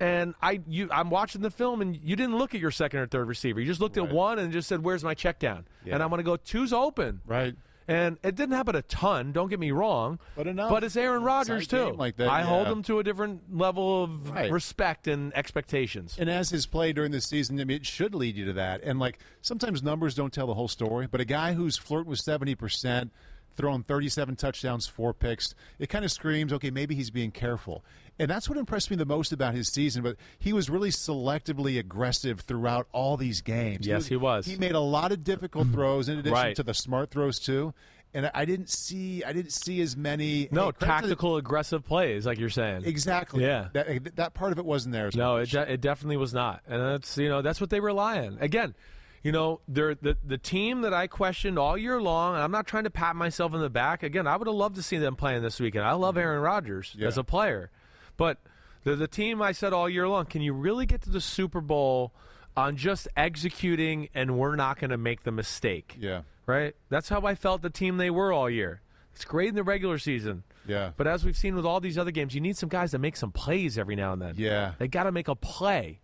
And 0.00 0.34
I, 0.42 0.60
you, 0.66 0.88
I'm 0.90 1.08
watching 1.08 1.40
the 1.40 1.50
film, 1.50 1.80
and 1.80 1.96
you 1.96 2.16
didn't 2.16 2.36
look 2.36 2.54
at 2.54 2.60
your 2.60 2.72
second 2.72 3.00
or 3.00 3.06
third 3.06 3.28
receiver. 3.28 3.60
You 3.60 3.66
just 3.66 3.80
looked 3.80 3.96
at 3.96 4.10
one 4.10 4.38
and 4.40 4.52
just 4.52 4.68
said, 4.68 4.82
"Where's 4.82 5.04
my 5.04 5.14
check 5.14 5.38
down?" 5.38 5.66
Yeah. 5.84 5.94
And 5.94 6.02
I'm 6.02 6.08
going 6.08 6.18
to 6.18 6.24
go, 6.24 6.36
two's 6.36 6.72
open. 6.72 7.20
Right. 7.26 7.54
And 7.86 8.16
it 8.24 8.34
didn't 8.34 8.54
happen 8.54 8.74
a 8.76 8.82
ton. 8.82 9.32
Don't 9.32 9.50
get 9.50 9.60
me 9.60 9.70
wrong. 9.70 10.18
But 10.36 10.46
enough. 10.46 10.70
But 10.70 10.84
it's 10.84 10.96
Aaron 10.96 11.22
Rodgers 11.22 11.66
too. 11.66 11.90
like 11.92 12.16
that, 12.16 12.28
I 12.28 12.40
hold 12.40 12.66
yeah. 12.66 12.72
him 12.72 12.82
to 12.84 12.98
a 12.98 13.04
different 13.04 13.54
level 13.54 14.04
of 14.04 14.30
Right. 14.30 14.50
respect 14.50 15.06
and 15.06 15.36
expectations. 15.36 16.16
And 16.18 16.30
as 16.30 16.48
his 16.48 16.64
play 16.64 16.94
during 16.94 17.12
the 17.12 17.20
season, 17.20 17.60
I 17.60 17.64
mean, 17.64 17.76
it 17.76 17.86
should 17.86 18.14
lead 18.14 18.36
you 18.36 18.46
to 18.46 18.54
that. 18.54 18.80
And 18.82 18.98
like 18.98 19.18
sometimes 19.42 19.82
numbers 19.82 20.14
don't 20.14 20.32
tell 20.32 20.46
the 20.46 20.54
whole 20.54 20.66
story, 20.68 21.06
but 21.10 21.20
a 21.20 21.26
guy 21.26 21.52
who's 21.52 21.76
flirting 21.76 22.08
with 22.08 22.20
seventy 22.20 22.54
percent, 22.54 23.12
throwing 23.56 23.82
thirty-seven 23.82 24.36
touchdowns, 24.36 24.86
four 24.86 25.12
picks, 25.14 25.54
it 25.78 25.88
kind 25.88 26.04
of 26.04 26.12
screams, 26.12 26.52
okay, 26.52 26.70
maybe 26.70 26.94
he's 26.94 27.10
being 27.10 27.30
careful. 27.30 27.84
And 28.18 28.30
that's 28.30 28.48
what 28.48 28.56
impressed 28.58 28.90
me 28.92 28.96
the 28.96 29.04
most 29.04 29.32
about 29.32 29.54
his 29.54 29.68
season. 29.68 30.02
But 30.04 30.16
he 30.38 30.52
was 30.52 30.70
really 30.70 30.90
selectively 30.90 31.78
aggressive 31.80 32.40
throughout 32.40 32.86
all 32.92 33.16
these 33.16 33.40
games. 33.40 33.86
Yes, 33.86 34.06
he 34.06 34.16
was. 34.16 34.46
He 34.46 34.56
made 34.56 34.76
a 34.76 34.80
lot 34.80 35.10
of 35.12 35.24
difficult 35.24 35.68
throws 35.72 36.08
in 36.08 36.18
addition 36.18 36.32
Right. 36.32 36.56
to 36.56 36.62
the 36.62 36.74
smart 36.74 37.10
throws 37.10 37.38
too. 37.40 37.74
And 38.16 38.30
I 38.32 38.44
didn't 38.44 38.70
see, 38.70 39.24
I 39.24 39.32
didn't 39.32 39.52
see 39.52 39.80
as 39.80 39.96
many. 39.96 40.46
no 40.52 40.66
hey, 40.66 40.70
to 40.70 40.78
the- 40.78 40.86
tactical, 40.86 41.36
aggressive 41.36 41.84
plays, 41.84 42.24
like 42.24 42.38
you're 42.38 42.48
saying. 42.48 42.84
Exactly. 42.84 43.42
Yeah. 43.44 43.66
That, 43.72 44.14
that 44.14 44.34
part 44.34 44.52
of 44.52 44.58
it 44.58 44.64
wasn't 44.64 44.92
there. 44.92 45.08
As 45.08 45.16
No, 45.16 45.38
it, 45.38 45.50
de- 45.50 45.72
it 45.72 45.80
definitely 45.80 46.16
was 46.18 46.32
not, 46.32 46.62
and 46.68 46.80
that's 46.80 47.18
you 47.18 47.28
know 47.28 47.42
that's 47.42 47.60
what 47.60 47.70
they 47.70 47.80
rely 47.80 48.20
on. 48.24 48.38
Again, 48.40 48.76
you 49.24 49.32
know 49.32 49.60
they're 49.66 49.96
the 49.96 50.16
the 50.22 50.38
team 50.38 50.82
that 50.82 50.94
I 50.94 51.08
questioned 51.08 51.58
all 51.58 51.76
year 51.76 52.00
long. 52.00 52.34
And 52.34 52.42
I'm 52.44 52.52
not 52.52 52.68
trying 52.68 52.84
to 52.84 52.90
pat 52.90 53.16
myself 53.16 53.52
in 53.54 53.60
the 53.60 53.68
back. 53.70 54.04
Again, 54.04 54.28
I 54.28 54.36
would 54.36 54.46
have 54.46 54.54
loved 54.54 54.76
to 54.76 54.82
see 54.82 54.98
them 54.98 55.16
playing 55.16 55.42
this 55.42 55.58
weekend. 55.58 55.84
I 55.84 55.92
love 55.94 56.16
Aaron 56.16 56.40
Rodgers 56.40 56.94
Yeah. 56.96 57.08
as 57.08 57.18
a 57.18 57.24
player, 57.24 57.70
but 58.16 58.38
they're 58.84 58.94
the 58.94 59.08
team 59.08 59.42
I 59.42 59.50
said 59.52 59.72
all 59.72 59.88
year 59.88 60.06
long. 60.06 60.26
Can 60.26 60.42
you 60.42 60.52
really 60.52 60.86
get 60.86 61.02
to 61.02 61.10
the 61.10 61.20
Super 61.20 61.60
Bowl 61.60 62.12
on 62.56 62.76
just 62.76 63.08
executing, 63.16 64.08
and 64.14 64.38
we're 64.38 64.54
not 64.54 64.78
going 64.78 64.90
to 64.90 64.98
make 64.98 65.24
the 65.24 65.32
mistake? 65.32 65.96
Yeah. 65.98 66.22
right. 66.46 66.76
That's 66.90 67.08
how 67.08 67.22
I 67.22 67.34
felt 67.34 67.62
the 67.62 67.70
team 67.70 67.96
they 67.96 68.10
were 68.10 68.32
all 68.32 68.48
year. 68.50 68.82
It's 69.14 69.24
great 69.24 69.48
in 69.48 69.54
the 69.54 69.62
regular 69.62 69.96
season. 69.98 70.42
Yeah. 70.66 70.90
But 70.96 71.06
as 71.06 71.24
we've 71.24 71.36
seen 71.36 71.56
with 71.56 71.64
all 71.64 71.80
these 71.80 71.96
other 71.96 72.10
games, 72.10 72.34
you 72.34 72.40
need 72.42 72.56
some 72.58 72.68
guys 72.68 72.90
that 72.92 72.98
make 72.98 73.16
some 73.16 73.32
plays 73.32 73.78
every 73.78 73.96
now 73.96 74.12
and 74.12 74.20
then. 74.20 74.34
Yeah. 74.36 74.72
They 74.78 74.88
got 74.88 75.04
to 75.04 75.12
make 75.12 75.28
a 75.28 75.34
play. 75.34 76.00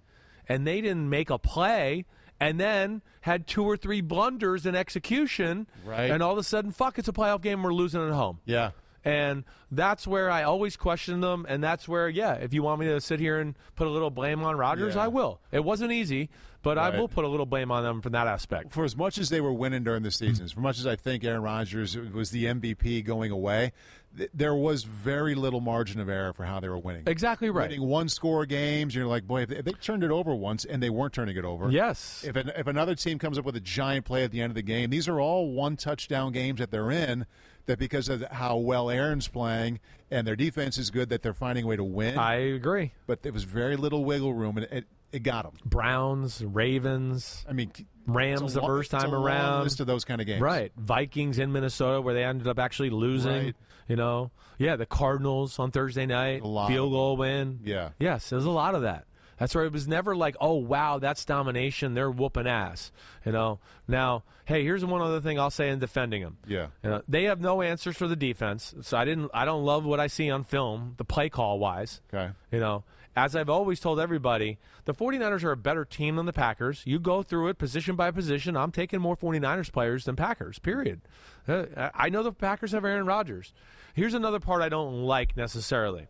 And 0.48 0.66
they 0.66 0.80
didn't 0.80 1.08
make 1.10 1.28
a 1.30 1.38
play 1.38 2.06
and 2.40 2.58
then 2.58 3.02
had 3.20 3.46
two 3.46 3.64
or 3.64 3.76
three 3.76 4.00
blunders 4.00 4.64
in 4.66 4.74
execution. 4.74 5.66
Right. 5.84 6.10
And 6.10 6.22
all 6.22 6.32
of 6.32 6.38
a 6.38 6.42
sudden, 6.42 6.72
fuck, 6.72 6.98
it's 6.98 7.08
a 7.08 7.12
playoff 7.12 7.42
game. 7.42 7.62
We're 7.62 7.74
losing 7.74 8.04
at 8.04 8.12
home. 8.12 8.40
Yeah. 8.46 8.70
And 9.04 9.44
that's 9.70 10.06
where 10.06 10.30
I 10.30 10.42
always 10.42 10.76
question 10.76 11.20
them. 11.20 11.46
And 11.48 11.62
that's 11.62 11.88
where, 11.88 12.08
yeah, 12.08 12.34
if 12.34 12.52
you 12.52 12.62
want 12.62 12.80
me 12.80 12.86
to 12.88 13.00
sit 13.00 13.20
here 13.20 13.38
and 13.38 13.56
put 13.74 13.86
a 13.86 13.90
little 13.90 14.10
blame 14.10 14.42
on 14.42 14.56
Rodgers, 14.56 14.94
Yeah. 14.94 15.04
I 15.04 15.08
will. 15.08 15.40
It 15.52 15.64
wasn't 15.64 15.92
easy, 15.92 16.28
but 16.62 16.76
I 16.76 16.90
will 16.98 17.08
put 17.08 17.24
a 17.24 17.28
little 17.28 17.46
blame 17.46 17.70
on 17.70 17.82
them 17.82 18.02
from 18.02 18.12
that 18.12 18.26
aspect. 18.26 18.72
for 18.72 18.84
as 18.84 18.94
much 18.94 19.16
as 19.16 19.30
they 19.30 19.40
were 19.40 19.54
winning 19.54 19.84
during 19.84 20.02
the 20.02 20.10
seasons, 20.10 20.50
mm-hmm. 20.50 20.60
for 20.60 20.62
much 20.62 20.78
as 20.78 20.86
I 20.86 20.96
think 20.96 21.24
Aaron 21.24 21.42
Rodgers 21.42 21.96
was 21.96 22.30
the 22.30 22.44
MVP 22.44 23.04
going 23.04 23.30
away, 23.30 23.72
th- 24.16 24.30
there 24.34 24.54
was 24.54 24.84
very 24.84 25.34
little 25.34 25.60
margin 25.60 26.00
of 26.00 26.08
error 26.08 26.32
for 26.32 26.44
how 26.44 26.60
they 26.60 26.68
were 26.68 26.78
winning. 26.78 27.04
Exactly 27.06 27.50
right. 27.50 27.70
Winning 27.70 27.86
one 27.86 28.08
score 28.08 28.46
games, 28.46 28.94
you're 28.94 29.06
like, 29.06 29.26
boy, 29.26 29.42
if 29.42 29.48
they, 29.48 29.56
if 29.56 29.64
they 29.64 29.72
turned 29.72 30.04
it 30.04 30.10
over 30.10 30.34
once 30.34 30.64
and 30.64 30.82
they 30.82 30.90
weren't 30.90 31.12
turning 31.12 31.36
it 31.36 31.44
over. 31.44 31.70
Yes. 31.70 32.24
If, 32.26 32.36
an, 32.36 32.50
if 32.56 32.66
another 32.66 32.94
team 32.94 33.18
comes 33.18 33.38
up 33.38 33.44
with 33.44 33.56
a 33.56 33.60
giant 33.60 34.04
play 34.04 34.24
at 34.24 34.30
the 34.30 34.40
end 34.40 34.50
of 34.50 34.54
the 34.54 34.62
game, 34.62 34.90
these 34.90 35.08
are 35.08 35.20
all 35.20 35.50
one 35.52 35.76
touchdown 35.76 36.32
games 36.32 36.58
that 36.60 36.70
they're 36.70 36.90
in. 36.90 37.26
That 37.66 37.78
because 37.78 38.08
of 38.08 38.22
how 38.32 38.56
well 38.56 38.90
Aaron's 38.90 39.28
playing 39.28 39.80
and 40.10 40.26
their 40.26 40.34
defense 40.34 40.76
is 40.78 40.90
good, 40.90 41.10
that 41.10 41.22
they're 41.22 41.34
finding 41.34 41.64
a 41.64 41.66
way 41.68 41.76
to 41.76 41.84
win. 41.84 42.18
I 42.18 42.34
agree. 42.54 42.92
but 43.06 43.22
there 43.22 43.32
was 43.32 43.44
very 43.44 43.76
little 43.76 44.04
wiggle 44.04 44.32
room, 44.32 44.56
and 44.56 44.66
it, 44.72 44.86
it 45.12 45.22
got 45.22 45.44
them. 45.44 45.52
Browns, 45.64 46.42
Ravens, 46.44 47.44
I 47.48 47.52
mean, 47.52 47.70
Rams 48.06 48.54
the 48.54 48.60
long- 48.60 48.68
first 48.70 48.90
time 48.90 49.14
around. 49.14 49.64
list 49.64 49.78
of 49.78 49.86
those 49.86 50.04
kind 50.04 50.20
of 50.20 50.26
games. 50.26 50.40
Right. 50.40 50.72
Vikings 50.76 51.38
in 51.38 51.52
Minnesota 51.52 52.00
where 52.00 52.14
they 52.14 52.24
ended 52.24 52.48
up 52.48 52.58
actually 52.58 52.90
losing. 52.90 53.44
Right. 53.46 53.56
You 53.90 53.96
know. 53.96 54.30
Yeah, 54.56 54.76
the 54.76 54.86
Cardinals 54.86 55.58
on 55.58 55.72
Thursday 55.72 56.06
night. 56.06 56.42
A 56.42 56.46
lot 56.46 56.68
Field 56.68 56.92
goal 56.92 57.16
win. 57.16 57.60
Yeah. 57.64 57.90
Yes, 57.98 58.30
there's 58.30 58.44
a 58.44 58.50
lot 58.50 58.74
of 58.74 58.82
that. 58.82 59.06
That's 59.36 59.54
where 59.54 59.64
it 59.64 59.72
was 59.72 59.88
never 59.88 60.14
like, 60.14 60.36
oh 60.40 60.54
wow, 60.54 60.98
that's 60.98 61.24
domination. 61.24 61.94
They're 61.94 62.10
whooping 62.10 62.46
ass. 62.46 62.92
You 63.26 63.32
know. 63.32 63.58
Now, 63.88 64.22
hey, 64.44 64.62
here's 64.62 64.84
one 64.84 65.00
other 65.00 65.20
thing 65.20 65.40
I'll 65.40 65.50
say 65.50 65.70
in 65.70 65.78
defending 65.80 66.22
them. 66.22 66.36
Yeah. 66.46 66.68
You 66.84 66.90
know, 66.90 67.02
they 67.08 67.24
have 67.24 67.40
no 67.40 67.62
answers 67.62 67.96
for 67.96 68.06
the 68.06 68.16
defense. 68.16 68.74
So 68.82 68.96
I 68.96 69.04
didn't. 69.04 69.30
I 69.34 69.44
don't 69.44 69.64
love 69.64 69.84
what 69.84 69.98
I 69.98 70.06
see 70.06 70.30
on 70.30 70.44
film, 70.44 70.94
the 70.98 71.04
play 71.04 71.28
call 71.28 71.58
wise. 71.58 72.00
Okay. 72.14 72.30
You 72.52 72.60
know, 72.60 72.84
as 73.16 73.34
I've 73.34 73.50
always 73.50 73.80
told 73.80 73.98
everybody, 73.98 74.58
the 74.84 74.94
49ers 74.94 75.42
are 75.42 75.52
a 75.52 75.56
better 75.56 75.84
team 75.84 76.16
than 76.16 76.26
the 76.26 76.32
Packers. 76.32 76.82
You 76.84 76.98
go 76.98 77.22
through 77.22 77.48
it 77.48 77.58
position 77.58 77.96
by 77.96 78.10
position. 78.10 78.56
I'm 78.56 78.70
taking 78.70 79.00
more 79.00 79.16
49ers 79.16 79.72
players 79.72 80.04
than 80.04 80.16
Packers, 80.16 80.58
period. 80.58 81.00
Uh, 81.48 81.90
I 81.94 82.08
know 82.08 82.22
the 82.22 82.32
Packers 82.32 82.72
have 82.72 82.84
Aaron 82.84 83.06
Rodgers. 83.06 83.52
Here's 83.94 84.14
another 84.14 84.40
part 84.40 84.62
I 84.62 84.68
don't 84.68 85.02
like 85.04 85.36
necessarily. 85.36 86.06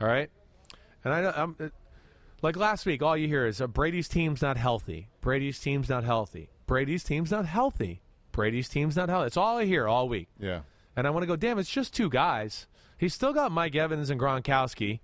All 0.00 0.08
right? 0.08 0.30
And 1.04 1.14
I 1.14 1.20
know 1.22 1.32
I'm 1.36 1.56
uh, 1.60 1.68
like 2.42 2.56
last 2.56 2.86
week 2.86 3.02
all 3.02 3.16
you 3.16 3.28
hear 3.28 3.46
is 3.46 3.60
uh, 3.60 3.66
Brady's 3.66 4.08
team's 4.08 4.42
not 4.42 4.56
healthy. 4.56 5.08
Brady's 5.20 5.58
team's 5.58 5.88
not 5.88 6.04
healthy. 6.04 6.50
Brady's 6.66 7.04
team's 7.04 7.30
not 7.30 7.46
healthy. 7.46 8.00
Brady's 8.32 8.68
team's 8.68 8.96
not 8.96 9.08
healthy. 9.08 9.26
It's 9.26 9.36
all 9.36 9.58
I 9.58 9.64
hear 9.64 9.88
all 9.88 10.08
week. 10.08 10.28
Yeah. 10.38 10.60
And 10.96 11.06
I 11.06 11.10
want 11.10 11.22
to 11.22 11.26
go, 11.26 11.36
damn, 11.36 11.58
it's 11.58 11.70
just 11.70 11.94
two 11.94 12.08
guys. 12.10 12.66
He's 12.98 13.14
still 13.14 13.32
got 13.32 13.50
Mike 13.52 13.74
Evans 13.74 14.10
and 14.10 14.20
Gronkowski. 14.20 15.00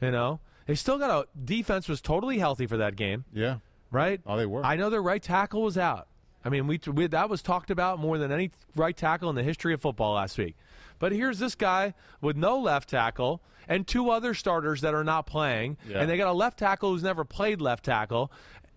You 0.00 0.10
know, 0.10 0.40
they 0.66 0.74
still 0.74 0.98
got 0.98 1.10
a 1.10 1.28
defense 1.44 1.88
was 1.88 2.00
totally 2.00 2.38
healthy 2.38 2.66
for 2.66 2.76
that 2.78 2.94
game, 2.96 3.24
Yeah. 3.32 3.56
right? 3.90 4.20
Oh, 4.26 4.36
they 4.36 4.46
were. 4.46 4.64
I 4.64 4.76
know 4.76 4.90
their 4.90 5.02
right 5.02 5.22
tackle 5.22 5.62
was 5.62 5.78
out. 5.78 6.08
I 6.44 6.50
mean, 6.50 6.66
we, 6.66 6.80
we 6.92 7.06
that 7.08 7.28
was 7.28 7.42
talked 7.42 7.70
about 7.70 7.98
more 7.98 8.16
than 8.18 8.30
any 8.32 8.50
right 8.76 8.96
tackle 8.96 9.28
in 9.28 9.34
the 9.36 9.42
history 9.42 9.74
of 9.74 9.80
football 9.80 10.14
last 10.14 10.38
week. 10.38 10.56
But 10.98 11.12
here's 11.12 11.38
this 11.38 11.54
guy 11.54 11.94
with 12.20 12.36
no 12.36 12.58
left 12.58 12.88
tackle 12.88 13.42
and 13.68 13.86
two 13.86 14.10
other 14.10 14.34
starters 14.34 14.80
that 14.80 14.94
are 14.94 15.04
not 15.04 15.26
playing, 15.26 15.76
Yeah. 15.88 16.00
and 16.00 16.10
they 16.10 16.16
got 16.16 16.28
a 16.28 16.32
left 16.32 16.58
tackle 16.58 16.90
who's 16.92 17.02
never 17.02 17.24
played 17.24 17.60
left 17.60 17.84
tackle, 17.84 18.32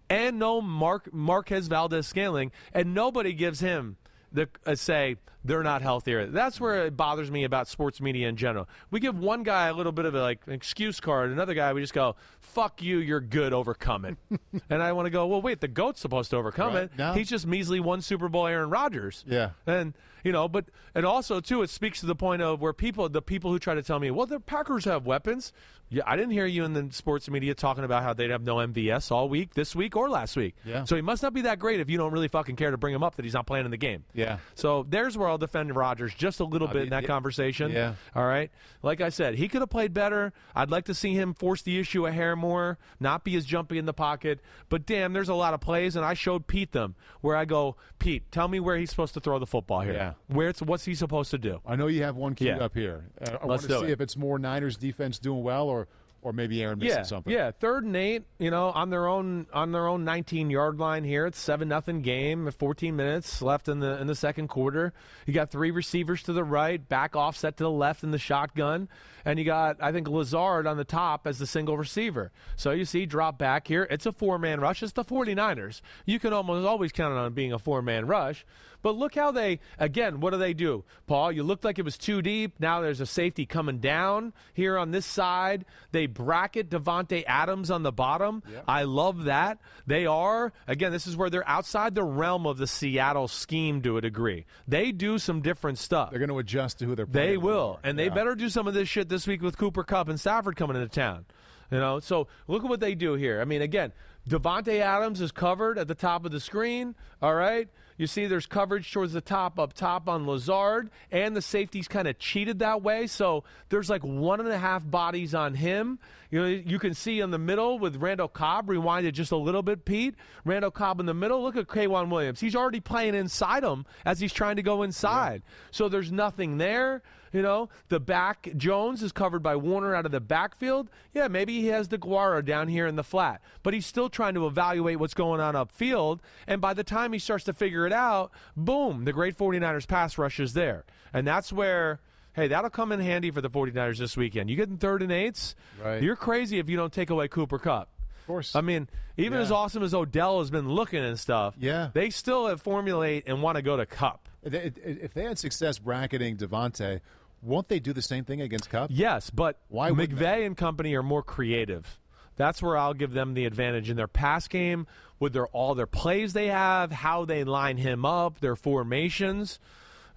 and 0.10 0.38
no 0.38 0.60
Mark 0.62 1.14
Marquez 1.14 1.68
Valdes-Scantling, 1.68 2.52
and 2.74 2.94
nobody 2.94 3.34
gives 3.34 3.60
him 3.62 3.98
the 4.34 4.48
uh, 4.66 4.76
say 4.76 5.16
they're 5.44 5.64
not 5.64 5.82
healthier. 5.82 6.28
That's 6.28 6.60
where 6.62 6.86
it 6.86 6.96
bothers 6.96 7.32
me 7.32 7.44
about 7.46 7.68
sports 7.68 8.00
media 8.00 8.30
in 8.30 8.36
general. 8.38 8.70
We 8.92 9.00
give 9.00 9.18
one 9.18 9.44
guy 9.44 9.68
a 9.68 9.74
little 9.74 9.92
bit 9.92 10.06
of 10.06 10.14
a, 10.16 10.22
like 10.22 10.42
an 10.46 10.54
excuse 10.54 11.00
card, 11.00 11.32
another 11.32 11.54
guy 11.54 11.74
we 11.74 11.82
just 11.82 11.94
go, 11.94 12.16
"Fuck 12.40 12.82
you, 12.82 13.00
you're 13.00 13.20
good, 13.22 13.52
overcome 13.54 14.06
it." 14.06 14.18
and 14.70 14.84
I 14.84 14.92
want 14.94 15.06
to 15.08 15.10
go, 15.10 15.26
"Well, 15.28 15.42
wait, 15.42 15.60
the 15.62 15.68
goat's 15.68 16.00
supposed 16.00 16.30
to 16.32 16.38
overcome 16.38 16.74
Right. 16.74 16.84
it. 16.84 16.92
No. 16.98 17.14
He's 17.14 17.30
just 17.30 17.46
measly 17.48 17.80
one 17.80 18.02
Super 18.02 18.30
Bowl 18.30 18.48
Aaron 18.48 18.70
Rodgers." 18.70 19.24
Yeah. 19.28 19.52
And 19.66 19.94
you 20.24 20.32
know, 20.32 20.48
but 20.48 20.66
and 20.96 21.06
also 21.06 21.40
too, 21.40 21.62
it 21.62 21.70
speaks 21.70 22.00
to 22.02 22.06
the 22.06 22.16
point 22.16 22.42
of 22.42 22.62
where 22.62 22.74
people, 22.74 23.08
the 23.10 23.22
people 23.22 23.52
who 23.52 23.60
try 23.60 23.76
to 23.76 23.84
tell 23.84 24.00
me, 24.00 24.12
well, 24.12 24.26
the 24.26 24.40
Packers 24.40 24.86
have 24.86 25.06
weapons. 25.06 25.54
Yeah, 25.94 26.04
I 26.06 26.16
didn't 26.16 26.32
hear 26.32 26.46
you 26.46 26.64
in 26.64 26.72
the 26.72 26.88
sports 26.92 27.30
media 27.30 27.54
talking 27.54 27.84
about 27.84 28.02
how 28.04 28.14
they'd 28.14 28.30
have 28.30 28.44
no 28.44 28.56
MVS 28.56 29.12
all 29.12 29.28
week, 29.28 29.56
this 29.56 29.76
week 29.76 29.98
or 29.98 30.10
last 30.10 30.38
week. 30.38 30.56
Yeah. 30.64 30.86
So 30.86 30.96
he 30.96 31.02
must 31.02 31.22
not 31.22 31.34
be 31.34 31.42
that 31.42 31.60
great 31.60 31.82
if 31.82 31.90
you 31.90 31.98
don't 31.98 32.14
really 32.14 32.30
fucking 32.30 32.56
care 32.56 32.72
to 32.72 32.78
bring 32.78 32.96
him 32.96 33.04
up 33.04 33.16
that 33.16 33.26
he's 33.26 33.34
not 33.34 33.46
playing 33.46 33.66
in 33.66 33.72
the 33.72 33.78
game. 33.78 34.06
Yeah. 34.14 34.38
So 34.56 34.86
there's 34.88 35.18
where 35.18 35.28
I'll 35.28 35.38
defend 35.38 35.76
Rodgers 35.76 36.14
just 36.14 36.40
a 36.40 36.46
little 36.46 36.70
I 36.70 36.72
bit 36.72 36.78
mean, 36.78 36.84
in 36.86 36.90
that 36.92 37.04
yeah. 37.04 37.08
conversation. 37.08 37.72
Yeah. 37.72 37.96
All 38.16 38.26
right. 38.26 38.50
Like 38.82 39.02
I 39.02 39.10
said, 39.10 39.36
he 39.36 39.50
could 39.50 39.62
have 39.62 39.70
played 39.70 39.94
better. 39.94 40.32
I'd 40.56 40.72
like 40.72 40.86
to 40.86 40.94
see 40.94 41.14
him 41.14 41.34
force 41.34 41.62
the 41.62 41.78
issue 41.78 42.08
a 42.08 42.12
hair 42.14 42.38
more, 42.38 42.78
not 43.02 43.26
be 43.26 43.36
as 43.36 43.46
jumpy 43.46 43.78
in 43.78 43.86
the 43.86 43.94
pocket. 43.94 44.40
But 44.70 44.86
damn, 44.86 45.12
there's 45.12 45.30
a 45.30 45.36
lot 45.36 45.54
of 45.54 45.60
plays, 45.60 45.98
and 45.98 46.06
I 46.06 46.14
showed 46.14 46.48
Pete 46.48 46.72
them 46.72 46.96
where 47.20 47.36
I 47.36 47.44
go, 47.44 47.76
Pete, 48.00 48.32
tell 48.32 48.48
me 48.48 48.62
where 48.62 48.78
he's 48.78 48.90
supposed 48.90 49.14
to 49.16 49.20
throw 49.20 49.40
the 49.40 49.46
football 49.46 49.82
here. 49.82 49.94
Yeah. 49.94 50.11
Where 50.28 50.50
it's 50.50 50.62
what's 50.62 50.86
he 50.86 50.96
supposed 50.96 51.32
to 51.32 51.38
do? 51.38 51.60
I 51.66 51.76
know 51.76 51.88
you 51.88 52.04
have 52.04 52.16
one 52.16 52.36
queued 52.36 52.58
Yeah. 52.58 52.64
up 52.64 52.74
here. 52.74 53.06
Uh, 53.22 53.30
I 53.30 53.32
want 53.34 53.46
Let's 53.48 53.68
to 53.68 53.80
see 53.80 53.86
it. 53.86 53.92
if 53.92 54.02
it's 54.02 54.16
more 54.18 54.38
Niners 54.40 54.78
defense 54.78 55.20
doing 55.20 55.44
well 55.44 55.68
or 55.68 55.88
or 56.24 56.34
maybe 56.34 56.62
Aaron 56.62 56.78
missing 56.78 56.98
yeah, 57.00 57.02
something. 57.02 57.34
Yeah, 57.34 57.50
third 57.50 57.84
and 57.84 57.96
eight, 57.96 58.26
you 58.38 58.52
know, 58.52 58.68
on 58.68 58.92
their 58.92 59.08
own 59.08 59.48
on 59.54 59.72
their 59.72 59.88
own 59.88 60.06
19 60.06 60.52
yard 60.52 60.78
line 60.80 61.04
here. 61.04 61.26
It's 61.26 61.40
seven 61.40 61.68
nothing 61.68 62.04
game. 62.04 62.48
14 62.52 62.96
minutes 62.96 63.42
left 63.42 63.68
in 63.68 63.80
the 63.80 64.00
in 64.00 64.06
the 64.06 64.14
second 64.14 64.48
quarter. 64.48 64.94
You 65.26 65.34
got 65.34 65.50
three 65.50 65.72
receivers 65.72 66.22
to 66.24 66.34
the 66.34 66.44
right, 66.44 66.88
back 66.88 67.16
offset 67.16 67.58
to 67.58 67.64
the 67.64 67.72
left 67.72 68.04
in 68.04 68.12
the 68.12 68.20
shotgun, 68.20 68.88
and 69.26 69.40
you 69.40 69.46
got 69.46 69.78
I 69.82 69.92
think 69.92 70.08
Lazard 70.08 70.68
on 70.68 70.78
the 70.78 70.84
top 70.84 71.26
as 71.26 71.40
the 71.40 71.48
single 71.48 71.76
receiver. 71.76 72.32
So 72.56 72.70
you 72.70 72.86
see 72.86 73.08
drop 73.08 73.40
back 73.40 73.66
here. 73.68 73.88
It's 73.90 74.06
a 74.06 74.12
four 74.12 74.38
man 74.38 74.60
rush. 74.60 74.84
It's 74.84 74.92
the 74.94 75.04
49ers. 75.04 75.82
You 76.06 76.20
can 76.20 76.34
almost 76.34 76.68
always 76.68 76.92
count 76.92 77.16
on 77.16 77.34
being 77.34 77.52
a 77.52 77.58
four 77.58 77.82
man 77.82 78.06
rush. 78.06 78.46
But 78.82 78.96
look 78.96 79.16
how 79.16 79.32
they 79.32 79.60
again. 79.78 80.20
What 80.20 80.32
do 80.32 80.38
they 80.38 80.54
do, 80.54 80.84
Paul? 81.08 81.32
You 81.32 81.44
looked 81.44 81.64
like 81.64 81.80
it 81.80 81.86
was 81.86 81.98
too 81.98 82.22
deep. 82.22 82.60
Now 82.60 82.82
there's 82.82 83.02
a 83.02 83.06
safety 83.06 83.46
coming 83.46 83.80
down 83.80 84.34
here 84.54 84.78
on 84.78 84.92
this 84.92 85.06
side. 85.06 85.66
They 85.92 86.06
bracket 86.08 86.70
Davante 86.70 87.24
Adams 87.28 87.72
on 87.72 87.84
the 87.84 87.92
bottom. 87.92 88.44
I 88.68 88.84
love 88.84 89.26
that. 89.26 89.60
They 89.88 90.06
are 90.06 90.54
again. 90.68 90.92
This 90.92 91.08
is 91.08 91.16
where 91.16 91.30
they're 91.30 91.48
outside 91.48 91.96
the 91.96 92.04
realm 92.04 92.46
of 92.46 92.58
the 92.58 92.68
Seattle 92.68 93.28
scheme 93.28 93.82
to 93.84 93.98
a 93.98 94.02
degree. 94.02 94.46
They 94.68 94.92
do 94.92 95.20
some 95.20 95.42
different 95.42 95.78
stuff. 95.78 96.10
They're 96.10 96.20
going 96.20 96.30
to 96.30 96.40
adjust 96.40 96.80
to 96.80 96.86
who 96.86 96.96
they're 96.96 97.06
playing. 97.06 97.30
They 97.30 97.38
will, 97.38 97.80
and 97.84 97.98
they 97.98 98.10
better 98.10 98.36
do 98.36 98.50
some 98.50 98.68
of 98.68 98.74
this 98.74 98.90
shit 98.90 99.10
this 99.10 99.28
week 99.28 99.42
with 99.42 99.58
Cooper 99.58 99.84
Kupp 99.84 100.08
and 100.08 100.20
Stafford 100.20 100.56
coming 100.56 100.76
into 100.76 100.88
town. 100.90 101.26
You 101.72 101.80
know, 101.80 102.00
so 102.00 102.28
look 102.48 102.64
at 102.64 102.70
what 102.70 102.82
they 102.82 102.96
do 102.96 103.14
here. 103.14 103.40
I 103.40 103.46
mean, 103.46 103.62
again, 103.62 103.94
Davante 104.28 104.82
Adams 104.82 105.22
is 105.22 105.32
covered 105.32 105.78
at 105.78 105.88
the 105.88 105.96
top 105.96 106.26
of 106.26 106.32
the 106.32 106.42
screen. 106.42 106.96
All 107.22 107.34
right, 107.34 107.70
You 108.02 108.08
see, 108.08 108.26
there's 108.26 108.48
coverage 108.48 108.92
towards 108.92 109.14
the 109.14 109.22
top, 109.22 109.60
up 109.60 109.74
top 109.74 110.10
on 110.10 110.26
Lazard, 110.26 110.90
and 111.12 111.36
the 111.36 111.42
safety's 111.42 111.88
kind 111.88 112.08
of 112.08 112.18
cheated 112.18 112.58
that 112.58 112.82
way. 112.82 113.06
So 113.06 113.44
there's 113.70 113.92
like 113.92 114.02
one 114.04 114.40
and 114.40 114.50
a 114.50 114.58
half 114.58 114.84
bodies 114.90 115.36
on 115.36 115.54
him. 115.54 116.00
You 116.32 116.42
know, 116.42 116.48
you 116.48 116.80
can 116.80 116.96
see 116.96 117.20
in 117.20 117.30
the 117.30 117.38
middle 117.38 117.78
with 117.78 117.98
Randall 117.98 118.28
Cobb 118.28 118.70
rewinded 118.70 119.14
just 119.14 119.32
a 119.32 119.38
little 119.38 119.62
bit. 119.62 119.86
Pete 119.86 120.16
Randall 120.46 120.72
Cobb 120.72 121.00
in 121.00 121.06
the 121.06 121.14
middle. 121.14 121.44
Look 121.44 121.56
at 121.56 121.68
K'Waun 121.68 122.10
Williams. 122.10 122.40
He's 122.40 122.56
already 122.56 122.80
playing 122.80 123.14
inside 123.14 123.64
him 123.64 123.86
as 124.04 124.20
he's 124.20 124.34
trying 124.34 124.56
to 124.56 124.64
go 124.64 124.82
inside. 124.82 125.44
Yeah. 125.46 125.54
So 125.70 125.88
there's 125.88 126.12
nothing 126.12 126.58
there. 126.58 127.04
You 127.32 127.42
know, 127.42 127.70
the 127.88 128.00
back 128.00 128.50
Jones 128.58 129.02
is 129.02 129.12
covered 129.12 129.42
by 129.42 129.56
Warner 129.56 129.96
out 129.96 130.06
of 130.06 130.12
the 130.12 130.20
backfield. 130.20 130.90
Yeah, 131.14 131.28
maybe 131.28 131.62
he 131.62 131.68
has 131.68 131.88
DeGuara 131.88 132.44
down 132.44 132.68
here 132.68 132.88
in 132.88 132.96
the 132.96 133.04
flat, 133.04 133.42
but 133.64 133.74
he's 133.74 133.86
still 133.86 134.10
trying 134.10 134.34
to 134.34 134.48
evaluate 134.48 135.00
what's 135.00 135.14
going 135.14 135.40
on 135.40 135.54
upfield. 135.54 136.20
And 136.48 136.60
by 136.60 136.74
the 136.74 136.84
time 136.84 137.14
he 137.14 137.20
starts 137.20 137.46
to 137.46 137.54
figure 137.54 137.88
it 137.88 137.94
out, 137.94 138.32
boom, 138.58 139.06
the 139.06 139.14
great 139.14 139.38
49ers 139.38 139.88
pass 139.88 140.18
rush 140.18 140.40
is 140.40 140.54
there. 140.54 140.84
And 141.14 141.26
that's 141.26 141.54
where 141.54 142.02
hey, 142.34 142.48
that'll 142.48 142.70
come 142.70 142.92
in 142.92 143.00
handy 143.00 143.32
for 143.32 143.42
the 143.42 143.50
49ers 143.50 143.98
this 143.98 144.16
weekend. 144.16 144.50
You 144.50 144.56
get 144.56 144.70
in 144.70 144.78
third 144.78 145.02
and 145.02 145.12
eights, 145.12 145.56
right. 145.84 146.02
you're 146.02 146.16
crazy 146.16 146.60
if 146.60 146.70
you 146.70 146.78
don't 146.78 146.94
take 146.94 147.10
away 147.10 147.28
Cooper 147.28 147.60
Kupp. 147.60 147.90
Of 148.22 148.28
course. 148.28 148.56
I 148.56 148.62
mean, 148.62 148.88
even 149.18 149.34
yeah. 149.40 149.44
as 149.44 149.52
awesome 149.52 149.84
as 149.84 149.94
Odell 149.94 150.40
has 150.40 150.50
been 150.52 150.70
looking 150.70 151.04
and 151.04 151.20
stuff, 151.20 151.56
yeah. 151.60 151.90
they 151.94 152.10
still 152.10 152.48
have 152.48 152.62
formulate 152.62 153.28
and 153.28 153.42
want 153.42 153.58
to 153.58 153.62
go 153.62 153.78
to 153.78 153.86
Kupp. 153.86 154.30
If 154.44 155.14
they 155.14 155.24
had 155.24 155.38
success 155.38 155.78
bracketing 155.78 156.38
Davante, 156.38 157.02
won't 157.42 157.68
they 157.68 157.80
do 157.80 157.94
the 157.94 158.02
same 158.02 158.24
thing 158.24 158.42
against 158.42 158.70
Kupp? 158.70 158.90
Yes, 158.94 159.30
but 159.30 159.60
Why 159.70 159.92
McVay 159.92 160.46
and 160.46 160.56
company 160.56 160.96
are 160.96 161.04
more 161.04 161.24
creative. 161.24 162.00
That's 162.36 162.62
where 162.62 162.78
I'll 162.78 162.94
give 162.94 163.12
them 163.12 163.34
the 163.34 163.46
advantage 163.46 163.90
in 163.90 163.98
their 163.98 164.08
pass 164.08 164.48
game 164.48 164.88
with 165.20 165.34
their 165.34 165.48
all 165.48 165.76
their 165.76 165.88
plays 165.88 166.34
they 166.34 166.48
have, 166.48 166.92
how 166.92 167.26
they 167.26 167.44
line 167.44 167.78
him 167.78 168.06
up, 168.06 168.40
their 168.40 168.56
formations. 168.56 169.60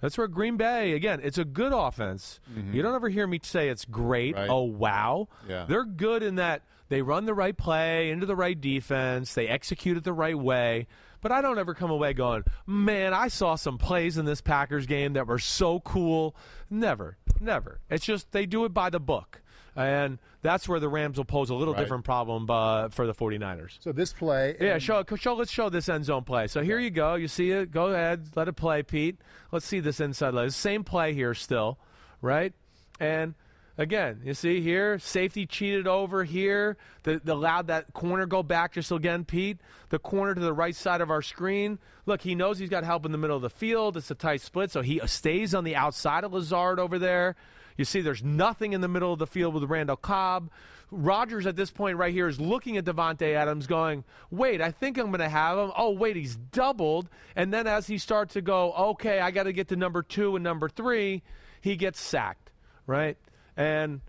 That's 0.01 0.17
where 0.17 0.27
Green 0.27 0.57
Bay 0.57 0.93
again. 0.93 1.19
It's 1.23 1.37
a 1.37 1.45
good 1.45 1.73
offense. 1.73 2.39
Mm-hmm. 2.51 2.73
You 2.73 2.81
don't 2.81 2.95
ever 2.95 3.09
hear 3.09 3.27
me 3.27 3.39
say 3.43 3.69
it's 3.69 3.85
great. 3.85 4.35
Right. 4.35 4.49
Oh 4.49 4.63
wow, 4.63 5.27
yeah. 5.47 5.65
they're 5.67 5.85
good 5.85 6.23
in 6.23 6.35
that 6.35 6.63
they 6.89 7.01
run 7.01 7.25
the 7.25 7.33
right 7.33 7.55
play 7.55 8.11
into 8.11 8.25
the 8.25 8.35
right 8.35 8.59
defense. 8.59 9.33
They 9.33 9.47
execute 9.47 9.97
it 9.97 10.03
the 10.03 10.13
right 10.13 10.37
way. 10.37 10.87
But 11.25 11.31
I 11.31 11.41
don't 11.41 11.57
ever 11.57 11.73
come 11.73 11.89
away 11.89 12.13
going, 12.13 12.43
man, 12.67 13.11
I 13.11 13.29
saw 13.29 13.55
some 13.55 13.79
plays 13.79 14.19
in 14.19 14.25
this 14.25 14.41
Packers 14.41 14.85
game 14.85 15.13
that 15.13 15.25
were 15.25 15.39
so 15.39 15.79
cool. 15.79 16.35
Never, 16.69 17.17
never. 17.39 17.79
It's 17.89 18.05
just 18.05 18.31
they 18.31 18.45
do 18.45 18.63
it 18.65 18.75
by 18.75 18.91
the 18.91 18.99
book. 18.99 19.41
And 19.75 20.19
that's 20.43 20.69
where 20.69 20.79
the 20.79 20.87
Rams 20.87 21.17
will 21.17 21.25
pose 21.25 21.49
a 21.49 21.55
little 21.55 21.73
right. 21.73 21.79
different 21.79 22.03
problem 22.03 22.47
uh, 22.47 22.89
for 22.89 23.07
the 23.07 23.13
49ers. 23.15 23.79
So 23.79 23.91
this 23.91 24.13
play. 24.13 24.55
Yeah, 24.61 24.77
show, 24.77 25.03
show, 25.15 25.33
let's 25.33 25.49
show 25.49 25.69
this 25.69 25.89
end 25.89 26.05
zone 26.05 26.25
play. 26.25 26.45
So 26.45 26.61
here 26.61 26.77
you 26.77 26.91
go. 26.91 27.15
You 27.15 27.27
see 27.27 27.49
it. 27.49 27.71
Go 27.71 27.87
ahead. 27.87 28.27
Let 28.35 28.47
it 28.47 28.53
play, 28.53 28.83
Pete. 28.83 29.17
Let's 29.51 29.65
see 29.65 29.79
this 29.79 29.99
inside 29.99 30.35
leg. 30.35 30.51
Same 30.51 30.83
play 30.83 31.15
here 31.15 31.33
still, 31.33 31.79
right? 32.21 32.53
And 32.99 33.33
Again, 33.77 34.21
you 34.23 34.33
see 34.33 34.61
here, 34.61 34.97
safety 34.99 35.45
cheated 35.45 35.85
over 35.85 36.23
here. 36.23 36.77
The, 37.03 37.21
allowed 37.27 37.67
that 37.67 37.93
corner 37.93 38.25
go 38.25 38.41
back 38.41 38.73
just 38.73 38.91
again, 38.91 39.25
Pete. 39.25 39.59
The 39.89 39.99
corner 39.99 40.33
to 40.33 40.39
the 40.39 40.53
right 40.53 40.75
side 40.75 41.01
of 41.01 41.11
our 41.11 41.21
screen. 41.21 41.79
Look, 42.05 42.21
he 42.21 42.35
knows 42.35 42.57
he's 42.57 42.69
got 42.69 42.85
help 42.85 43.05
in 43.05 43.11
the 43.11 43.17
middle 43.17 43.35
of 43.35 43.41
the 43.41 43.49
field. 43.49 43.97
It's 43.97 44.09
a 44.09 44.15
tight 44.15 44.41
split, 44.41 44.71
so 44.71 44.81
he 44.81 45.01
stays 45.05 45.53
on 45.53 45.65
the 45.65 45.75
outside 45.75 46.23
of 46.23 46.31
Lazard 46.31 46.79
over 46.79 46.97
there. 46.97 47.35
You 47.77 47.83
see, 47.83 47.99
there's 47.99 48.23
nothing 48.23 48.71
in 48.71 48.79
the 48.79 48.87
middle 48.87 49.11
of 49.11 49.19
the 49.19 49.27
field 49.27 49.53
with 49.53 49.63
Randall 49.63 49.97
Cobb. 49.97 50.49
Rodgers 50.89 51.45
at 51.45 51.57
this 51.57 51.71
point 51.71 51.97
right 51.97 52.13
here 52.13 52.29
is 52.29 52.39
looking 52.39 52.77
at 52.77 52.85
Davante 52.85 53.33
Adams, 53.33 53.67
going, 53.67 54.05
"Wait, 54.31 54.61
I 54.61 54.71
think 54.71 54.97
I'm 54.97 55.07
going 55.07 55.19
to 55.19 55.27
have 55.27 55.57
him. 55.57 55.71
Oh, 55.75 55.91
wait, 55.91 56.15
he's 56.15 56.37
doubled." 56.37 57.09
And 57.35 57.53
then 57.53 57.67
as 57.67 57.87
he 57.87 57.97
starts 57.97 58.33
to 58.35 58.41
go, 58.41 58.71
"Okay, 58.71 59.19
I 59.19 59.31
got 59.31 59.43
to 59.43 59.51
get 59.51 59.67
to 59.69 59.75
number 59.75 60.01
two 60.01 60.35
and 60.37 60.43
number 60.43 60.69
three, 60.69 61.23
he 61.59 61.75
gets 61.75 61.99
sacked. 61.99 62.51
Right? 62.87 63.17
And 63.57 64.01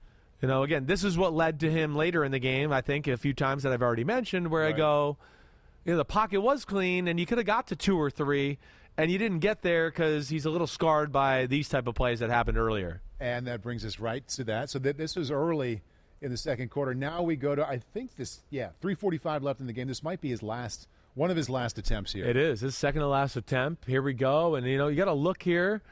you 0.42 0.48
know, 0.48 0.62
again, 0.62 0.86
this 0.86 1.04
is 1.04 1.16
what 1.16 1.32
led 1.32 1.60
to 1.60 1.70
him 1.70 1.94
later 1.94 2.24
in 2.24 2.32
the 2.32 2.38
game. 2.38 2.72
I 2.72 2.80
think 2.80 3.06
a 3.06 3.16
few 3.16 3.32
times 3.32 3.62
that 3.62 3.72
I've 3.72 3.82
already 3.82 4.04
mentioned, 4.04 4.48
where 4.48 4.62
right. 4.62 4.74
I 4.74 4.76
go, 4.76 5.16
you 5.84 5.92
know, 5.92 5.98
the 5.98 6.04
pocket 6.04 6.40
was 6.40 6.64
clean, 6.64 7.08
and 7.08 7.18
you 7.18 7.26
could 7.26 7.38
have 7.38 7.46
got 7.46 7.68
to 7.68 7.76
two 7.76 7.98
or 7.98 8.10
three, 8.10 8.58
and 8.98 9.10
you 9.10 9.18
didn't 9.18 9.38
get 9.38 9.62
there 9.62 9.90
because 9.90 10.28
he's 10.28 10.44
a 10.44 10.50
little 10.50 10.66
scarred 10.66 11.10
by 11.12 11.46
these 11.46 11.68
type 11.68 11.86
of 11.86 11.94
plays 11.94 12.20
that 12.20 12.30
happened 12.30 12.58
earlier. 12.58 13.00
And 13.18 13.46
that 13.46 13.62
brings 13.62 13.84
us 13.84 13.98
right 13.98 14.26
to 14.28 14.44
that. 14.44 14.68
So 14.68 14.78
th- 14.78 14.96
this 14.96 15.16
was 15.16 15.30
early 15.30 15.82
in 16.20 16.30
the 16.30 16.36
second 16.36 16.70
quarter. 16.70 16.94
Now 16.94 17.22
we 17.22 17.36
go 17.36 17.54
to 17.54 17.66
I 17.66 17.78
think 17.78 18.16
this 18.16 18.40
yeah, 18.50 18.70
345 18.80 19.42
left 19.42 19.60
in 19.60 19.66
the 19.66 19.72
game. 19.72 19.88
This 19.88 20.02
might 20.02 20.20
be 20.20 20.28
his 20.28 20.42
last 20.42 20.88
one 21.14 21.30
of 21.30 21.36
his 21.36 21.48
last 21.48 21.78
attempts 21.78 22.12
here. 22.12 22.26
It 22.26 22.36
is. 22.36 22.60
His 22.60 22.76
second 22.76 23.00
to 23.00 23.08
last 23.08 23.36
attempt. 23.36 23.86
Here 23.86 24.02
we 24.02 24.12
go. 24.12 24.54
And 24.54 24.66
you 24.66 24.76
know, 24.76 24.88
you 24.88 24.96
got 24.96 25.06
to 25.06 25.14
look 25.14 25.42
here. 25.42 25.82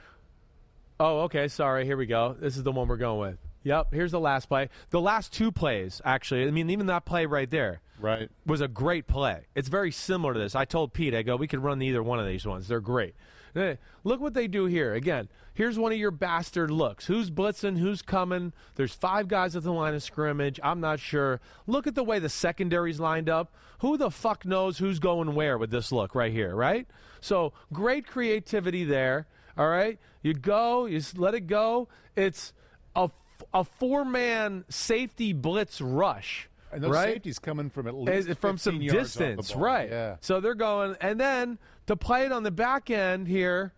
Oh, 1.01 1.21
okay, 1.23 1.49
sorry. 1.49 1.87
Here 1.87 1.97
we 1.97 2.07
go. 2.07 2.37
This 2.39 2.57
is 2.57 2.63
the 2.63 2.73
one 2.73 2.89
we're 2.89 2.97
going 2.97 3.21
with. 3.21 3.39
Yep, 3.65 3.93
here's 3.93 4.13
the 4.13 4.21
last 4.21 4.49
play. 4.49 4.69
The 4.91 5.01
last 5.01 5.33
two 5.33 5.51
plays, 5.51 6.01
actually, 6.05 6.47
I 6.47 6.51
mean, 6.51 6.71
even 6.71 6.87
that 6.87 7.05
play 7.05 7.27
right 7.27 7.51
there 7.51 7.81
right. 7.99 8.31
was 8.47 8.61
a 8.61 8.69
great 8.69 9.07
play. 9.07 9.47
It's 9.55 9.69
very 9.69 9.91
similar 9.91 10.35
to 10.35 10.39
this. 10.39 10.55
I 10.55 10.65
told 10.67 10.93
Pete, 10.93 11.15
I 11.15 11.23
go, 11.23 11.37
we 11.37 11.49
could 11.49 11.63
run 11.63 11.83
either 11.83 12.03
one 12.03 12.21
of 12.21 12.27
these 12.27 12.47
ones. 12.47 12.69
They're 12.69 12.81
great. 12.81 13.15
Hey, 13.55 13.79
look 14.03 14.21
what 14.21 14.35
they 14.35 14.49
do 14.49 14.67
here. 14.67 14.95
Again, 14.95 15.29
here's 15.55 15.79
one 15.79 15.93
of 15.93 15.99
your 15.99 16.11
bastard 16.11 16.73
looks. 16.73 17.07
Who's 17.07 17.31
blitzing? 17.31 17.79
Who's 17.79 18.03
coming? 18.03 18.53
There's 18.75 18.93
five 18.93 19.29
guys 19.29 19.55
at 19.55 19.63
the 19.63 19.73
line 19.73 19.95
of 19.95 20.03
scrimmage. 20.03 20.59
I'm 20.63 20.81
not 20.81 20.99
sure. 20.99 21.41
Look 21.67 21.87
at 21.87 21.95
the 21.95 22.03
way 22.03 22.19
the 22.19 22.29
secondary's 22.29 22.99
lined 22.99 23.29
up. 23.29 23.55
Who 23.79 23.97
the 23.97 24.11
fuck 24.11 24.45
knows 24.45 24.79
who's 24.79 24.99
going 24.99 25.35
where 25.35 25.57
with 25.57 25.71
this 25.71 25.93
look 25.93 26.17
right 26.17 26.33
here, 26.33 26.55
right? 26.55 26.89
So 27.21 27.53
great 27.73 28.07
creativity 28.09 28.85
there. 28.85 29.29
All 29.57 29.69
right, 29.69 30.01
you 30.21 30.35
go, 30.35 30.87
you 30.87 31.01
let 31.17 31.35
it 31.35 31.47
go. 31.47 31.89
It's 32.17 32.53
a 32.97 33.09
a 33.53 33.65
four 33.65 34.05
man 34.05 34.65
safety 34.69 35.33
blitz 35.33 35.81
rush. 35.81 36.49
And 36.73 36.83
those 36.83 36.91
right? 36.91 37.15
safeties 37.15 37.39
coming 37.39 37.71
from 37.71 37.87
at 37.87 37.95
least 37.95 38.37
from 38.39 38.59
some 38.59 38.81
distance, 38.81 39.55
right? 39.55 39.89
Yeah. 39.89 40.17
So 40.21 40.41
they're 40.41 40.57
going, 40.57 40.97
and 41.01 41.21
then 41.21 41.59
to 41.87 41.95
play 41.95 42.27
it 42.27 42.33
on 42.33 42.43
the 42.43 42.51
back 42.51 42.91
end 42.91 43.29
here, 43.29 43.73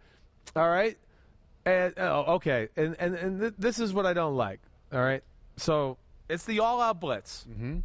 all 0.55 0.69
right. 0.69 0.97
And 1.67 1.95
oh, 1.99 2.37
okay, 2.37 2.69
and 2.77 2.97
and 2.99 3.15
and 3.15 3.41
th- 3.41 3.55
this 3.59 3.81
is 3.81 3.93
what 3.93 4.07
I 4.07 4.13
don't 4.15 4.37
like. 4.37 4.61
All 4.93 5.01
right, 5.01 5.23
so 5.57 5.99
it's 6.29 6.45
the 6.45 6.61
all-out 6.61 7.01
blitz. 7.01 7.45
Mm-hmm. 7.51 7.79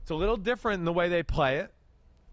It's 0.00 0.10
a 0.10 0.14
little 0.14 0.38
different 0.38 0.80
in 0.80 0.86
the 0.86 0.92
way 0.92 1.08
they 1.08 1.22
play 1.22 1.58
it. 1.58 1.72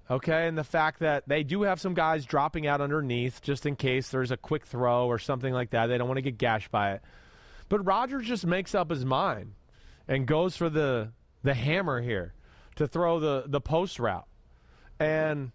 Okay, 0.09 0.47
and 0.47 0.57
the 0.57 0.63
fact 0.63 0.99
that 0.99 1.27
they 1.27 1.43
do 1.43 1.63
have 1.63 1.81
some 1.81 1.93
guys 1.93 2.25
dropping 2.25 2.65
out 2.65 2.81
underneath 2.81 3.41
just 3.41 3.65
in 3.65 3.75
case 3.75 4.09
there's 4.09 4.31
a 4.31 4.37
quick 4.37 4.65
throw 4.65 5.07
or 5.07 5.19
something 5.19 5.53
like 5.53 5.71
that. 5.71 5.87
They 5.87 5.97
don't 5.97 6.07
want 6.07 6.17
to 6.17 6.21
get 6.21 6.37
gashed 6.37 6.71
by 6.71 6.93
it. 6.93 7.01
But 7.73 7.87
Rodgers 7.87 8.27
just 8.27 8.45
makes 8.45 8.75
up 8.75 8.91
his 8.91 9.03
mind 9.03 9.55
and 10.07 10.27
goes 10.27 10.55
for 10.55 10.69
the 10.69 11.09
the 11.41 11.55
hammer 11.55 12.01
here 12.01 12.35
to 12.75 12.87
throw 12.87 13.19
the 13.19 13.45
the 13.47 13.59
post 13.59 13.97
route. 13.97 14.27
And 14.99 15.53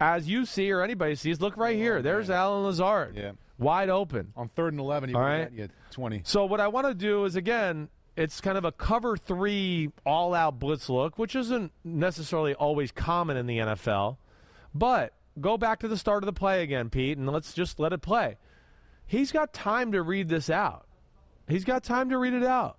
as 0.00 0.26
you 0.26 0.44
see 0.44 0.72
or 0.72 0.82
anybody 0.82 1.14
sees, 1.14 1.40
look 1.40 1.56
right 1.56 1.76
oh, 1.76 1.78
here. 1.78 2.02
There's 2.02 2.30
Allen 2.30 2.64
Lazard. 2.64 3.16
Yeah. 3.16 3.30
Wide 3.58 3.90
open. 3.90 4.32
On 4.34 4.48
third 4.48 4.72
and 4.72 4.80
11, 4.80 5.14
All 5.14 5.22
right. 5.22 5.52
you 5.52 5.68
20. 5.92 6.22
So 6.24 6.46
what 6.46 6.60
I 6.60 6.66
want 6.66 6.88
to 6.88 6.94
do 6.94 7.24
is, 7.26 7.36
again, 7.36 7.90
it's 8.16 8.40
kind 8.40 8.58
of 8.58 8.64
a 8.64 8.72
cover 8.72 9.16
three 9.16 9.92
all-out 10.04 10.58
blitz 10.58 10.88
look, 10.88 11.16
which 11.16 11.36
isn't 11.36 11.70
necessarily 11.84 12.54
always 12.54 12.90
common 12.90 13.36
in 13.36 13.46
the 13.46 13.58
NFL. 13.58 14.16
But 14.74 15.12
go 15.40 15.56
back 15.56 15.78
to 15.78 15.86
the 15.86 15.96
start 15.96 16.24
of 16.24 16.26
the 16.26 16.32
play 16.32 16.64
again, 16.64 16.90
Pete, 16.90 17.16
and 17.16 17.28
let's 17.28 17.54
just 17.54 17.78
let 17.78 17.92
it 17.92 18.02
play. 18.02 18.36
He's 19.06 19.30
got 19.30 19.52
time 19.52 19.92
to 19.92 20.02
read 20.02 20.28
this 20.28 20.50
out. 20.50 20.85
He's 21.48 21.64
got 21.64 21.84
time 21.84 22.10
to 22.10 22.18
read 22.18 22.34
it 22.34 22.44
out. 22.44 22.78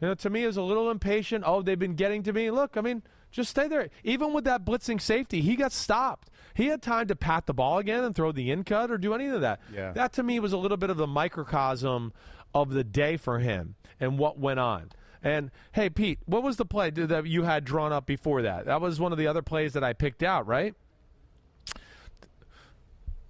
You 0.00 0.08
know, 0.08 0.14
to 0.14 0.30
me, 0.30 0.44
is 0.44 0.56
a 0.56 0.62
little 0.62 0.90
impatient. 0.90 1.44
Oh, 1.46 1.62
they've 1.62 1.78
been 1.78 1.94
getting 1.94 2.22
to 2.24 2.32
me. 2.32 2.50
Look, 2.50 2.76
I 2.76 2.80
mean, 2.80 3.02
just 3.30 3.50
stay 3.50 3.68
there. 3.68 3.90
Even 4.04 4.32
with 4.32 4.44
that 4.44 4.64
blitzing 4.64 5.00
safety, 5.00 5.40
he 5.40 5.56
got 5.56 5.72
stopped. 5.72 6.30
He 6.54 6.66
had 6.66 6.82
time 6.82 7.06
to 7.08 7.16
pat 7.16 7.46
the 7.46 7.54
ball 7.54 7.78
again 7.78 8.04
and 8.04 8.14
throw 8.14 8.32
the 8.32 8.50
in 8.50 8.64
cut 8.64 8.90
or 8.90 8.98
do 8.98 9.14
any 9.14 9.26
of 9.26 9.40
that. 9.40 9.60
Yeah. 9.72 9.92
That 9.92 10.12
to 10.14 10.22
me 10.22 10.40
was 10.40 10.52
a 10.52 10.56
little 10.56 10.76
bit 10.76 10.90
of 10.90 10.96
the 10.96 11.06
microcosm 11.06 12.12
of 12.54 12.70
the 12.70 12.84
day 12.84 13.16
for 13.16 13.38
him 13.38 13.76
and 14.00 14.18
what 14.18 14.38
went 14.38 14.60
on. 14.60 14.90
And 15.22 15.50
hey, 15.72 15.90
Pete, 15.90 16.20
what 16.26 16.42
was 16.42 16.56
the 16.56 16.64
play 16.64 16.90
that 16.90 17.26
you 17.26 17.42
had 17.42 17.64
drawn 17.64 17.92
up 17.92 18.06
before 18.06 18.42
that? 18.42 18.66
That 18.66 18.80
was 18.80 19.00
one 19.00 19.12
of 19.12 19.18
the 19.18 19.26
other 19.26 19.42
plays 19.42 19.72
that 19.72 19.84
I 19.84 19.92
picked 19.92 20.22
out, 20.22 20.46
right? 20.46 20.74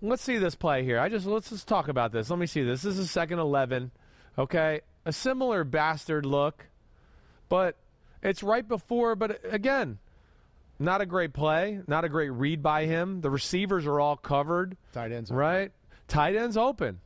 Let's 0.01 0.23
see 0.23 0.39
this 0.39 0.55
play 0.55 0.85
here. 0.85 0.99
I 0.99 1.09
just 1.09 1.27
let's 1.27 1.51
just 1.51 1.67
talk 1.67 1.89
about 1.89 2.13
this. 2.13 2.31
Let 2.31 2.39
me 2.39 2.47
see 2.47 2.63
this. 2.63 2.83
This 2.83 2.99
is 2.99 3.11
second 3.11 3.41
eleven. 3.41 3.91
Okay, 4.39 4.83
a 5.05 5.13
similar 5.13 5.65
bastard 5.65 6.25
look, 6.25 6.67
but 7.49 7.77
it's 8.23 8.43
right 8.43 8.67
before. 8.67 9.17
But 9.17 9.41
again, 9.53 9.99
not 10.79 11.01
a 11.01 11.07
great 11.07 11.33
play, 11.33 11.81
not 11.89 12.05
a 12.05 12.09
great 12.09 12.31
read 12.31 12.63
by 12.63 12.87
him. 12.87 13.21
The 13.21 13.31
receivers 13.31 13.85
are 13.85 13.99
all 13.99 14.17
covered. 14.17 14.77
Tight 14.93 15.11
ends, 15.11 15.31
right? 15.31 15.73
Tight 16.07 16.37
ends 16.37 16.57
open, 16.57 17.01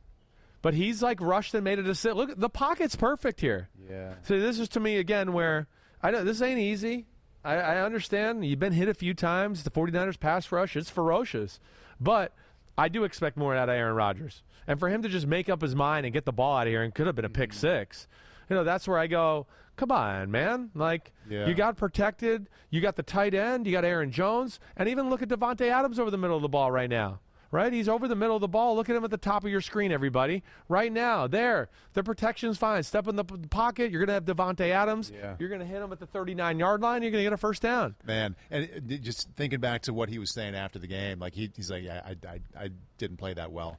but 0.61 0.75
he's 0.75 1.01
like 1.01 1.19
rushed 1.19 1.55
and 1.55 1.63
made 1.63 1.79
a 1.79 1.83
decision. 1.83 2.17
Look, 2.17 2.39
the 2.39 2.49
pocket's 2.49 2.95
perfect 2.95 3.41
here. 3.41 3.69
Yeah. 3.89 4.13
So 4.21 4.39
this 4.39 4.59
is 4.59 4.69
to 4.69 4.79
me 4.79 4.97
again 4.97 5.33
where 5.33 5.67
I 6.01 6.11
know 6.11 6.23
this 6.23 6.41
ain't 6.41 6.59
easy. 6.59 7.07
I, 7.43 7.55
I 7.55 7.81
understand 7.81 8.45
you've 8.45 8.59
been 8.59 8.73
hit 8.73 8.87
a 8.87 8.93
few 8.93 9.13
times. 9.13 9.63
The 9.63 9.71
49ers 9.71 10.19
pass 10.19 10.51
rush 10.51 10.75
is 10.75 10.89
ferocious, 10.89 11.59
but 11.99 12.33
I 12.77 12.89
do 12.89 13.03
expect 13.03 13.37
more 13.37 13.55
out 13.55 13.69
of 13.69 13.75
Aaron 13.75 13.95
Rodgers. 13.95 14.43
And 14.67 14.79
for 14.79 14.89
him 14.89 15.01
to 15.03 15.09
just 15.09 15.27
make 15.27 15.49
up 15.49 15.61
his 15.61 15.75
mind 15.75 16.05
and 16.05 16.13
get 16.13 16.25
the 16.25 16.31
ball 16.31 16.57
out 16.57 16.67
of 16.67 16.71
here 16.71 16.83
and 16.83 16.93
could 16.93 17.05
have 17.05 17.15
been 17.15 17.25
a 17.25 17.29
pick 17.29 17.51
mm-hmm. 17.51 17.59
six, 17.59 18.07
you 18.49 18.55
know, 18.55 18.63
that's 18.63 18.87
where 18.87 18.97
I 18.97 19.07
go, 19.07 19.47
come 19.75 19.91
on, 19.91 20.31
man. 20.31 20.71
Like, 20.73 21.11
Yeah. 21.29 21.47
you 21.47 21.53
got 21.53 21.77
protected, 21.77 22.49
you 22.69 22.81
got 22.81 22.95
the 22.95 23.03
tight 23.03 23.33
end, 23.33 23.65
you 23.65 23.71
got 23.71 23.85
Aaron 23.85 24.11
Jones, 24.11 24.59
and 24.75 24.87
even 24.89 25.09
look 25.09 25.21
at 25.21 25.29
Davante 25.29 25.69
Adams 25.69 25.99
over 25.99 26.11
the 26.11 26.17
middle 26.17 26.35
of 26.35 26.41
the 26.41 26.49
ball 26.49 26.71
right 26.71 26.89
now. 26.89 27.19
Right? 27.53 27.71
He's 27.71 27.87
over 27.87 28.07
the 28.07 28.15
middle 28.15 28.35
of 28.35 28.41
the 28.41 28.47
ball. 28.47 28.75
Look 28.75 28.89
at 28.89 28.95
him 28.95 29.03
at 29.03 29.11
the 29.11 29.17
top 29.17 29.43
of 29.43 29.51
your 29.51 29.61
screen, 29.61 29.91
everybody. 29.91 30.41
Right 30.67 30.91
now, 30.91 31.27
there. 31.27 31.69
The 31.93 32.01
protection's 32.03 32.57
fine. 32.57 32.81
Step 32.81 33.07
in 33.07 33.15
the 33.15 33.23
p- 33.23 33.35
pocket. 33.51 33.91
You're 33.91 34.03
going 34.03 34.07
to 34.07 34.13
have 34.13 34.25
Davante 34.25 34.71
Adams. 34.71 35.11
Yeah. 35.13 35.35
You're 35.37 35.49
going 35.49 35.61
to 35.61 35.65
hit 35.67 35.79
him 35.79 35.91
at 35.91 35.99
the 35.99 36.07
39 36.07 36.57
yard 36.57 36.81
line. 36.81 37.03
You're 37.03 37.11
going 37.11 37.21
to 37.23 37.25
get 37.29 37.33
a 37.33 37.37
first 37.37 37.61
down. 37.61 37.93
Man, 38.03 38.35
and 38.49 38.63
uh, 38.65 38.67
it- 38.89 39.01
just 39.03 39.29
thinking 39.35 39.59
back 39.59 39.83
to 39.83 39.93
what 39.93 40.09
he 40.09 40.17
was 40.17 40.31
saying 40.31 40.55
after 40.55 40.79
the 40.79 40.87
game, 40.87 41.19
like 41.19 41.33
he, 41.35 41.51
he's 41.55 41.69
like, 41.69 41.83
yeah, 41.83 42.01
I, 42.03 42.27
I, 42.27 42.39
I 42.65 42.69
didn't 42.97 43.17
play 43.17 43.35
that 43.35 43.51
well. 43.51 43.77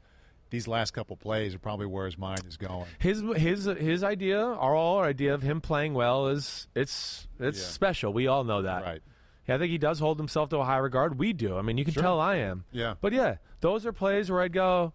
These 0.50 0.68
last 0.68 0.92
couple 0.92 1.16
plays 1.16 1.52
are 1.52 1.58
probably 1.58 1.86
where 1.86 2.06
his 2.06 2.16
mind 2.16 2.42
is 2.46 2.56
going. 2.56 2.86
His 3.00 3.22
his 3.34 3.64
his 3.64 4.04
idea, 4.04 4.40
our 4.40 4.72
all 4.76 5.00
idea 5.00 5.34
of 5.34 5.42
him 5.42 5.60
playing 5.60 5.94
well 5.94 6.28
is 6.28 6.68
it's 6.76 7.26
it's 7.40 7.58
Yeah. 7.58 7.64
special. 7.66 8.12
We 8.12 8.28
all 8.28 8.44
know 8.44 8.62
that. 8.62 8.84
Right. 8.84 9.02
Yeah, 9.46 9.56
I 9.56 9.58
think 9.58 9.70
he 9.70 9.78
does 9.78 9.98
hold 9.98 10.18
himself 10.18 10.48
to 10.50 10.58
a 10.58 10.64
high 10.64 10.78
regard. 10.78 11.18
We 11.18 11.32
do. 11.32 11.56
I 11.58 11.62
mean, 11.62 11.76
you 11.78 11.84
can 11.84 11.94
tell 11.94 12.20
I 12.20 12.36
am. 12.36 12.64
Yeah. 12.72 12.94
But 13.00 13.12
yeah, 13.12 13.36
those 13.60 13.84
are 13.86 13.92
plays 13.92 14.30
where 14.30 14.40
I'd 14.40 14.52
go. 14.52 14.92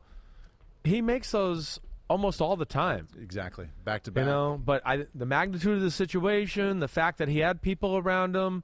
He 0.83 1.01
makes 1.01 1.31
those 1.31 1.79
almost 2.09 2.41
all 2.41 2.55
the 2.55 2.65
time. 2.65 3.07
Exactly. 3.21 3.67
Back 3.83 4.03
to 4.03 4.11
back. 4.11 4.23
You 4.23 4.29
know, 4.31 4.59
but 4.63 4.81
I, 4.85 5.05
the 5.13 5.25
magnitude 5.27 5.75
of 5.77 5.81
the 5.81 5.91
situation, 5.91 6.79
the 6.79 6.87
fact 6.87 7.19
that 7.19 7.27
he 7.27 7.39
had 7.39 7.61
people 7.61 7.97
around 7.97 8.35
him, 8.35 8.63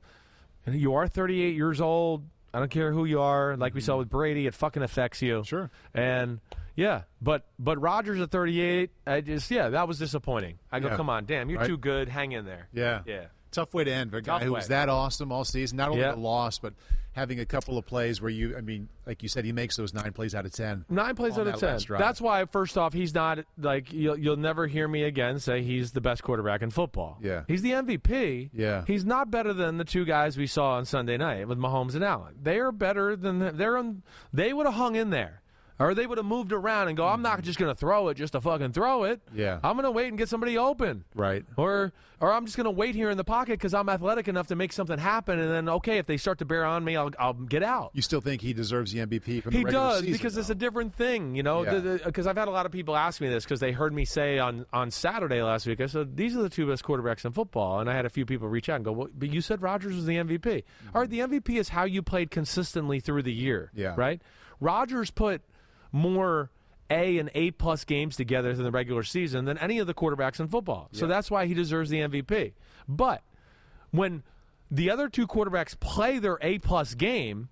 and 0.66 0.80
you 0.80 0.95
are 0.95 1.07
38 1.07 1.56
years 1.56 1.80
old. 1.82 2.24
I 2.53 2.60
don't 2.60 2.72
care 2.72 2.91
who 2.94 3.03
you 3.06 3.22
are. 3.22 3.57
Like 3.57 3.74
we 3.74 3.82
saw 3.82 3.98
with 3.98 4.10
Brady, 4.10 4.48
it 4.48 4.53
fucking 4.53 4.82
affects 4.82 5.22
you. 5.22 5.36
Mm-hmm. 5.36 5.44
Sure. 5.44 5.70
And 5.94 6.40
yeah, 6.76 7.02
but 7.22 7.45
but 7.60 7.80
Rodgers 7.82 8.20
at 8.22 8.32
38, 8.32 8.91
I 9.06 9.22
just 9.22 9.52
yeah, 9.52 9.70
that 9.70 9.88
was 9.88 9.99
disappointing. 9.99 10.57
I 10.72 10.80
go, 10.80 10.88
Yeah. 10.88 10.95
come 10.95 11.10
on, 11.10 11.26
damn, 11.26 11.49
you're 11.49 11.60
Right. 11.60 11.68
too 11.68 11.78
good. 11.78 12.07
Hang 12.10 12.32
in 12.32 12.45
there. 12.45 12.70
Yeah. 12.74 13.02
Yeah. 13.06 13.26
Tough 13.56 13.73
way 13.73 13.84
to 13.86 13.91
end 13.91 14.11
for 14.11 14.18
a 14.18 14.22
guy 14.22 14.34
Tough 14.40 14.44
who 14.44 14.52
way. 14.53 14.57
was 14.60 14.68
that 14.68 14.90
awesome 14.90 15.32
all 15.32 15.44
season. 15.45 15.77
Not 15.77 15.90
only 15.90 16.02
Yeah. 16.02 16.11
the 16.11 16.18
loss, 16.19 16.60
but 16.60 16.73
having 17.14 17.40
a 17.40 17.45
couple 17.45 17.77
of 17.77 17.86
plays 17.86 18.22
where 18.22 18.30
you, 18.30 18.57
I 18.57 18.61
mean, 18.61 18.90
like 19.06 19.23
you 19.23 19.30
said, 19.30 19.45
he 19.45 19.53
makes 19.53 19.77
those 19.77 19.94
nine 19.94 20.11
plays 20.11 20.36
out 20.36 20.45
of 20.45 20.52
ten. 20.52 20.84
Nine 20.90 21.15
plays 21.15 21.38
out 21.38 21.48
of 21.48 21.57
ten. 21.60 21.80
That's 21.98 22.19
why, 22.19 22.44
first 22.45 22.77
off, 22.77 22.91
he's 22.94 23.14
not 23.14 23.40
like 23.57 23.94
you'll, 23.94 24.18
you'll 24.19 24.36
never 24.36 24.68
hear 24.68 24.86
me 24.88 25.03
again 25.03 25.40
say 25.40 25.61
he's 25.64 25.91
the 25.94 26.02
best 26.02 26.23
quarterback 26.23 26.61
in 26.61 26.69
football. 26.72 27.18
Yeah. 27.22 27.44
he's 27.48 27.61
the 27.61 27.72
MVP. 27.72 28.49
Yeah. 28.53 28.84
he's 28.86 29.06
not 29.06 29.32
better 29.32 29.53
than 29.53 29.77
the 29.77 29.86
two 29.86 30.03
guys 30.06 30.38
we 30.38 30.48
saw 30.48 30.73
on 30.73 30.84
Sunday 30.86 31.15
night 31.18 31.48
with 31.48 31.57
Mahomes 31.57 31.95
and 31.95 32.03
Allen. 32.03 32.36
They 32.41 32.60
are 32.60 32.72
better 32.73 33.15
than 33.15 33.56
they're. 33.57 33.77
On, 33.77 34.03
they 34.34 34.52
would 34.52 34.65
have 34.65 34.76
hung 34.76 34.95
in 34.95 35.10
there. 35.10 35.41
Or 35.78 35.94
they 35.94 36.08
would 36.08 36.18
have 36.18 36.26
moved 36.26 36.54
around 36.54 36.88
and 36.88 36.96
go, 36.96 37.06
I'm 37.06 37.22
not 37.22 37.42
just 37.42 37.60
going 37.60 37.74
to 37.74 37.78
throw 37.78 38.08
it 38.08 38.16
just 38.16 38.32
to 38.34 38.40
fucking 38.42 38.72
throw 38.72 39.04
it. 39.04 39.26
Mm-hmm. 39.28 39.40
Yeah. 39.40 39.60
I'm 39.64 39.74
going 39.76 39.84
to 39.84 39.92
wait 39.92 40.08
and 40.08 40.18
get 40.18 40.30
somebody 40.30 40.58
open. 40.58 41.04
Right. 41.14 41.44
Or 41.58 41.92
or 42.22 42.32
I'm 42.32 42.46
just 42.46 42.56
going 42.56 42.64
to 42.66 42.72
wait 42.72 42.96
here 42.96 43.10
in 43.10 43.18
the 43.18 43.26
pocket 43.26 43.54
because 43.60 43.74
I'm 43.74 43.90
athletic 43.90 44.30
enough 44.30 44.48
to 44.48 44.56
make 44.56 44.72
something 44.72 44.98
happen. 44.98 45.38
And 45.38 45.52
then, 45.52 45.68
okay, 45.68 45.98
if 45.98 46.06
they 46.06 46.16
start 46.16 46.40
to 46.40 46.46
bear 46.46 46.64
on 46.64 46.84
me, 46.86 46.96
I'll, 46.96 47.12
I'll 47.20 47.34
get 47.34 47.62
out. 47.62 47.92
You 47.94 48.02
still 48.02 48.22
think 48.22 48.42
he 48.42 48.54
deserves 48.54 48.94
the 48.94 49.00
MVP 49.00 49.44
from 49.44 49.52
the 49.52 49.58
He 49.58 49.64
regular 49.66 49.72
does 49.90 50.00
season, 50.00 50.14
because 50.14 50.38
it's 50.38 50.50
a 50.50 50.56
different 50.56 50.96
thing, 50.96 51.36
you 51.36 51.44
know. 51.44 51.64
Yeah. 51.64 51.98
Because 52.06 52.26
I've 52.26 52.38
had 52.38 52.48
a 52.48 52.52
lot 52.52 52.66
of 52.66 52.72
people 52.72 52.96
ask 52.96 53.20
me 53.20 53.28
this 53.28 53.44
because 53.44 53.60
they 53.60 53.74
heard 53.74 53.94
me 53.94 54.06
say 54.06 54.40
on 54.40 54.66
on 54.72 54.92
Saturday 54.92 55.42
last 55.44 55.68
week. 55.68 55.82
I 55.82 55.88
said 55.88 56.16
these 56.16 56.38
are 56.38 56.42
the 56.42 56.50
two 56.50 56.68
best 56.68 56.84
quarterbacks 56.84 57.26
in 57.26 57.34
football, 57.34 57.82
and 57.82 57.90
I 57.90 57.94
had 57.94 58.06
a 58.06 58.10
few 58.10 58.26
people 58.26 58.48
reach 58.48 58.70
out 58.70 58.78
and 58.78 58.86
go, 58.86 58.94
well, 58.94 59.10
"But 59.14 59.34
you 59.34 59.42
said 59.42 59.62
Rodgers 59.62 59.94
was 59.96 60.06
the 60.06 60.16
MVP. 60.16 60.64
All 60.94 61.02
right, 61.02 61.10
the 61.10 61.20
MVP 61.20 61.58
is 61.60 61.70
how 61.70 61.84
you 61.84 62.02
played 62.02 62.32
consistently 62.32 63.02
through 63.02 63.24
the 63.24 63.34
year. 63.34 63.72
Yeah. 63.76 63.94
right. 63.98 64.22
Rodgers 64.62 65.12
put 65.12 65.42
more 65.96 66.52
A 66.90 67.18
and 67.18 67.32
A 67.34 67.52
plus 67.52 67.86
games 67.86 68.18
together 68.18 68.54
than 68.54 68.66
the 68.66 68.72
regular 68.72 69.02
season 69.02 69.46
than 69.46 69.58
any 69.58 69.80
of 69.80 69.88
the 69.88 69.94
quarterbacks 69.94 70.40
in 70.42 70.50
football. 70.50 70.90
So 70.92 71.08
that's 71.08 71.32
why 71.32 71.46
he 71.46 71.54
deserves 71.54 71.90
the 71.90 72.00
MVP. 72.00 72.52
But 72.88 73.24
when 73.92 74.24
the 74.70 74.92
other 74.92 75.08
two 75.08 75.26
quarterbacks 75.26 75.80
play 75.80 76.20
their 76.20 76.38
A 76.42 76.60
plus 76.60 76.96
game, 76.96 77.48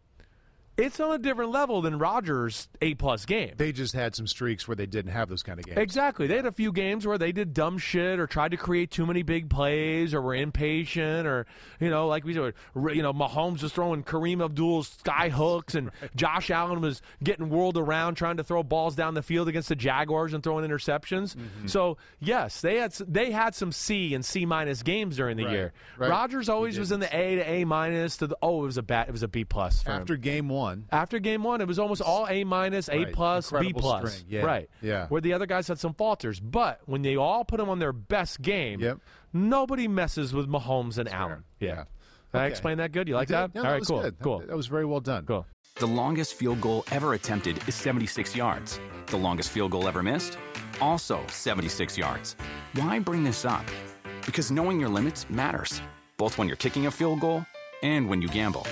it's 0.77 0.99
on 0.99 1.11
a 1.13 1.17
different 1.19 1.51
level 1.51 1.81
than 1.81 1.99
Rodgers' 1.99 2.67
A 2.81 2.95
plus 2.95 3.25
game. 3.25 3.53
They 3.57 3.71
just 3.71 3.93
had 3.93 4.15
some 4.15 4.25
streaks 4.27 4.67
where 4.67 4.75
they 4.75 4.85
didn't 4.87 5.11
have 5.11 5.29
those 5.29 5.43
kind 5.43 5.59
of 5.59 5.65
games. 5.65 5.77
Exactly. 5.77 6.25
They 6.27 6.35
had 6.35 6.45
a 6.45 6.51
few 6.51 6.71
games 6.71 7.05
where 7.05 7.17
they 7.17 7.31
did 7.31 7.53
dumb 7.53 7.77
shit 7.77 8.19
or 8.19 8.25
tried 8.27 8.51
to 8.51 8.57
create 8.57 8.89
too 8.89 9.05
many 9.05 9.21
big 9.23 9.49
plays 9.49 10.13
or 10.13 10.21
were 10.21 10.33
impatient 10.35 11.27
or, 11.27 11.45
you 11.79 11.89
know, 11.89 12.07
like 12.07 12.23
we 12.23 12.33
said, 12.33 12.53
you 12.75 13.03
know, 13.03 13.13
Mahomes 13.13 13.61
was 13.61 13.71
throwing 13.71 14.03
Kareem 14.03 14.43
Abdul's 14.43 14.87
sky 14.89 15.29
hooks 15.29 15.75
and 15.75 15.91
Josh 16.15 16.49
Allen 16.49 16.81
was 16.81 17.01
getting 17.23 17.49
whirled 17.49 17.77
around 17.77 18.15
trying 18.15 18.37
to 18.37 18.43
throw 18.43 18.63
balls 18.63 18.95
down 18.95 19.13
the 19.13 19.21
field 19.21 19.47
against 19.47 19.69
the 19.69 19.75
Jaguars 19.75 20.33
and 20.33 20.43
throwing 20.43 20.67
interceptions. 20.67 21.35
Mm-hmm. 21.35 21.67
So, 21.67 21.97
yes, 22.19 22.61
they 22.61 22.77
had 22.77 22.93
they 23.07 23.31
had 23.31 23.53
some 23.53 23.71
C 23.71 24.13
and 24.15 24.25
C 24.25 24.45
minus 24.45 24.81
games 24.81 25.17
during 25.17 25.37
the 25.37 25.43
Right, 25.45 25.51
year. 25.53 25.73
right. 25.97 26.09
Rodgers 26.09 26.49
always 26.49 26.79
was 26.79 26.91
in 26.91 26.99
the 26.99 27.15
A 27.15 27.35
to 27.35 27.49
A 27.49 27.65
minus 27.65 28.17
to 28.17 28.27
the 28.27 28.37
oh, 28.41 28.63
it 28.63 28.65
was 28.65 28.77
a 28.77 28.83
bat, 28.83 29.07
it 29.07 29.11
was 29.11 29.23
a 29.23 29.27
B 29.27 29.43
plus 29.45 29.83
for 29.83 29.91
him. 29.91 30.01
After 30.01 30.15
game 30.15 30.49
one, 30.49 30.62
After 30.91 31.19
game 31.19 31.43
one, 31.43 31.61
it 31.61 31.67
was 31.67 31.79
almost 31.79 32.01
all 32.01 32.27
A 32.29 32.43
minus, 32.43 32.89
A 32.89 32.99
Right. 33.05 33.13
plus, 33.13 33.51
B 33.51 33.73
plus. 33.73 34.23
Yeah. 34.27 34.41
Right. 34.41 34.69
Yeah. 34.81 35.07
Where 35.07 35.21
the 35.21 35.33
other 35.33 35.45
guys 35.45 35.67
had 35.67 35.79
some 35.79 35.93
falters. 35.93 36.39
But 36.39 36.81
when 36.85 37.01
they 37.01 37.15
all 37.15 37.43
put 37.45 37.57
them 37.57 37.69
on 37.69 37.79
their 37.79 37.93
best 37.93 38.41
game, 38.41 38.79
Yep. 38.79 38.99
nobody 39.33 39.87
messes 39.87 40.33
with 40.33 40.47
Mahomes 40.47 40.97
and 40.97 41.07
Allen. 41.09 41.43
Yeah. 41.59 41.67
Yeah. 41.69 41.75
Did 42.31 42.39
I 42.39 42.43
Okay. 42.45 42.51
explain 42.51 42.77
that 42.79 42.91
good? 42.91 43.07
You 43.07 43.15
like 43.15 43.27
Did- 43.27 43.35
that? 43.35 43.55
No, 43.55 43.61
all 43.61 43.65
that 43.65 43.71
right, 43.73 43.79
was 43.79 43.87
cool. 43.87 44.01
good. 44.01 44.15
Cool. 44.21 44.39
That, 44.39 44.47
that 44.49 44.57
was 44.57 44.67
very 44.67 44.85
well 44.85 44.99
done. 45.01 45.25
Cool. 45.25 45.45
The 45.75 45.85
longest 45.87 46.35
field 46.35 46.61
goal 46.61 46.83
ever 46.91 47.13
attempted 47.13 47.57
is 47.67 47.75
76 47.75 48.35
yards. 48.35 48.79
The 49.07 49.17
longest 49.17 49.49
field 49.49 49.71
goal 49.71 49.87
ever 49.87 50.03
missed? 50.03 50.37
Also 50.81 51.19
76 51.29 51.97
yards. 51.97 52.35
Why 52.75 52.99
bring 52.99 53.23
this 53.23 53.43
up? 53.45 53.65
Because 54.25 54.51
knowing 54.51 54.79
your 54.79 54.89
limits 54.89 55.29
matters, 55.29 55.81
both 56.17 56.37
when 56.37 56.47
you're 56.47 56.57
kicking 56.57 56.85
a 56.87 56.91
field 56.91 57.19
goal 57.21 57.45
and 57.81 58.07
when 58.07 58.21
you 58.21 58.27
gamble. 58.29 58.65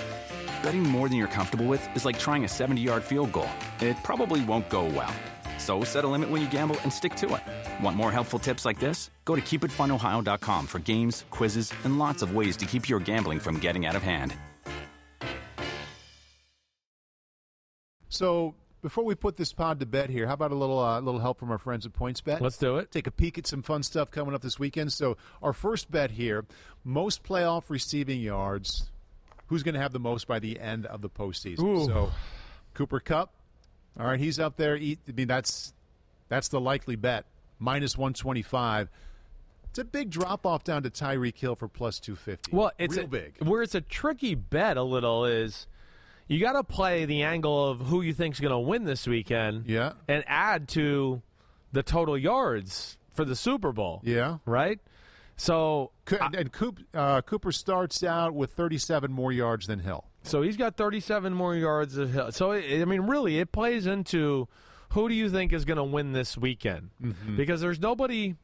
Betting 0.63 0.83
more 0.83 1.07
than 1.07 1.17
you're 1.17 1.27
comfortable 1.27 1.65
with 1.65 1.83
is 1.95 2.05
like 2.05 2.17
trying 2.17 2.43
a 2.43 2.47
70 2.47 2.81
yard 2.81 3.03
field 3.03 3.31
goal. 3.31 3.49
It 3.79 3.97
probably 4.03 4.43
won't 4.45 4.69
go 4.69 4.85
well. 4.85 5.13
So 5.57 5.83
set 5.83 6.03
a 6.03 6.07
limit 6.07 6.29
when 6.29 6.41
you 6.41 6.49
gamble 6.49 6.77
and 6.81 6.91
stick 6.91 7.15
to 7.17 7.35
it. 7.35 7.83
Want 7.83 7.95
more 7.95 8.11
helpful 8.11 8.39
tips 8.39 8.65
like 8.65 8.79
this? 8.79 9.11
Go 9.25 9.35
to 9.35 9.41
keepitfunohio.com 9.41 10.65
for 10.67 10.79
games, 10.79 11.25
quizzes, 11.29 11.71
and 11.83 11.99
lots 11.99 12.23
of 12.23 12.33
ways 12.35 12.57
to 12.57 12.65
keep 12.65 12.89
your 12.89 12.99
gambling 12.99 13.39
from 13.39 13.59
getting 13.59 13.85
out 13.85 13.95
of 13.95 14.01
hand. 14.01 14.33
So 18.09 18.55
before 18.81 19.03
we 19.05 19.15
put 19.15 19.38
this 19.38 19.53
pod 19.53 19.79
to 19.79 19.85
bed 19.85 20.09
here, 20.09 20.27
how 20.27 20.33
about 20.33 20.51
a 20.51 20.55
little 20.55 20.79
uh, 20.79 20.99
little 20.99 21.21
help 21.21 21.39
from 21.39 21.51
our 21.51 21.57
friends 21.57 21.85
at 21.85 21.93
PointsBet? 21.93 22.41
Let's 22.41 22.57
do 22.57 22.77
it. 22.77 22.91
Take 22.91 23.07
a 23.07 23.11
peek 23.11 23.38
at 23.38 23.47
some 23.47 23.61
fun 23.61 23.83
stuff 23.83 24.11
coming 24.11 24.33
up 24.33 24.41
this 24.41 24.59
weekend. 24.59 24.91
So 24.91 25.15
our 25.41 25.53
first 25.53 25.91
bet 25.91 26.11
here: 26.11 26.45
most 26.83 27.23
playoff 27.23 27.69
receiving 27.69 28.19
yards. 28.19 28.89
Who's 29.52 29.64
going 29.64 29.76
to 29.76 29.82
have 29.82 29.91
the 29.91 29.99
most 29.99 30.28
by 30.28 30.40
the 30.40 30.60
end 30.60 30.86
of 30.86 31.02
the 31.02 31.10
postseason? 31.10 31.60
Ooh. 31.60 31.86
So 31.86 32.11
Cooper 32.73 33.02
Kupp. 33.02 33.34
All 33.99 34.06
right, 34.06 34.19
he's 34.19 34.40
up 34.40 34.56
there. 34.56 34.76
I 34.78 34.98
mean, 35.14 35.28
that's 35.28 35.73
that's 36.30 36.48
the 36.48 36.61
likely 36.61 36.95
bet. 36.95 37.26
Minus 37.60 37.98
one 37.98 38.14
twenty 38.14 38.41
five. 38.41 38.90
It's 39.69 39.80
a 39.80 39.84
big 39.84 40.10
drop 40.10 40.45
off 40.45 40.64
down 40.64 40.84
to 40.84 40.90
Tyreek 40.90 41.38
Hill 41.38 41.56
for 41.56 41.68
plus 41.68 41.99
two 41.99 42.15
fifty. 42.15 42.56
Well, 42.56 42.72
it's 42.80 42.95
real 42.95 43.06
a, 43.06 43.10
big. 43.10 43.34
Where 43.40 43.61
it's 43.61 43.76
a 43.76 43.82
tricky 43.82 44.36
bet 44.36 44.78
a 44.78 44.84
little 44.84 45.26
is 45.26 45.68
you 46.30 46.40
got 46.40 46.53
to 46.53 46.64
play 46.64 47.03
the 47.03 47.23
angle 47.23 47.69
of 47.69 47.82
who 47.82 48.02
you 48.02 48.14
think's 48.14 48.40
going 48.40 48.53
to 48.53 48.60
win 48.60 48.86
this 48.86 49.06
weekend. 49.06 49.68
Yeah. 49.68 49.94
And 50.07 50.23
add 50.28 50.69
to 50.69 51.22
the 51.73 51.84
total 51.84 52.18
yards 52.18 52.98
for 53.14 53.26
the 53.26 53.36
Super 53.36 53.73
Bowl. 53.73 53.99
Yeah. 54.06 54.38
Right? 54.45 54.80
So 55.41 55.89
Co- 56.05 56.19
and 56.38 56.51
Coop, 56.51 56.81
uh, 56.93 57.22
Cooper 57.22 57.51
starts 57.51 58.03
out 58.03 58.35
with 58.35 58.51
37 58.51 59.11
more 59.11 59.31
yards 59.31 59.65
than 59.65 59.80
Hill. 59.80 60.05
So 60.22 60.43
he's 60.43 60.55
got 60.55 60.77
37 60.77 61.34
more 61.34 61.55
yards 61.55 61.97
of 61.97 62.13
hill. 62.13 62.31
So 62.31 62.51
I 62.51 62.85
mean, 62.85 63.01
really, 63.01 63.39
it 63.39 63.51
plays 63.51 63.88
into 63.88 64.47
who 64.89 65.09
do 65.09 65.15
you 65.15 65.31
think 65.31 65.51
is 65.51 65.65
going 65.65 65.77
to 65.77 65.84
win 65.84 66.11
this 66.11 66.38
weekend? 66.38 66.91
Mm-hmm. 67.01 67.38
Because 67.38 67.59
there's 67.59 67.80
nobody, 67.80 68.35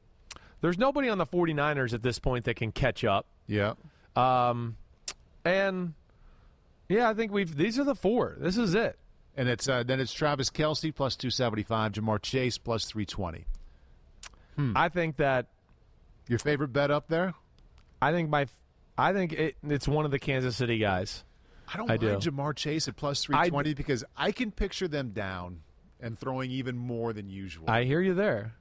there's 0.62 0.80
nobody 0.80 1.08
on 1.08 1.20
the 1.20 1.28
49ers 1.28 1.94
at 1.94 2.02
this 2.02 2.18
point 2.18 2.46
that 2.46 2.56
can 2.56 2.72
catch 2.72 3.04
up. 3.04 3.28
Yeah. 3.46 3.74
Um, 4.16 4.78
and 5.46 5.94
yeah, 6.90 7.08
I 7.08 7.14
think 7.14 7.32
we've. 7.32 7.56
These 7.56 7.78
are 7.78 7.84
the 7.84 7.94
four. 7.94 8.38
This 8.40 8.58
is 8.58 8.74
it. 8.74 8.98
And 9.36 9.48
it's 9.48 9.70
uh, 9.70 9.84
then 9.84 10.00
it's 10.00 10.14
Travis 10.14 10.50
Kelce 10.50 10.96
plus 10.96 11.16
275, 11.16 11.92
Ja'Marr 11.92 12.24
Chase 12.24 12.58
plus 12.58 12.86
320. 12.86 13.46
Hmm. 14.56 14.74
I 14.76 14.90
think 14.90 15.18
that. 15.18 15.46
Your 16.28 16.40
favorite 16.40 16.74
bet 16.74 16.92
up 16.92 17.08
there? 17.08 17.34
I 18.02 18.12
think 18.12 18.30
my. 18.30 18.48
I 18.98 19.14
think 19.14 19.34
it, 19.34 19.56
it's 19.64 19.88
one 19.88 20.06
of 20.06 20.12
the 20.12 20.20
Kansas 20.20 20.56
City 20.56 20.80
guys. 20.80 21.24
I 21.72 21.78
don't 21.78 21.90
I 21.90 21.98
mind 21.98 22.22
do. 22.22 22.32
Ja'Marr 22.32 22.56
Chase 22.56 22.88
at 22.88 22.96
plus 22.96 23.24
320 23.26 23.74
because 23.74 24.04
I 24.16 24.32
can 24.32 24.52
picture 24.52 24.88
them 24.88 25.12
down 25.12 25.62
and 26.00 26.18
throwing 26.18 26.50
even 26.52 26.78
more 26.78 27.14
than 27.14 27.30
usual. 27.30 27.70
I 27.70 27.84
hear 27.84 28.02
you 28.02 28.14
there. 28.14 28.54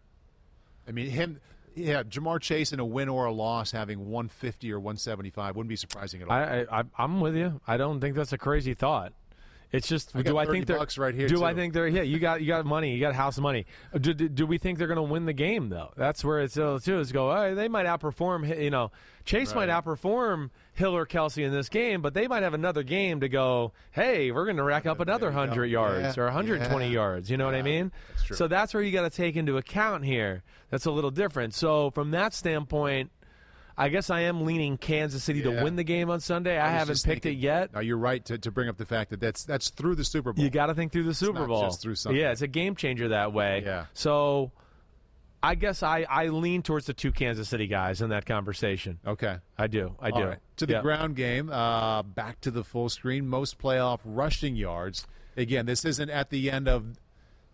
I 0.88 0.92
mean, 0.92 1.08
him, 1.08 1.40
yeah, 1.74 2.02
Ja'Marr 2.02 2.40
Chase 2.40 2.72
in 2.72 2.80
a 2.80 2.84
win 2.84 3.08
or 3.08 3.26
a 3.26 3.32
loss 3.32 3.70
having 3.70 4.10
150 4.10 4.72
or 4.72 4.80
175 4.80 5.56
wouldn't 5.56 5.68
be 5.68 5.76
surprising 5.76 6.22
at 6.22 6.28
all. 6.28 6.34
I, 6.34 6.66
I 6.70 6.82
I'm 6.98 7.20
with 7.20 7.36
you. 7.36 7.60
I 7.66 7.76
don't 7.76 8.00
think 8.00 8.16
that's 8.16 8.32
a 8.32 8.38
crazy 8.38 8.74
thought. 8.74 9.12
It's 9.76 9.88
just 9.88 10.16
I 10.16 10.22
do 10.22 10.38
I 10.38 10.46
think 10.46 10.66
they're 10.66 10.78
bucks 10.78 10.98
right 10.98 11.14
here, 11.14 11.28
Do 11.28 11.44
I 11.44 11.54
think 11.54 11.74
they're 11.74 11.86
yeah? 11.86 12.02
You 12.02 12.18
got 12.18 12.40
you 12.40 12.46
got 12.48 12.64
money. 12.64 12.94
You 12.94 13.00
got 13.00 13.14
house 13.14 13.38
money. 13.38 13.66
Do, 13.98 14.14
do, 14.14 14.28
do 14.28 14.46
we 14.46 14.58
think 14.58 14.78
they're 14.78 14.86
going 14.86 14.96
to 14.96 15.02
win 15.02 15.26
the 15.26 15.32
game 15.32 15.68
though? 15.68 15.92
That's 15.96 16.24
where 16.24 16.40
it's 16.40 16.58
uh, 16.58 16.78
too. 16.82 16.98
Is 16.98 17.12
go. 17.12 17.30
Oh, 17.30 17.54
they 17.54 17.68
might 17.68 17.86
outperform. 17.86 18.60
You 18.62 18.70
know, 18.70 18.90
Chase 19.24 19.54
might 19.54 19.68
outperform 19.68 20.50
Hill 20.74 20.96
or 20.96 21.04
Kelce 21.06 21.44
in 21.44 21.52
this 21.52 21.68
game, 21.68 22.00
but 22.00 22.14
they 22.14 22.26
might 22.28 22.42
have 22.42 22.54
another 22.54 22.82
game 22.82 23.20
to 23.20 23.28
go. 23.28 23.72
Hey, 23.90 24.30
we're 24.30 24.44
going 24.44 24.56
to 24.56 24.62
rack 24.62 24.86
up 24.86 25.00
another 25.00 25.30
hundred 25.30 25.66
yards 25.66 26.16
Yeah, 26.16 26.22
or 26.22 26.26
120 26.26 26.86
yeah. 26.86 26.90
yards. 26.90 27.30
You 27.30 27.36
know 27.36 27.44
what 27.44 27.54
I 27.54 27.62
mean? 27.62 27.92
that's 28.10 28.22
true. 28.24 28.36
So 28.36 28.48
that's 28.48 28.72
where 28.72 28.82
you 28.82 28.92
got 28.92 29.02
to 29.02 29.10
take 29.14 29.36
into 29.36 29.56
account 29.56 30.04
here. 30.04 30.42
That's 30.70 30.86
a 30.86 30.90
little 30.90 31.10
different. 31.10 31.54
So 31.54 31.90
from 31.90 32.12
that 32.12 32.34
standpoint. 32.34 33.10
I 33.78 33.88
guess 33.90 34.08
I 34.08 34.20
am 34.20 34.44
leaning 34.46 34.78
Kansas 34.78 35.22
City 35.22 35.42
to 35.42 35.50
win 35.62 35.76
the 35.76 35.84
game 35.84 36.08
on 36.08 36.20
Sunday. 36.20 36.56
I, 36.58 36.64
was 36.64 36.78
haven't 36.78 36.94
picked 37.04 37.24
thinking- 37.24 37.32
it 37.40 37.42
yet. 37.42 37.74
No, 37.74 37.80
you're 37.80 37.98
right 37.98 38.24
to, 38.24 38.38
to 38.38 38.50
bring 38.50 38.68
up 38.70 38.78
the 38.78 38.86
fact 38.86 39.10
that 39.10 39.20
that's 39.20 39.44
that's 39.44 39.68
through 39.70 39.96
the 39.96 40.04
Super 40.04 40.32
Bowl. 40.32 40.42
You 40.42 40.50
got 40.50 40.66
to 40.66 40.74
think 40.74 40.92
through 40.92 41.04
the 41.04 41.14
Super 41.14 41.46
Bowl. 41.46 41.60
just 41.62 41.82
through 41.82 41.96
Sunday. 41.96 42.20
Yeah, 42.20 42.32
it's 42.32 42.40
a 42.42 42.46
game 42.48 42.74
changer 42.74 43.08
that 43.08 43.32
way. 43.34 43.62
Yeah. 43.66 43.86
So 43.92 44.50
I 45.42 45.54
guess 45.56 45.82
I, 45.82 46.06
I 46.08 46.28
lean 46.28 46.62
towards 46.62 46.86
the 46.86 46.94
two 46.94 47.12
Kansas 47.12 47.48
City 47.50 47.66
guys 47.66 48.00
in 48.00 48.08
that 48.10 48.24
conversation. 48.26 48.98
okay. 49.06 49.36
I 49.58 49.66
do. 49.66 49.94
I 50.00 50.10
do. 50.10 50.24
Right. 50.24 50.38
To 50.56 50.66
the 50.66 50.72
Yeah. 50.74 50.82
ground 50.82 51.14
game, 51.16 51.50
uh, 51.50 52.02
back 52.02 52.40
to 52.42 52.50
the 52.50 52.64
full 52.64 52.88
screen. 52.88 53.28
Most 53.28 53.58
playoff 53.58 54.00
rushing 54.04 54.56
yards. 54.56 55.06
Again, 55.36 55.66
this 55.66 55.84
isn't 55.84 56.08
at 56.08 56.30
the 56.30 56.50
end 56.50 56.66
of 56.66 56.98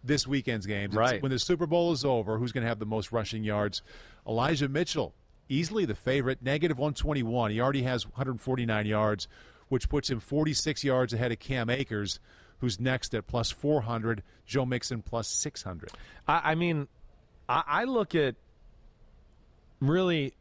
this 0.04 0.26
weekend's 0.26 0.66
games. 0.66 0.90
It's 0.94 0.96
Right. 0.96 1.20
when 1.22 1.32
the 1.32 1.38
Super 1.40 1.66
Bowl 1.66 1.92
is 1.92 2.04
over, 2.04 2.38
who's 2.38 2.52
going 2.52 2.62
to 2.62 2.68
have 2.68 2.78
the 2.78 2.86
most 2.86 3.10
rushing 3.12 3.42
yards? 3.44 3.82
Elijah 4.26 4.68
Mitchell, 4.68 5.14
easily 5.52 5.84
the 5.84 5.94
favorite, 5.94 6.42
negative 6.42 6.78
121. 6.78 7.50
He 7.50 7.60
already 7.60 7.82
has 7.82 8.06
149 8.06 8.86
yards, 8.86 9.28
which 9.68 9.88
puts 9.88 10.10
him 10.10 10.20
46 10.20 10.82
yards 10.84 11.12
ahead 11.12 11.32
of 11.32 11.38
Cam 11.38 11.70
Akers, 11.70 12.18
who's 12.58 12.80
next 12.80 13.14
at 13.14 13.26
plus 13.26 13.50
400. 13.50 14.22
Joe 14.46 14.66
Mixon 14.66 15.02
plus 15.02 15.28
600. 15.28 15.90
I, 16.26 16.52
I 16.52 16.54
mean, 16.54 16.88
I, 17.48 17.62
I 17.66 17.84
look 17.84 18.14
at 18.14 18.36
really. 19.80 20.34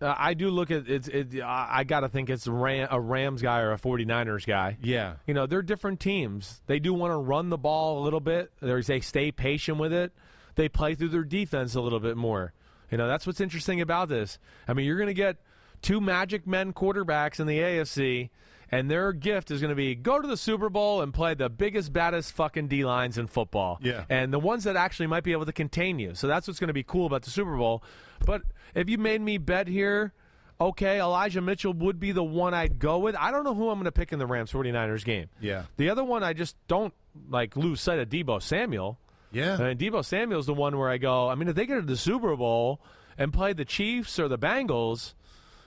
Uh, 0.00 0.14
I 0.18 0.34
do 0.34 0.50
look 0.50 0.70
at 0.70 0.88
it's. 0.88 1.08
It, 1.08 1.40
I, 1.40 1.68
I 1.70 1.84
got 1.84 2.00
to 2.00 2.08
think 2.08 2.30
it's 2.30 2.46
Ram, 2.46 2.88
a 2.90 3.00
Rams 3.00 3.42
guy 3.42 3.60
or 3.60 3.72
a 3.72 3.78
49ers 3.78 4.46
guy. 4.46 4.76
Yeah. 4.82 5.14
You 5.26 5.34
know, 5.34 5.46
they're 5.46 5.62
different 5.62 6.00
teams. 6.00 6.62
They 6.66 6.78
do 6.78 6.92
want 6.92 7.12
to 7.12 7.16
run 7.16 7.50
the 7.50 7.58
ball 7.58 8.00
a 8.00 8.02
little 8.02 8.20
bit. 8.20 8.50
They 8.60 9.00
stay 9.00 9.30
patient 9.30 9.78
with 9.78 9.92
it. 9.92 10.12
They 10.56 10.68
play 10.68 10.94
through 10.94 11.08
their 11.08 11.24
defense 11.24 11.74
a 11.74 11.80
little 11.80 12.00
bit 12.00 12.16
more. 12.16 12.52
You 12.90 12.98
know, 12.98 13.08
that's 13.08 13.26
what's 13.26 13.40
interesting 13.40 13.80
about 13.80 14.08
this. 14.08 14.38
I 14.68 14.74
mean, 14.74 14.86
you're 14.86 14.96
going 14.96 15.08
to 15.08 15.14
get 15.14 15.38
two 15.82 16.00
magic 16.00 16.46
men 16.46 16.72
quarterbacks 16.72 17.40
in 17.40 17.46
the 17.46 17.58
AFC, 17.58 18.30
and 18.70 18.90
their 18.90 19.12
gift 19.12 19.50
is 19.50 19.60
going 19.60 19.70
to 19.70 19.76
be 19.76 19.94
go 19.94 20.20
to 20.20 20.26
the 20.26 20.36
Super 20.36 20.68
Bowl 20.68 21.02
and 21.02 21.12
play 21.12 21.34
the 21.34 21.48
biggest, 21.48 21.92
baddest 21.92 22.32
fucking 22.32 22.68
D 22.68 22.84
lines 22.84 23.18
in 23.18 23.26
football. 23.26 23.78
Yeah. 23.82 24.04
And 24.08 24.32
the 24.32 24.38
ones 24.38 24.64
that 24.64 24.76
actually 24.76 25.06
might 25.06 25.24
be 25.24 25.32
able 25.32 25.46
to 25.46 25.52
contain 25.52 25.98
you. 25.98 26.14
So 26.14 26.26
that's 26.26 26.46
what's 26.46 26.60
going 26.60 26.68
to 26.68 26.74
be 26.74 26.82
cool 26.82 27.06
about 27.06 27.22
the 27.22 27.30
Super 27.30 27.56
Bowl. 27.56 27.82
But 28.24 28.42
if 28.74 28.88
you 28.88 28.98
made 28.98 29.20
me 29.20 29.38
bet 29.38 29.68
here, 29.68 30.12
okay, 30.60 31.00
Elijah 31.00 31.40
Mitchell 31.40 31.72
would 31.72 32.00
be 32.00 32.12
the 32.12 32.24
one 32.24 32.54
I'd 32.54 32.78
go 32.78 32.98
with. 32.98 33.16
I 33.16 33.30
don't 33.30 33.44
know 33.44 33.54
who 33.54 33.68
I'm 33.68 33.76
going 33.76 33.84
to 33.84 33.92
pick 33.92 34.12
in 34.12 34.18
the 34.18 34.26
Rams 34.26 34.52
49ers 34.52 35.04
game. 35.04 35.28
Yeah. 35.40 35.64
The 35.76 35.90
other 35.90 36.04
one, 36.04 36.22
I 36.22 36.32
just 36.32 36.56
don't 36.68 36.94
like 37.28 37.56
lose 37.56 37.80
sight 37.80 37.98
of 37.98 38.08
Deebo 38.08 38.42
Samuel. 38.42 38.98
Yeah. 39.34 39.60
And 39.60 39.78
Deebo 39.78 40.04
Samuel's 40.04 40.46
the 40.46 40.54
one 40.54 40.78
where 40.78 40.88
I 40.88 40.98
go, 40.98 41.28
I 41.28 41.34
mean, 41.34 41.48
if 41.48 41.54
they 41.54 41.66
get 41.66 41.74
to 41.76 41.82
the 41.82 41.96
Super 41.96 42.34
Bowl 42.36 42.80
and 43.18 43.32
play 43.32 43.52
the 43.52 43.64
Chiefs 43.64 44.18
or 44.18 44.28
the 44.28 44.38
Bengals, 44.38 45.14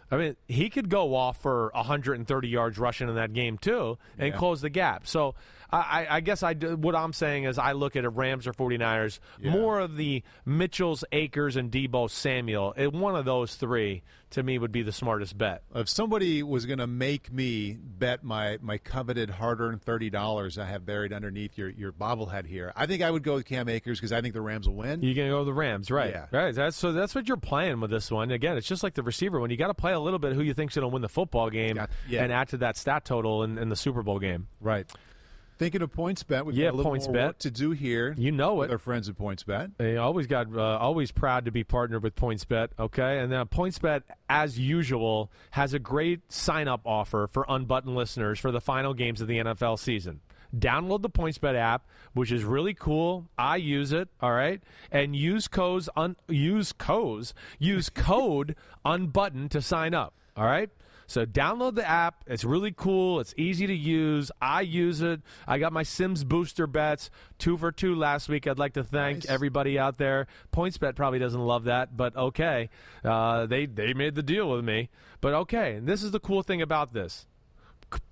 I 0.10 0.18
mean, 0.18 0.36
he 0.48 0.70
could 0.70 0.90
go 0.90 1.16
off 1.16 1.42
for 1.42 1.72
130 1.76 2.48
yards 2.48 2.78
rushing 2.80 3.10
in 3.10 3.16
that 3.16 3.34
game 3.34 3.58
too 3.58 3.98
and 4.18 4.30
Yeah. 4.34 4.38
close 4.38 4.62
the 4.62 4.70
gap. 4.70 5.06
So 5.06 5.36
I, 5.72 6.08
I- 6.10 6.20
guess 6.22 6.44
I 6.44 6.54
do, 6.54 6.76
what 6.76 6.96
I'm 6.96 7.14
saying 7.14 7.44
is 7.46 7.58
I 7.58 7.72
look 7.74 7.96
at 7.96 8.06
a 8.06 8.10
Rams 8.10 8.48
or 8.48 8.54
49ers, 8.54 9.20
Yeah. 9.40 9.52
more 9.52 9.80
of 9.80 9.98
the 9.98 10.24
Mitchells, 10.46 11.04
Akers, 11.12 11.56
and 11.56 11.72
Deebo 11.72 12.10
Samuel. 12.10 12.74
And 12.76 13.00
one 13.00 13.16
of 13.16 13.26
those 13.26 13.56
three 13.56 14.04
to 14.32 14.44
me 14.44 14.58
would 14.58 14.72
be 14.74 14.82
the 14.82 14.92
smartest 14.92 15.38
bet. 15.38 15.64
If 15.74 15.88
somebody 15.88 16.44
was 16.44 16.66
going 16.66 16.80
to 16.80 16.88
make 16.88 17.32
me 17.32 17.78
bet 17.82 18.24
my, 18.24 18.58
my 18.62 18.78
coveted 18.78 19.30
hard 19.30 19.62
earned 19.62 19.82
thirty 19.82 20.10
dollars 20.10 20.58
I 20.58 20.66
have 20.66 20.86
buried 20.86 21.14
underneath 21.14 21.58
your, 21.58 21.70
your 21.70 21.94
bobblehead 21.94 22.46
here, 22.46 22.74
I 22.76 22.86
think 22.88 23.02
I 23.02 23.10
would 23.10 23.24
go 23.24 23.36
with 23.36 23.46
Cam 23.46 23.70
Akers 23.70 24.00
because 24.00 24.12
I 24.12 24.22
think 24.22 24.34
the 24.34 24.42
Rams 24.42 24.68
will 24.68 24.76
win. 24.76 25.02
You're 25.02 25.16
going 25.16 25.28
to 25.30 25.34
go 25.34 25.40
with 25.40 25.48
the 25.48 25.54
Rams, 25.54 25.90
right? 25.90 26.12
Yeah. 26.12 26.26
Right. 26.32 26.54
That's 26.54 26.76
so. 26.76 26.92
That's 26.92 27.16
what 27.16 27.28
you're 27.28 27.38
playing 27.38 27.80
with 27.80 27.90
this 27.90 28.12
one. 28.12 28.32
Again, 28.32 28.58
it's 28.58 28.68
just 28.68 28.84
like 28.84 28.96
the 28.96 29.04
receiver 29.04 29.40
one. 29.40 29.50
You 29.50 29.56
got 29.58 29.68
to 29.68 29.74
play 29.74 29.94
a 29.94 30.00
little 30.00 30.20
bit 30.20 30.34
who 30.34 30.42
you 30.42 30.54
think's 30.54 30.76
going 30.76 30.84
to 30.84 30.90
win 30.90 31.02
the 31.02 31.10
football 31.10 31.50
game, 31.50 31.80
yeah. 32.10 32.24
and 32.24 32.32
add 32.34 32.50
to 32.50 32.58
that 32.58 32.76
stat 32.76 33.06
total 33.06 33.44
in, 33.44 33.58
in 33.58 33.70
the 33.70 33.76
Super 33.78 34.04
Bowl 34.04 34.20
game. 34.20 34.48
Right. 34.60 34.92
Thinking 35.58 35.82
of 35.82 35.92
points 35.92 36.22
bet, 36.24 36.46
we've 36.46 36.56
Yeah, 36.56 36.66
got 36.68 36.74
a 36.74 36.78
little 36.78 36.92
points 36.92 37.08
more 37.08 37.14
bet. 37.16 37.26
work 37.28 37.40
to 37.40 37.52
do 37.52 37.72
here. 37.72 38.14
You 38.18 38.32
know 38.32 38.62
it. 38.62 38.70
our 38.72 38.78
friends 38.78 39.10
at 39.10 39.18
Points 39.18 39.44
Bet. 39.44 39.72
They 39.78 39.98
always 39.98 40.28
got 40.28 40.56
uh, 40.56 40.78
always 40.78 41.12
proud 41.12 41.46
to 41.46 41.52
be 41.52 41.64
partnered 41.64 42.04
with 42.04 42.16
PointsBet. 42.16 42.70
Okay, 42.80 43.20
and 43.20 43.32
now 43.32 43.44
PointsBet, 43.44 44.04
as 44.30 44.60
usual, 44.60 45.32
has 45.52 45.74
a 45.74 45.80
great 45.80 46.32
sign 46.32 46.68
up 46.68 46.82
offer 46.86 47.28
for 47.28 47.46
unbuttoned 47.50 47.96
listeners 47.96 48.40
for 48.40 48.52
the 48.52 48.62
final 48.62 48.94
games 48.94 49.20
of 49.20 49.28
the 49.28 49.38
NFL 49.40 49.80
season. 49.80 50.22
Download 50.56 51.02
the 51.02 51.10
PointsBet 51.10 51.56
app, 51.56 51.88
which 52.14 52.32
is 52.32 52.44
really 52.46 52.74
cool. 52.74 53.28
I 53.38 53.58
use 53.58 53.92
it. 53.92 54.08
All 54.22 54.32
right, 54.34 54.62
and 54.92 55.16
use 55.16 55.48
codes 55.48 55.90
un, 55.96 56.16
use 56.30 56.72
codes 56.72 57.34
use 57.60 57.90
code 57.90 58.56
unbutton 58.86 59.50
to 59.50 59.62
sign 59.62 59.94
up. 59.94 60.14
All 60.38 60.46
right. 60.46 60.70
So 61.08 61.26
download 61.26 61.76
the 61.76 61.88
app. 61.88 62.24
It's 62.28 62.44
really 62.44 62.74
cool. 62.76 63.20
It's 63.22 63.34
easy 63.38 63.66
to 63.66 63.74
use. 63.74 64.30
I 64.42 64.62
use 64.62 65.02
it. 65.02 65.22
I 65.48 65.58
got 65.58 65.72
my 65.74 65.84
Simms 65.84 66.24
booster 66.26 66.68
bets, 66.68 67.10
two 67.40 67.58
for 67.58 67.72
two 67.72 67.96
last 67.96 68.28
week. 68.30 68.46
I'd 68.46 68.60
like 68.60 68.74
to 68.74 68.84
thank 68.84 69.20
Nice. 69.20 69.26
everybody 69.30 69.80
out 69.80 69.98
there. 69.98 70.28
PointsBet 70.54 70.96
probably 70.96 71.20
doesn't 71.20 71.40
love 71.40 71.64
that, 71.64 71.96
but 71.96 72.16
okay. 72.16 72.70
Uh, 73.04 73.46
they 73.46 73.66
they 73.66 73.94
made 73.94 74.16
the 74.16 74.24
deal 74.24 74.50
with 74.50 74.64
me, 74.66 74.90
but 75.22 75.34
okay. 75.34 75.76
And 75.76 75.88
this 75.88 76.04
is 76.04 76.12
the 76.12 76.20
cool 76.20 76.44
thing 76.44 76.62
about 76.62 76.94
this. 76.94 77.26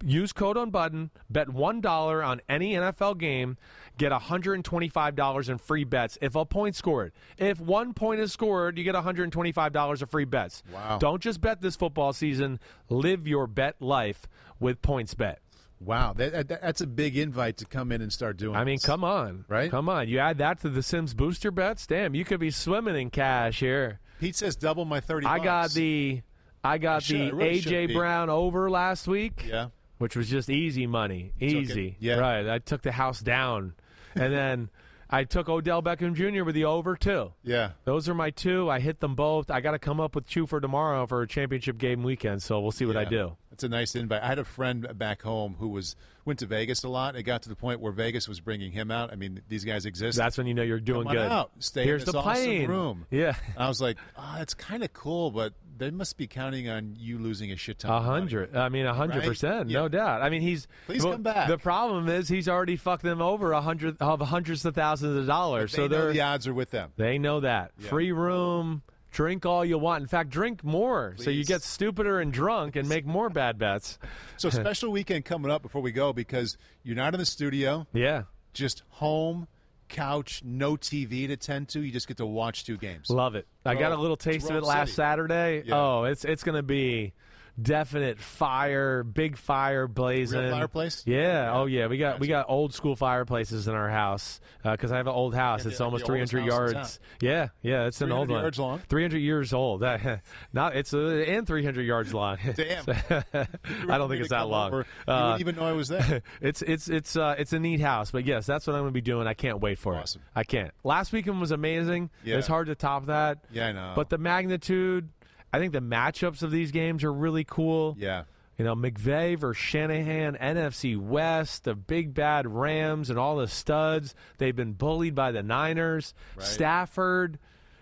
Use 0.03 0.31
code 0.31 0.57
unbutton, 0.57 1.11
bet 1.29 1.47
$1 1.47 2.27
on 2.27 2.41
any 2.47 2.73
NFL 2.73 3.17
game, 3.17 3.57
get 3.97 4.11
$125 4.11 5.49
in 5.49 5.57
free 5.57 5.83
bets 5.83 6.17
if 6.21 6.35
a 6.35 6.45
point 6.45 6.75
scored. 6.75 7.11
If 7.37 7.59
one 7.59 7.93
point 7.93 8.21
is 8.21 8.31
scored, 8.31 8.77
you 8.77 8.83
get 8.83 8.95
$125 8.95 10.01
of 10.01 10.09
free 10.09 10.25
bets. 10.25 10.63
Wow. 10.71 10.97
Don't 10.99 11.21
just 11.21 11.41
bet 11.41 11.61
this 11.61 11.75
football 11.75 12.13
season, 12.13 12.59
live 12.89 13.27
your 13.27 13.47
bet 13.47 13.81
life 13.81 14.27
with 14.59 14.81
points 14.81 15.13
bet. 15.13 15.39
Wow, 15.81 16.13
that, 16.13 16.47
that, 16.47 16.61
that's 16.61 16.81
a 16.81 16.87
big 16.87 17.17
invite 17.17 17.57
to 17.57 17.65
come 17.65 17.91
in 17.91 18.01
and 18.01 18.11
start 18.11 18.37
doing. 18.37 18.55
I 18.55 18.63
mean, 18.63 18.75
this. 18.75 18.85
come 18.85 19.03
on. 19.03 19.45
Right? 19.49 19.69
Come 19.69 19.89
on. 19.89 20.07
You 20.07 20.19
add 20.19 20.37
that 20.37 20.61
to 20.61 20.69
the 20.69 20.81
Simms 20.81 21.13
booster 21.13 21.51
bets, 21.51 21.85
damn, 21.85 22.15
you 22.15 22.23
could 22.23 22.39
be 22.39 22.49
swimming 22.51 22.95
in 22.95 23.09
cash 23.09 23.59
here. 23.59 23.99
Pete 24.19 24.35
says 24.35 24.55
double 24.55 24.85
my 24.85 25.01
thirty. 25.01 25.27
I 25.27 25.39
got 25.39 25.71
the 25.71 26.21
I 26.65 26.77
got 26.77 27.03
should- 27.03 27.31
the 27.31 27.35
really 27.35 27.61
AJ. 27.61 27.93
Brown 27.93 28.29
over 28.29 28.69
last 28.69 29.07
week. 29.07 29.45
Yeah. 29.47 29.69
Which 29.97 30.15
was 30.15 30.29
just 30.29 30.49
easy 30.49 30.87
money. 30.87 31.31
Easy. 31.39 31.95
Yeah. 31.99 32.15
Right. 32.15 32.47
I 32.49 32.59
took 32.59 32.81
the 32.81 32.91
house 32.91 33.21
down. 33.21 33.73
And 34.13 34.33
then 34.33 34.69
I 35.09 35.23
took 35.23 35.47
Odell 35.47 35.81
Beckham 35.81 36.13
Jr. 36.15 36.43
with 36.43 36.55
the 36.55 36.65
over 36.65 36.95
too. 36.97 37.31
Yeah. 37.43 37.71
Those 37.85 38.09
are 38.09 38.13
my 38.13 38.29
two. 38.31 38.69
I 38.69 38.79
hit 38.79 38.99
them 38.99 39.15
both. 39.15 39.49
I 39.49 39.61
got 39.61 39.71
to 39.71 39.79
come 39.79 39.99
up 40.01 40.15
with 40.15 40.27
two 40.27 40.47
for 40.47 40.59
tomorrow 40.59 41.05
for 41.07 41.21
a 41.21 41.27
championship 41.27 41.77
game 41.77 42.03
weekend. 42.03 42.43
So 42.43 42.59
we'll 42.59 42.71
see 42.71 42.85
what 42.85 42.97
I 42.97 43.05
do. 43.05 43.37
That's 43.51 43.63
a 43.63 43.69
nice 43.69 43.95
invite. 43.95 44.21
I 44.23 44.27
had 44.27 44.39
a 44.39 44.43
friend 44.43 44.85
back 44.97 45.21
home 45.21 45.55
who 45.59 45.69
was 45.69 45.95
went 46.25 46.39
to 46.39 46.45
Vegas 46.45 46.83
a 46.83 46.89
lot. 46.89 47.15
It 47.15 47.23
got 47.23 47.43
to 47.43 47.49
the 47.49 47.55
point 47.55 47.79
where 47.79 47.91
Vegas 47.91 48.27
was 48.27 48.39
bringing 48.39 48.71
him 48.71 48.91
out. 48.91 49.11
I 49.11 49.15
mean, 49.15 49.41
these 49.47 49.63
guys 49.63 49.85
exist. 49.85 50.17
That's 50.17 50.37
when 50.37 50.47
you 50.47 50.53
know 50.53 50.63
you're 50.63 50.79
doing 50.79 51.05
Come 51.07 51.15
good. 51.15 51.31
out. 51.31 51.51
Stay 51.59 51.83
Here's 51.83 52.01
in 52.01 52.05
this 52.07 52.13
the 52.15 52.21
plane. 52.21 52.63
awesome 52.63 52.71
room. 52.71 53.05
Yeah. 53.11 53.35
I 53.57 53.67
was 53.67 53.79
like, 53.79 53.97
ah, 54.17 54.35
oh, 54.37 54.41
it's 54.41 54.53
kind 54.53 54.83
of 54.83 54.91
cool, 54.93 55.31
but 55.31 55.53
they 55.77 55.91
must 55.91 56.17
be 56.17 56.25
counting 56.25 56.69
on 56.69 56.95
you 56.97 57.19
losing 57.19 57.51
a 57.51 57.57
shit 57.57 57.79
ton. 57.79 57.91
A 57.91 57.95
of 57.97 58.03
money. 58.05 58.19
hundred. 58.21 58.55
I 58.55 58.69
mean, 58.69 58.85
a 58.85 58.93
hundred 58.93 59.23
percent, 59.23 59.69
no 59.69 59.87
doubt. 59.87 60.21
I 60.21 60.29
mean, 60.29 60.41
he's 60.41 60.67
Please 60.85 61.03
well, 61.03 61.13
come 61.13 61.23
back. 61.23 61.47
The 61.49 61.57
problem 61.57 62.07
is 62.09 62.27
he's 62.29 62.47
already 62.49 62.77
fucked 62.77 63.03
them 63.03 63.21
over 63.21 63.51
a 63.51 63.61
hundred 63.61 63.97
of 63.99 64.21
hundreds 64.21 64.65
of 64.65 64.73
thousands 64.73 65.17
of 65.17 65.27
dollars. 65.27 65.71
They 65.73 65.75
so 65.75 65.81
know 65.83 65.87
they're 65.89 66.13
the 66.13 66.21
odds 66.21 66.47
are 66.47 66.53
with 66.53 66.71
them. 66.71 66.91
they 66.95 67.17
know 67.17 67.41
that 67.41 67.71
Yeah. 67.79 67.89
free 67.89 68.11
room. 68.13 68.81
Drink 69.15 69.45
all 69.45 69.63
you 69.63 69.77
want. 69.77 70.01
In 70.01 70.09
fact, 70.09 70.29
drink 70.29 70.61
more 70.61 71.15
so 71.17 71.29
you 71.29 71.45
get 71.45 71.63
stupider 71.63 72.19
and 72.19 72.33
drunk 72.33 72.75
and 72.75 72.89
make 72.89 73.05
more 73.05 73.29
bad 73.29 73.57
bets. 73.57 73.97
So 74.37 74.49
special 74.49 74.91
weekend 74.91 75.23
coming 75.23 75.49
up 75.49 75.61
before 75.61 75.81
we 75.81 75.93
go 75.93 76.11
because 76.11 76.57
you're 76.83 76.97
not 76.97 77.13
in 77.13 77.19
the 77.21 77.25
studio, 77.25 77.87
Yeah. 77.93 78.23
just 78.53 78.83
home, 78.89 79.47
couch, 79.87 80.41
no 80.43 80.75
TV 80.75 81.27
to 81.27 81.37
tend 81.37 81.69
to. 81.69 81.79
You 81.79 81.93
just 81.93 82.09
get 82.09 82.17
to 82.17 82.25
watch 82.25 82.65
two 82.65 82.75
games. 82.75 83.09
Love 83.09 83.35
it. 83.35 83.47
I 83.65 83.71
Bro, 83.75 83.79
got 83.79 83.91
a 83.93 84.01
little 84.01 84.17
taste 84.17 84.49
of 84.49 84.57
it 84.57 84.63
last 84.63 84.89
City. 84.89 84.95
Saturday. 84.97 85.63
Yeah. 85.65 85.75
Oh, 85.77 86.03
it's 86.03 86.25
it's 86.25 86.43
going 86.43 86.57
to 86.57 86.63
be 86.63 87.13
definite 87.61 88.19
fire, 88.19 89.03
big 89.03 89.37
fire 89.37 89.87
blazing. 89.87 90.39
Real 90.41 90.51
fireplace? 90.51 91.03
Yeah. 91.05 91.51
Oh 91.53 91.65
yeah. 91.65 91.87
We 91.87 91.97
got 91.97 92.19
we 92.19 92.27
got 92.27 92.45
old 92.49 92.73
school 92.73 92.95
fireplaces 92.95 93.67
in 93.67 93.73
our 93.73 93.89
house 93.89 94.39
because 94.63 94.91
I 94.91 94.97
have 94.97 95.07
an 95.07 95.13
old 95.13 95.35
house. 95.35 95.63
Yeah, 95.63 95.69
it's 95.69 95.77
the- 95.77 95.83
almost 95.85 96.03
the 96.05 96.07
300 96.07 96.45
yards. 96.45 96.99
Yeah. 97.21 97.49
Yeah. 97.61 97.85
It's 97.85 98.01
an 98.01 98.11
old 98.11 98.27
300 98.27 98.33
one. 98.33 98.41
yards 98.43 98.59
long? 98.59 98.79
300 98.89 99.17
years 99.19 99.53
old. 99.53 99.81
Not 100.53 100.75
it's 100.75 100.93
uh, 100.93 101.23
and 101.27 101.47
300 101.47 101.81
yards 101.83 102.13
long. 102.13 102.37
Damn. 102.55 102.85
I 102.89 103.97
don't 103.97 104.09
think 104.09 104.21
it's 104.21 104.29
that 104.29 104.47
long. 104.47 104.71
you 104.73 104.83
Uh, 105.07 105.21
wouldn't 105.37 105.39
even 105.41 105.55
know 105.55 105.63
I 105.65 105.71
was 105.73 105.87
there. 105.87 106.21
it's 106.41 106.61
it's 106.61 106.89
it's 106.89 107.15
uh, 107.15 107.35
it's 107.37 107.53
a 107.53 107.59
neat 107.59 107.79
house, 107.81 108.11
but 108.11 108.25
yes, 108.25 108.45
that's 108.45 108.67
what 108.67 108.73
I'm 108.75 108.81
going 108.81 108.91
to 108.91 108.93
be 108.93 109.01
doing. 109.01 109.27
I 109.27 109.33
can't 109.33 109.59
wait 109.59 109.79
for 109.79 109.95
Awesome. 109.95 110.21
it. 110.21 110.39
I 110.39 110.43
can't. 110.43 110.71
Last 110.83 111.11
weekend 111.13 111.39
was 111.39 111.51
amazing. 111.51 112.09
Yeah. 112.23 112.37
It's 112.37 112.47
hard 112.47 112.67
to 112.67 112.75
top 112.75 113.05
that. 113.07 113.39
Yeah, 113.51 113.67
I 113.67 113.71
know. 113.71 113.93
But 113.95 114.09
the 114.09 114.17
magnitude, 114.17 115.09
I 115.55 115.59
think 115.59 115.71
the 115.71 115.79
matchups 115.79 116.43
of 116.43 116.51
these 116.51 116.71
games 116.71 117.03
are 117.03 117.13
really 117.13 117.45
cool. 117.45 117.95
yeah. 117.97 118.23
You 118.57 118.63
know, 118.63 118.73
McVay 118.73 119.37
versus 119.37 119.61
Shanahan, 119.61 120.37
NFC 120.39 120.97
West, 120.97 121.65
the 121.65 121.75
big 121.75 122.13
bad 122.13 122.47
Rams, 122.47 123.09
and 123.09 123.19
all 123.19 123.35
the 123.35 123.49
studs. 123.49 124.15
They've 124.37 124.55
been 124.55 124.71
bullied 124.71 125.13
by 125.13 125.31
the 125.33 125.43
Niners. 125.43 126.13
Stafford. 126.39 127.37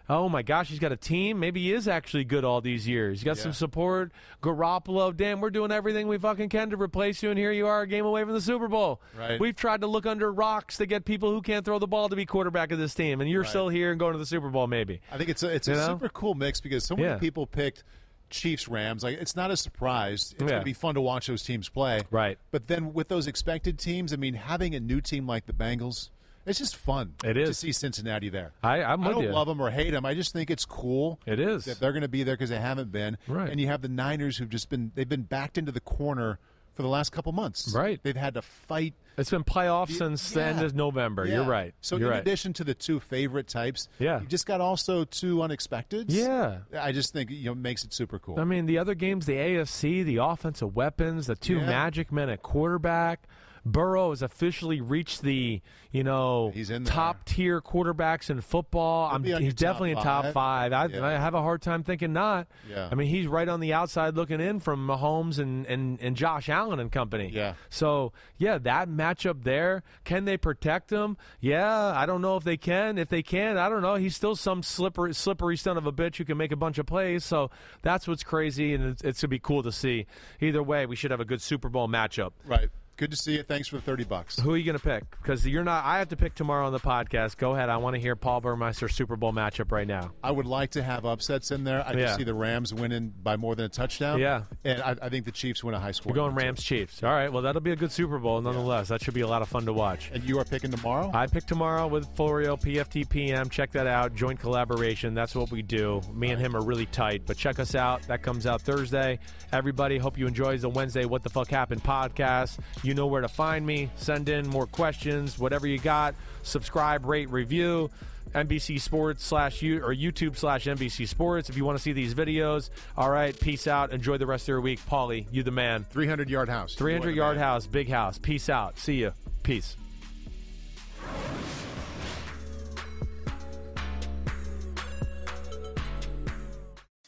Oh 0.10 0.28
my 0.28 0.42
gosh, 0.42 0.68
he's 0.70 0.80
got 0.80 0.92
a 0.92 0.98
team. 0.98 1.40
Maybe 1.40 1.62
he 1.62 1.74
is 1.74 1.88
actually 1.88 2.26
good 2.26 2.44
all 2.44 2.60
these 2.60 2.86
years. 2.88 3.20
He's 3.20 3.24
got 3.24 3.38
some 3.38 3.54
support. 3.54 4.12
Garoppolo, 4.42 5.16
damn, 5.16 5.40
we're 5.40 5.50
doing 5.50 5.72
everything 5.72 6.08
we 6.08 6.18
fucking 6.18 6.50
can 6.50 6.70
to 6.72 6.78
replace 6.78 7.24
you, 7.24 7.30
and 7.30 7.40
here 7.40 7.52
you 7.54 7.68
are, 7.68 7.82
a 7.84 7.88
game 7.88 8.06
away 8.06 8.24
from 8.24 8.34
the 8.34 8.42
Super 8.42 8.68
Bowl. 8.68 9.02
Right. 9.18 9.40
We've 9.40 9.56
tried 9.56 9.82
to 9.82 9.88
look 9.88 10.06
under 10.06 10.32
rocks 10.32 10.78
to 10.78 10.86
get 10.86 11.06
people 11.06 11.32
who 11.32 11.42
can't 11.42 11.64
throw 11.64 11.80
the 11.80 11.88
ball 11.88 12.10
to 12.10 12.16
be 12.18 12.26
quarterback 12.26 12.72
of 12.74 12.80
this 12.80 12.94
team, 12.94 13.22
and 13.22 13.30
you're 13.30 13.46
still 13.46 13.70
here 13.70 13.92
and 13.92 14.00
going 14.00 14.12
to 14.14 14.20
the 14.20 14.26
Super 14.26 14.50
Bowl, 14.50 14.68
maybe. 14.68 15.00
I 15.12 15.18
think 15.18 15.30
it's 15.30 15.44
a, 15.44 15.48
it's 15.48 15.68
You 15.70 15.76
a 15.76 15.78
know? 15.78 15.88
super 15.88 16.10
cool 16.10 16.34
mix 16.36 16.60
because 16.60 16.84
so 16.84 16.96
many 16.96 17.08
Yeah. 17.08 17.18
people 17.18 17.48
picked 17.48 17.86
Chiefs 18.30 18.68
Rams. 18.68 19.04
Like 19.04 19.20
it's 19.22 19.36
not 19.36 19.52
a 19.52 19.58
surprise. 19.58 20.32
It's 20.34 20.42
Yeah. 20.42 20.48
going 20.50 20.62
to 20.62 20.66
be 20.66 20.74
fun 20.74 20.96
to 20.96 21.02
watch 21.02 21.28
those 21.28 21.44
teams 21.44 21.70
play. 21.70 22.02
Right. 22.12 22.38
But 22.52 22.68
then 22.68 22.94
with 22.94 23.08
those 23.08 23.28
expected 23.28 23.78
teams, 23.80 24.12
I 24.12 24.16
mean, 24.18 24.34
having 24.34 24.74
a 24.76 24.80
new 24.80 25.02
team 25.02 25.28
like 25.28 25.46
the 25.46 25.54
Bengals, 25.54 26.10
it's 26.46 26.60
just 26.60 26.76
fun. 26.76 27.14
It 27.24 27.34
to 27.34 27.54
see 27.54 27.72
Cincinnati 27.72 28.30
there. 28.30 28.52
I, 28.64 28.84
I'm 28.84 29.04
I 29.04 29.10
don't 29.12 29.24
you. 29.24 29.30
love 29.30 29.48
them 29.48 29.62
or 29.62 29.70
hate 29.72 29.92
them. 29.92 30.06
I 30.06 30.14
just 30.14 30.34
think 30.34 30.50
it's 30.52 30.66
cool. 30.66 31.20
It 31.26 31.40
is. 31.40 31.66
that 31.66 31.80
they're 31.80 31.92
going 31.94 32.02
to 32.04 32.08
be 32.08 32.24
there 32.24 32.36
because 32.36 32.50
they 32.50 32.60
haven't 32.60 32.92
been. 32.92 33.18
Right. 33.28 33.50
And 33.50 33.60
you 33.62 33.68
have 33.68 33.82
the 33.82 33.90
Niners 33.90 34.38
who've 34.38 34.50
just 34.50 34.70
been 34.70 34.92
they've 34.96 35.08
been 35.10 35.24
backed 35.24 35.58
into 35.58 35.72
the 35.72 35.80
corner 35.82 36.40
for 36.74 36.82
the 36.82 36.88
last 36.88 37.12
couple 37.12 37.32
months. 37.34 37.72
Right. 37.76 38.00
They've 38.02 38.16
had 38.16 38.34
to 38.34 38.42
fight. 38.42 38.96
It's 39.16 39.30
been 39.30 39.44
playoffs 39.44 39.92
since 39.92 40.32
the 40.32 40.44
end 40.44 40.64
of 40.64 40.74
November. 40.74 41.24
Yeah. 41.28 41.36
You're 41.36 41.46
right. 41.46 41.76
So 41.82 41.98
You're 41.98 42.08
in 42.08 42.14
right. 42.14 42.22
addition 42.22 42.52
to 42.54 42.64
the 42.64 42.74
two 42.74 43.00
favorite 43.00 43.48
types, 43.48 43.88
Yeah. 44.00 44.20
you 44.22 44.26
just 44.26 44.48
got 44.48 44.60
also 44.60 45.04
two 45.06 45.44
unexpected. 45.44 46.12
Yeah. 46.12 46.62
I 46.76 46.92
just 46.94 47.14
think 47.14 47.30
you 47.30 47.46
know 47.46 47.54
makes 47.56 47.84
it 47.84 47.94
super 47.94 48.18
cool. 48.18 48.40
I 48.40 48.44
mean, 48.44 48.66
the 48.66 48.80
other 48.80 48.96
games, 48.96 49.28
the 49.28 49.34
AFC, 49.38 50.04
the 50.04 50.18
offensive 50.18 50.76
weapons, 50.76 51.28
the 51.28 51.36
two 51.36 51.58
Yeah. 51.58 51.66
magic 51.68 52.12
men 52.12 52.28
at 52.30 52.42
quarterback. 52.42 53.28
Burrow 53.66 54.10
has 54.10 54.22
officially 54.22 54.82
reached 54.82 55.22
the 55.22 55.62
you 55.92 56.04
know 56.04 56.52
He's 56.54 56.70
in 56.70 56.84
top 56.84 57.24
tier 57.26 57.62
quarterbacks 57.62 58.30
in 58.30 58.42
football. 58.42 59.10
I'm, 59.12 59.24
he's 59.24 59.32
your 59.32 59.40
top 59.52 59.56
definitely 59.56 59.92
in 59.92 59.98
top 59.98 60.26
five. 60.26 60.34
five. 60.34 60.74
I, 60.74 60.86
Yeah. 60.88 61.06
I 61.06 61.12
have 61.12 61.34
a 61.34 61.42
hard 61.42 61.62
time 61.62 61.84
thinking 61.84 62.14
not. 62.14 62.48
Yeah. 62.70 62.90
I 62.92 62.96
mean, 62.96 63.08
he's 63.08 63.28
right 63.28 63.48
on 63.48 63.60
the 63.60 63.74
outside 63.74 64.16
looking 64.16 64.42
in 64.42 64.60
from 64.60 64.86
Mahomes 64.88 65.40
and, 65.40 65.66
and, 65.68 66.00
and 66.02 66.16
Josh 66.16 66.50
Allen 66.50 66.80
and 66.80 66.92
company. 66.92 67.32
Yeah. 67.34 67.54
So 67.70 68.12
yeah, 68.38 68.58
that 68.60 68.90
matchup 68.90 69.44
there. 69.44 69.84
Can 70.04 70.26
they 70.26 70.38
protect 70.38 70.92
him? 70.92 71.18
Yeah, 71.40 71.74
I 71.74 72.06
don't 72.06 72.22
know 72.22 72.36
if 72.38 72.44
they 72.44 72.58
can. 72.58 72.98
If 72.98 73.10
they 73.10 73.24
can, 73.24 73.58
I 73.58 73.70
don't 73.70 73.82
know. 73.82 73.96
He's 73.96 74.16
still 74.16 74.36
some 74.36 74.64
slippery, 74.64 75.14
slippery 75.14 75.58
son 75.58 75.78
of 75.78 75.86
a 75.86 75.92
bitch 75.92 76.18
who 76.18 76.26
can 76.26 76.38
make 76.38 76.52
a 76.52 76.58
bunch 76.58 76.78
of 76.78 76.86
plays. 76.86 77.24
So 77.24 77.50
that's 77.82 78.08
what's 78.08 78.24
crazy, 78.24 78.74
and 78.74 78.84
it's, 78.86 79.02
it's 79.04 79.22
gonna 79.22 79.30
be 79.30 79.40
cool 79.40 79.64
to 79.64 79.72
see. 79.72 80.06
Either 80.42 80.62
way, 80.62 80.86
we 80.86 80.96
should 80.96 81.12
have 81.12 81.20
a 81.20 81.26
good 81.26 81.42
Super 81.42 81.70
Bowl 81.70 81.88
matchup. 81.88 82.32
right. 82.46 82.70
Good 82.96 83.10
to 83.10 83.18
see 83.18 83.34
you. 83.38 83.44
Thanks 83.44 83.68
for 83.68 83.78
the 83.78 83.82
thirty 83.82 84.04
bucks. 84.04 84.40
Who 84.40 84.54
are 84.54 84.58
you 84.58 84.64
going 84.64 84.78
to 84.78 84.84
pick? 84.84 85.10
Because 85.20 85.48
you're 85.48 85.64
not. 85.64 85.84
I 85.84 85.98
have 85.98 86.10
to 86.10 86.16
pick 86.16 86.36
tomorrow 86.36 86.68
on 86.68 86.72
the 86.74 86.80
podcast. 86.80 87.38
Go 87.38 87.56
ahead. 87.56 87.68
I 87.70 87.78
want 87.78 87.96
to 87.96 88.00
hear 88.00 88.16
Paul 88.16 88.40
Burmeister 88.40 88.88
Super 88.88 89.16
Bowl 89.16 89.34
matchup 89.34 89.72
right 89.72 89.88
now. 89.88 90.12
I 90.24 90.30
would 90.30 90.46
like 90.46 90.72
to 90.72 90.84
have 90.84 91.04
upsets 91.04 91.50
in 91.50 91.64
there. 91.64 91.84
I 91.86 91.94
Yeah. 91.94 92.00
just 92.06 92.18
see 92.18 92.24
the 92.24 92.36
Rams 92.36 92.72
winning 92.72 93.12
by 93.24 93.36
more 93.36 93.56
than 93.56 93.66
a 93.66 93.70
touchdown. 93.70 94.20
Yeah. 94.20 94.44
and 94.64 94.80
I, 94.82 94.96
I 95.02 95.10
think 95.10 95.26
the 95.26 95.32
Chiefs 95.32 95.64
win 95.64 95.74
a 95.74 95.80
high 95.80 95.92
score. 95.92 96.12
We're 96.12 96.16
going 96.18 96.36
Rams 96.36 96.62
Chiefs. 96.64 97.02
All 97.04 97.10
right. 97.10 97.34
Well, 97.34 97.42
that'll 97.42 97.62
be 97.62 97.72
a 97.72 97.76
good 97.76 97.92
Super 97.92 98.20
Bowl 98.20 98.40
nonetheless. 98.42 98.90
That 98.90 99.02
should 99.02 99.16
be 99.16 99.22
a 99.22 99.28
lot 99.28 99.42
of 99.42 99.50
fun 99.50 99.66
to 99.66 99.74
watch. 99.74 100.12
And 100.14 100.24
you 100.24 100.38
are 100.40 100.46
picking 100.46 100.70
tomorrow. 100.70 101.10
I 101.16 101.26
pick 101.26 101.48
tomorrow 101.48 101.88
with 101.88 102.08
Florio, 102.16 102.56
PFT 102.56 103.10
PM. 103.10 103.50
Check 103.50 103.72
that 103.72 103.88
out. 103.88 104.14
Joint 104.14 104.40
collaboration. 104.40 105.16
That's 105.16 105.34
what 105.34 105.50
we 105.50 105.64
do. 105.64 106.00
Me 106.14 106.30
and 106.30 106.40
him 106.40 106.56
are 106.56 106.62
really 106.64 106.86
tight. 106.86 107.24
But 107.26 107.38
check 107.38 107.58
us 107.58 107.74
out. 107.74 108.04
That 108.04 108.22
comes 108.22 108.46
out 108.46 108.62
Thursday. 108.62 109.18
Everybody, 109.52 109.98
hope 109.98 110.16
you 110.18 110.28
enjoy 110.28 110.60
the 110.60 110.70
Wednesday 110.70 111.06
What 111.06 111.24
the 111.24 111.30
Fuck 111.30 111.48
Happened 111.50 111.84
podcast. 111.84 112.60
You 112.84 112.94
know 112.94 113.08
where 113.08 113.22
to 113.22 113.28
find 113.28 113.66
me. 113.66 113.90
Send 113.96 114.30
in 114.30 114.48
more 114.48 114.68
questions, 114.68 115.40
whatever 115.40 115.66
you 115.66 115.80
got. 115.80 116.16
Subscribe, 116.44 117.06
rate, 117.06 117.30
review. 117.30 117.90
NBC 118.36 118.82
Sports 118.82 119.24
slash 119.24 119.62
you 119.62 119.84
or 119.84 119.94
YouTube 119.94 120.36
slash 120.36 120.66
NBC 120.66 121.08
Sports 121.08 121.50
if 121.50 121.58
you 121.58 121.66
want 121.66 121.78
to 121.78 121.82
see 121.82 121.94
these 121.94 122.16
videos. 122.16 122.72
All 122.98 123.10
right, 123.10 123.40
peace 123.40 123.68
out. 123.68 123.92
Enjoy 123.92 124.18
the 124.18 124.26
rest 124.26 124.46
of 124.46 124.48
your 124.50 124.62
week. 124.62 124.80
Paulie, 124.90 125.26
you 125.32 125.44
the 125.44 125.52
man. 125.52 125.86
Three 125.92 126.08
hundred 126.08 126.30
yard 126.30 126.50
house. 126.50 126.74
300 126.74 127.04
You 127.06 127.10
are 127.10 127.12
the 127.12 127.18
yard 127.18 127.38
man. 127.38 127.44
house, 127.46 127.68
big 127.68 127.90
house. 127.90 128.18
Peace 128.18 128.50
out. 128.50 128.78
See 128.80 128.96
you. 128.96 129.14
Peace. 129.44 129.78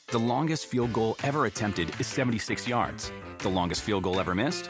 The 0.08 0.20
longest 0.20 0.68
field 0.68 0.94
goal 0.94 1.18
ever 1.24 1.46
attempted 1.46 1.90
is 2.00 2.08
76 2.08 2.68
yards. 2.68 3.12
The 3.40 3.50
longest 3.50 3.82
field 3.82 4.04
goal 4.04 4.20
ever 4.20 4.34
missed? 4.36 4.70